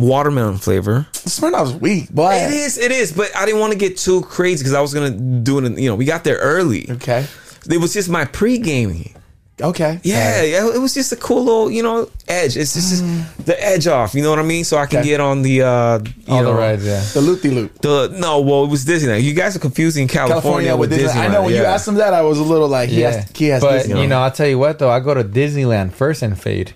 watermelon 0.00 0.58
flavor. 0.58 1.06
Smirnoff's 1.12 1.72
weak, 1.74 2.10
boy. 2.10 2.34
It 2.34 2.52
is, 2.52 2.78
it 2.78 2.90
is. 2.92 3.12
But 3.12 3.34
I 3.36 3.44
didn't 3.46 3.60
want 3.60 3.72
to 3.72 3.78
get 3.78 3.96
too 3.96 4.22
crazy 4.22 4.62
because 4.62 4.74
I 4.74 4.80
was 4.80 4.94
gonna 4.94 5.10
do 5.10 5.58
it. 5.58 5.64
in- 5.64 5.78
You 5.78 5.88
know, 5.90 5.94
we 5.96 6.04
got 6.04 6.24
there 6.24 6.36
early. 6.38 6.90
Okay. 6.90 7.26
It 7.70 7.78
was 7.78 7.92
just 7.92 8.08
my 8.08 8.24
pre-gaming. 8.24 9.14
Okay. 9.62 10.00
Yeah, 10.02 10.40
yeah, 10.42 10.74
it 10.74 10.78
was 10.78 10.94
just 10.94 11.12
a 11.12 11.16
cool 11.16 11.44
little, 11.44 11.70
you 11.70 11.82
know, 11.82 12.08
edge. 12.26 12.56
It's 12.56 12.72
just 12.72 13.04
the 13.44 13.62
edge 13.62 13.86
off. 13.86 14.14
You 14.14 14.22
know 14.22 14.30
what 14.30 14.38
I 14.38 14.42
mean? 14.42 14.64
So 14.64 14.78
I 14.78 14.86
can 14.86 15.00
Okay. 15.00 15.08
get 15.10 15.20
on 15.20 15.42
the, 15.42 15.60
uh, 15.60 15.98
you 15.98 16.32
All 16.32 16.42
know, 16.42 16.52
the 16.54 16.58
rides, 16.58 16.86
yeah. 16.86 17.04
The 17.12 17.20
loop 17.20 17.42
de 17.42 17.50
loop. 17.50 17.78
The 17.82 18.08
no, 18.16 18.40
well, 18.40 18.64
it 18.64 18.70
was 18.70 18.86
Disneyland. 18.86 19.22
You 19.22 19.34
guys 19.34 19.54
are 19.56 19.58
confusing 19.58 20.08
California, 20.08 20.40
California 20.70 20.76
with 20.78 20.90
with 20.92 21.00
Disneyland. 21.00 21.16
I 21.16 21.28
know 21.28 21.42
when 21.42 21.52
you 21.54 21.62
asked 21.62 21.86
him 21.86 21.96
that, 21.96 22.14
I 22.14 22.22
was 22.22 22.38
a 22.38 22.42
little 22.42 22.68
like, 22.68 22.88
he 22.88 23.02
has, 23.02 23.28
he 23.34 23.48
has 23.48 23.60
but 23.62 23.82
Disney. 23.82 24.00
you 24.00 24.06
know, 24.08 24.20
I'll 24.22 24.30
tell 24.30 24.46
you 24.48 24.58
what 24.58 24.78
though, 24.78 24.88
I 24.90 24.98
go 25.00 25.12
to 25.12 25.22
Disneyland 25.24 25.92
first 25.92 26.22
and 26.22 26.40
fade. 26.40 26.72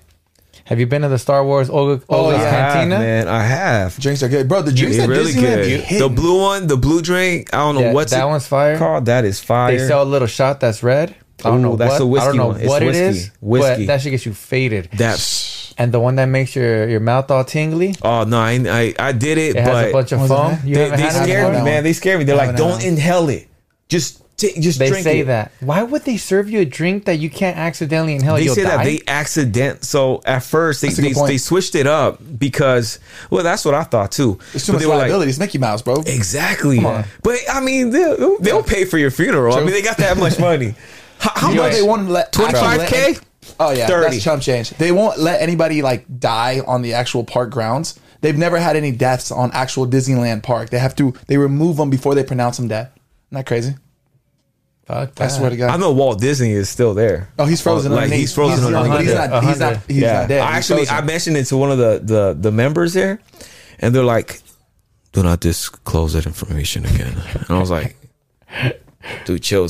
Have 0.64 0.80
you 0.80 0.86
been 0.86 1.02
to 1.02 1.08
the 1.08 1.18
Star 1.18 1.44
Wars 1.44 1.68
Oga, 1.68 2.02
Oh, 2.08 2.24
Oga's 2.30 2.38
yeah. 2.40 2.46
I 2.46 2.50
have, 2.50 2.72
Cantina? 2.72 2.98
man. 2.98 3.28
I 3.28 3.42
have. 3.44 3.98
Drinks 3.98 4.22
are 4.22 4.28
good, 4.28 4.48
bro. 4.48 4.62
The 4.62 4.72
drinks 4.72 4.96
It's 4.96 5.04
at 5.04 5.08
really 5.10 5.32
Disneyland 5.32 5.34
be 5.36 5.40
good. 5.70 5.80
The 5.80 5.84
hitting. 5.84 6.14
blue 6.14 6.40
one, 6.40 6.66
the 6.66 6.76
blue 6.78 7.02
drink. 7.02 7.52
I 7.52 7.58
don't 7.58 7.74
know 7.74 7.80
Yeah, 7.82 7.92
what's 7.92 8.12
that 8.12 8.22
it 8.24 8.26
one's 8.26 8.46
fire. 8.46 8.78
called. 8.78 9.04
That 9.06 9.24
is 9.26 9.40
fire. 9.40 9.76
They 9.76 9.86
sell 9.86 10.02
a 10.02 10.04
little 10.04 10.26
shot 10.28 10.60
that's 10.60 10.82
red. 10.82 11.14
I 11.44 11.48
don't 11.50 11.58
Ooh, 11.58 11.62
know 11.62 11.76
that's 11.76 11.92
what. 11.94 12.00
a 12.02 12.06
whiskey 12.06 12.24
I 12.24 12.28
don't 12.28 12.36
know 12.38 12.46
one. 12.46 12.60
It's 12.60 12.68
what 12.68 12.82
whiskey. 12.82 12.98
it 13.04 13.06
is. 13.08 13.30
Whiskey. 13.42 13.82
But 13.82 13.86
that 13.92 14.00
should 14.00 14.10
get 14.10 14.24
you 14.24 14.32
faded. 14.32 14.88
that. 14.94 15.72
And 15.76 15.92
the 15.92 15.98
one 16.00 16.14
that 16.16 16.26
makes 16.26 16.54
your, 16.56 16.88
your 16.88 17.00
mouth 17.00 17.30
all 17.30 17.44
tingly. 17.44 17.94
Oh 18.00 18.24
no, 18.24 18.38
I 18.38 18.52
I, 18.52 18.94
I 18.98 19.12
did 19.12 19.36
it, 19.38 19.56
It 19.56 19.60
has 19.64 19.68
but 19.68 19.88
a 19.88 19.92
bunch 19.92 20.12
of 20.12 20.20
What 20.20 20.30
was 20.30 20.38
foam. 20.38 20.50
that? 20.52 20.64
You 20.66 20.74
they, 20.76 20.80
haven't 20.84 20.96
they 20.98 21.02
had 21.02 21.14
it 21.16 21.24
scared 21.24 21.46
before? 21.52 21.64
me, 21.64 21.70
man. 21.70 21.84
They 21.84 21.92
scared 21.92 22.18
me. 22.20 22.24
They're 22.24 22.36
I 22.36 22.38
like, 22.38 22.46
haven't 22.52 22.66
don't 22.68 22.80
had 22.82 22.88
inhale 22.92 23.28
it. 23.28 23.48
Just 23.88 24.22
t- 24.36 24.60
just 24.60 24.78
They 24.78 24.88
drink 24.88 25.04
say 25.04 25.20
it. 25.20 25.24
that. 25.26 25.52
Why 25.60 25.82
would 25.82 26.02
they 26.04 26.16
serve 26.16 26.48
you 26.50 26.60
a 26.60 26.64
drink 26.64 27.04
that 27.06 27.18
you 27.18 27.30
can't 27.30 27.56
accidentally 27.56 28.14
inhale? 28.14 28.36
They 28.36 28.42
You'll 28.44 28.54
say 28.54 28.62
that 28.64 28.84
they 28.84 29.00
accident. 29.06 29.84
So 29.84 30.20
at 30.26 30.42
first 30.42 30.82
they 30.82 30.88
they, 30.88 31.12
they 31.12 31.38
switched 31.38 31.74
it 31.74 31.86
up 31.86 32.20
because 32.38 32.98
well 33.30 33.42
that's 33.44 33.64
what 33.64 33.74
I 33.74 33.84
thought 33.84 34.12
too. 34.12 34.38
It's 34.52 34.66
too 34.66 34.72
But 34.72 34.76
much 34.76 34.80
they 34.82 34.86
were 34.86 34.92
like, 34.94 35.00
liability. 35.02 35.30
it's 35.30 35.38
Mickey 35.38 35.58
Mouse, 35.58 35.82
bro. 35.82 35.96
Exactly. 36.06 36.80
But 36.80 37.38
I 37.50 37.60
mean, 37.60 37.90
they'll, 37.90 38.38
they'll 38.40 38.62
pay 38.62 38.84
for 38.84 38.98
your 38.98 39.10
funeral. 39.10 39.54
I 39.56 39.60
mean, 39.60 39.70
they 39.70 39.82
got 39.82 39.96
that 39.98 40.16
much 40.16 40.38
money. 40.38 40.74
How, 41.18 41.30
how 41.34 41.48
You 41.50 41.54
know 41.56 41.62
much? 41.62 41.72
they 41.72 41.82
won't 41.82 42.08
let 42.10 42.32
25K? 42.32 43.22
Oh 43.60 43.70
yeah, 43.72 43.86
30. 43.86 44.10
that's 44.10 44.22
chump 44.24 44.42
change. 44.42 44.70
They 44.70 44.90
won't 44.90 45.18
let 45.18 45.40
anybody 45.40 45.80
like 45.80 46.04
die 46.18 46.60
on 46.66 46.82
the 46.82 46.94
actual 46.94 47.24
park 47.24 47.50
grounds. 47.50 47.98
They've 48.20 48.36
never 48.36 48.58
had 48.58 48.74
any 48.74 48.90
deaths 48.90 49.30
on 49.30 49.50
actual 49.52 49.86
Disneyland 49.86 50.42
park. 50.42 50.70
They 50.70 50.78
have 50.78 50.96
to 50.96 51.14
they 51.28 51.36
remove 51.38 51.76
them 51.76 51.88
before 51.90 52.14
they 52.14 52.24
pronounce 52.24 52.56
them 52.56 52.68
dead. 52.68 52.86
Isn't 53.30 53.36
that 53.36 53.46
crazy? 53.46 53.74
Fuck 54.86 55.10
I 55.18 55.24
that. 55.24 55.28
swear 55.28 55.50
to 55.50 55.56
God. 55.56 55.70
I 55.70 55.76
know 55.78 55.92
Walt 55.92 56.20
Disney 56.20 56.52
is 56.52 56.68
still 56.68 56.92
there. 56.94 57.28
oh, 57.38 57.46
he's 57.46 57.60
frozen. 57.62 57.90
Like 57.92 58.02
underneath. 58.04 58.20
he's 58.20 58.34
frozen 58.34 58.58
He's, 58.58 58.66
underneath. 58.66 58.90
but 58.92 59.00
he's 59.04 59.14
not. 59.14 59.42
He's 59.44 59.58
not. 59.60 59.72
100. 59.72 59.92
He's 59.94 60.02
not 60.02 60.28
dead. 60.28 60.40
I 60.42 60.46
He's 60.46 60.56
actually 60.70 60.82
I 60.82 60.84
frozen. 60.86 61.06
mentioned 61.06 61.36
it 61.38 61.44
to 61.46 61.56
one 61.56 61.70
of 61.72 61.78
the 61.78 62.00
the 62.02 62.36
the 62.38 62.52
members 62.52 62.92
there, 62.92 63.18
and 63.78 63.94
they're 63.94 64.04
like, 64.04 64.40
"Do 65.12 65.22
not 65.22 65.40
disclose 65.40 66.12
that 66.12 66.26
information 66.26 66.84
again." 66.84 67.14
And 67.34 67.50
I 67.50 67.58
was 67.58 67.70
like, 67.70 67.96
"Dude, 69.24 69.42
chill. 69.42 69.68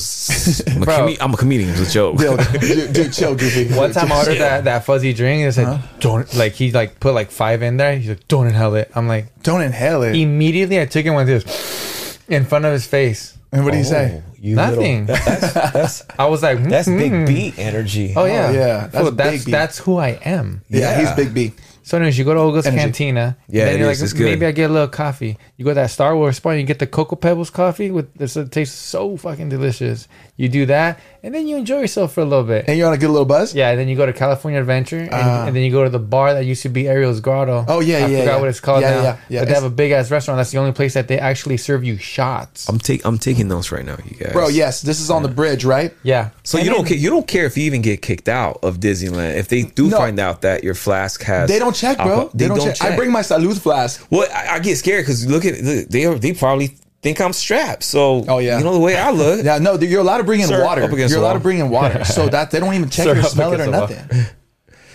I'm 0.67 0.81
a, 0.81 0.85
Bro. 0.85 0.95
comed- 0.97 1.17
I'm 1.21 1.33
a 1.33 1.37
comedian. 1.37 1.69
It's 1.69 1.89
a 1.89 1.91
joke." 1.93 2.17
Dude, 2.17 2.39
dude, 2.59 2.93
dude, 2.93 3.13
chill, 3.13 3.35
goofy. 3.35 3.73
One 3.73 3.91
time 3.93 4.11
I 4.11 4.17
ordered 4.17 4.39
that, 4.39 4.63
that 4.65 4.83
fuzzy 4.85 5.13
drink 5.13 5.39
and 5.41 5.49
it 5.49 5.53
said, 5.53 5.81
don't, 5.99 6.33
like, 6.35 6.53
he 6.53 6.71
like 6.71 6.99
put 6.99 7.13
like 7.13 7.31
five 7.31 7.61
in 7.61 7.77
there. 7.77 7.97
He's 7.97 8.09
like, 8.09 8.27
don't 8.27 8.47
inhale 8.47 8.75
it. 8.75 8.91
I'm 8.95 9.07
like, 9.07 9.27
Don't 9.43 9.61
inhale 9.61 10.03
it. 10.03 10.15
immediately 10.15 10.79
I 10.81 10.85
took 10.85 11.05
it 11.05 11.11
with 11.11 11.27
this 11.27 12.19
in 12.27 12.43
front 12.45 12.65
of 12.65 12.73
his 12.73 12.85
face. 12.85 13.34
And 13.55 13.65
what 13.65 13.71
do 13.71 13.77
you 13.77 13.83
say? 13.83 14.21
Oh, 14.25 14.33
you 14.39 14.55
Nothing. 14.55 15.05
little- 15.07 15.25
that's 15.25 15.53
that's 15.53 16.03
I 16.19 16.25
was 16.27 16.43
like, 16.43 16.63
that's 16.63 16.87
"Hmm." 16.87 16.97
big 16.97 17.25
beat 17.27 17.57
energy. 17.59 18.13
Oh 18.15 18.25
yeah, 18.25 18.51
yeah, 18.51 18.87
that's 18.87 18.97
Fool, 18.97 19.11
that's 19.11 19.45
that's 19.45 19.77
who 19.79 19.97
I 19.97 20.09
am. 20.23 20.61
Yeah, 20.69 20.79
Yeah. 20.79 20.99
he's 20.99 21.11
big 21.25 21.33
B. 21.33 21.53
So 21.83 21.97
anyways, 21.97 22.17
you 22.17 22.25
go 22.25 22.33
to 22.33 22.39
Oga's 22.39 22.65
Energy. 22.65 22.81
Cantina. 22.81 23.37
Yeah, 23.47 23.65
then 23.65 23.75
it 23.75 23.79
you're 23.81 23.91
is. 23.91 23.99
like, 24.01 24.05
It's 24.05 24.13
good. 24.13 24.23
maybe 24.25 24.45
I 24.47 24.51
get 24.51 24.71
a 24.71 24.73
little 24.73 24.87
coffee. 24.87 25.37
You 25.55 25.65
go 25.65 25.69
to 25.71 25.75
that 25.75 25.91
Star 25.91 26.15
Wars 26.17 26.37
spot, 26.37 26.53
and 26.53 26.61
you 26.61 26.65
get 26.67 26.79
the 26.79 26.87
Cocoa 26.87 27.15
Pebbles 27.15 27.51
coffee 27.51 27.91
with 27.91 28.11
this. 28.15 28.35
It 28.35 28.51
tastes 28.51 28.75
so 28.75 29.17
fucking 29.17 29.49
delicious. 29.49 30.07
You 30.37 30.49
do 30.49 30.65
that, 30.65 30.99
and 31.23 31.33
then 31.33 31.47
you 31.47 31.55
enjoy 31.55 31.79
yourself 31.79 32.11
for 32.11 32.19
a 32.19 32.25
little 32.25 32.43
bit. 32.43 32.65
And 32.67 32.77
you're 32.77 32.87
on 32.89 32.93
a 32.93 32.97
good 32.97 33.09
little 33.09 33.23
buzz. 33.25 33.55
Yeah, 33.55 33.69
and 33.69 33.79
then 33.79 33.87
you 33.87 33.95
go 33.95 34.05
to 34.05 34.11
California 34.11 34.59
Adventure, 34.59 34.97
and, 34.99 35.09
Ah. 35.13 35.45
and 35.47 35.55
then 35.55 35.63
you 35.63 35.71
go 35.71 35.85
to 35.85 35.89
the 35.89 35.97
bar 35.97 36.33
that 36.33 36.43
used 36.43 36.61
to 36.63 36.69
be 36.69 36.89
Ariel's 36.89 37.21
Grotto. 37.21 37.63
Oh, 37.69 37.79
yeah, 37.79 37.99
I 37.99 37.99
yeah, 38.07 38.19
forgot 38.19 38.25
yeah. 38.25 38.39
what 38.41 38.49
it's 38.49 38.59
called 38.59 38.81
Yeah, 38.81 38.89
now. 38.95 39.01
yeah, 39.03 39.17
yeah. 39.29 39.39
But 39.41 39.47
they 39.47 39.53
have 39.53 39.63
a 39.63 39.69
big 39.69 39.91
ass 39.93 40.11
restaurant. 40.11 40.37
That's 40.37 40.51
the 40.51 40.57
only 40.57 40.73
place 40.73 40.93
that 40.95 41.07
they 41.07 41.17
actually 41.19 41.55
serve 41.55 41.85
you 41.85 41.97
shots. 41.97 42.67
I'm 42.67 42.79
take 42.79 43.05
I'm 43.05 43.17
taking 43.17 43.47
notes 43.47 43.71
right 43.71 43.85
now, 43.85 43.95
you 44.03 44.17
guys. 44.17 44.33
Bro, 44.33 44.49
yes, 44.49 44.81
this 44.81 44.99
is 44.99 45.09
on 45.09 45.23
the 45.23 45.29
bridge, 45.29 45.63
right? 45.63 45.93
yeah. 46.03 46.31
So 46.43 46.57
And 46.57 46.67
you 46.67 46.71
don't 46.73 46.83
then- 46.83 46.89
care, 46.89 46.97
you 46.97 47.09
don't 47.09 47.27
care 47.27 47.45
if 47.45 47.55
you 47.57 47.63
even 47.63 47.81
get 47.81 48.01
kicked 48.01 48.27
out 48.27 48.59
of 48.61 48.81
Disneyland 48.81 49.37
if 49.37 49.47
they 49.47 49.61
do 49.63 49.87
No. 49.87 49.95
find 49.97 50.19
out 50.19 50.41
that 50.41 50.65
your 50.65 50.75
flask 50.75 51.23
has. 51.23 51.47
They 51.49 51.59
don't 51.59 51.73
check, 51.73 51.95
bro. 51.95 52.05
alcohol. 52.07 52.29
They, 52.33 52.47
don't, 52.49 52.59
check. 52.75 52.81
I 52.81 52.95
bring 52.97 53.11
my 53.13 53.21
salute 53.21 53.57
flask. 53.57 54.05
Well, 54.09 54.27
I, 54.33 54.55
I 54.55 54.59
get 54.59 54.75
scared 54.77 55.03
because 55.05 55.25
look 55.25 55.45
at 55.45 55.61
look, 55.61 55.87
they 55.87 56.05
are, 56.05 56.15
they 56.15 56.33
probably 56.33 56.75
think 57.05 57.21
I'm 57.21 57.33
strapped. 57.33 57.83
So 57.83 58.25
Oh, 58.27 58.39
yeah. 58.39 58.57
you 58.57 58.63
know 58.63 58.73
the 58.73 58.79
way 58.79 58.97
I 58.97 59.11
look. 59.11 59.45
Yeah, 59.45 59.59
no, 59.59 59.75
you're 59.79 60.01
allowed 60.01 60.17
to 60.17 60.23
bring 60.23 60.39
in 60.41 60.47
Sir, 60.47 60.63
water. 60.63 60.81
up 60.81 60.91
You're 60.91 61.05
allowed 61.07 61.21
wall. 61.21 61.33
to 61.35 61.39
bring 61.39 61.59
in 61.59 61.69
water, 61.69 62.03
so 62.17 62.27
that 62.29 62.49
they 62.49 62.59
don't 62.59 62.73
even 62.73 62.89
check 62.89 63.05
Sir, 63.05 63.19
or 63.19 63.23
smell 63.23 63.53
it 63.53 63.59
or 63.61 63.67
nothing. 63.67 64.25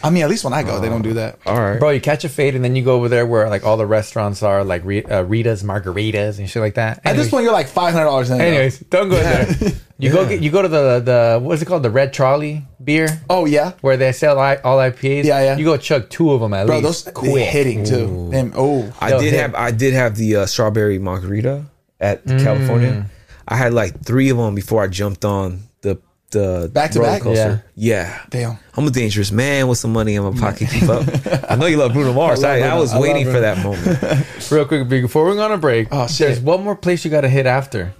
I 0.02 0.08
mean, 0.08 0.22
at 0.22 0.30
least 0.30 0.44
when 0.44 0.54
I 0.54 0.62
go, 0.62 0.80
they 0.80 0.88
don't 0.88 1.02
do 1.02 1.12
that. 1.14 1.38
All 1.44 1.60
right, 1.60 1.78
Bro, 1.78 1.90
you 1.90 2.00
catch 2.00 2.24
a 2.24 2.28
fade 2.30 2.54
and 2.54 2.64
then 2.64 2.74
you 2.74 2.82
go 2.82 2.94
over 2.96 3.08
there 3.10 3.26
where 3.26 3.48
like 3.50 3.64
all 3.66 3.76
the 3.76 3.84
restaurants 3.86 4.42
are, 4.42 4.64
like 4.64 4.82
uh, 4.82 5.24
Rita's, 5.24 5.62
Margaritas, 5.62 6.38
and 6.38 6.48
shit 6.48 6.62
like 6.62 6.74
that. 6.74 7.02
At 7.04 7.16
this 7.16 7.28
point, 7.30 7.44
you're 7.44 7.52
like 7.52 7.68
five 7.68 7.92
hundred 7.92 8.06
dollars 8.06 8.30
in. 8.30 8.40
anyways, 8.40 8.78
don't 8.80 9.08
go 9.08 9.16
there. 9.16 9.46
You 10.00 10.10
go 10.10 10.26
get, 10.26 10.40
you 10.40 10.50
go 10.50 10.62
to 10.62 10.68
the 10.68 11.00
the 11.04 11.38
what's 11.42 11.60
it 11.60 11.66
called 11.66 11.82
the 11.82 11.90
Red 11.90 12.14
Trolley 12.14 12.64
beer 12.82 13.06
Oh 13.28 13.44
yeah, 13.44 13.72
where 13.82 13.98
they 13.98 14.12
sell 14.12 14.38
all 14.38 14.78
IPAs. 14.78 15.24
Yeah, 15.24 15.42
yeah. 15.42 15.56
You 15.58 15.66
go 15.66 15.76
chug 15.76 16.08
two 16.08 16.32
of 16.32 16.40
them 16.40 16.54
at 16.54 16.66
bro, 16.66 16.80
those 16.80 17.04
least. 17.04 17.22
they 17.22 17.44
hitting 17.44 17.84
too. 17.84 18.30
Them, 18.30 18.54
oh, 18.56 18.90
I 18.98 19.10
They'll 19.10 19.20
did 19.20 19.32
hit. 19.34 19.40
have 19.42 19.54
I 19.54 19.70
did 19.72 19.92
have 19.92 20.16
the 20.16 20.36
uh, 20.36 20.46
strawberry 20.46 20.98
margarita 20.98 21.66
at 22.00 22.24
Mm. 22.26 22.42
California. 22.42 23.06
I 23.48 23.56
had 23.56 23.74
like 23.74 24.02
three 24.04 24.30
of 24.30 24.36
them 24.36 24.54
before 24.54 24.82
I 24.82 24.86
jumped 24.88 25.24
on 25.24 25.60
the 25.82 25.98
the 26.30 26.70
Back 26.72 26.92
to 26.92 27.00
roller 27.00 27.10
back? 27.12 27.22
coaster. 27.22 27.64
Yeah. 27.74 28.20
Damn. 28.30 28.56
I'm 28.76 28.86
a 28.86 28.90
dangerous 28.90 29.32
man 29.32 29.66
with 29.66 29.78
some 29.78 29.92
money 29.92 30.14
in 30.14 30.22
my 30.22 30.30
pocket. 30.38 30.68
Keep 30.70 30.88
up. 30.88 31.04
I 31.50 31.56
know 31.56 31.66
you 31.66 31.76
love 31.76 31.92
Bruno 31.92 32.12
Mars. 32.12 32.44
I 32.44 32.58
I, 32.58 32.60
love 32.60 32.72
I, 32.72 32.78
was 32.80 32.92
I 32.92 33.00
waiting 33.00 33.24
for 33.26 33.40
that 33.40 33.58
moment. 33.64 33.98
Real 34.52 34.64
quick 34.64 34.88
before 34.88 35.28
we 35.28 35.34
go 35.34 35.42
on 35.44 35.50
a 35.50 35.58
break. 35.58 35.88
Oh, 35.90 36.06
shit. 36.06 36.28
There's 36.28 36.38
one 36.40 36.62
more 36.62 36.76
place 36.76 37.04
you 37.04 37.10
got 37.10 37.22
to 37.22 37.28
hit 37.28 37.46
after. 37.46 37.92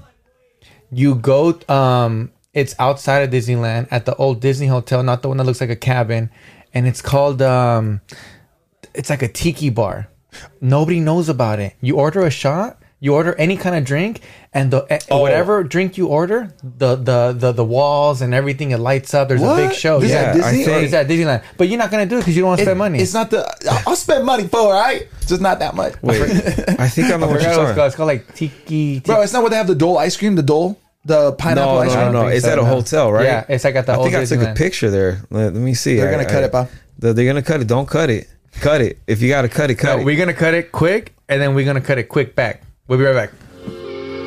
You 0.92 1.16
go. 1.16 1.59
Um, 1.68 2.30
it's 2.55 2.74
outside 2.78 3.20
of 3.22 3.30
Disneyland 3.30 3.88
at 3.90 4.07
the 4.07 4.14
old 4.16 4.40
Disney 4.40 4.66
Hotel, 4.68 5.03
not 5.03 5.22
the 5.22 5.28
one 5.28 5.36
that 5.38 5.44
looks 5.44 5.61
like 5.61 5.70
a 5.70 5.76
cabin, 5.76 6.30
and 6.72 6.86
it's 6.86 7.03
called. 7.03 7.42
Um, 7.42 8.01
it's 8.94 9.11
like 9.11 9.22
a 9.22 9.28
tiki 9.28 9.70
bar. 9.70 10.09
Nobody 10.61 11.01
knows 11.01 11.28
about 11.28 11.59
it. 11.59 11.74
You 11.80 11.96
order 11.96 12.24
a 12.24 12.30
shot. 12.30 12.80
You 13.03 13.14
order 13.14 13.34
any 13.36 13.57
kind 13.57 13.74
of 13.74 13.84
drink, 13.84 14.20
and 14.53 14.70
the 14.70 14.84
eh, 14.90 14.98
Oh. 15.11 15.20
whatever 15.22 15.64
drink 15.64 15.96
you 15.96 16.09
order, 16.09 16.53
the, 16.62 16.96
the 16.96 17.32
the 17.32 17.51
the 17.53 17.64
walls 17.64 18.20
and 18.20 18.34
everything 18.34 18.72
it 18.72 18.78
lights 18.78 19.14
up. 19.14 19.28
There's 19.28 19.40
What? 19.40 19.59
a 19.59 19.68
big 19.68 19.74
show. 19.74 20.01
This 20.01 20.11
is 20.11 20.14
yeah, 20.14 20.20
at 20.22 20.34
Disney? 20.34 20.61
I 20.62 20.64
think- 20.66 20.84
it's 20.84 20.92
at 20.92 21.09
Disneyland, 21.09 21.42
but 21.57 21.68
you're 21.68 21.78
not 21.78 21.90
gonna 21.90 22.05
do 22.05 22.16
it 22.16 22.20
because 22.20 22.36
you 22.36 22.42
don't 22.42 22.48
want 22.51 22.59
to 22.61 22.66
spend 22.66 22.78
money. 22.78 22.98
It's 23.01 23.14
not 23.14 23.30
the. 23.30 23.40
I'll 23.86 23.96
spend 23.96 24.26
money 24.26 24.46
for 24.48 24.70
it, 24.70 24.78
right? 24.78 25.09
Just 25.26 25.40
not 25.40 25.61
that 25.61 25.74
much. 25.74 25.94
Wait, 26.03 26.20
I 26.78 26.88
think 26.88 27.11
I 27.11 27.16
know 27.16 27.24
I 27.26 27.30
what 27.30 27.30
forgot 27.30 27.30
what 27.30 27.36
it's 27.36 27.44
you're 27.44 27.55
talking 27.55 27.74
called. 27.74 27.86
It's 27.86 27.96
called 27.96 28.07
like 28.09 28.34
tiki. 28.34 29.01
Bro, 29.01 29.22
it's 29.22 29.32
not 29.32 29.42
what 29.42 29.48
they 29.51 29.57
have 29.57 29.66
the 29.66 29.74
Dole 29.74 29.96
ice 29.96 30.16
cream. 30.18 30.34
The 30.36 30.42
Dole, 30.42 30.78
the 31.07 31.32
pineapple 31.32 31.76
No, 31.76 31.78
ice 31.80 31.92
cream. 31.94 32.05
no, 32.05 32.12
no. 32.12 32.20
think 32.24 32.34
It's 32.36 32.44
so, 32.44 32.53
at 32.53 32.59
a 32.59 32.62
no. 32.62 32.68
hotel, 32.68 33.11
right? 33.12 33.24
Yeah, 33.24 33.44
it's 33.48 33.64
like 33.64 33.76
at 33.76 33.86
the 33.86 33.92
I 33.94 33.96
think 34.03 34.14
I 34.14 34.24
took 34.26 34.42
a 34.42 34.53
picture 34.53 34.90
there. 34.90 35.22
Let, 35.30 35.55
let 35.55 35.62
me 35.62 35.72
see. 35.72 35.96
They're 35.96 36.09
I- 36.09 36.12
gonna 36.12 36.26
cut 36.28 36.42
I- 36.42 36.46
it, 36.48 36.53
pa. 36.53 36.68
They're 36.98 37.14
they're 37.14 37.24
gonna 37.26 37.40
cut 37.40 37.62
it. 37.62 37.66
Don't 37.66 37.88
cut 37.88 38.11
it. 38.11 38.28
Cut 38.61 38.82
it. 38.82 38.98
If 39.07 39.22
you 39.22 39.30
gotta 39.30 39.48
cut 39.48 39.70
it, 39.70 39.76
cut 39.76 39.94
No, 39.96 40.03
it. 40.03 40.05
we're 40.05 40.18
gonna 40.18 40.34
cut 40.34 40.53
it 40.53 40.70
quick, 40.70 41.14
and 41.30 41.40
then 41.40 41.55
we're 41.55 41.64
gonna 41.64 41.80
cut 41.80 41.96
it 41.96 42.11
quick 42.11 42.34
back. 42.36 42.61
We'll 42.91 42.99
be 42.99 43.05
right 43.05 43.14
back. 43.14 43.30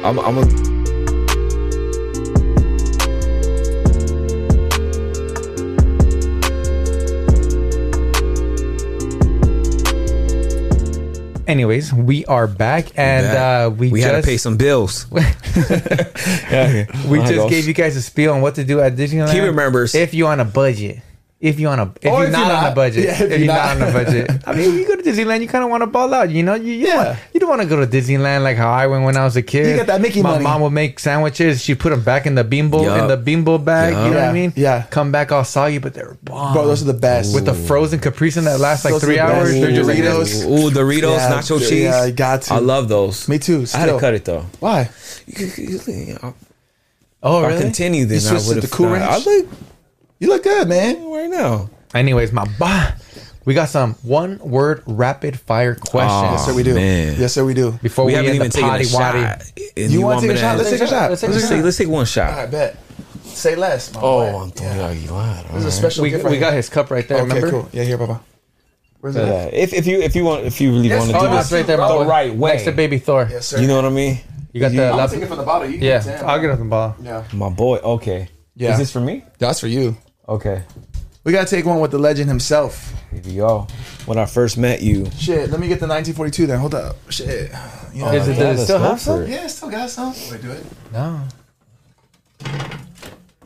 I'm, 0.06 0.18
I'm 0.20 0.38
a, 0.38 0.42
Anyways, 11.46 11.92
we 11.92 12.24
are 12.28 12.48
back, 12.48 12.98
and 12.98 13.26
back. 13.26 13.36
uh, 13.36 13.70
we, 13.70 13.92
we 13.92 14.00
just 14.00 14.14
had 14.14 14.22
to 14.22 14.26
pay 14.26 14.38
some 14.38 14.56
bills. 14.56 15.08
we 15.12 15.24
just 15.24 17.50
gave 17.50 17.68
you 17.68 17.74
guys 17.74 17.98
a 17.98 18.02
spiel 18.02 18.32
on 18.32 18.40
what 18.40 18.56
to 18.56 18.64
do 18.64 18.80
at 18.80 18.96
Disneyland. 18.96 19.34
He 19.34 19.42
remembers. 19.42 19.94
if 19.94 20.14
you're 20.14 20.32
on 20.32 20.40
a 20.40 20.46
budget. 20.46 21.02
If 21.44 21.60
you're 21.60 21.72
on 21.74 21.80
a 21.82 21.92
if, 22.02 22.04
you're, 22.06 22.24
if 22.24 22.32
not, 22.32 22.48
you're 22.48 22.56
on 22.56 22.72
a 22.72 22.76
budget, 22.76 23.04
Yeah, 23.04 23.12
if 23.16 23.22
if, 23.22 23.30
you're 23.32 23.38
you're 23.40 23.48
not, 23.48 23.78
not. 23.78 23.82
on 23.90 23.90
a 23.90 23.92
budget, 23.92 24.32
I 24.48 24.56
mean, 24.56 24.76
you 24.80 24.88
go 24.88 24.96
to 24.96 25.04
Disneyland, 25.04 25.42
you 25.42 25.50
kind 25.50 25.62
of 25.62 25.70
want 25.70 25.82
to 25.82 25.88
ball 25.88 26.14
out, 26.14 26.30
you 26.30 26.42
know. 26.42 26.54
You, 26.56 26.72
you 26.72 26.88
Yeah. 26.88 26.96
don't 26.96 27.06
want, 27.08 27.20
you 27.34 27.40
don't 27.42 27.50
want 27.50 27.62
to 27.64 27.68
go 27.68 27.86
to 27.86 27.86
Disneyland 27.86 28.44
like 28.44 28.56
how 28.56 28.72
I 28.72 28.88
went 28.88 29.04
when 29.04 29.18
I 29.18 29.26
was 29.26 29.36
a 29.36 29.42
kid. 29.42 29.68
You 29.68 29.76
got 29.76 29.88
that 29.88 30.00
Mickey 30.00 30.22
My 30.24 30.32
money. 30.32 30.44
mom 30.46 30.62
would 30.62 30.70
make 30.70 31.00
sandwiches. 31.00 31.62
She 31.62 31.76
put 31.76 31.90
them 31.90 32.02
back 32.02 32.26
in 32.26 32.36
the 32.36 32.46
bean 32.46 32.70
bowl 32.70 32.88
in 32.90 33.08
the 33.10 33.18
bean 33.18 33.44
bowl 33.44 33.58
bag. 33.58 33.92
You 33.92 34.14
know 34.14 34.22
what 34.22 34.30
I 34.30 34.32
mean? 34.32 34.54
yeah. 34.56 34.84
Come 34.90 35.12
back 35.12 35.34
all 35.34 35.44
soggy, 35.44 35.80
but 35.80 35.94
they're 35.94 36.16
bomb. 36.24 36.54
Bro, 36.54 36.66
those 36.68 36.82
are 36.82 36.86
the 36.86 36.94
best. 36.94 37.36
with 37.36 37.44
the 37.44 37.54
frozen 37.54 38.00
Capri 38.00 38.32
Sun 38.32 38.46
that 38.46 38.62
lasts 38.62 38.86
like 38.86 38.94
Those 38.94 39.04
are 39.04 39.08
three 39.08 39.16
the 39.16 39.24
hours. 39.26 39.54
Ooh, 39.54 39.60
They're 39.60 39.72
just 39.72 39.90
like 39.90 39.98
Doritos. 39.98 40.46
Ooh, 40.46 40.72
Doritos, 40.72 41.18
Yeah, 41.18 41.32
nacho 41.42 41.82
yeah. 41.84 41.96
I 42.04 42.12
got 42.12 42.44
to. 42.44 42.54
I 42.54 42.60
love 42.60 42.88
those. 42.88 43.28
Me 43.28 43.38
too, 43.38 43.56
I 43.56 43.58
had 43.58 43.64
to 43.64 43.68
still. 43.68 44.00
cut 44.00 44.14
it 44.14 44.24
though. 44.24 44.46
Why? 44.62 44.90
I'll 46.22 46.36
oh, 47.24 47.38
I'll 47.44 47.48
really? 47.50 47.62
continue 47.62 48.06
then. 48.06 48.22
You 48.22 48.28
I 48.28 48.40
switched 48.40 48.48
would 48.48 48.54
to 48.56 48.62
have. 48.62 48.70
the 48.70 48.76
Cool 48.76 48.88
Ranch? 48.90 49.04
I 49.12 49.18
look 49.30 49.48
You 50.24 50.30
look 50.30 50.44
good, 50.44 50.70
man. 50.70 51.10
right 51.12 51.30
now. 51.30 51.70
Anyways, 51.94 52.32
my 52.32 52.46
bah, 52.58 52.92
we 53.46 53.54
got 53.54 53.68
some 53.68 53.96
one 54.04 54.40
word 54.40 54.82
rapid 54.88 55.38
fire 55.38 55.76
questions. 55.76 56.32
Yes, 56.32 56.46
sir, 56.46 56.54
we 56.54 56.64
do. 56.64 56.74
man. 56.74 57.20
Yes, 57.20 57.34
sir, 57.34 57.44
we 57.44 57.54
do. 57.54 57.72
Before 57.84 58.06
we 58.06 58.12
we, 58.12 58.16
haven't 58.16 58.36
even 58.36 58.48
the 58.48 58.54
taken 58.54 58.70
potty 58.70 58.84
a 58.86 58.88
shot. 58.88 59.14
waddy. 59.16 59.70
And 59.78 59.92
You 59.92 60.02
want 60.02 60.22
to 60.22 60.28
take 60.28 60.38
a 60.38 60.40
shot? 60.40 60.58
Let's 60.58 60.70
take 60.70 60.82
a 60.82 60.88
shot. 60.88 61.10
Let's 61.10 61.22
take 61.22 61.30
a 61.30 61.34
Let's 61.34 61.44
Let's 61.44 61.50
take, 61.54 61.64
let's 61.66 61.78
take 61.78 61.88
one 61.90 62.06
shot. 62.06 62.34
I 62.34 62.46
bet. 62.46 62.78
Say 63.26 63.56
less. 63.56 63.94
My 63.94 64.00
Oh, 64.02 64.32
boy. 64.32 64.44
Antonio 64.46 64.76
Yeah. 64.76 64.88
Aguilar. 64.92 65.44
This 65.52 65.56
is 65.58 65.66
a 65.66 65.72
special 65.72 66.04
We, 66.04 66.10
gift. 66.12 66.24
we 66.24 66.32
right 66.32 66.40
got 66.40 66.48
here. 66.52 66.58
his 66.58 66.70
cup 66.70 66.90
right 66.90 67.06
there. 67.08 67.18
Okay, 67.18 67.28
remember? 67.28 67.50
cool. 67.52 67.70
Yeah, 67.74 67.84
here, 67.84 67.98
Papa. 67.98 68.22
Where's 69.02 69.16
it? 69.18 69.28
Yeah. 69.28 69.34
at? 69.34 69.54
If 69.54 69.74
if 69.74 69.86
you 69.88 70.02
if 70.02 70.16
you 70.16 70.24
want 70.24 70.46
if 70.46 70.62
you 70.62 70.72
really 70.72 70.88
Yes, 70.88 71.00
want 71.00 71.12
to 71.12 71.18
oh, 71.18 71.22
do 71.22 71.26
that's 71.28 71.36
that's 71.36 71.50
this 71.50 71.58
right 71.60 71.68
there, 71.68 71.78
my 71.78 71.88
the 71.90 71.94
boy. 71.96 72.06
right 72.06 72.34
way, 72.36 72.52
Next 72.54 72.64
to 72.64 72.72
Baby 72.72 73.00
Thor. 73.00 73.28
Yes, 73.30 73.48
sir. 73.48 73.60
you 73.60 73.68
know 73.68 73.76
what 73.76 73.84
I 73.86 73.90
mean? 73.90 74.20
You 74.54 74.62
got 74.62 74.72
You- 74.72 74.78
the 74.78 74.90
I'm 74.92 74.98
lap- 74.98 75.10
gonna 75.10 75.12
take 75.20 75.24
it 75.24 75.28
from 75.28 75.38
the 75.40 75.44
bottle. 75.44 75.68
You 75.68 75.78
can 75.80 75.84
Yeah. 75.88 76.22
I'll 76.26 76.40
get 76.40 76.52
up 76.52 76.60
the 76.60 76.66
ball. 76.66 76.96
Yeah. 77.04 77.24
My 77.34 77.50
boy. 77.50 77.78
Okay. 77.80 78.30
Yeah. 78.56 78.72
Is 78.74 78.78
this 78.78 78.92
for 78.92 79.02
me? 79.02 79.26
That's 79.40 79.60
for 79.60 79.68
you. 79.68 79.98
Okay. 80.28 80.64
We 81.24 81.32
gotta 81.32 81.50
take 81.50 81.66
one 81.66 81.80
with 81.80 81.92
the 81.92 81.98
legend 82.00 82.28
himself. 82.30 82.94
Here 83.12 83.22
we 83.26 83.36
go. 83.38 83.68
When 84.06 84.18
I 84.18 84.26
first 84.26 84.58
met 84.58 84.82
you, 84.82 85.10
Shit, 85.12 85.50
let 85.50 85.60
me 85.60 85.68
get 85.68 85.80
the 85.80 85.88
1942 85.88 86.48
then. 86.48 86.60
Hold 86.60 86.76
up. 86.76 86.96
Shit. 87.10 87.52
You 87.94 88.02
know, 88.02 88.12
Is 88.12 88.28
it, 88.28 88.34
yeah, 88.38 88.44
does 88.44 88.60
it 88.62 88.64
still 88.66 88.78
go 88.80 88.84
have 88.84 88.94
for 89.00 89.04
some? 89.04 89.22
it. 89.24 89.30
yeah, 89.30 89.48
still 89.48 89.70
got 89.70 89.90
some. 89.90 90.14
Wait, 90.32 90.42
do 90.42 90.52
it. 90.52 90.66
No. 90.92 91.22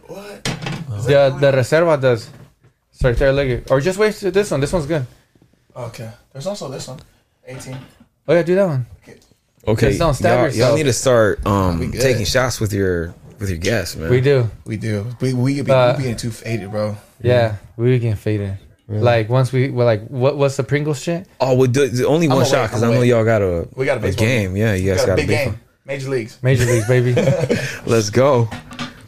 What? 0.07 0.43
The 0.43 1.38
the 1.39 1.51
reserva 1.51 1.99
does. 2.01 2.30
It's 2.91 3.03
right 3.03 3.15
there. 3.15 3.32
Look 3.34 3.47
it. 3.47 3.69
Or 3.71 3.80
just 3.80 3.99
wait 3.99 4.15
to 4.15 4.32
this 4.32 4.49
one. 4.49 4.59
This 4.59 4.73
one's 4.73 4.86
good. 4.88 5.05
Okay. 5.75 6.09
There's 6.34 6.47
also 6.47 6.69
this 6.69 6.88
one. 6.88 6.99
18. 7.45 7.78
Oh 8.28 8.34
yeah, 8.34 8.41
do 8.43 8.55
that 8.55 8.65
one. 8.65 8.86
okay, 9.67 9.88
Just 9.89 9.99
don't 9.99 10.13
stab 10.13 10.36
y'all, 10.38 10.45
yourself. 10.45 10.69
y'all 10.69 10.78
need 10.78 10.84
to 10.84 10.93
start 10.93 11.45
um, 11.45 11.91
taking 11.91 12.25
shots 12.25 12.59
with 12.59 12.73
your 12.73 13.13
with 13.40 13.50
your 13.50 13.58
guests, 13.60 13.96
man. 13.96 14.10
We 14.10 14.22
do. 14.22 14.50
We 14.66 14.78
do. 14.78 15.06
We 15.22 15.34
we 15.34 15.62
be, 15.62 15.72
Uh, 15.72 15.96
we 15.98 16.04
being 16.04 16.16
too 16.18 16.32
faded, 16.32 16.72
bro. 16.72 16.98
Yeah, 17.22 17.56
we 17.76 18.00
can 18.00 18.16
fade 18.16 18.42
it. 18.42 18.58
Like 18.90 19.28
once 19.28 19.52
we 19.52 19.70
we're 19.70 19.84
like, 19.84 20.08
what 20.08 20.38
what's 20.38 20.56
the 20.56 20.64
Pringles 20.64 21.02
shit? 21.02 21.28
Oh, 21.42 21.56
we'll 21.56 21.68
do 21.68 21.88
the 21.90 22.08
only 22.08 22.28
one 22.28 22.38
gonna 22.38 22.50
shot 22.50 22.70
because 22.70 22.84
I'm 22.84 22.94
know 22.94 23.02
y'all 23.02 23.26
got 23.26 23.42
a 23.42 23.68
We 23.76 23.86
got 23.86 23.98
a 23.98 24.00
a 24.00 24.04
baseball 24.04 24.26
game. 24.26 24.56
Yeah, 24.56 24.76
you 24.76 24.94
guys 24.94 25.06
Got 25.06 25.14
a 25.14 25.16
big 25.18 25.28
big 25.28 25.46
game. 25.48 25.60
Major 25.86 26.10
leagues. 26.10 26.40
Major 26.42 26.66
leagues, 26.66 26.88
baby. 26.88 27.14
Let's 27.86 28.10
go. 28.10 28.50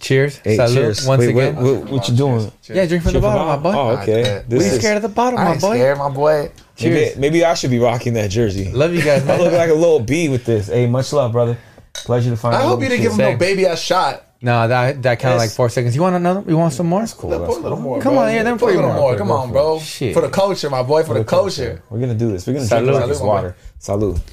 cheers. 0.01 0.37
Hey, 0.37 0.57
Salud. 0.57 0.73
cheers. 0.73 1.07
Once 1.07 1.19
Wait, 1.19 1.29
again. 1.29 1.55
What, 1.55 1.63
what, 1.63 1.91
what 1.91 2.09
you 2.09 2.15
doing? 2.15 2.51
Yeah, 2.67 2.85
drink 2.87 3.03
from 3.03 3.13
the 3.13 3.19
bottom, 3.21 3.47
my 3.47 3.57
boy. 3.57 3.77
Oh, 3.77 3.89
okay. 4.01 4.19
I 4.19 4.23
bet. 4.23 4.49
This 4.49 4.63
we 4.63 4.69
is- 4.69 4.79
scared 4.79 4.95
of 4.97 5.01
the 5.03 5.09
bottom, 5.09 5.35
my 5.39 5.51
ain't 5.53 5.61
boy. 5.61 5.75
scared, 5.75 5.97
my 5.97 6.09
boy. 6.09 6.51
Cheers. 6.75 7.15
Maybe, 7.17 7.19
maybe 7.19 7.45
I 7.45 7.53
should 7.53 7.71
be 7.71 7.79
rocking 7.79 8.13
that 8.13 8.29
jersey. 8.29 8.71
Love 8.71 8.93
you 8.93 9.01
guys, 9.01 9.27
I 9.29 9.37
look 9.37 9.51
like 9.51 9.69
a 9.69 9.73
little 9.73 9.99
bee 9.99 10.29
with 10.29 10.45
this. 10.45 10.67
Hey, 10.67 10.87
much 10.87 11.11
love, 11.11 11.31
brother. 11.33 11.57
Pleasure 12.05 12.29
to 12.31 12.37
find. 12.37 12.55
I 12.55 12.61
hope 12.63 12.81
you 12.81 12.89
didn't 12.89 13.01
give 13.03 13.11
him 13.13 13.17
no 13.17 13.25
Same. 13.31 13.37
baby 13.37 13.65
ass 13.65 13.79
shot. 13.81 14.23
no, 14.41 14.67
that 14.67 15.01
that 15.03 15.19
counted 15.19 15.37
like 15.37 15.47
Yes. 15.49 15.55
four 15.55 15.69
seconds. 15.69 15.95
You 15.95 16.01
want 16.01 16.15
another? 16.15 16.43
You 16.49 16.57
want 16.57 16.73
some 16.73 16.87
more? 16.87 17.05
Cool. 17.07 17.29
Let- 17.31 17.39
that's 17.41 17.53
Put 17.53 17.59
a 17.59 17.63
little 17.63 17.79
more. 17.79 18.01
Come 18.01 18.13
bro. 18.13 18.23
on, 18.23 18.33
yeah, 18.33 18.43
then 18.43 18.57
put 18.57 18.73
a 18.73 18.75
little 18.75 18.93
more. 18.93 19.15
Come 19.17 19.27
go 19.27 19.33
on, 19.33 19.47
for 19.49 19.53
bro. 19.53 19.79
Shit. 19.79 20.13
For 20.13 20.21
the 20.21 20.29
culture, 20.29 20.69
my 20.69 20.83
boy. 20.83 21.03
For 21.03 21.13
the 21.13 21.23
culture. 21.23 21.83
We're 21.89 21.99
gonna 21.99 22.15
do 22.15 22.31
this. 22.31 22.47
We're 22.47 22.53
gonna 22.53 22.65
Salud. 22.65 22.85
drink 22.85 22.99
like 22.99 23.07
this 23.09 23.19
Salud, 23.21 23.25
water. 23.27 23.55
Salud. 23.79 24.19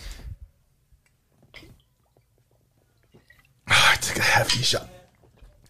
I 3.69 3.97
took 4.01 4.19
a 4.19 4.23
hefty 4.23 4.63
shot. 4.63 4.89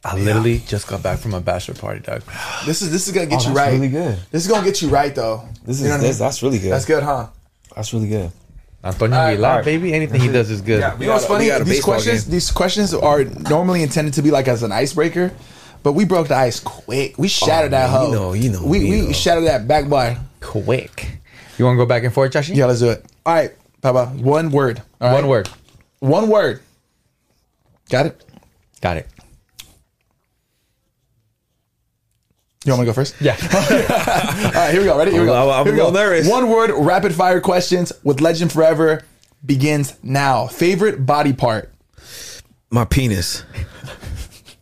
I 0.05 0.17
literally 0.17 0.59
just 0.61 0.87
got 0.87 1.03
back 1.03 1.19
from 1.19 1.35
a 1.35 1.41
bachelor 1.41 1.75
party, 1.75 2.01
dog. 2.01 2.23
This 2.67 2.83
is 2.83 2.91
this 2.93 3.09
is 3.09 3.15
gonna 3.15 3.27
get 3.27 3.41
Oh, 3.41 3.49
you 3.49 3.55
that's 3.55 3.59
right. 3.59 3.73
really 3.73 3.89
good. 3.89 4.19
This 4.31 4.45
is 4.45 4.49
gonna 4.51 4.65
get 4.65 4.83
you 4.83 4.89
right 4.89 5.15
though. 5.15 5.49
This 5.65 5.77
is 5.77 5.83
You 5.83 5.89
know 5.89 5.95
what 5.95 6.05
I 6.05 6.07
this, 6.09 6.21
mean? 6.21 6.27
that's 6.27 6.43
really 6.43 6.59
good. 6.59 6.73
That's 6.73 6.85
good, 6.85 7.03
huh? 7.03 7.29
That's 7.75 7.93
really 7.93 8.09
good. 8.09 8.31
Antonio 8.87 9.17
Alright, 9.17 9.33
Aguilar, 9.35 9.51
alright. 9.51 9.65
baby. 9.65 9.93
Anything 9.95 10.21
he 10.21 10.29
does 10.29 10.51
is 10.51 10.61
good. 10.61 10.81
Yeah, 10.81 10.99
You 10.99 11.07
know 11.07 11.13
what's 11.15 11.27
got 11.27 11.41
a- 11.41 11.45
we 11.45 11.49
funny? 11.51 11.65
These 11.65 11.85
questions, 11.85 12.25
game. 12.25 12.33
these 12.33 12.51
questions 12.51 12.95
are 12.95 13.25
normally 13.25 13.83
intended 13.83 14.15
to 14.15 14.23
be 14.23 14.31
like 14.31 14.49
as 14.49 14.63
an 14.63 14.73
icebreaker, 14.73 15.33
but 15.83 15.93
we 15.95 16.05
broke 16.05 16.29
the 16.29 16.37
ice 16.37 16.61
quick. 16.61 17.19
We 17.19 17.27
oh, 17.27 17.29
shattered 17.29 17.73
that 17.73 17.91
man, 17.91 17.99
hoe. 18.01 18.07
you 18.07 18.15
know, 18.15 18.33
you 18.33 18.51
know 18.51 18.63
We 18.65 18.79
we 18.91 19.01
though. 19.03 19.13
shattered 19.13 19.45
that 19.45 19.67
back 19.69 19.89
bar. 19.89 20.17
Quick. 20.41 21.19
You 21.59 21.65
want 21.65 21.77
to 21.77 21.79
go 21.79 21.87
back 21.87 22.05
and 22.05 22.13
forth, 22.13 22.33
Joshi? 22.33 22.55
Yeah, 22.55 22.67
let's 22.67 22.81
do 22.81 22.91
it. 22.91 23.05
All 23.25 23.35
right, 23.35 23.51
Papa. 23.83 24.07
One 24.17 24.51
word. 24.51 24.83
All 25.01 25.09
right? 25.09 25.15
One 25.15 25.27
word. 25.29 25.49
One 26.01 26.29
word. 26.29 26.61
Got 27.89 28.07
it. 28.07 28.25
Got 28.81 28.99
it. 28.99 29.09
You 32.67 32.73
want 32.73 32.81
me 32.81 32.87
to 32.87 32.91
go 32.91 32.95
first? 32.95 33.15
Yeah. 33.21 33.37
All 33.43 34.51
right, 34.53 34.71
here 34.73 34.81
we 34.81 34.87
go. 34.87 34.99
Ready? 34.99 35.13
Here 35.13 35.21
we 35.21 35.27
go. 35.29 35.35
I'm- 35.51 35.65
Here 35.65 35.73
we 35.73 35.81
a 35.81 35.85
little 35.85 35.93
nervous. 36.01 36.29
One 36.29 36.49
word, 36.51 36.73
rapid 36.77 37.15
fire 37.15 37.41
questions 37.41 37.93
with 38.03 38.21
Legend 38.21 38.53
Forever 38.53 39.03
begins 39.45 39.95
now. 40.03 40.49
Favorite 40.49 41.07
body 41.07 41.33
part? 41.33 41.73
My 42.71 42.85
penis. 42.85 43.45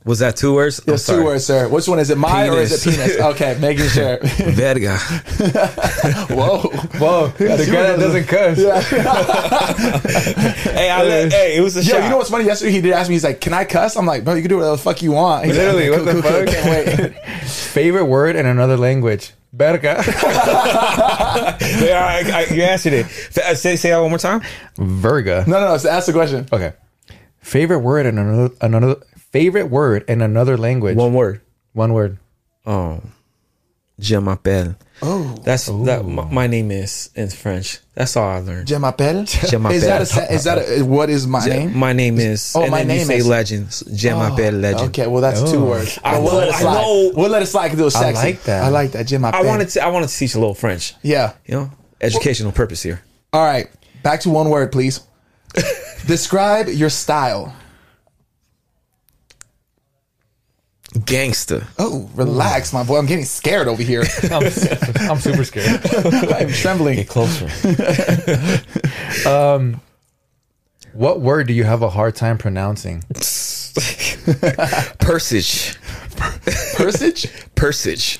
Was 0.04 0.18
that 0.18 0.36
two 0.36 0.52
words? 0.52 0.80
I'm 0.80 0.84
Yes, 0.92 1.06
two 1.06 1.12
sorry. 1.12 1.24
words, 1.24 1.46
sir. 1.46 1.66
Which 1.68 1.88
one 1.88 1.98
is 1.98 2.10
it? 2.10 2.18
Mine 2.18 2.50
or 2.50 2.58
is 2.58 2.86
it 2.86 2.90
Penis. 2.90 3.16
penis? 3.16 3.26
Okay, 3.32 3.56
making 3.58 3.88
sure. 3.88 4.18
Verga. 4.22 4.98
Whoa. 6.28 6.58
Whoa. 6.98 7.28
the 7.38 7.68
guy 7.72 7.96
that 7.96 7.98
doesn't 7.98 8.24
cuss. 8.26 8.58
hey, 10.64 10.90
I 10.90 11.02
let, 11.02 11.32
hey, 11.32 11.56
it 11.56 11.62
was 11.62 11.74
a 11.78 11.82
Yo, 11.82 11.94
shot. 11.94 12.02
you 12.04 12.10
know 12.10 12.18
what's 12.18 12.28
funny? 12.28 12.44
Yesterday 12.44 12.72
he 12.72 12.82
did 12.82 12.92
ask 12.92 13.08
me, 13.08 13.14
he's 13.14 13.24
like, 13.24 13.40
Can 13.40 13.54
I 13.54 13.64
cuss? 13.64 13.96
I'm 13.96 14.04
like, 14.04 14.24
bro, 14.24 14.34
you 14.34 14.42
can 14.42 14.50
do 14.50 14.56
whatever 14.56 14.76
the 14.76 14.82
fuck 14.82 15.00
you 15.00 15.12
want. 15.12 15.46
He's 15.46 15.56
Literally, 15.56 15.88
like, 15.88 16.04
what 16.04 16.16
the 16.16 16.22
fuck? 16.22 16.46
Can't 16.48 17.14
wait. 17.14 17.24
Favorite 17.48 18.04
word 18.04 18.36
in 18.36 18.44
another 18.46 18.76
language. 18.76 19.32
Verga. 19.54 20.02
Yeah, 20.06 22.04
I, 22.04 22.46
I, 22.50 22.54
you 22.54 22.62
answered 22.62 22.92
it. 22.92 23.06
Say, 23.56 23.76
say 23.76 23.90
that 23.90 23.98
one 24.00 24.10
more 24.10 24.18
time. 24.18 24.42
Verga. 24.76 25.44
No, 25.46 25.60
no, 25.60 25.68
no. 25.68 25.76
So 25.78 25.88
ask 25.88 26.06
the 26.06 26.12
question. 26.12 26.46
Okay. 26.52 26.72
Favorite 27.38 27.78
word 27.80 28.06
in 28.06 28.18
another 28.18 28.54
another 28.60 28.96
favorite 29.34 29.66
word 29.66 30.04
in 30.06 30.22
another 30.22 30.56
language. 30.56 30.96
One 30.96 31.12
word. 31.12 31.40
One 31.72 31.92
word. 31.92 32.18
Um, 32.64 32.72
oh, 32.72 33.02
je 33.98 34.16
m'appelle. 34.20 34.76
Oh. 35.02 35.34
That's 35.42 35.66
that. 35.66 36.06
My, 36.06 36.24
my 36.30 36.46
name 36.46 36.70
is 36.70 37.10
in 37.16 37.28
French. 37.30 37.80
That's 37.94 38.16
all 38.16 38.28
I 38.28 38.38
learned. 38.38 38.68
Je 38.68 38.78
m'appelle? 38.78 39.26
Je 39.26 39.58
m'appelle. 39.58 39.74
Is 39.74 39.82
that 39.82 40.30
a, 40.30 40.32
is 40.32 40.44
that 40.44 40.58
a, 40.58 40.82
what 40.84 41.10
is 41.10 41.26
my 41.26 41.44
name? 41.44 41.76
My 41.76 41.92
name 41.92 42.20
is. 42.20 42.54
Oh, 42.54 42.62
and 42.62 42.70
my 42.70 42.84
then 42.84 42.90
you 42.90 42.94
name 42.98 43.06
say 43.06 43.16
is- 43.16 43.26
legends. 43.26 43.80
Je 43.92 44.08
m'appelle 44.10 44.54
oh, 44.54 44.58
legend. 44.58 44.88
Okay, 44.90 45.08
well 45.08 45.20
that's 45.20 45.42
two 45.50 45.58
oh. 45.58 45.70
words. 45.70 45.98
I 46.04 46.12
But 46.12 46.22
we'll 46.22 46.32
know, 46.32 46.38
let 46.38 46.48
it 46.48 46.54
I 46.54 46.62
know. 46.62 47.12
We'll 47.16 47.30
let 47.30 47.42
it 47.42 47.46
slide 47.46 47.68
because 47.68 47.80
it 47.80 47.84
was 47.84 47.96
I 47.96 48.12
like 48.12 48.42
that. 48.44 48.62
I 48.62 48.68
like 48.68 48.92
that. 48.92 49.08
Je 49.08 49.16
I 49.16 49.42
wanted 49.42 49.68
to. 49.70 49.84
I 49.84 49.88
wanted 49.88 50.10
to 50.10 50.16
teach 50.16 50.36
a 50.36 50.38
little 50.38 50.54
French. 50.54 50.94
Yeah. 51.02 51.32
You 51.44 51.54
know, 51.54 51.70
educational 52.00 52.52
purpose 52.52 52.84
here. 52.84 53.02
All 53.32 53.44
right. 53.44 53.68
Back 54.04 54.20
to 54.20 54.30
one 54.30 54.48
word, 54.48 54.70
please. 54.70 55.00
Describe 56.06 56.68
your 56.68 56.90
style. 56.90 57.52
Gangster. 61.04 61.66
Oh, 61.78 62.08
relax, 62.14 62.72
my 62.72 62.82
boy. 62.84 62.98
I'm 62.98 63.06
getting 63.06 63.24
scared 63.24 63.66
over 63.68 63.82
here. 63.82 64.04
I'm, 64.24 64.44
I'm 65.10 65.18
super 65.18 65.44
scared. 65.44 65.80
I'm 66.32 66.48
trembling. 66.50 66.96
Get 66.96 67.08
closer. 67.08 67.48
Um, 69.28 69.80
what 70.92 71.20
word 71.20 71.46
do 71.46 71.52
you 71.52 71.64
have 71.64 71.82
a 71.82 71.88
hard 71.90 72.14
time 72.16 72.36
pronouncing? 72.36 73.02
Persage. 74.98 75.76
Persage? 76.74 77.28
Persage. 77.54 78.18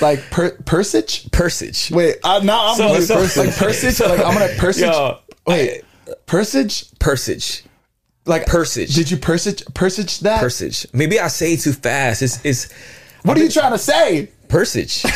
Like 0.00 0.20
per- 0.30 0.56
persage? 0.64 1.30
Persage. 1.30 1.90
Wait, 1.90 2.16
uh, 2.24 2.40
now 2.42 2.70
I'm 2.72 2.76
So- 2.76 2.88
like, 2.92 3.02
so- 3.02 3.14
persage. 3.16 3.46
like 3.46 3.56
persage. 3.56 4.00
Like 4.00 4.20
I'm 4.20 4.34
gonna 4.34 4.48
persage. 4.58 4.84
Yo, 4.84 5.18
Wait, 5.46 5.82
persage? 6.26 6.86
Persage. 6.98 7.64
Like 8.26 8.46
Persage. 8.46 8.94
Did 8.94 9.10
you 9.10 9.18
persage? 9.18 9.62
Persage 9.74 10.20
that? 10.20 10.40
Persage. 10.40 10.86
Maybe 10.92 11.20
I 11.20 11.28
say 11.28 11.56
too 11.56 11.72
fast. 11.72 12.22
It's 12.22 12.44
it's 12.44 12.72
what 13.22 13.36
are 13.36 13.42
you 13.42 13.50
trying 13.50 13.72
to 13.72 13.78
say? 13.78 14.30
Persage. 14.48 15.04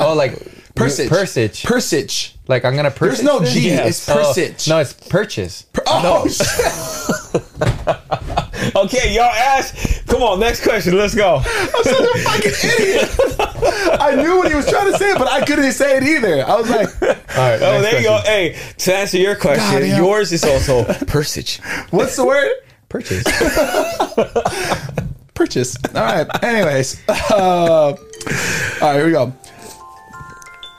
Oh, 0.00 0.14
like 0.16 0.32
Persage. 0.74 1.08
Persage. 1.08 1.64
Persage. 1.64 2.36
like 2.46 2.64
I'm 2.64 2.76
gonna 2.76 2.90
purchase. 2.90 3.20
There's 3.20 3.42
no? 3.42 3.44
G, 3.44 3.68
it's 3.70 4.08
oh, 4.08 4.14
persage. 4.14 4.68
no, 4.68 4.78
it's 4.78 4.92
purchase. 4.92 5.66
Oh, 5.86 6.26
shit. 6.28 7.42
okay, 8.76 9.14
y'all 9.14 9.24
ask. 9.24 10.06
Come 10.06 10.22
on, 10.22 10.40
next 10.40 10.62
question. 10.62 10.96
Let's 10.96 11.14
go. 11.14 11.36
I'm 11.44 11.84
such 11.84 12.00
a 12.00 12.18
fucking 12.20 12.52
idiot. 12.80 13.08
I 14.00 14.14
knew 14.16 14.38
what 14.38 14.48
he 14.48 14.54
was 14.54 14.68
trying 14.68 14.90
to 14.92 14.98
say, 14.98 15.14
but 15.18 15.28
I 15.28 15.44
couldn't 15.44 15.72
say 15.72 15.96
it 15.98 16.02
either. 16.02 16.44
I 16.46 16.56
was 16.56 16.70
like, 16.70 16.88
All 17.02 17.08
right. 17.36 17.60
Oh, 17.62 17.80
next 17.80 17.82
there 17.82 18.00
you 18.00 18.06
go. 18.08 18.18
Hey, 18.24 18.58
to 18.78 18.94
answer 18.94 19.18
your 19.18 19.36
question, 19.36 19.80
Goddamn. 19.80 19.96
yours 20.02 20.32
is 20.32 20.44
also 20.44 20.84
Persage. 21.06 21.58
what's 21.90 22.16
the 22.16 22.24
word? 22.24 22.50
Purchase. 22.88 23.22
Purchase. 25.34 25.76
All 25.94 26.02
right. 26.02 26.26
Anyways. 26.42 27.02
Uh, 27.08 27.94
all 27.94 27.98
right, 28.80 28.94
here 28.96 29.06
we 29.06 29.12
go. 29.12 29.32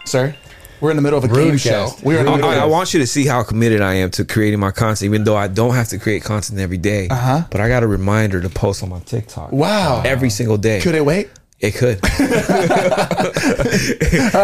Sir, 0.05 0.35
we're 0.81 0.91
in 0.91 0.95
the 0.95 1.01
middle 1.01 1.17
of 1.17 1.25
a 1.25 1.27
game 1.27 1.57
show. 1.57 1.89
We're 2.03 2.27
I, 2.27 2.59
I 2.59 2.65
want 2.65 2.93
you 2.93 2.99
to 2.99 3.07
see 3.07 3.25
how 3.25 3.43
committed 3.43 3.81
I 3.81 3.95
am 3.95 4.11
to 4.11 4.25
creating 4.25 4.59
my 4.59 4.71
content, 4.71 5.03
even 5.03 5.23
though 5.23 5.35
I 5.35 5.47
don't 5.47 5.75
have 5.75 5.89
to 5.89 5.99
create 5.99 6.23
content 6.23 6.59
every 6.59 6.77
day. 6.77 7.07
Uh-huh. 7.09 7.43
But 7.49 7.61
I 7.61 7.67
got 7.67 7.83
a 7.83 7.87
reminder 7.87 8.41
to 8.41 8.49
post 8.49 8.83
on 8.83 8.89
my 8.89 8.99
TikTok. 8.99 9.51
Wow. 9.51 10.01
Every 10.05 10.29
single 10.29 10.57
day. 10.57 10.81
Could 10.81 10.95
it 10.95 11.05
wait? 11.05 11.29
It 11.59 11.75
could. 11.75 11.99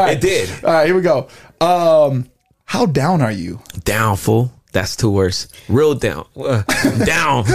It 0.07 0.21
did. 0.21 0.49
All 0.63 0.71
right, 0.73 0.85
here 0.85 0.95
we 0.95 1.01
go. 1.01 1.27
Um, 1.59 2.29
how 2.65 2.85
down 2.85 3.21
are 3.21 3.31
you? 3.31 3.61
Down, 3.83 4.17
fool. 4.17 4.51
That's 4.71 4.95
two 4.95 5.09
words. 5.09 5.47
Real 5.69 5.95
down. 5.95 6.27
Uh, 6.35 6.63
down. 7.05 7.45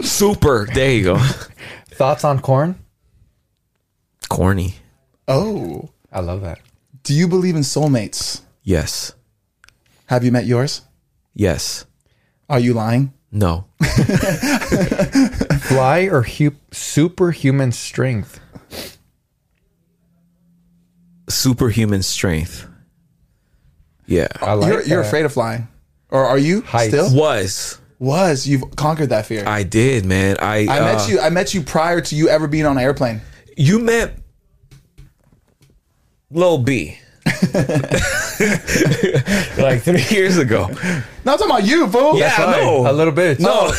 Super. 0.00 0.66
There 0.72 0.90
you 0.92 1.04
go. 1.04 1.18
Thoughts 1.88 2.24
on 2.24 2.40
corn? 2.40 2.78
Corny. 4.28 4.76
Oh, 5.26 5.90
I 6.12 6.20
love 6.20 6.42
that. 6.42 6.60
Do 7.02 7.14
you 7.14 7.28
believe 7.28 7.54
in 7.56 7.62
soulmates? 7.62 8.42
Yes. 8.62 9.12
Have 10.06 10.24
you 10.24 10.32
met 10.32 10.46
yours? 10.46 10.82
Yes. 11.34 11.84
Are 12.48 12.58
you 12.58 12.74
lying? 12.74 13.12
No. 13.30 13.66
Fly 15.60 16.08
or 16.10 16.22
hu- 16.22 16.56
superhuman 16.72 17.72
strength? 17.72 18.40
Superhuman 21.28 22.02
strength. 22.02 22.66
Yeah. 24.06 24.28
I 24.40 24.54
like 24.54 24.72
you're 24.72 24.82
you're 24.82 25.00
afraid 25.02 25.26
of 25.26 25.32
flying, 25.34 25.68
or 26.08 26.24
are 26.24 26.38
you 26.38 26.62
Heights. 26.62 26.88
still? 26.88 27.14
Was. 27.14 27.78
Was 27.98 28.46
you've 28.46 28.74
conquered 28.76 29.10
that 29.10 29.26
fear? 29.26 29.46
I, 29.46 29.58
I 29.58 29.62
did, 29.64 30.06
man. 30.06 30.36
I 30.40 30.64
met 30.64 31.00
uh, 31.02 31.06
you. 31.08 31.20
I 31.20 31.28
met 31.28 31.52
you 31.52 31.62
prior 31.62 32.00
to 32.00 32.16
you 32.16 32.28
ever 32.30 32.46
being 32.46 32.64
on 32.64 32.78
an 32.78 32.82
airplane. 32.82 33.20
You 33.56 33.78
met 33.80 34.18
Lil 36.30 36.58
B. 36.58 36.98
like 39.58 39.82
three 39.82 40.04
years 40.10 40.36
ago. 40.36 40.68
No, 41.24 41.32
I'm 41.32 41.38
talking 41.38 41.46
about 41.46 41.64
you, 41.64 41.88
fool. 41.88 42.18
Yeah, 42.18 42.34
I 42.38 42.60
know. 42.60 42.90
A 42.90 42.92
little 42.92 43.12
bit. 43.12 43.40
No, 43.40 43.66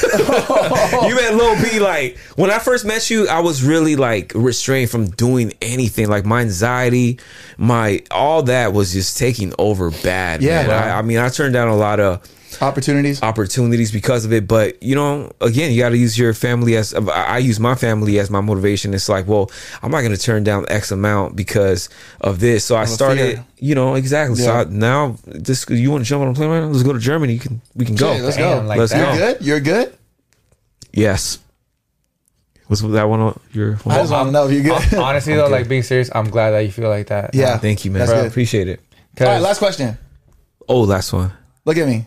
you 1.08 1.16
met 1.16 1.36
Lil 1.36 1.62
B. 1.62 1.80
Like 1.80 2.18
when 2.36 2.50
I 2.50 2.60
first 2.60 2.86
met 2.86 3.10
you, 3.10 3.28
I 3.28 3.40
was 3.40 3.64
really 3.64 3.96
like 3.96 4.32
restrained 4.36 4.90
from 4.90 5.10
doing 5.12 5.54
anything. 5.62 6.08
Like 6.10 6.26
my 6.26 6.42
anxiety, 6.42 7.20
my 7.58 8.02
all 8.12 8.44
that 8.44 8.74
was 8.74 8.94
just 8.94 9.18
taking 9.18 9.54
over 9.60 9.92
bad. 9.92 10.42
Yeah, 10.42 10.68
man. 10.68 10.84
I, 10.84 11.00
I 11.00 11.02
mean, 11.04 11.18
I 11.18 11.30
turned 11.30 11.54
down 11.54 11.68
a 11.68 11.78
lot 11.78 12.00
of 12.00 12.28
Opportunities. 12.62 13.22
opportunities 13.24 13.92
because 13.92 14.26
of 14.26 14.34
it. 14.34 14.48
But 14.48 14.82
you 14.84 14.96
know, 14.96 15.32
again, 15.42 15.72
you 15.72 15.80
got 15.82 15.90
to 15.90 15.98
use 15.98 16.18
your 16.18 16.34
family 16.34 16.76
as 16.76 16.94
uh, 16.94 17.06
I 17.14 17.36
I 17.36 17.38
use 17.40 17.60
my 17.60 17.76
family 17.76 18.20
as 18.20 18.30
my 18.30 18.42
motivation. 18.42 18.94
It's 18.94 19.08
like, 19.10 19.28
well, 19.28 19.50
I'm 19.82 19.92
not 19.92 20.02
going 20.02 20.12
to 20.16 20.22
turn 20.22 20.44
down 20.44 20.66
X 20.70 20.92
amount 20.92 21.36
because 21.36 21.90
of 22.22 22.40
this. 22.40 22.66
So 22.66 22.76
I 22.76 22.86
started, 22.86 23.36
fear. 23.36 23.46
you 23.60 23.76
know, 23.76 23.96
exactly. 23.96 24.36
So 24.38 24.52
I, 24.52 24.64
now, 24.66 25.16
this 25.26 25.66
you 25.70 25.92
want 25.92 26.04
to 26.04 26.10
jump 26.10 26.22
on 26.24 26.28
a 26.30 26.34
plane 26.34 26.50
right 26.50 26.60
now? 26.60 26.68
Let's 26.68 26.84
go 26.84 26.94
to 26.94 27.00
Germany. 27.00 27.34
You 27.34 27.40
can, 27.40 27.62
we 27.76 27.86
can 27.86 27.96
go. 27.96 28.10
Okay, 28.12 28.22
let's 28.22 28.38
Damn, 28.38 28.62
go. 28.64 28.68
like 28.68 28.80
Let's 28.80 28.92
that. 28.92 29.18
go. 29.18 29.18
You're 29.18 29.34
good. 29.34 29.46
You're 29.46 29.60
good. 29.60 29.98
Yes. 30.92 31.40
Was 32.68 32.82
that 32.82 33.10
one 33.10 33.20
on 33.20 33.40
your? 33.52 33.80
I 33.88 33.98
just 34.00 34.12
want 34.12 34.28
to 34.28 34.32
know 34.32 34.48
if 34.48 34.52
you're 34.52 34.64
good. 34.80 34.94
Honestly 35.00 35.34
though, 35.38 35.48
like 35.48 35.68
being 35.68 35.82
serious, 35.84 36.10
I'm 36.14 36.30
glad 36.30 36.52
that 36.52 36.60
you 36.62 36.72
feel 36.72 36.90
like 36.90 37.08
that. 37.08 37.34
Yeah. 37.34 37.58
Thank 37.58 37.84
you, 37.84 37.90
man. 37.92 38.00
That's 38.02 38.12
I 38.12 38.22
good. 38.22 38.28
appreciate 38.28 38.68
it. 38.68 38.80
All 39.20 39.26
right, 39.26 39.34
'Cause- 39.36 39.44
last 39.44 39.58
question. 39.60 39.98
Oh, 40.68 40.82
last 40.82 41.12
one. 41.12 41.32
Look 41.66 41.78
at 41.78 41.88
me. 41.88 42.06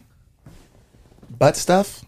Butt 1.42 1.56
stuff. 1.56 2.04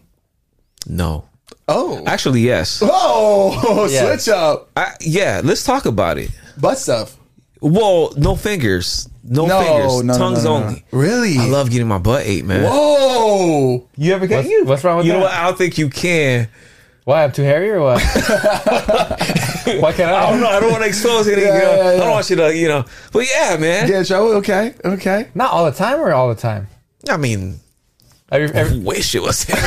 No, 0.87 1.25
Oh. 1.67 2.01
actually, 2.07 2.39
yes. 2.39 2.79
Oh, 2.81 3.85
Yeah. 3.91 4.05
switch 4.15 4.29
up. 4.29 4.69
I, 4.77 4.93
yeah, 5.01 5.41
let's 5.43 5.65
talk 5.65 5.85
about 5.85 6.17
it. 6.17 6.31
Butt 6.57 6.77
stuff. 6.77 7.17
Well, 7.59 8.13
no 8.15 8.37
fingers, 8.37 9.09
no, 9.25 9.45
No, 9.45 9.59
fingers, 9.61 10.03
no, 10.05 10.13
no, 10.13 10.17
tongues 10.17 10.43
no, 10.45 10.53
no, 10.53 10.59
no. 10.61 10.65
only. 10.67 10.85
Really? 10.91 11.37
I 11.37 11.47
love 11.47 11.69
getting 11.69 11.89
my 11.89 11.97
butt 11.97 12.23
ate, 12.25 12.45
man. 12.45 12.63
Whoa. 12.63 13.85
You 13.97 14.13
ever 14.13 14.25
get 14.25 14.37
What's- 14.37 14.49
you? 14.49 14.63
what's 14.63 14.83
wrong 14.85 14.97
with 14.99 15.05
you 15.05 15.11
know 15.11 15.19
what? 15.19 15.31
I 15.33 15.43
don't 15.43 15.57
think 15.57 15.77
you 15.77 15.89
can. 15.89 16.47
Why 17.03 17.25
I'm 17.25 17.33
too 17.33 17.43
hairy 17.43 17.71
or 17.71 17.81
what? 17.81 18.01
Why 18.03 19.91
can't 19.91 20.11
I? 20.11 20.27
I 20.27 20.31
don't 20.31 20.39
know. 20.39 20.47
I 20.47 20.59
don't 20.61 20.71
want 20.71 20.83
to 20.83 20.87
expose 20.87 21.27
anything. 21.27 21.47
Yeah, 21.53 21.55
you 21.55 21.61
know? 21.61 21.75
yeah, 21.75 21.89
I 21.89 21.91
yeah. 21.95 21.99
don't 21.99 22.11
want 22.11 22.29
you 22.29 22.35
to, 22.37 22.55
you 22.55 22.67
know. 22.69 22.85
But 23.11 23.27
yeah, 23.29 23.57
man. 23.57 23.89
Yeah, 23.89 24.01
Joe. 24.03 24.37
Okay. 24.37 24.75
Okay. 24.85 25.27
Not 25.35 25.51
all 25.51 25.65
the 25.65 25.73
time 25.75 25.99
or 25.99 26.13
all 26.13 26.29
the 26.29 26.39
time. 26.39 26.67
I 27.09 27.17
mean, 27.17 27.59
Every, 28.31 28.59
I 28.59 28.75
wish 28.83 29.13
it 29.13 29.21
was. 29.21 29.43
hey, 29.43 29.61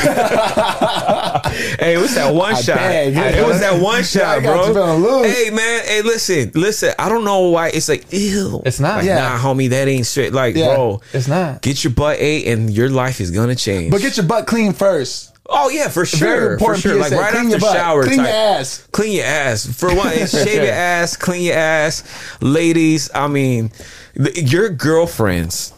it 1.94 1.98
was 2.00 2.14
that 2.16 2.34
one 2.34 2.54
I 2.54 2.60
shot. 2.60 2.76
beg. 2.76 3.16
It 3.16 3.46
was 3.46 3.60
that 3.60 3.80
one 3.80 3.96
I 4.00 4.02
shot, 4.02 4.42
bro. 4.42 4.72
feeling. 4.74 5.30
Hey, 5.30 5.50
man. 5.50 5.84
Hey, 5.86 6.02
listen, 6.02 6.50
listen. 6.54 6.92
I 6.98 7.08
don't 7.08 7.24
know 7.24 7.50
why 7.50 7.68
it's 7.68 7.88
like 7.88 8.12
ew. 8.12 8.60
It's 8.66 8.80
not. 8.80 8.96
Like, 8.98 9.06
Yeah. 9.06 9.18
Nah, 9.20 9.38
homie, 9.38 9.70
that 9.70 9.86
ain't 9.88 10.06
straight. 10.06 10.32
Like, 10.32 10.56
Yeah. 10.56 10.74
bro, 10.74 11.00
it's 11.12 11.28
not. 11.28 11.62
get 11.62 11.84
your 11.84 11.92
butt 11.92 12.16
ate, 12.18 12.48
and 12.48 12.68
your 12.70 12.90
life 12.90 13.20
is 13.20 13.30
gonna 13.30 13.54
change. 13.54 13.90
But 13.92 14.00
get 14.00 14.16
your 14.16 14.26
butt 14.26 14.46
clean 14.46 14.72
first. 14.72 15.32
oh 15.48 15.70
yeah, 15.70 15.88
for 15.88 16.04
sure, 16.04 16.18
Very 16.28 16.40
for 16.40 16.52
important. 16.74 16.82
sure. 16.82 16.96
Like 16.96 17.12
right 17.12 17.30
clean 17.32 17.44
after 17.44 17.50
your 17.50 17.60
butt. 17.60 17.76
shower, 17.76 18.02
Clean 18.04 18.16
type. 18.18 18.26
your 18.26 18.34
ass. 18.36 18.88
Clean 18.92 19.12
your 19.12 19.24
ass 19.24 19.66
for 19.66 19.94
one. 19.94 20.08
and 20.12 20.28
shave 20.28 20.48
Sure. 20.48 20.64
your 20.64 20.72
ass, 20.72 21.16
clean 21.16 21.42
your 21.44 21.56
ass, 21.56 22.02
ladies. 22.42 23.08
I 23.14 23.28
mean, 23.28 23.70
th- 24.16 24.52
your 24.52 24.68
girlfriends, 24.68 25.72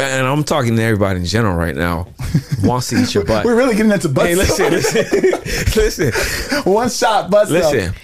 and 0.00 0.26
I'm 0.26 0.44
talking 0.44 0.76
to 0.76 0.82
everybody 0.82 1.20
in 1.20 1.26
general 1.26 1.54
right 1.56 1.74
now, 1.76 2.08
wants 2.62 2.88
to 2.88 2.96
eat 2.96 3.14
your 3.14 3.24
butt. 3.24 3.44
We're 3.44 3.56
really 3.56 3.74
getting 3.76 3.92
into 3.92 4.08
butt 4.08 4.26
Hey, 4.26 4.34
listen, 4.34 4.70
listen, 4.72 5.04
listen, 6.10 6.12
One 6.72 6.88
shot 6.90 7.30
butt 7.30 7.50
listen. 7.50 7.94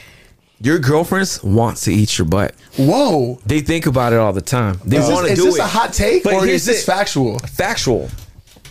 Your 0.62 0.78
girlfriends 0.78 1.42
want 1.42 1.78
to 1.78 1.92
eat 1.92 2.18
your 2.18 2.26
butt. 2.26 2.54
Whoa. 2.76 3.38
They 3.46 3.60
think 3.60 3.86
about 3.86 4.12
it 4.12 4.18
all 4.18 4.34
the 4.34 4.42
time. 4.42 4.78
They 4.84 4.98
want 5.00 5.26
to 5.28 5.34
do 5.34 5.46
is 5.46 5.54
this 5.54 5.58
a 5.58 5.66
hot 5.66 5.94
take 5.94 6.22
But 6.22 6.34
or 6.34 6.46
is 6.46 6.66
this 6.66 6.82
it. 6.82 6.86
factual? 6.86 7.38
Factual, 7.38 8.10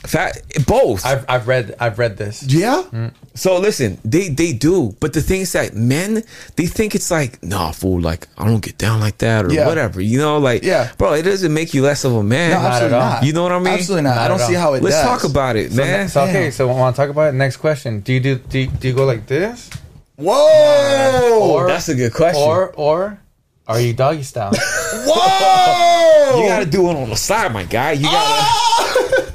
fact, 0.08 0.66
both. 0.66 1.06
I've, 1.06 1.26
I've 1.28 1.48
read 1.48 1.76
I've 1.80 2.00
read 2.00 2.18
this. 2.18 2.44
Yeah. 2.44 2.84
Mm. 2.92 3.12
So 3.36 3.58
listen, 3.60 3.98
they 4.06 4.30
they 4.30 4.54
do, 4.54 4.96
but 5.00 5.14
the 5.14 5.22
thing 5.22 5.42
is 5.42 5.52
that 5.54 5.76
men 5.76 6.24
they 6.56 6.66
think 6.68 6.96
it's 6.96 7.12
like, 7.12 7.42
nah, 7.44 7.72
fool, 7.72 8.00
like 8.02 8.28
I 8.38 8.46
don't 8.46 8.62
get 8.64 8.78
down 8.78 9.00
like 9.02 9.18
that 9.20 9.46
or 9.46 9.52
Yeah. 9.54 9.68
whatever, 9.68 10.02
you 10.02 10.18
know, 10.20 10.38
like, 10.40 10.64
Yeah. 10.64 10.92
bro, 10.98 11.14
it 11.14 11.24
doesn't 11.24 11.54
make 11.54 11.74
you 11.74 11.82
less 11.84 12.04
of 12.06 12.14
a 12.14 12.24
man. 12.24 12.52
No, 12.52 12.58
absolutely 12.58 12.98
at 12.98 13.00
not. 13.14 13.24
You 13.24 13.34
know 13.34 13.44
what 13.44 13.52
I 13.52 13.60
mean? 13.60 13.74
Absolutely 13.74 14.04
not. 14.04 14.16
Not 14.16 14.26
I 14.26 14.28
don't 14.30 14.40
see 14.40 14.56
all. 14.56 14.62
how 14.62 14.74
it 14.74 14.78
does. 14.82 14.84
Let's 14.86 14.96
does. 14.98 15.22
talk 15.22 15.30
about 15.30 15.56
it, 15.56 15.72
So, 15.72 15.78
man. 15.78 16.10
so 16.10 16.22
okay, 16.24 16.34
Damn. 16.44 16.52
so 16.52 16.68
want 16.68 16.96
to 16.96 17.02
talk 17.02 17.10
about 17.10 17.34
it? 17.34 17.38
Next 17.38 17.58
question. 17.58 18.00
Do 18.02 18.14
you 18.14 18.20
do 18.20 18.36
do 18.36 18.60
you, 18.60 18.68
do 18.68 18.88
you 18.88 18.94
go 18.94 19.06
like 19.06 19.28
this 19.28 19.70
Whoa. 20.18 21.40
Or- 21.54 21.68
That's 21.68 21.88
a 21.90 21.96
good 21.96 22.14
question. 22.14 22.42
or 22.44 22.72
or 22.76 23.20
are 23.68 23.80
you 23.80 23.94
doggy 23.94 24.24
style? 24.24 24.52
Whoa. 25.06 26.42
you 26.42 26.48
got 26.48 26.60
to 26.60 26.66
do 26.66 26.90
it 26.90 26.96
on 26.96 27.10
the 27.10 27.16
side, 27.16 27.54
my 27.54 27.64
guy. 27.64 27.94
You 27.94 28.04
got 28.06 28.26
Sorry. 28.28 29.26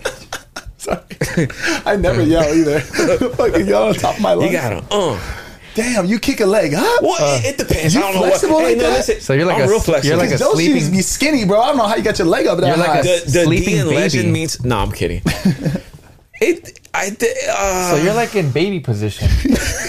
I 1.87 1.97
never 1.97 2.22
yell 2.22 2.45
either. 2.55 2.80
Fucking 3.37 3.66
yell 3.66 3.89
on 3.89 3.95
top 3.95 4.16
of 4.16 4.20
my 4.22 4.30
to, 4.35 4.37
lungs. 4.41 4.53
you 4.53 4.59
got 4.59 4.72
him. 4.72 4.85
uh. 4.91 5.41
Damn, 5.74 6.07
you 6.07 6.20
kick 6.20 6.39
a 6.39 6.47
leg 6.47 6.72
huh? 6.72 6.99
Well, 7.03 7.16
it, 7.41 7.47
it 7.47 7.59
depends. 7.59 7.95
you 7.95 8.01
I 8.01 8.05
don't 8.05 8.14
know 8.14 8.20
what. 8.20 8.28
flexible 8.30 8.59
Hey, 8.61 8.64
like 8.68 8.76
no, 8.76 8.82
that? 8.85 8.97
listen. 8.99 9.20
So 9.20 9.32
you're 9.32 9.45
like 9.45 9.57
I'm 9.57 9.64
a- 9.64 9.68
real 9.68 9.80
you're 10.05 10.16
like 10.16 10.30
a 10.30 10.37
Those 10.37 10.53
sleeping- 10.55 10.76
shoes 10.78 10.91
be 10.91 11.03
skinny, 11.03 11.45
bro. 11.45 11.61
I 11.61 11.66
don't 11.68 11.76
know 11.78 11.87
how 11.89 11.97
you 11.97 12.03
got 12.05 12.16
your 12.16 12.28
leg 12.28 12.47
up 12.47 12.61
that 12.61 12.68
You're 12.68 12.76
like 12.76 12.89
high. 12.91 12.99
a- 13.01 13.03
the 13.03 13.22
the 13.24 13.43
Sleeping 13.45 13.64
D 13.66 13.78
in 13.78 13.85
baby. 13.87 13.97
legend 13.97 14.32
means. 14.32 14.64
No, 14.64 14.78
I'm 14.78 14.93
kidding. 14.93 15.20
it. 16.41 16.80
I. 16.95 17.09
Uh, 17.51 17.91
so 17.91 17.97
you're 18.05 18.14
like 18.14 18.37
in 18.37 18.53
baby 18.53 18.78
position. 18.78 19.28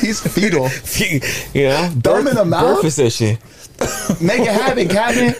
He's 0.01 0.21
fetal. 0.21 0.69
you 1.53 1.67
know, 1.67 1.91
Thumb 2.03 2.27
in 2.29 2.35
the 2.35 2.45
mouth? 2.45 2.77
birth 2.77 2.81
position. 2.81 3.37
Make 4.21 4.39
it 4.41 4.47
happen, 4.47 4.87
Captain. 4.87 5.35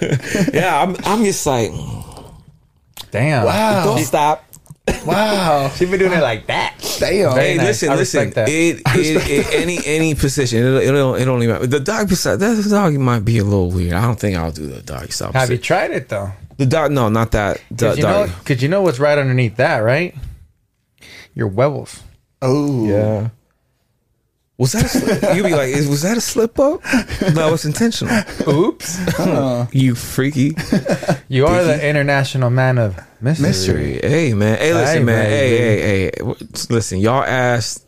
Yeah, 0.54 0.80
I'm. 0.80 0.96
I'm 1.06 1.24
just 1.24 1.44
like, 1.48 1.72
Damn. 3.10 3.46
Wow. 3.46 3.84
don't 3.86 4.04
stop. 4.04 4.45
Wow. 5.06 5.70
She 5.76 5.86
been 5.86 6.00
doing 6.00 6.14
it 6.14 6.22
like 6.22 6.48
that. 6.48 6.76
Damn. 7.00 7.34
Very 7.36 7.46
Hey, 7.52 7.58
nice. 7.58 7.68
listen, 7.68 7.90
I 7.90 7.96
listen. 7.96 8.30
that. 8.32 8.50
It, 8.50 8.82
it, 8.86 9.30
it, 9.30 9.54
any 9.54 9.80
any 9.86 10.16
position, 10.16 10.60
it, 10.64 10.84
it, 10.84 10.92
don't, 10.92 11.20
it 11.22 11.26
don't 11.26 11.42
even 11.44 11.54
matter. 11.56 11.68
The 11.68 11.80
dog 11.80 12.10
beside 12.10 12.38
that 12.38 12.68
dog 12.70 12.94
might 12.96 13.24
be 13.26 13.38
a 13.38 13.44
little 13.44 13.70
weird. 13.72 13.94
I 13.94 14.02
don't 14.02 14.20
think 14.20 14.36
I'll 14.38 14.52
do 14.52 14.66
the 14.68 14.82
dog 14.82 15.12
stop. 15.12 15.34
Have 15.34 15.52
you 15.52 15.58
tried 15.60 15.92
it 15.92 16.10
though? 16.10 16.32
The 16.58 16.66
dog? 16.66 16.92
No, 16.92 17.10
not 17.10 17.32
that. 17.34 17.62
The 17.70 17.88
Cause 17.90 17.98
you 17.98 18.04
know, 18.04 18.26
dog. 18.28 18.46
cause 18.46 18.62
you 18.64 18.70
know 18.70 18.82
what's 18.82 18.98
right 19.00 19.18
underneath 19.18 19.58
that, 19.58 19.80
right? 19.80 20.16
Your 21.36 21.50
huevos. 21.50 22.02
Oh. 22.42 22.88
Yeah. 22.88 23.30
Was 24.58 24.72
that 24.72 24.86
a 24.86 24.88
slip? 24.88 25.36
You'd 25.36 25.44
be 25.44 25.52
like, 25.54 25.76
was 25.90 26.02
that 26.04 26.16
a 26.18 26.22
slip 26.22 26.58
up? 26.60 26.82
No, 27.34 27.54
it's 27.54 27.66
intentional. 27.66 28.16
Oops. 28.48 29.20
Uh-huh. 29.20 29.66
You 29.74 29.96
freaky 29.96 30.56
You 31.28 31.46
are 31.46 31.64
the 31.64 31.86
international 31.88 32.50
man 32.50 32.78
of 32.78 32.98
mystery. 33.20 33.48
Mystery. 33.48 34.00
Hey 34.02 34.34
man. 34.34 34.58
Hey, 34.58 34.74
listen, 34.74 34.98
Hey, 35.00 35.04
man. 35.04 35.26
Hey, 35.26 35.58
baby. 35.58 35.82
hey, 35.82 36.12
hey. 36.40 36.46
Listen, 36.70 37.00
y'all 37.00 37.24
asked. 37.24 37.82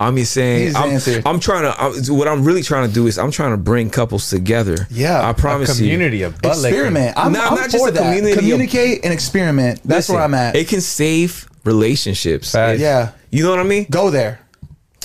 I'm 0.00 0.16
just 0.16 0.32
saying. 0.34 0.74
I'm. 0.76 1.00
I'm 1.26 1.40
trying 1.40 1.62
to. 1.62 1.74
I'm, 1.80 1.94
what 2.16 2.28
I'm 2.28 2.44
really 2.44 2.62
trying 2.62 2.86
to 2.88 2.92
do 2.94 3.06
is 3.06 3.16
I'm 3.18 3.30
trying 3.30 3.52
to 3.52 3.56
bring 3.56 3.90
couples 3.90 4.28
together. 4.28 4.86
Yeah, 4.90 5.26
I 5.26 5.32
promise 5.32 5.78
you. 5.80 5.86
Community 5.86 6.22
of 6.22 6.40
butt 6.42 6.58
licking. 6.58 6.70
Experiment. 6.78 7.16
I'm, 7.16 7.32
No, 7.32 7.40
I'm 7.40 7.54
not 7.54 7.70
just 7.70 7.78
for 7.78 7.88
a 7.88 7.92
that. 7.92 8.02
community 8.02 8.32
of- 8.32 8.38
Communicate 8.38 9.04
and 9.04 9.12
experiment. 9.12 9.78
That's 9.84 10.08
Listen, 10.08 10.14
where 10.16 10.24
I'm 10.24 10.34
at. 10.34 10.56
It 10.56 10.66
can 10.68 10.80
save 10.80 11.48
relationships. 11.64 12.52
Facts. 12.52 12.80
yeah. 12.80 13.12
You 13.30 13.44
know 13.44 13.50
what 13.50 13.60
I 13.60 13.64
mean? 13.64 13.86
Go 13.90 14.10
there. 14.10 14.40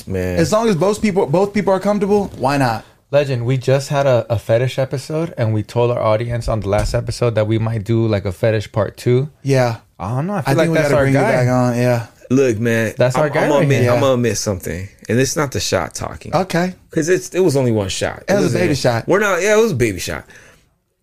Man. 0.08 0.38
As 0.39 0.52
long 0.52 0.68
as 0.70 0.76
both 0.76 1.02
people 1.02 1.26
both 1.26 1.54
people 1.54 1.74
are 1.74 1.80
comfortable, 1.80 2.28
why 2.38 2.58
not? 2.58 2.86
Legend, 3.12 3.45
we 3.45 3.58
just 3.58 3.89
had 3.89 4.06
a, 4.06 4.26
a 4.32 4.38
fetish 4.38 4.78
episode 4.78 5.34
and 5.38 5.52
we 5.54 5.64
told 5.64 5.89
our 5.89 6.00
audience 6.02 6.47
on 6.47 6.60
the 6.60 6.70
last 6.70 6.93
episode 6.93 7.34
that 7.36 7.47
we 7.47 7.58
might 7.58 7.84
do 7.84 8.06
like 8.06 8.26
a 8.26 8.32
fetish 8.32 8.72
part 8.72 8.97
two. 8.97 9.30
Yeah. 9.41 9.80
I 9.97 10.10
don't 10.16 10.28
know. 10.28 10.34
I 10.36 10.38
I 10.38 10.41
feel 10.41 10.47
think 10.56 10.58
like 10.58 10.70
we 10.70 10.74
that's 10.76 10.89
gotta 10.89 10.95
our 10.97 11.04
bring 11.06 11.14
you 11.16 11.20
back 11.20 11.45
guy. 11.47 11.52
on. 11.52 11.78
Yeah. 11.78 12.08
Look, 12.30 12.60
man. 12.60 12.93
That's 12.97 13.16
our 13.16 13.26
I'm, 13.26 13.34
guy 13.34 13.42
I'm 13.43 13.47
gonna 13.50 13.55
right 13.59 13.63
admit, 13.63 13.82
here. 13.82 13.92
I'm 13.92 14.00
gonna 14.01 14.13
admit 14.13 14.38
something, 14.38 14.88
and 15.09 15.20
it's 15.20 15.36
not 15.36 15.51
the 15.51 15.59
shot 15.59 15.96
talking. 15.96 16.36
Okay. 16.36 16.76
because 16.89 17.09
it's 17.09 17.34
it 17.34 17.39
was 17.39 17.58
only 17.58 17.71
one 17.71 17.89
shot. 17.89 18.24
It 18.30 18.34
was 18.34 18.39
a 18.42 18.43
wasn't- 18.43 18.62
baby 18.63 18.76
shot. 18.76 19.08
We're 19.08 19.20
not. 19.20 19.42
Yeah, 19.42 19.58
it 19.58 19.62
was 19.62 19.71
a 19.71 19.76
baby 19.76 20.00
shot. 20.00 20.26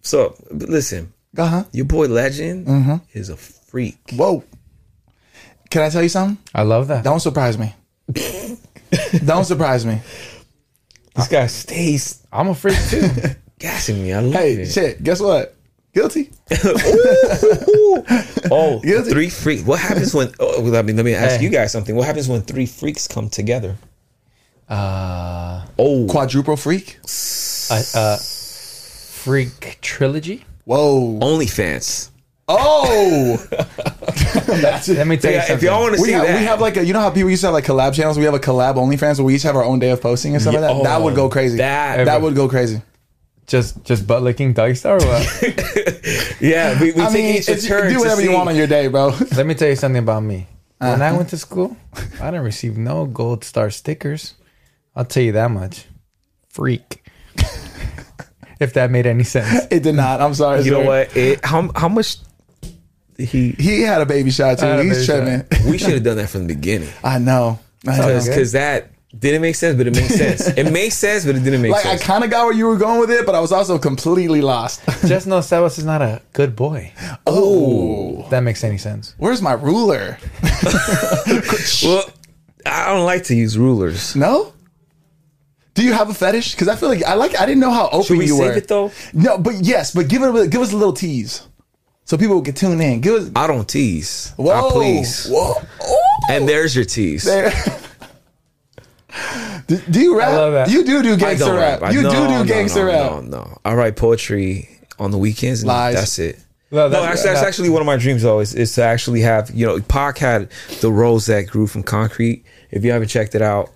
So 0.03 0.37
listen, 0.51 1.13
Uh 1.37 1.47
huh. 1.49 1.65
your 1.73 1.85
boy 1.87 2.07
Legend 2.07 2.67
Mm-hmm. 2.69 2.97
is 3.13 3.29
a 3.29 3.37
freak. 3.37 3.99
Whoa. 4.15 4.45
Can 5.71 5.83
I 5.83 5.89
tell 5.91 6.03
you 6.05 6.09
something? 6.09 6.39
I 6.55 6.63
love 6.63 6.87
that. 6.89 7.03
Don't 7.03 7.19
surprise 7.21 7.59
me. 7.59 7.75
Don't 9.25 9.45
surprise 9.45 9.85
me. 9.87 10.01
This 11.15 11.29
guy 11.29 11.47
stays 11.47 12.23
I'm 12.33 12.49
a 12.49 12.55
freak 12.55 12.79
too. 12.89 13.09
gassing 13.59 14.03
me. 14.03 14.13
I 14.13 14.21
love 14.21 14.35
Hey, 14.35 14.53
it. 14.55 14.71
shit. 14.71 15.03
Guess 15.03 15.21
what? 15.21 15.55
Guilty. 15.95 16.31
Oh, 18.49 18.81
Guilty. 18.83 19.11
three 19.11 19.29
freaks. 19.31 19.63
What 19.63 19.81
happens 19.81 20.15
when? 20.15 20.31
Oh, 20.39 20.61
let 20.61 20.85
me 20.85 20.93
let 20.93 21.05
me 21.05 21.15
ask 21.15 21.39
Hey. 21.39 21.45
you 21.45 21.51
guys 21.51 21.73
something. 21.73 21.97
What 21.97 22.07
happens 22.07 22.29
when 22.29 22.43
three 22.43 22.67
freaks 22.67 23.09
come 23.09 23.29
together? 23.29 23.77
uh, 24.69 25.65
Oh, 25.79 26.07
Quadruple 26.09 26.57
freak. 26.57 26.99
a, 27.71 27.83
a 27.95 28.19
freak 28.19 29.79
trilogy. 29.81 30.45
Whoa. 30.65 31.19
OnlyFans. 31.21 32.11
Oh. 32.49 33.37
That's 34.47 34.89
it. 34.89 34.99
Let 34.99 35.07
me 35.07 35.17
tell 35.17 35.31
you 35.33 35.37
Yeah, 35.39 35.43
if 35.43 35.49
something. 35.49 35.67
y'all 35.69 35.81
want 35.83 35.97
to 35.97 36.01
We 36.01 36.09
see 36.09 36.13
have, 36.15 36.27
that, 36.27 36.39
we 36.39 36.45
have 36.45 36.61
like 36.61 36.77
a 36.77 36.85
you 36.85 36.93
know 36.93 37.01
how 37.01 37.11
people 37.11 37.31
used 37.31 37.41
to 37.43 37.49
have 37.49 37.55
like 37.55 37.65
collab 37.65 37.95
channels. 37.95 38.19
We 38.19 38.25
have 38.25 38.35
a 38.35 38.39
collab 38.39 38.75
OnlyFans 38.77 39.19
where 39.19 39.25
we 39.25 39.35
each 39.35 39.43
have 39.43 39.57
our 39.57 39.65
own 39.65 39.79
day 39.79 39.91
of 39.91 40.01
posting 40.01 40.33
and 40.35 40.41
stuff 40.43 40.55
Yeah, 40.55 40.61
like 40.61 40.77
that. 40.77 40.83
that 40.85 41.01
oh, 41.01 41.05
would 41.05 41.15
go 41.17 41.29
crazy. 41.29 41.57
that- 41.59 42.05
that 42.05 42.23
would 42.23 42.35
go 42.35 42.49
crazy. 42.49 42.83
Just 43.47 43.85
just 43.85 44.07
butt 44.07 44.23
licking 44.23 44.53
doggy 44.53 44.75
style 44.75 44.95
or 45.03 45.07
what? 45.07 45.43
Yeah, 46.41 46.81
we, 46.81 46.93
we 46.93 47.01
I 47.03 47.07
take 47.07 47.15
mean, 47.15 47.35
each 47.37 47.49
a 47.49 47.53
it's- 47.53 47.67
turn. 47.67 47.89
do 47.89 47.95
to 47.95 47.99
whatever 48.01 48.21
you 48.21 48.29
see. 48.29 48.35
want 48.35 48.49
on 48.49 48.57
your 48.57 48.67
day, 48.67 48.89
bro. 48.89 49.09
Let 49.37 49.47
me 49.47 49.55
tell 49.55 49.69
you 49.69 49.77
something 49.77 50.03
about 50.03 50.23
me. 50.23 50.47
When 50.79 50.91
Uh-huh. 50.91 51.03
I 51.05 51.13
went 51.17 51.29
to 51.31 51.39
school, 51.39 51.77
I 52.21 52.31
didn't 52.31 52.45
receive 52.45 52.77
no 52.77 53.07
gold 53.07 53.45
star 53.45 53.71
stickers. 53.71 54.35
I'll 54.95 55.05
tell 55.05 55.23
you 55.23 55.33
that 55.33 55.51
much. 55.51 55.87
Freak. 56.49 57.03
if 58.61 58.73
that 58.75 58.91
made 58.91 59.07
any 59.07 59.25
sense. 59.25 59.67
It 59.71 59.83
did 59.83 59.95
not. 59.95 60.21
I'm 60.21 60.35
sorry. 60.35 60.63
You 60.63 60.73
know 60.73 60.81
what? 60.83 61.17
It, 61.17 61.45
how 61.45 61.71
how 61.75 61.89
much 61.89 62.17
he 63.19 63.53
He 63.53 63.83
had 63.83 64.01
a 64.03 64.07
baby 64.07 64.31
shot 64.31 64.59
too. 64.59 64.67
I 64.67 64.83
He's 64.83 65.07
baby 65.09 65.47
tripping. 65.49 65.71
we 65.71 65.79
should 65.79 65.95
have 65.95 66.03
done 66.05 66.17
that 66.19 66.29
from 66.31 66.47
the 66.47 66.55
beginning 66.55 66.89
I 67.05 67.19
know. 67.19 67.59
I 67.87 67.97
know. 67.99 68.21
because 68.25 68.53
that 68.53 68.91
didn't 69.19 69.41
make 69.41 69.55
sense, 69.55 69.77
but 69.79 69.87
it 69.87 69.95
makes 69.95 70.15
sense. 70.15 70.47
It 70.59 70.71
makes 70.71 70.95
sense, 70.97 71.25
but 71.25 71.37
it 71.37 71.43
didn't 71.45 71.63
make 71.63 71.73
sense. 71.73 71.85
Like 71.85 71.95
I 71.95 71.97
sense. 71.97 72.07
kind 72.07 72.25
of 72.25 72.31
got 72.31 72.45
where 72.45 72.53
you 72.55 72.67
were 72.67 72.77
going 72.77 73.01
with 73.01 73.11
it, 73.11 73.25
but 73.25 73.35
I 73.35 73.41
was 73.41 73.51
also 73.53 73.79
completely 73.79 74.43
lost. 74.43 74.83
Just 75.07 75.27
know 75.27 75.39
Sebas 75.39 75.79
is 75.79 75.85
not 75.87 76.03
a 76.03 76.21
good 76.35 76.55
boy. 76.55 76.93
oh, 77.27 78.25
If 78.25 78.31
that 78.31 78.41
makes 78.43 78.63
any 78.65 78.77
sense. 78.77 79.15
where's 79.17 79.41
my 79.41 79.53
ruler? 79.55 80.19
well, 81.83 82.05
I 82.67 82.93
don't 82.95 83.05
like 83.07 83.25
to 83.25 83.35
use 83.35 83.57
rulers. 83.57 84.15
No. 84.17 84.53
Do 85.75 85.83
you 85.85 85.93
have 85.93 86.09
a 86.11 86.15
fetish? 86.15 86.53
Because 86.53 86.69
I 86.69 86.77
feel 86.77 86.89
like 86.89 87.03
I 87.05 87.15
like. 87.15 87.39
I 87.39 87.45
didn't 87.47 87.61
know 87.61 87.71
how 87.71 87.87
open 87.89 88.03
Should 88.05 88.19
we 88.19 88.27
you 88.27 88.37
save 88.37 88.53
were. 88.53 88.57
it 88.59 88.69
though? 88.69 88.91
No, 89.13 89.37
but 89.39 89.57
yes, 89.57 89.93
but 89.95 90.09
give 90.09 90.23
it. 90.23 90.35
A, 90.35 90.49
give 90.49 90.63
us 90.63 90.73
a 90.73 90.77
little 90.77 90.95
tease, 90.95 91.47
so 92.07 92.17
people 92.17 92.41
can 92.41 92.55
tune 92.55 92.81
in. 92.81 93.01
Give 93.01 93.15
us. 93.15 93.31
I 93.37 93.47
don't 93.47 93.69
tease. 93.69 94.33
Whoa, 94.37 94.69
I 94.69 94.73
please. 94.73 95.27
Whoa. 95.29 95.55
And 96.31 96.49
there's 96.49 96.75
your 96.75 96.85
tease. 96.85 97.25
There. 97.25 97.51
do, 99.67 99.79
do 99.91 100.01
you 100.01 100.19
rap? 100.19 100.33
love 100.33 100.53
that. 100.53 100.71
You 100.71 100.85
do 100.85 101.03
do 101.03 101.17
gangster 101.17 101.55
rap. 101.55 101.83
rap. 101.83 101.93
You 101.93 102.03
no, 102.03 102.11
do 102.11 102.29
no, 102.29 102.43
do 102.43 102.49
gangster 102.49 102.87
no, 102.87 102.87
rap. 102.87 103.13
No, 103.13 103.21
no. 103.21 103.59
I 103.65 103.75
write 103.75 103.97
poetry 103.97 104.69
on 104.99 105.11
the 105.11 105.19
weekends 105.19 105.63
and 105.63 105.69
Lies. 105.69 105.95
that's 105.95 106.19
it. 106.19 106.39
No, 106.71 106.85
No, 106.85 106.89
that's- 106.89 107.19
actually, 107.19 107.35
that's 107.35 107.47
actually 107.47 107.71
one 107.71 107.83
of 107.83 107.87
my 107.87 107.97
dreams. 107.97 108.23
Though 108.23 108.41
is, 108.41 108.55
is 108.55 108.75
to 108.75 108.83
actually 108.83 109.21
have 109.23 109.51
you 109.51 109.67
know, 109.67 109.81
Pac 109.81 110.19
had 110.19 110.51
the 110.81 110.91
rose 110.91 111.27
that 111.27 111.47
grew 111.49 111.67
from 111.67 111.83
concrete. 111.83 112.45
If 112.71 112.85
you 112.85 112.93
haven't 112.93 113.09
checked 113.09 113.35
it 113.35 113.43
out, 113.43 113.71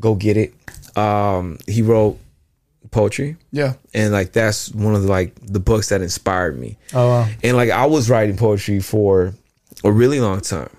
go 0.00 0.14
get 0.14 0.36
it. 0.36 0.54
Um, 0.96 1.58
he 1.66 1.82
wrote 1.82 2.18
poetry, 2.92 3.36
Yeah. 3.50 3.72
and 3.92 4.12
like 4.12 4.32
that's 4.32 4.70
one 4.72 4.94
of 4.94 5.02
the, 5.02 5.08
like 5.08 5.34
the 5.42 5.58
books 5.60 5.88
that 5.88 6.00
inspired 6.00 6.56
me. 6.58 6.78
Oh 6.94 7.08
wow. 7.08 7.28
And 7.42 7.56
like 7.56 7.70
I 7.70 7.86
was 7.86 8.08
writing 8.08 8.36
poetry 8.36 8.78
for 8.80 9.34
a 9.82 9.90
really 9.90 10.20
long 10.20 10.40
time, 10.42 10.70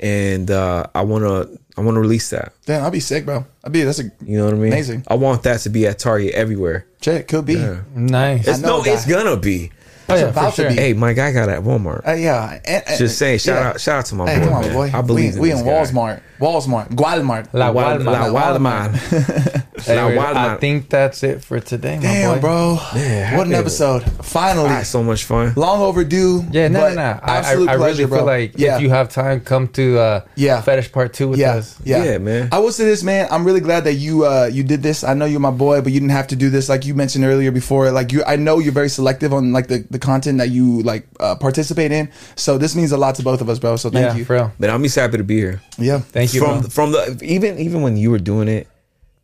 and 0.00 0.50
uh, 0.50 0.86
I 0.94 1.02
wanna 1.02 1.46
I 1.76 1.82
wanna 1.82 2.00
release 2.00 2.30
that. 2.30 2.52
Damn, 2.66 2.84
I'd 2.84 2.92
be 2.92 3.00
sick, 3.00 3.24
bro. 3.24 3.46
I'd 3.64 3.70
be. 3.72 3.82
That's 3.82 4.00
a 4.00 4.10
You 4.24 4.38
know 4.38 4.46
what 4.46 4.54
I 4.54 4.56
mean? 4.56 4.72
Amazing. 4.72 5.04
I 5.08 5.14
want 5.14 5.42
that 5.44 5.60
to 5.60 5.70
be 5.70 5.86
at 5.86 5.98
Target 6.00 6.34
everywhere. 6.34 6.86
check. 7.00 7.28
Could 7.28 7.46
be. 7.46 7.54
Yeah. 7.54 7.82
Nice. 7.94 8.48
It's, 8.48 8.58
no, 8.58 8.82
it's 8.84 9.06
gonna 9.06 9.36
be. 9.36 9.70
Oh, 10.08 10.16
yeah, 10.16 10.22
about 10.24 10.50
for 10.50 10.56
to 10.56 10.62
sure. 10.62 10.70
be. 10.70 10.74
Hey, 10.76 10.92
my 10.92 11.12
guy 11.12 11.30
got 11.30 11.48
it 11.48 11.52
at 11.52 11.62
Walmart. 11.62 12.04
Uh, 12.04 12.14
yeah. 12.14 12.58
And, 12.64 12.82
and- 12.88 12.98
Just 12.98 13.16
saying, 13.16 13.38
shout 13.38 13.62
yeah. 13.62 13.68
out, 13.68 13.80
shout 13.80 13.98
out 14.00 14.06
to 14.06 14.16
my 14.16 14.28
Hey, 14.28 14.40
boy. 14.40 14.44
come 14.46 14.54
on, 14.54 14.62
man. 14.62 14.72
boy. 14.72 14.90
I 14.92 15.02
believe 15.02 15.34
we, 15.34 15.36
in 15.36 15.40
we 15.42 15.50
this 15.50 15.60
in 15.60 15.66
guy. 15.66 15.72
Walmart. 15.72 16.22
Walmart. 16.40 16.88
Guadalmart. 16.96 17.48
La 17.52 17.72
Walmart. 17.72 18.04
La 18.04 18.32
Wild 18.32 18.60
Man. 18.60 18.92
La 18.92 19.62
Anyway, 19.88 20.16
Wild 20.16 20.36
I 20.36 20.48
Man. 20.48 20.58
think 20.58 20.88
that's 20.88 21.22
it 21.22 21.42
for 21.44 21.60
today, 21.60 21.96
my 21.96 22.02
Damn, 22.02 22.34
boy. 22.36 22.40
bro. 22.40 22.78
Yeah, 22.94 23.36
what 23.36 23.46
an 23.46 23.52
happy- 23.52 23.60
episode. 23.62 24.02
Finally. 24.24 24.68
I 24.68 24.72
had 24.74 24.86
so 24.86 25.02
much 25.02 25.24
fun. 25.24 25.52
Long 25.56 25.80
overdue. 25.80 26.44
Yeah, 26.50 26.68
no, 26.68 26.80
but 26.80 26.88
no, 26.90 26.94
no. 26.96 27.02
I, 27.02 27.32
I, 27.34 27.36
absolute 27.38 27.68
I 27.68 27.72
really 27.74 27.84
pleasure, 27.94 28.08
feel 28.08 28.24
like 28.24 28.52
yeah. 28.56 28.76
if 28.76 28.82
you 28.82 28.90
have 28.90 29.08
time, 29.10 29.40
come 29.40 29.68
to 29.68 29.98
uh, 29.98 30.20
Yeah. 30.36 30.60
Fetish 30.60 30.92
Part 30.92 31.12
Two 31.14 31.28
with 31.28 31.38
yeah, 31.38 31.54
us. 31.54 31.78
yeah, 31.84 32.04
Yeah, 32.04 32.18
man. 32.18 32.48
I 32.52 32.58
will 32.58 32.72
say 32.72 32.84
this, 32.84 33.02
man. 33.02 33.28
I'm 33.30 33.44
really 33.44 33.60
glad 33.60 33.84
that 33.84 33.94
you 33.94 34.24
uh 34.26 34.48
you 34.52 34.62
did 34.62 34.82
this. 34.82 35.04
I 35.04 35.14
know 35.14 35.24
you're 35.24 35.40
my 35.40 35.50
boy, 35.50 35.80
but 35.80 35.92
you 35.92 36.00
didn't 36.00 36.12
have 36.12 36.28
to 36.28 36.36
do 36.36 36.50
this, 36.50 36.68
like 36.68 36.84
you 36.84 36.94
mentioned 36.94 37.24
earlier 37.24 37.50
before. 37.50 37.90
Like 37.90 38.12
you, 38.12 38.22
I 38.24 38.36
know 38.36 38.58
you're 38.58 38.72
very 38.72 38.88
selective 38.88 39.32
on 39.32 39.52
like 39.52 39.68
the, 39.68 39.86
the 39.90 39.98
content 39.98 40.38
that 40.38 40.50
you 40.50 40.82
like 40.82 41.06
uh, 41.20 41.34
participate 41.36 41.92
in. 41.92 42.10
So 42.36 42.58
this 42.58 42.74
means 42.76 42.92
a 42.92 42.96
lot 42.96 43.14
to 43.16 43.22
both 43.22 43.40
of 43.40 43.48
us, 43.48 43.58
bro. 43.58 43.76
So 43.76 43.90
thank 43.90 44.06
yeah, 44.06 44.16
you. 44.16 44.24
for 44.24 44.34
real. 44.34 44.52
But 44.58 44.70
I'm 44.70 44.82
just 44.82 44.96
happy 44.96 45.16
to 45.18 45.24
be 45.24 45.36
here. 45.38 45.60
Yeah, 45.78 45.98
Thank 46.00 46.34
you, 46.34 46.40
From 46.40 46.60
bro. 46.60 46.68
from 46.70 46.92
the 46.92 47.18
even 47.22 47.58
even 47.58 47.82
when 47.82 47.96
you 47.96 48.10
were 48.10 48.18
doing 48.18 48.48
it 48.48 48.66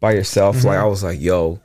by 0.07 0.13
yourself, 0.15 0.57
like 0.65 0.77
mm-hmm. 0.77 0.85
I 0.85 0.89
was 0.89 1.03
like, 1.03 1.21
yo, 1.21 1.61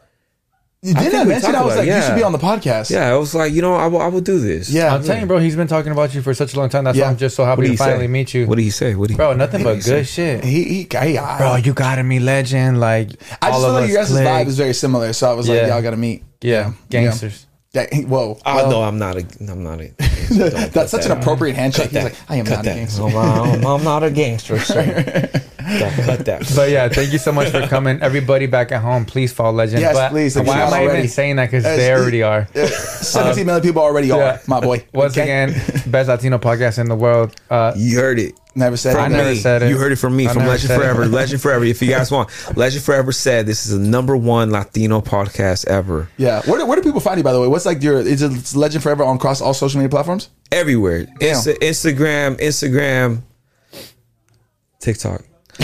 you 0.84 0.96
didn't 0.96 1.12
think 1.12 1.22
I 1.22 1.24
mention? 1.26 1.56
I 1.56 1.64
was 1.64 1.76
like, 1.78 1.88
it, 1.88 1.96
you 1.96 2.02
should 2.02 2.16
be 2.16 2.24
on 2.24 2.32
the 2.32 2.40
podcast. 2.40 2.90
yeah, 2.90 3.14
I 3.14 3.16
was 3.16 3.36
like, 3.36 3.54
you 3.54 3.62
know, 3.62 3.76
I 3.76 3.86
will, 3.86 4.02
I 4.02 4.08
will 4.08 4.22
do 4.22 4.40
this. 4.40 4.68
yeah. 4.72 4.94
I'm 4.96 5.04
telling 5.04 5.22
you, 5.22 5.28
bro. 5.28 5.38
He's 5.38 5.56
been 5.56 5.68
talking 5.68 5.92
about 5.92 6.16
you 6.16 6.24
for 6.24 6.34
such 6.34 6.56
a 6.56 6.58
long 6.60 6.70
time. 6.70 6.86
That's 6.86 6.98
Yeah. 6.98 7.06
why 7.06 7.12
I'm 7.12 7.18
just 7.18 7.36
so 7.36 7.46
happy 7.46 7.68
to 7.68 7.78
finally 7.78 8.06
say? 8.06 8.08
meet 8.08 8.34
you, 8.34 8.48
What 8.48 8.56
did 8.56 8.64
he 8.64 8.72
say? 8.72 8.96
What 8.96 9.10
did 9.10 9.14
he, 9.14 9.18
bro. 9.18 9.34
Nothing 9.34 9.64
what 9.64 9.76
but 9.76 9.86
good 9.86 10.08
say? 10.08 10.40
shit, 10.40 10.44
He, 10.44 10.64
he, 10.64 10.88
he 10.92 11.18
I, 11.20 11.38
bro. 11.38 11.56
You 11.58 11.74
got 11.74 12.04
me, 12.04 12.20
legend. 12.20 12.80
Like 12.80 13.12
I 13.42 13.52
all 13.52 13.52
just 13.52 13.62
feel 13.62 13.76
of 13.76 13.82
like 13.82 13.90
your 13.92 13.98
guys' 14.00 14.10
click. 14.10 14.26
vibe 14.28 14.48
is 14.48 14.58
very 14.58 14.74
similar. 14.74 15.14
So 15.14 15.30
I 15.30 15.34
was 15.34 15.48
like, 15.48 15.68
y'all 15.68 15.82
got 15.84 15.92
to 15.92 15.98
meet. 15.98 16.24
yeah, 16.42 16.74
gangsters. 16.90 17.46
Yeah. 17.74 17.88
he- 17.92 18.04
Whoa. 18.06 18.38
Oh 18.46 18.56
Well, 18.56 18.70
no, 18.72 18.84
I'm 18.84 18.98
not 19.00 19.16
a. 19.18 19.26
I'm 19.50 19.64
not 19.64 19.80
a. 19.82 19.92
That's 20.74 20.92
such 20.92 21.06
an 21.06 21.14
appropriate 21.14 21.56
handshake. 21.56 21.92
He's 21.92 22.04
like, 22.04 22.16
I 22.30 22.36
am 22.38 22.46
cut 22.46 22.58
not 22.58 22.66
that. 22.66 22.72
a 22.72 22.80
gangster. 22.80 23.02
No, 23.10 23.18
I'm, 23.18 23.66
I'm 23.66 23.84
not 23.84 24.04
a 24.04 24.12
gangster, 24.12 24.60
sir. 24.60 25.30
Yeah, 25.62 25.96
cut 26.06 26.26
that. 26.26 26.52
But 26.56 26.72
yeah, 26.72 26.90
thank 26.90 27.14
you 27.14 27.20
so 27.20 27.32
much 27.32 27.50
for 27.50 27.62
coming. 27.68 28.02
Everybody 28.02 28.48
back 28.48 28.72
at 28.72 28.82
home, 28.82 29.06
please 29.06 29.32
follow 29.32 29.54
Legend. 29.56 29.80
Yes, 29.82 29.96
But 29.96 30.10
please, 30.10 30.36
if 30.36 30.46
Why 30.46 30.60
am 30.62 30.74
I 30.74 30.82
already. 30.82 30.98
even 30.98 31.10
saying 31.10 31.36
that? 31.38 31.46
Because 31.52 31.64
they 31.64 31.94
already 31.94 32.24
are. 32.24 32.48
Uh, 32.56 32.66
17 32.66 33.46
million 33.46 33.62
people 33.64 33.82
already 33.84 34.10
are, 34.12 34.18
yeah. 34.20 34.40
my 34.48 34.60
boy. 34.60 34.84
Once 34.92 35.14
Okay? 35.14 35.22
again, 35.22 35.54
best 35.88 36.10
Latino 36.10 36.40
podcast 36.40 36.80
in 36.80 36.90
the 36.90 36.96
world. 36.96 37.40
Uh, 37.50 37.74
You 37.78 38.00
heard 38.00 38.18
it. 38.20 38.34
Never 38.54 38.76
said 38.76 38.98
I 38.98 39.06
it. 39.06 39.10
never 39.10 39.30
me. 39.30 39.36
said 39.38 39.62
it. 39.64 39.70
You 39.70 39.78
heard 39.78 39.94
it 39.94 39.96
from 39.96 40.14
me, 40.16 40.28
I 40.28 40.34
from 40.34 40.46
Legend. 40.46 40.74
Forever. 40.74 41.06
Legend 41.08 41.42
Forever. 41.42 41.64
If 41.64 41.82
you 41.82 41.88
guys 41.90 42.12
want, 42.12 42.30
Legend 42.58 42.84
Forever 42.84 43.14
said 43.14 43.46
this 43.46 43.66
is 43.66 43.72
the 43.72 43.80
number 43.80 44.18
one 44.18 44.52
Latino 44.52 45.00
podcast 45.00 45.68
ever. 45.68 46.10
Yeah. 46.18 46.42
Where 46.44 46.60
do, 46.60 46.66
where 46.66 46.76
do 46.76 46.84
people 46.84 47.00
find 47.00 47.18
you, 47.18 47.24
by 47.24 47.32
the 47.32 47.40
way? 47.40 47.48
What's 47.48 47.66
like 47.66 47.82
your, 47.82 48.00
is 48.00 48.22
it 48.22 48.54
Legend 48.56 48.84
Forever 48.84 49.04
on 49.06 49.16
across 49.16 49.40
all 49.40 49.54
social 49.54 49.80
media 49.80 49.90
platforms? 49.90 50.30
Everywhere. 50.52 51.06
Insta- 51.22 51.60
Instagram, 51.60 52.38
Instagram, 52.40 53.22
TikTok. 54.80 55.22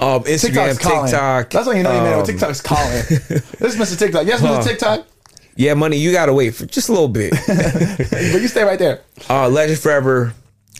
um, 0.00 0.22
Instagram, 0.24 0.72
TikTok's. 0.72 1.10
TikTok. 1.10 1.50
That's 1.50 1.66
when 1.66 1.76
you 1.78 1.82
know 1.82 1.92
you 1.94 2.02
made 2.02 2.08
it. 2.08 2.12
um, 2.12 2.16
when 2.18 2.26
TikTok's 2.26 2.60
calling. 2.60 2.90
this 3.08 3.60
is 3.60 3.76
Mr. 3.76 3.98
TikTok. 3.98 4.26
Yes, 4.26 4.40
Mr. 4.40 4.46
Huh. 4.56 4.62
TikTok. 4.62 5.06
Yeah, 5.56 5.74
money. 5.74 5.96
You 5.96 6.12
gotta 6.12 6.32
wait 6.32 6.54
for 6.54 6.66
just 6.66 6.88
a 6.88 6.92
little 6.92 7.08
bit. 7.08 7.32
But 7.46 8.40
you 8.40 8.48
stay 8.48 8.62
right 8.62 8.78
there. 8.78 9.02
uh, 9.28 9.48
Legend 9.48 9.78
Forever, 9.80 10.34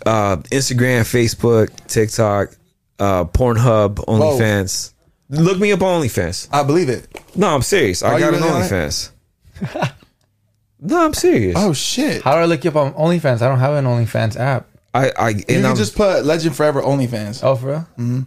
uh, 0.06 0.36
Instagram, 0.50 1.00
Facebook, 1.02 1.68
TikTok, 1.86 2.50
uh, 2.98 3.24
Pornhub, 3.24 3.96
OnlyFans. 4.06 4.92
Look 5.28 5.58
me 5.58 5.72
up 5.72 5.82
on 5.82 6.02
OnlyFans. 6.02 6.48
I 6.52 6.62
believe 6.62 6.88
it. 6.88 7.08
No, 7.34 7.48
I'm 7.54 7.62
serious. 7.62 8.02
I 8.02 8.08
Are 8.12 8.18
you 8.18 8.24
got 8.26 8.32
really 8.32 8.48
on 8.48 8.56
an 8.56 8.62
it? 8.62 8.70
OnlyFans. 8.70 9.92
no, 10.80 11.04
I'm 11.04 11.14
serious. 11.14 11.56
Oh, 11.58 11.72
shit. 11.72 12.22
how 12.22 12.32
do 12.32 12.38
I 12.38 12.44
look 12.44 12.64
you 12.64 12.70
up 12.70 12.76
on 12.76 12.92
OnlyFans? 12.94 13.42
I 13.42 13.48
don't 13.48 13.58
have 13.60 13.74
an 13.74 13.84
OnlyFans 13.84 14.38
app. 14.38 14.66
I, 14.94 15.10
I, 15.18 15.30
and 15.30 15.38
You 15.40 15.44
can 15.46 15.64
I'm, 15.66 15.76
just 15.76 15.96
put 15.96 16.24
Legend 16.24 16.54
Forever 16.54 16.82
OnlyFans. 16.82 17.42
Oh, 17.42 17.56
for 17.56 17.66
real? 17.66 17.78
Mm-hmm. 17.98 18.20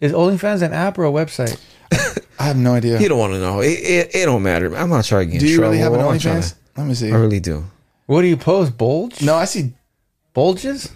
Is 0.00 0.12
OnlyFans 0.12 0.62
an 0.62 0.72
app 0.72 0.98
or 0.98 1.04
a 1.04 1.10
website? 1.10 1.60
I 2.38 2.44
have 2.44 2.56
no 2.56 2.74
idea. 2.74 2.98
you 3.00 3.08
don't 3.08 3.18
want 3.18 3.32
to 3.34 3.40
know. 3.40 3.60
It, 3.60 3.66
it, 3.80 4.14
it 4.14 4.24
don't 4.26 4.42
matter. 4.42 4.74
I'm 4.76 4.88
not 4.88 5.04
trying 5.04 5.26
to 5.26 5.32
get 5.32 5.40
Do 5.40 5.46
in 5.46 5.52
you 5.52 5.60
really 5.60 5.78
have 5.78 5.92
an 5.92 6.00
I'm 6.00 6.06
not 6.06 6.20
trying 6.20 6.36
OnlyFans? 6.40 6.54
Let 6.76 6.86
me 6.86 6.94
see. 6.94 7.08
to- 7.08 7.14
I 7.14 7.18
really 7.18 7.40
do. 7.40 7.64
What 8.06 8.22
do 8.22 8.28
you 8.28 8.36
post? 8.36 8.78
Bulge? 8.78 9.20
No, 9.22 9.34
I 9.34 9.44
see. 9.46 9.74
Bulges? 10.32 10.92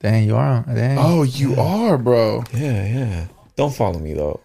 Dang, 0.00 0.24
you 0.26 0.34
are. 0.36 0.64
on- 0.66 0.74
Dang. 0.74 0.98
Oh, 0.98 1.22
you 1.22 1.54
are, 1.60 1.98
bro. 1.98 2.42
Yeah, 2.54 2.84
yeah. 2.86 3.26
Don't 3.56 3.74
follow 3.74 3.98
me 3.98 4.14
though. 4.14 4.40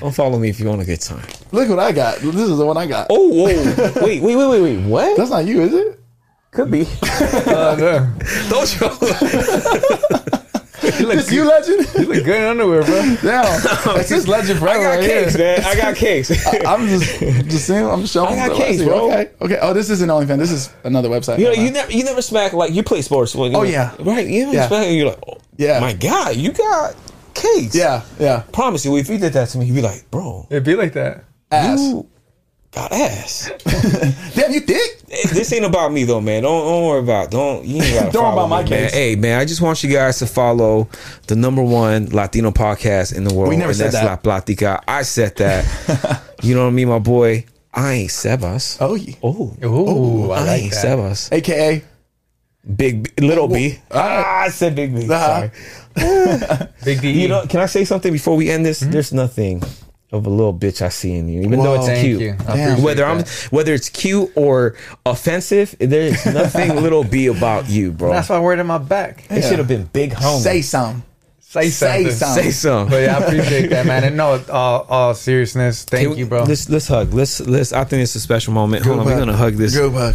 Don't 0.00 0.14
follow 0.14 0.38
me 0.38 0.48
if 0.48 0.60
you 0.60 0.66
want 0.68 0.80
a 0.80 0.84
good 0.84 1.00
time. 1.00 1.26
Look 1.50 1.68
what 1.68 1.80
I 1.80 1.90
got. 1.90 2.18
This 2.18 2.34
is 2.36 2.58
the 2.58 2.64
one 2.66 2.76
I 2.76 2.86
got. 2.86 3.08
Oh, 3.10 3.28
whoa. 3.28 3.46
wait, 4.04 4.22
wait, 4.22 4.36
wait, 4.36 4.46
wait, 4.48 4.62
wait. 4.62 4.86
What? 4.86 5.16
That's 5.16 5.30
not 5.30 5.44
you, 5.44 5.62
is 5.62 5.74
it? 5.74 6.00
Could 6.52 6.70
be. 6.70 6.86
Uh, 7.48 7.76
no. 7.78 8.12
Don't 8.48 8.80
you? 8.80 8.88
you, 11.10 11.16
look 11.16 11.24
This 11.26 11.32
you, 11.32 11.44
Legend? 11.48 11.94
you 12.08 12.14
look 12.14 12.24
good 12.24 12.36
in 12.36 12.42
underwear, 12.44 12.82
bro. 12.82 13.16
Damn. 13.22 13.96
It's 14.00 14.08
just 14.08 14.28
Legend 14.28 14.58
I 14.60 14.62
got 14.62 14.84
right 14.84 15.00
cakes, 15.04 15.34
here. 15.34 15.56
man. 15.56 15.64
I 15.64 15.74
got 15.76 15.96
cakes. 16.04 16.30
I'm 16.66 16.86
just 16.88 17.18
just 17.20 17.66
saying. 17.66 17.86
I'm 17.86 18.00
just 18.02 18.12
showing. 18.14 18.32
I 18.38 18.48
got 18.48 18.56
the- 18.56 18.64
cakes, 18.64 18.82
bro. 18.82 19.06
Okay. 19.10 19.30
Okay. 19.40 19.58
Oh, 19.60 19.72
this 19.72 19.90
isn't 19.90 20.08
OnlyFans. 20.08 20.38
This 20.38 20.50
is 20.52 20.70
another 20.84 21.08
website. 21.08 21.38
You 21.38 21.46
know, 21.46 21.52
you 21.52 21.70
never, 21.70 21.90
you 21.92 22.04
never 22.04 22.22
smack 22.22 22.52
like 22.52 22.72
you 22.72 22.82
play 22.82 23.02
sports. 23.02 23.34
When, 23.34 23.54
Oh, 23.54 23.62
yeah. 23.62 23.94
right. 24.00 24.26
You 24.26 24.46
never 24.46 24.56
Yeah. 24.56 24.68
smack, 24.68 24.86
and 24.86 24.96
you're 24.96 25.08
like, 25.08 25.18
oh, 25.28 25.38
Yeah. 25.56 25.80
my 25.80 25.92
God, 25.94 26.36
you 26.36 26.52
got 26.52 26.94
cakes. 27.34 27.74
Yeah. 27.74 28.02
Yeah. 28.18 28.42
promise 28.52 28.84
you, 28.84 28.96
if 28.96 29.08
you 29.08 29.18
did 29.18 29.32
that 29.34 29.48
to 29.50 29.58
me, 29.58 29.66
you'd 29.66 29.74
be 29.76 29.82
like, 29.82 30.10
bro, 30.10 30.46
It'd 30.50 30.64
be 30.64 30.74
like 30.74 30.92
that. 30.94 31.24
Ass. 31.50 31.78
you 31.80 32.06
got 32.72 32.92
ass. 32.92 33.50
Damn, 34.34 34.52
you 34.52 34.60
thick. 34.60 35.00
This 35.30 35.52
ain't 35.52 35.64
about 35.64 35.92
me 35.92 36.04
though, 36.04 36.20
man. 36.20 36.42
Don't 36.42 36.64
don't 36.64 36.86
worry 36.86 37.00
about. 37.00 37.30
Don't 37.30 37.64
you 37.64 37.82
ain't 37.82 37.94
gotta 37.94 38.12
Don't 38.12 38.24
worry 38.24 38.32
follow 38.34 38.46
about 38.46 38.48
my 38.48 38.64
me, 38.64 38.70
man. 38.70 38.90
Hey, 38.90 39.16
man, 39.16 39.40
I 39.40 39.44
just 39.44 39.60
want 39.60 39.82
you 39.82 39.90
guys 39.90 40.18
to 40.18 40.26
follow 40.26 40.88
the 41.26 41.36
number 41.36 41.62
one 41.62 42.06
Latino 42.06 42.50
podcast 42.50 43.16
in 43.16 43.24
the 43.24 43.34
world. 43.34 43.50
We 43.50 43.56
never 43.56 43.70
and 43.70 43.76
said 43.76 43.92
that's 43.92 44.04
that. 44.04 44.26
La 44.26 44.38
Platica. 44.38 44.82
I 44.86 45.02
said 45.02 45.36
that. 45.36 46.22
you 46.42 46.54
know 46.54 46.62
what 46.62 46.68
I 46.68 46.72
mean, 46.72 46.88
my 46.88 46.98
boy. 46.98 47.46
I 47.72 47.92
ain't 47.92 48.10
Sebas. 48.10 48.78
Oh, 48.80 48.94
yeah. 48.94 49.14
Oh, 49.22 49.54
oh, 49.60 50.30
I 50.30 50.38
I, 50.38 50.44
like 50.44 50.62
ain't 50.62 50.72
that. 50.72 50.84
Sebas. 50.84 51.32
AKA. 51.32 51.84
Big 52.76 53.14
B, 53.16 53.26
little 53.26 53.46
B. 53.46 53.78
Ah, 53.90 54.40
I 54.40 54.48
said 54.48 54.74
big 54.74 54.94
B. 54.94 55.08
Uh-huh. 55.08 55.48
Sorry. 55.96 56.68
Big 56.84 57.00
B. 57.00 57.12
You 57.12 57.28
know, 57.28 57.46
can 57.46 57.60
I 57.60 57.66
say 57.66 57.84
something 57.84 58.12
before 58.12 58.36
we 58.36 58.50
end 58.50 58.66
this? 58.66 58.80
Mm-hmm. 58.80 58.90
There's 58.90 59.12
nothing 59.12 59.62
of 60.10 60.26
a 60.26 60.30
little 60.30 60.54
bitch 60.54 60.80
I 60.80 60.88
see 60.88 61.14
in 61.16 61.28
you, 61.28 61.42
even 61.42 61.60
though 61.62 61.74
it's 61.74 62.00
cute. 62.00 62.20
you. 62.20 62.36
I 62.48 62.74
Whether 62.80 63.04
I'm 63.04 63.18
that. 63.18 63.48
whether 63.50 63.74
it's 63.74 63.88
cute 63.90 64.30
or 64.36 64.74
offensive, 65.04 65.74
there's 65.78 66.24
nothing 66.26 66.74
little 66.82 67.04
b 67.04 67.26
about 67.26 67.68
you, 67.68 67.92
bro. 67.92 68.10
That's 68.10 68.28
why 68.28 68.36
I 68.36 68.40
word 68.40 68.58
in 68.58 68.66
my 68.66 68.78
back. 68.78 69.24
It 69.30 69.42
should 69.42 69.58
have 69.58 69.68
been 69.68 69.84
big 69.84 70.12
homie. 70.12 70.40
Say 70.42 70.62
something. 70.62 71.02
Say 71.40 71.70
Say 71.70 72.04
something. 72.04 72.12
something. 72.16 72.44
Say 72.44 72.50
something. 72.50 72.90
But 72.90 73.02
yeah, 73.02 73.16
I 73.16 73.20
appreciate 73.24 73.66
that, 73.70 73.86
man. 73.86 74.04
And 74.04 74.16
no, 74.18 74.42
all, 74.50 74.86
all 74.88 75.14
seriousness, 75.14 75.84
thank 75.84 76.10
we- 76.10 76.16
you, 76.16 76.26
bro. 76.26 76.44
Let's 76.44 76.68
let's 76.68 76.86
hug. 76.88 77.12
Let's 77.14 77.40
let's. 77.40 77.72
I 77.72 77.84
think 77.84 78.02
it's 78.02 78.14
a 78.14 78.20
special 78.20 78.52
moment. 78.52 78.84
Hold 78.84 79.00
on, 79.00 79.06
we're 79.06 79.18
gonna 79.18 79.36
hug 79.36 79.54
this. 79.54 79.74
Group 79.74 79.94
hug. 79.94 80.14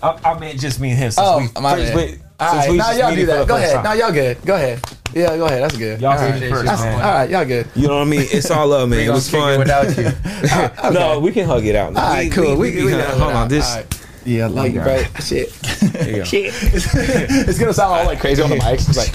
I, 0.00 0.16
I 0.32 0.38
meant 0.38 0.60
just 0.60 0.78
me 0.80 0.90
and 0.90 0.98
him. 0.98 1.10
Since 1.10 1.26
Oh, 1.26 1.38
we, 1.38 1.60
my 1.60 1.76
since 1.76 1.90
bad. 1.90 1.96
we- 1.96 2.02
since 2.10 2.22
All 2.40 2.54
right, 2.56 2.70
we 2.70 2.76
now 2.76 2.90
y'all 2.92 3.14
do 3.16 3.26
that. 3.26 3.48
Go 3.48 3.56
ahead. 3.56 3.74
time. 3.74 3.82
Now 3.84 3.92
y'all 3.94 4.12
good. 4.12 4.40
Go 4.44 4.54
ahead. 4.54 4.80
Yeah, 5.14 5.36
go 5.36 5.46
ahead. 5.46 5.62
That's 5.62 5.76
good. 5.76 6.00
Y'all 6.00 6.12
all 6.12 6.18
see 6.18 6.48
first, 6.48 6.64
That's- 6.66 6.80
man. 6.82 6.94
all 7.04 7.12
right, 7.12 7.30
y'all 7.30 7.44
good. 7.44 7.66
You 7.74 7.88
know 7.88 7.96
what 7.96 8.02
I 8.02 8.10
mean? 8.10 8.26
It's 8.30 8.50
all 8.50 8.66
love, 8.68 8.88
man. 8.88 8.98
We 9.00 9.06
It 9.06 9.10
was 9.10 9.26
kick 9.30 9.38
it 9.38 9.42
fun. 9.42 9.58
without 9.58 9.96
you. 9.96 10.08
Uh, 10.82 10.90
no, 10.90 11.18
we 11.20 11.32
can 11.32 11.46
hug 11.46 11.64
it 11.64 11.74
out. 11.74 11.88
All 11.96 12.02
right, 12.02 12.30
cool. 12.30 12.56
We, 12.56 12.76
we, 12.76 12.84
we, 12.84 12.90
can- 12.92 13.18
hold 13.18 13.32
on. 13.32 13.48
This 13.48 13.68
All 13.68 13.76
right. 13.76 13.94
Yeah, 13.94 13.96
I 13.96 13.96
love 13.96 13.96
you, 13.96 13.96
Okay. 13.96 14.04
bro. 14.04 14.07
Yeah, 14.28 14.46
like 14.48 14.74
shit. 15.22 15.50
There 15.52 16.08
you 16.10 16.16
go. 16.18 16.24
shit. 16.24 16.52
it's 16.62 17.58
gonna 17.58 17.72
sound 17.72 17.92
all 17.94 18.04
like 18.06 18.20
crazy 18.20 18.42
on 18.42 18.50
the 18.50 18.56
mic. 18.56 18.74
It's 18.80 18.96
like, 18.96 19.12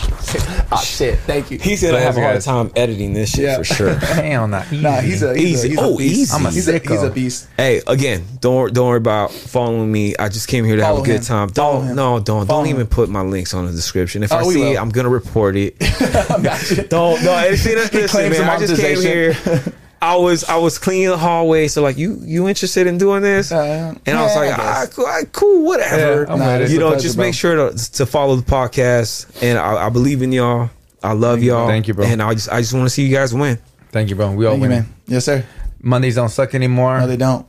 oh 0.71 0.81
shit. 0.83 1.19
Thank 1.19 1.51
you. 1.51 1.59
he's 1.59 1.81
gonna 1.83 1.93
So 1.99 1.99
have 2.03 2.17
a 2.17 2.21
hard 2.21 2.41
time 2.41 2.71
editing 2.75 3.13
this 3.13 3.29
shit 3.31 3.43
Yeah. 3.45 3.57
for 3.57 3.63
sure. 3.63 3.93
Hell, 3.93 4.47
not 4.47 4.65
easy. 4.73 4.81
Nah, 4.81 5.01
he's 5.01 5.21
a 5.21 5.37
he's 5.37 5.63
Easy. 5.63 5.67
A, 5.67 5.69
he's 5.71 5.79
Oh, 5.79 5.93
a 5.93 5.97
beast. 5.97 6.15
easy. 6.15 6.33
I'm 6.35 6.45
a 6.45 6.49
he's, 6.51 6.67
a, 6.67 6.79
he's 6.79 7.03
a 7.03 7.09
beast. 7.11 7.47
hey, 7.57 7.81
again, 7.85 8.23
don't 8.41 8.73
don't 8.73 8.87
worry 8.87 8.97
about 8.97 9.31
following 9.31 9.91
me. 9.91 10.15
I 10.17 10.29
just 10.29 10.47
came 10.47 10.65
here 10.65 10.77
to 10.77 10.81
Follow 10.81 10.95
have 10.97 11.05
a 11.05 11.07
good 11.07 11.21
time. 11.23 11.49
Don't 11.49 11.93
no, 11.95 12.19
don't 12.19 12.47
Follow 12.47 12.61
don't 12.61 12.65
him. 12.65 12.75
even 12.77 12.87
put 12.87 13.07
my 13.09 13.21
links 13.21 13.53
on 13.53 13.67
the 13.67 13.71
description. 13.71 14.23
If 14.23 14.31
oh, 14.31 14.37
I 14.37 14.41
Oh, 14.41 14.47
we 14.47 14.53
see 14.55 14.59
will. 14.61 14.71
it, 14.73 14.77
I'm 14.77 14.89
gonna 14.89 15.09
report 15.09 15.55
it. 15.55 15.77
Gotcha. 15.79 16.87
Don't 16.87 17.23
no. 17.23 17.33
and 17.33 17.57
See, 17.59 17.75
listen, 17.75 18.07
claims 18.07 18.39
man, 18.39 18.49
I 18.49 18.57
just 18.57 18.81
came 18.81 18.99
here. 18.99 19.35
monetization. 20.03 20.09
I 20.09 20.15
was 20.17 20.43
I 20.45 20.57
was 20.57 20.77
cleaning 20.79 21.09
the 21.09 21.17
hallway, 21.17 21.67
so 21.67 21.81
like 21.81 21.97
you 21.97 22.19
you 22.23 22.47
interested 22.47 22.87
in 22.87 22.97
doing 22.97 23.21
this? 23.21 23.51
Uh, 23.51 23.93
and 24.05 24.17
I 24.17 24.21
was 24.23 24.33
yeah, 24.35 24.39
like, 24.41 24.59
I 24.59 24.61
ah, 24.63 24.85
guess. 24.85 24.93
cool, 24.93 25.07
cool, 25.31 25.65
whatever. 25.65 26.23
Yeah, 26.29 26.35
Nah, 26.35 26.45
with 26.45 26.55
it. 26.55 26.61
it's 26.63 26.71
you 26.73 26.79
know, 26.79 26.89
pleasure, 26.89 27.03
just 27.03 27.15
bro. 27.15 27.25
make 27.25 27.33
sure 27.35 27.71
to 27.71 27.91
to 27.93 28.05
follow 28.05 28.35
the 28.35 28.43
podcast, 28.45 29.41
and 29.41 29.57
I, 29.57 29.85
I 29.87 29.89
believe 29.89 30.21
in 30.21 30.31
y'all. 30.31 30.69
I 31.03 31.13
love 31.13 31.43
y'all. 31.43 31.67
Thank 31.67 31.87
you, 31.87 31.93
bro. 31.93 32.05
And 32.05 32.21
I 32.21 32.33
just 32.33 32.49
I 32.49 32.61
just 32.61 32.73
want 32.73 32.85
to 32.85 32.89
see 32.89 33.05
you 33.05 33.13
guys 33.13 33.33
win. 33.33 33.59
Thank 33.91 34.09
you, 34.09 34.15
bro. 34.15 34.31
We 34.31 34.45
all 34.45 34.53
Thank 34.53 34.63
you, 34.63 34.69
win. 34.69 34.79
man. 34.83 34.93
Yes, 35.07 35.25
sir. 35.25 35.43
Mondays 35.81 36.15
don't 36.15 36.29
suck 36.29 36.55
anymore. 36.55 36.99
No, 36.99 37.07
they 37.07 37.17
don't. 37.17 37.45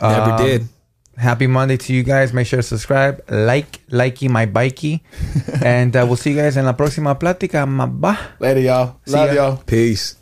Never 0.00 0.32
Um, 0.32 0.42
did. 0.44 0.68
Happy 1.16 1.46
Monday 1.46 1.78
to 1.78 1.94
you 1.94 2.02
guys. 2.02 2.32
Make 2.34 2.46
sure 2.46 2.58
to 2.58 2.62
subscribe, 2.62 3.22
like, 3.30 3.80
likey 3.88 4.28
my 4.28 4.44
bikey. 4.44 5.02
and 5.64 5.96
uh, 5.96 6.04
we'll 6.06 6.16
see 6.16 6.30
you 6.32 6.36
guys 6.36 6.58
in 6.58 6.66
la 6.66 6.74
próxima 6.74 7.14
plática. 7.18 7.64
Ma- 7.66 8.16
Later, 8.38 8.60
y'all. 8.60 8.96
See 9.06 9.12
Love 9.12 9.32
ya. 9.32 9.34
y'all. 9.34 9.56
Peace. 9.64 10.16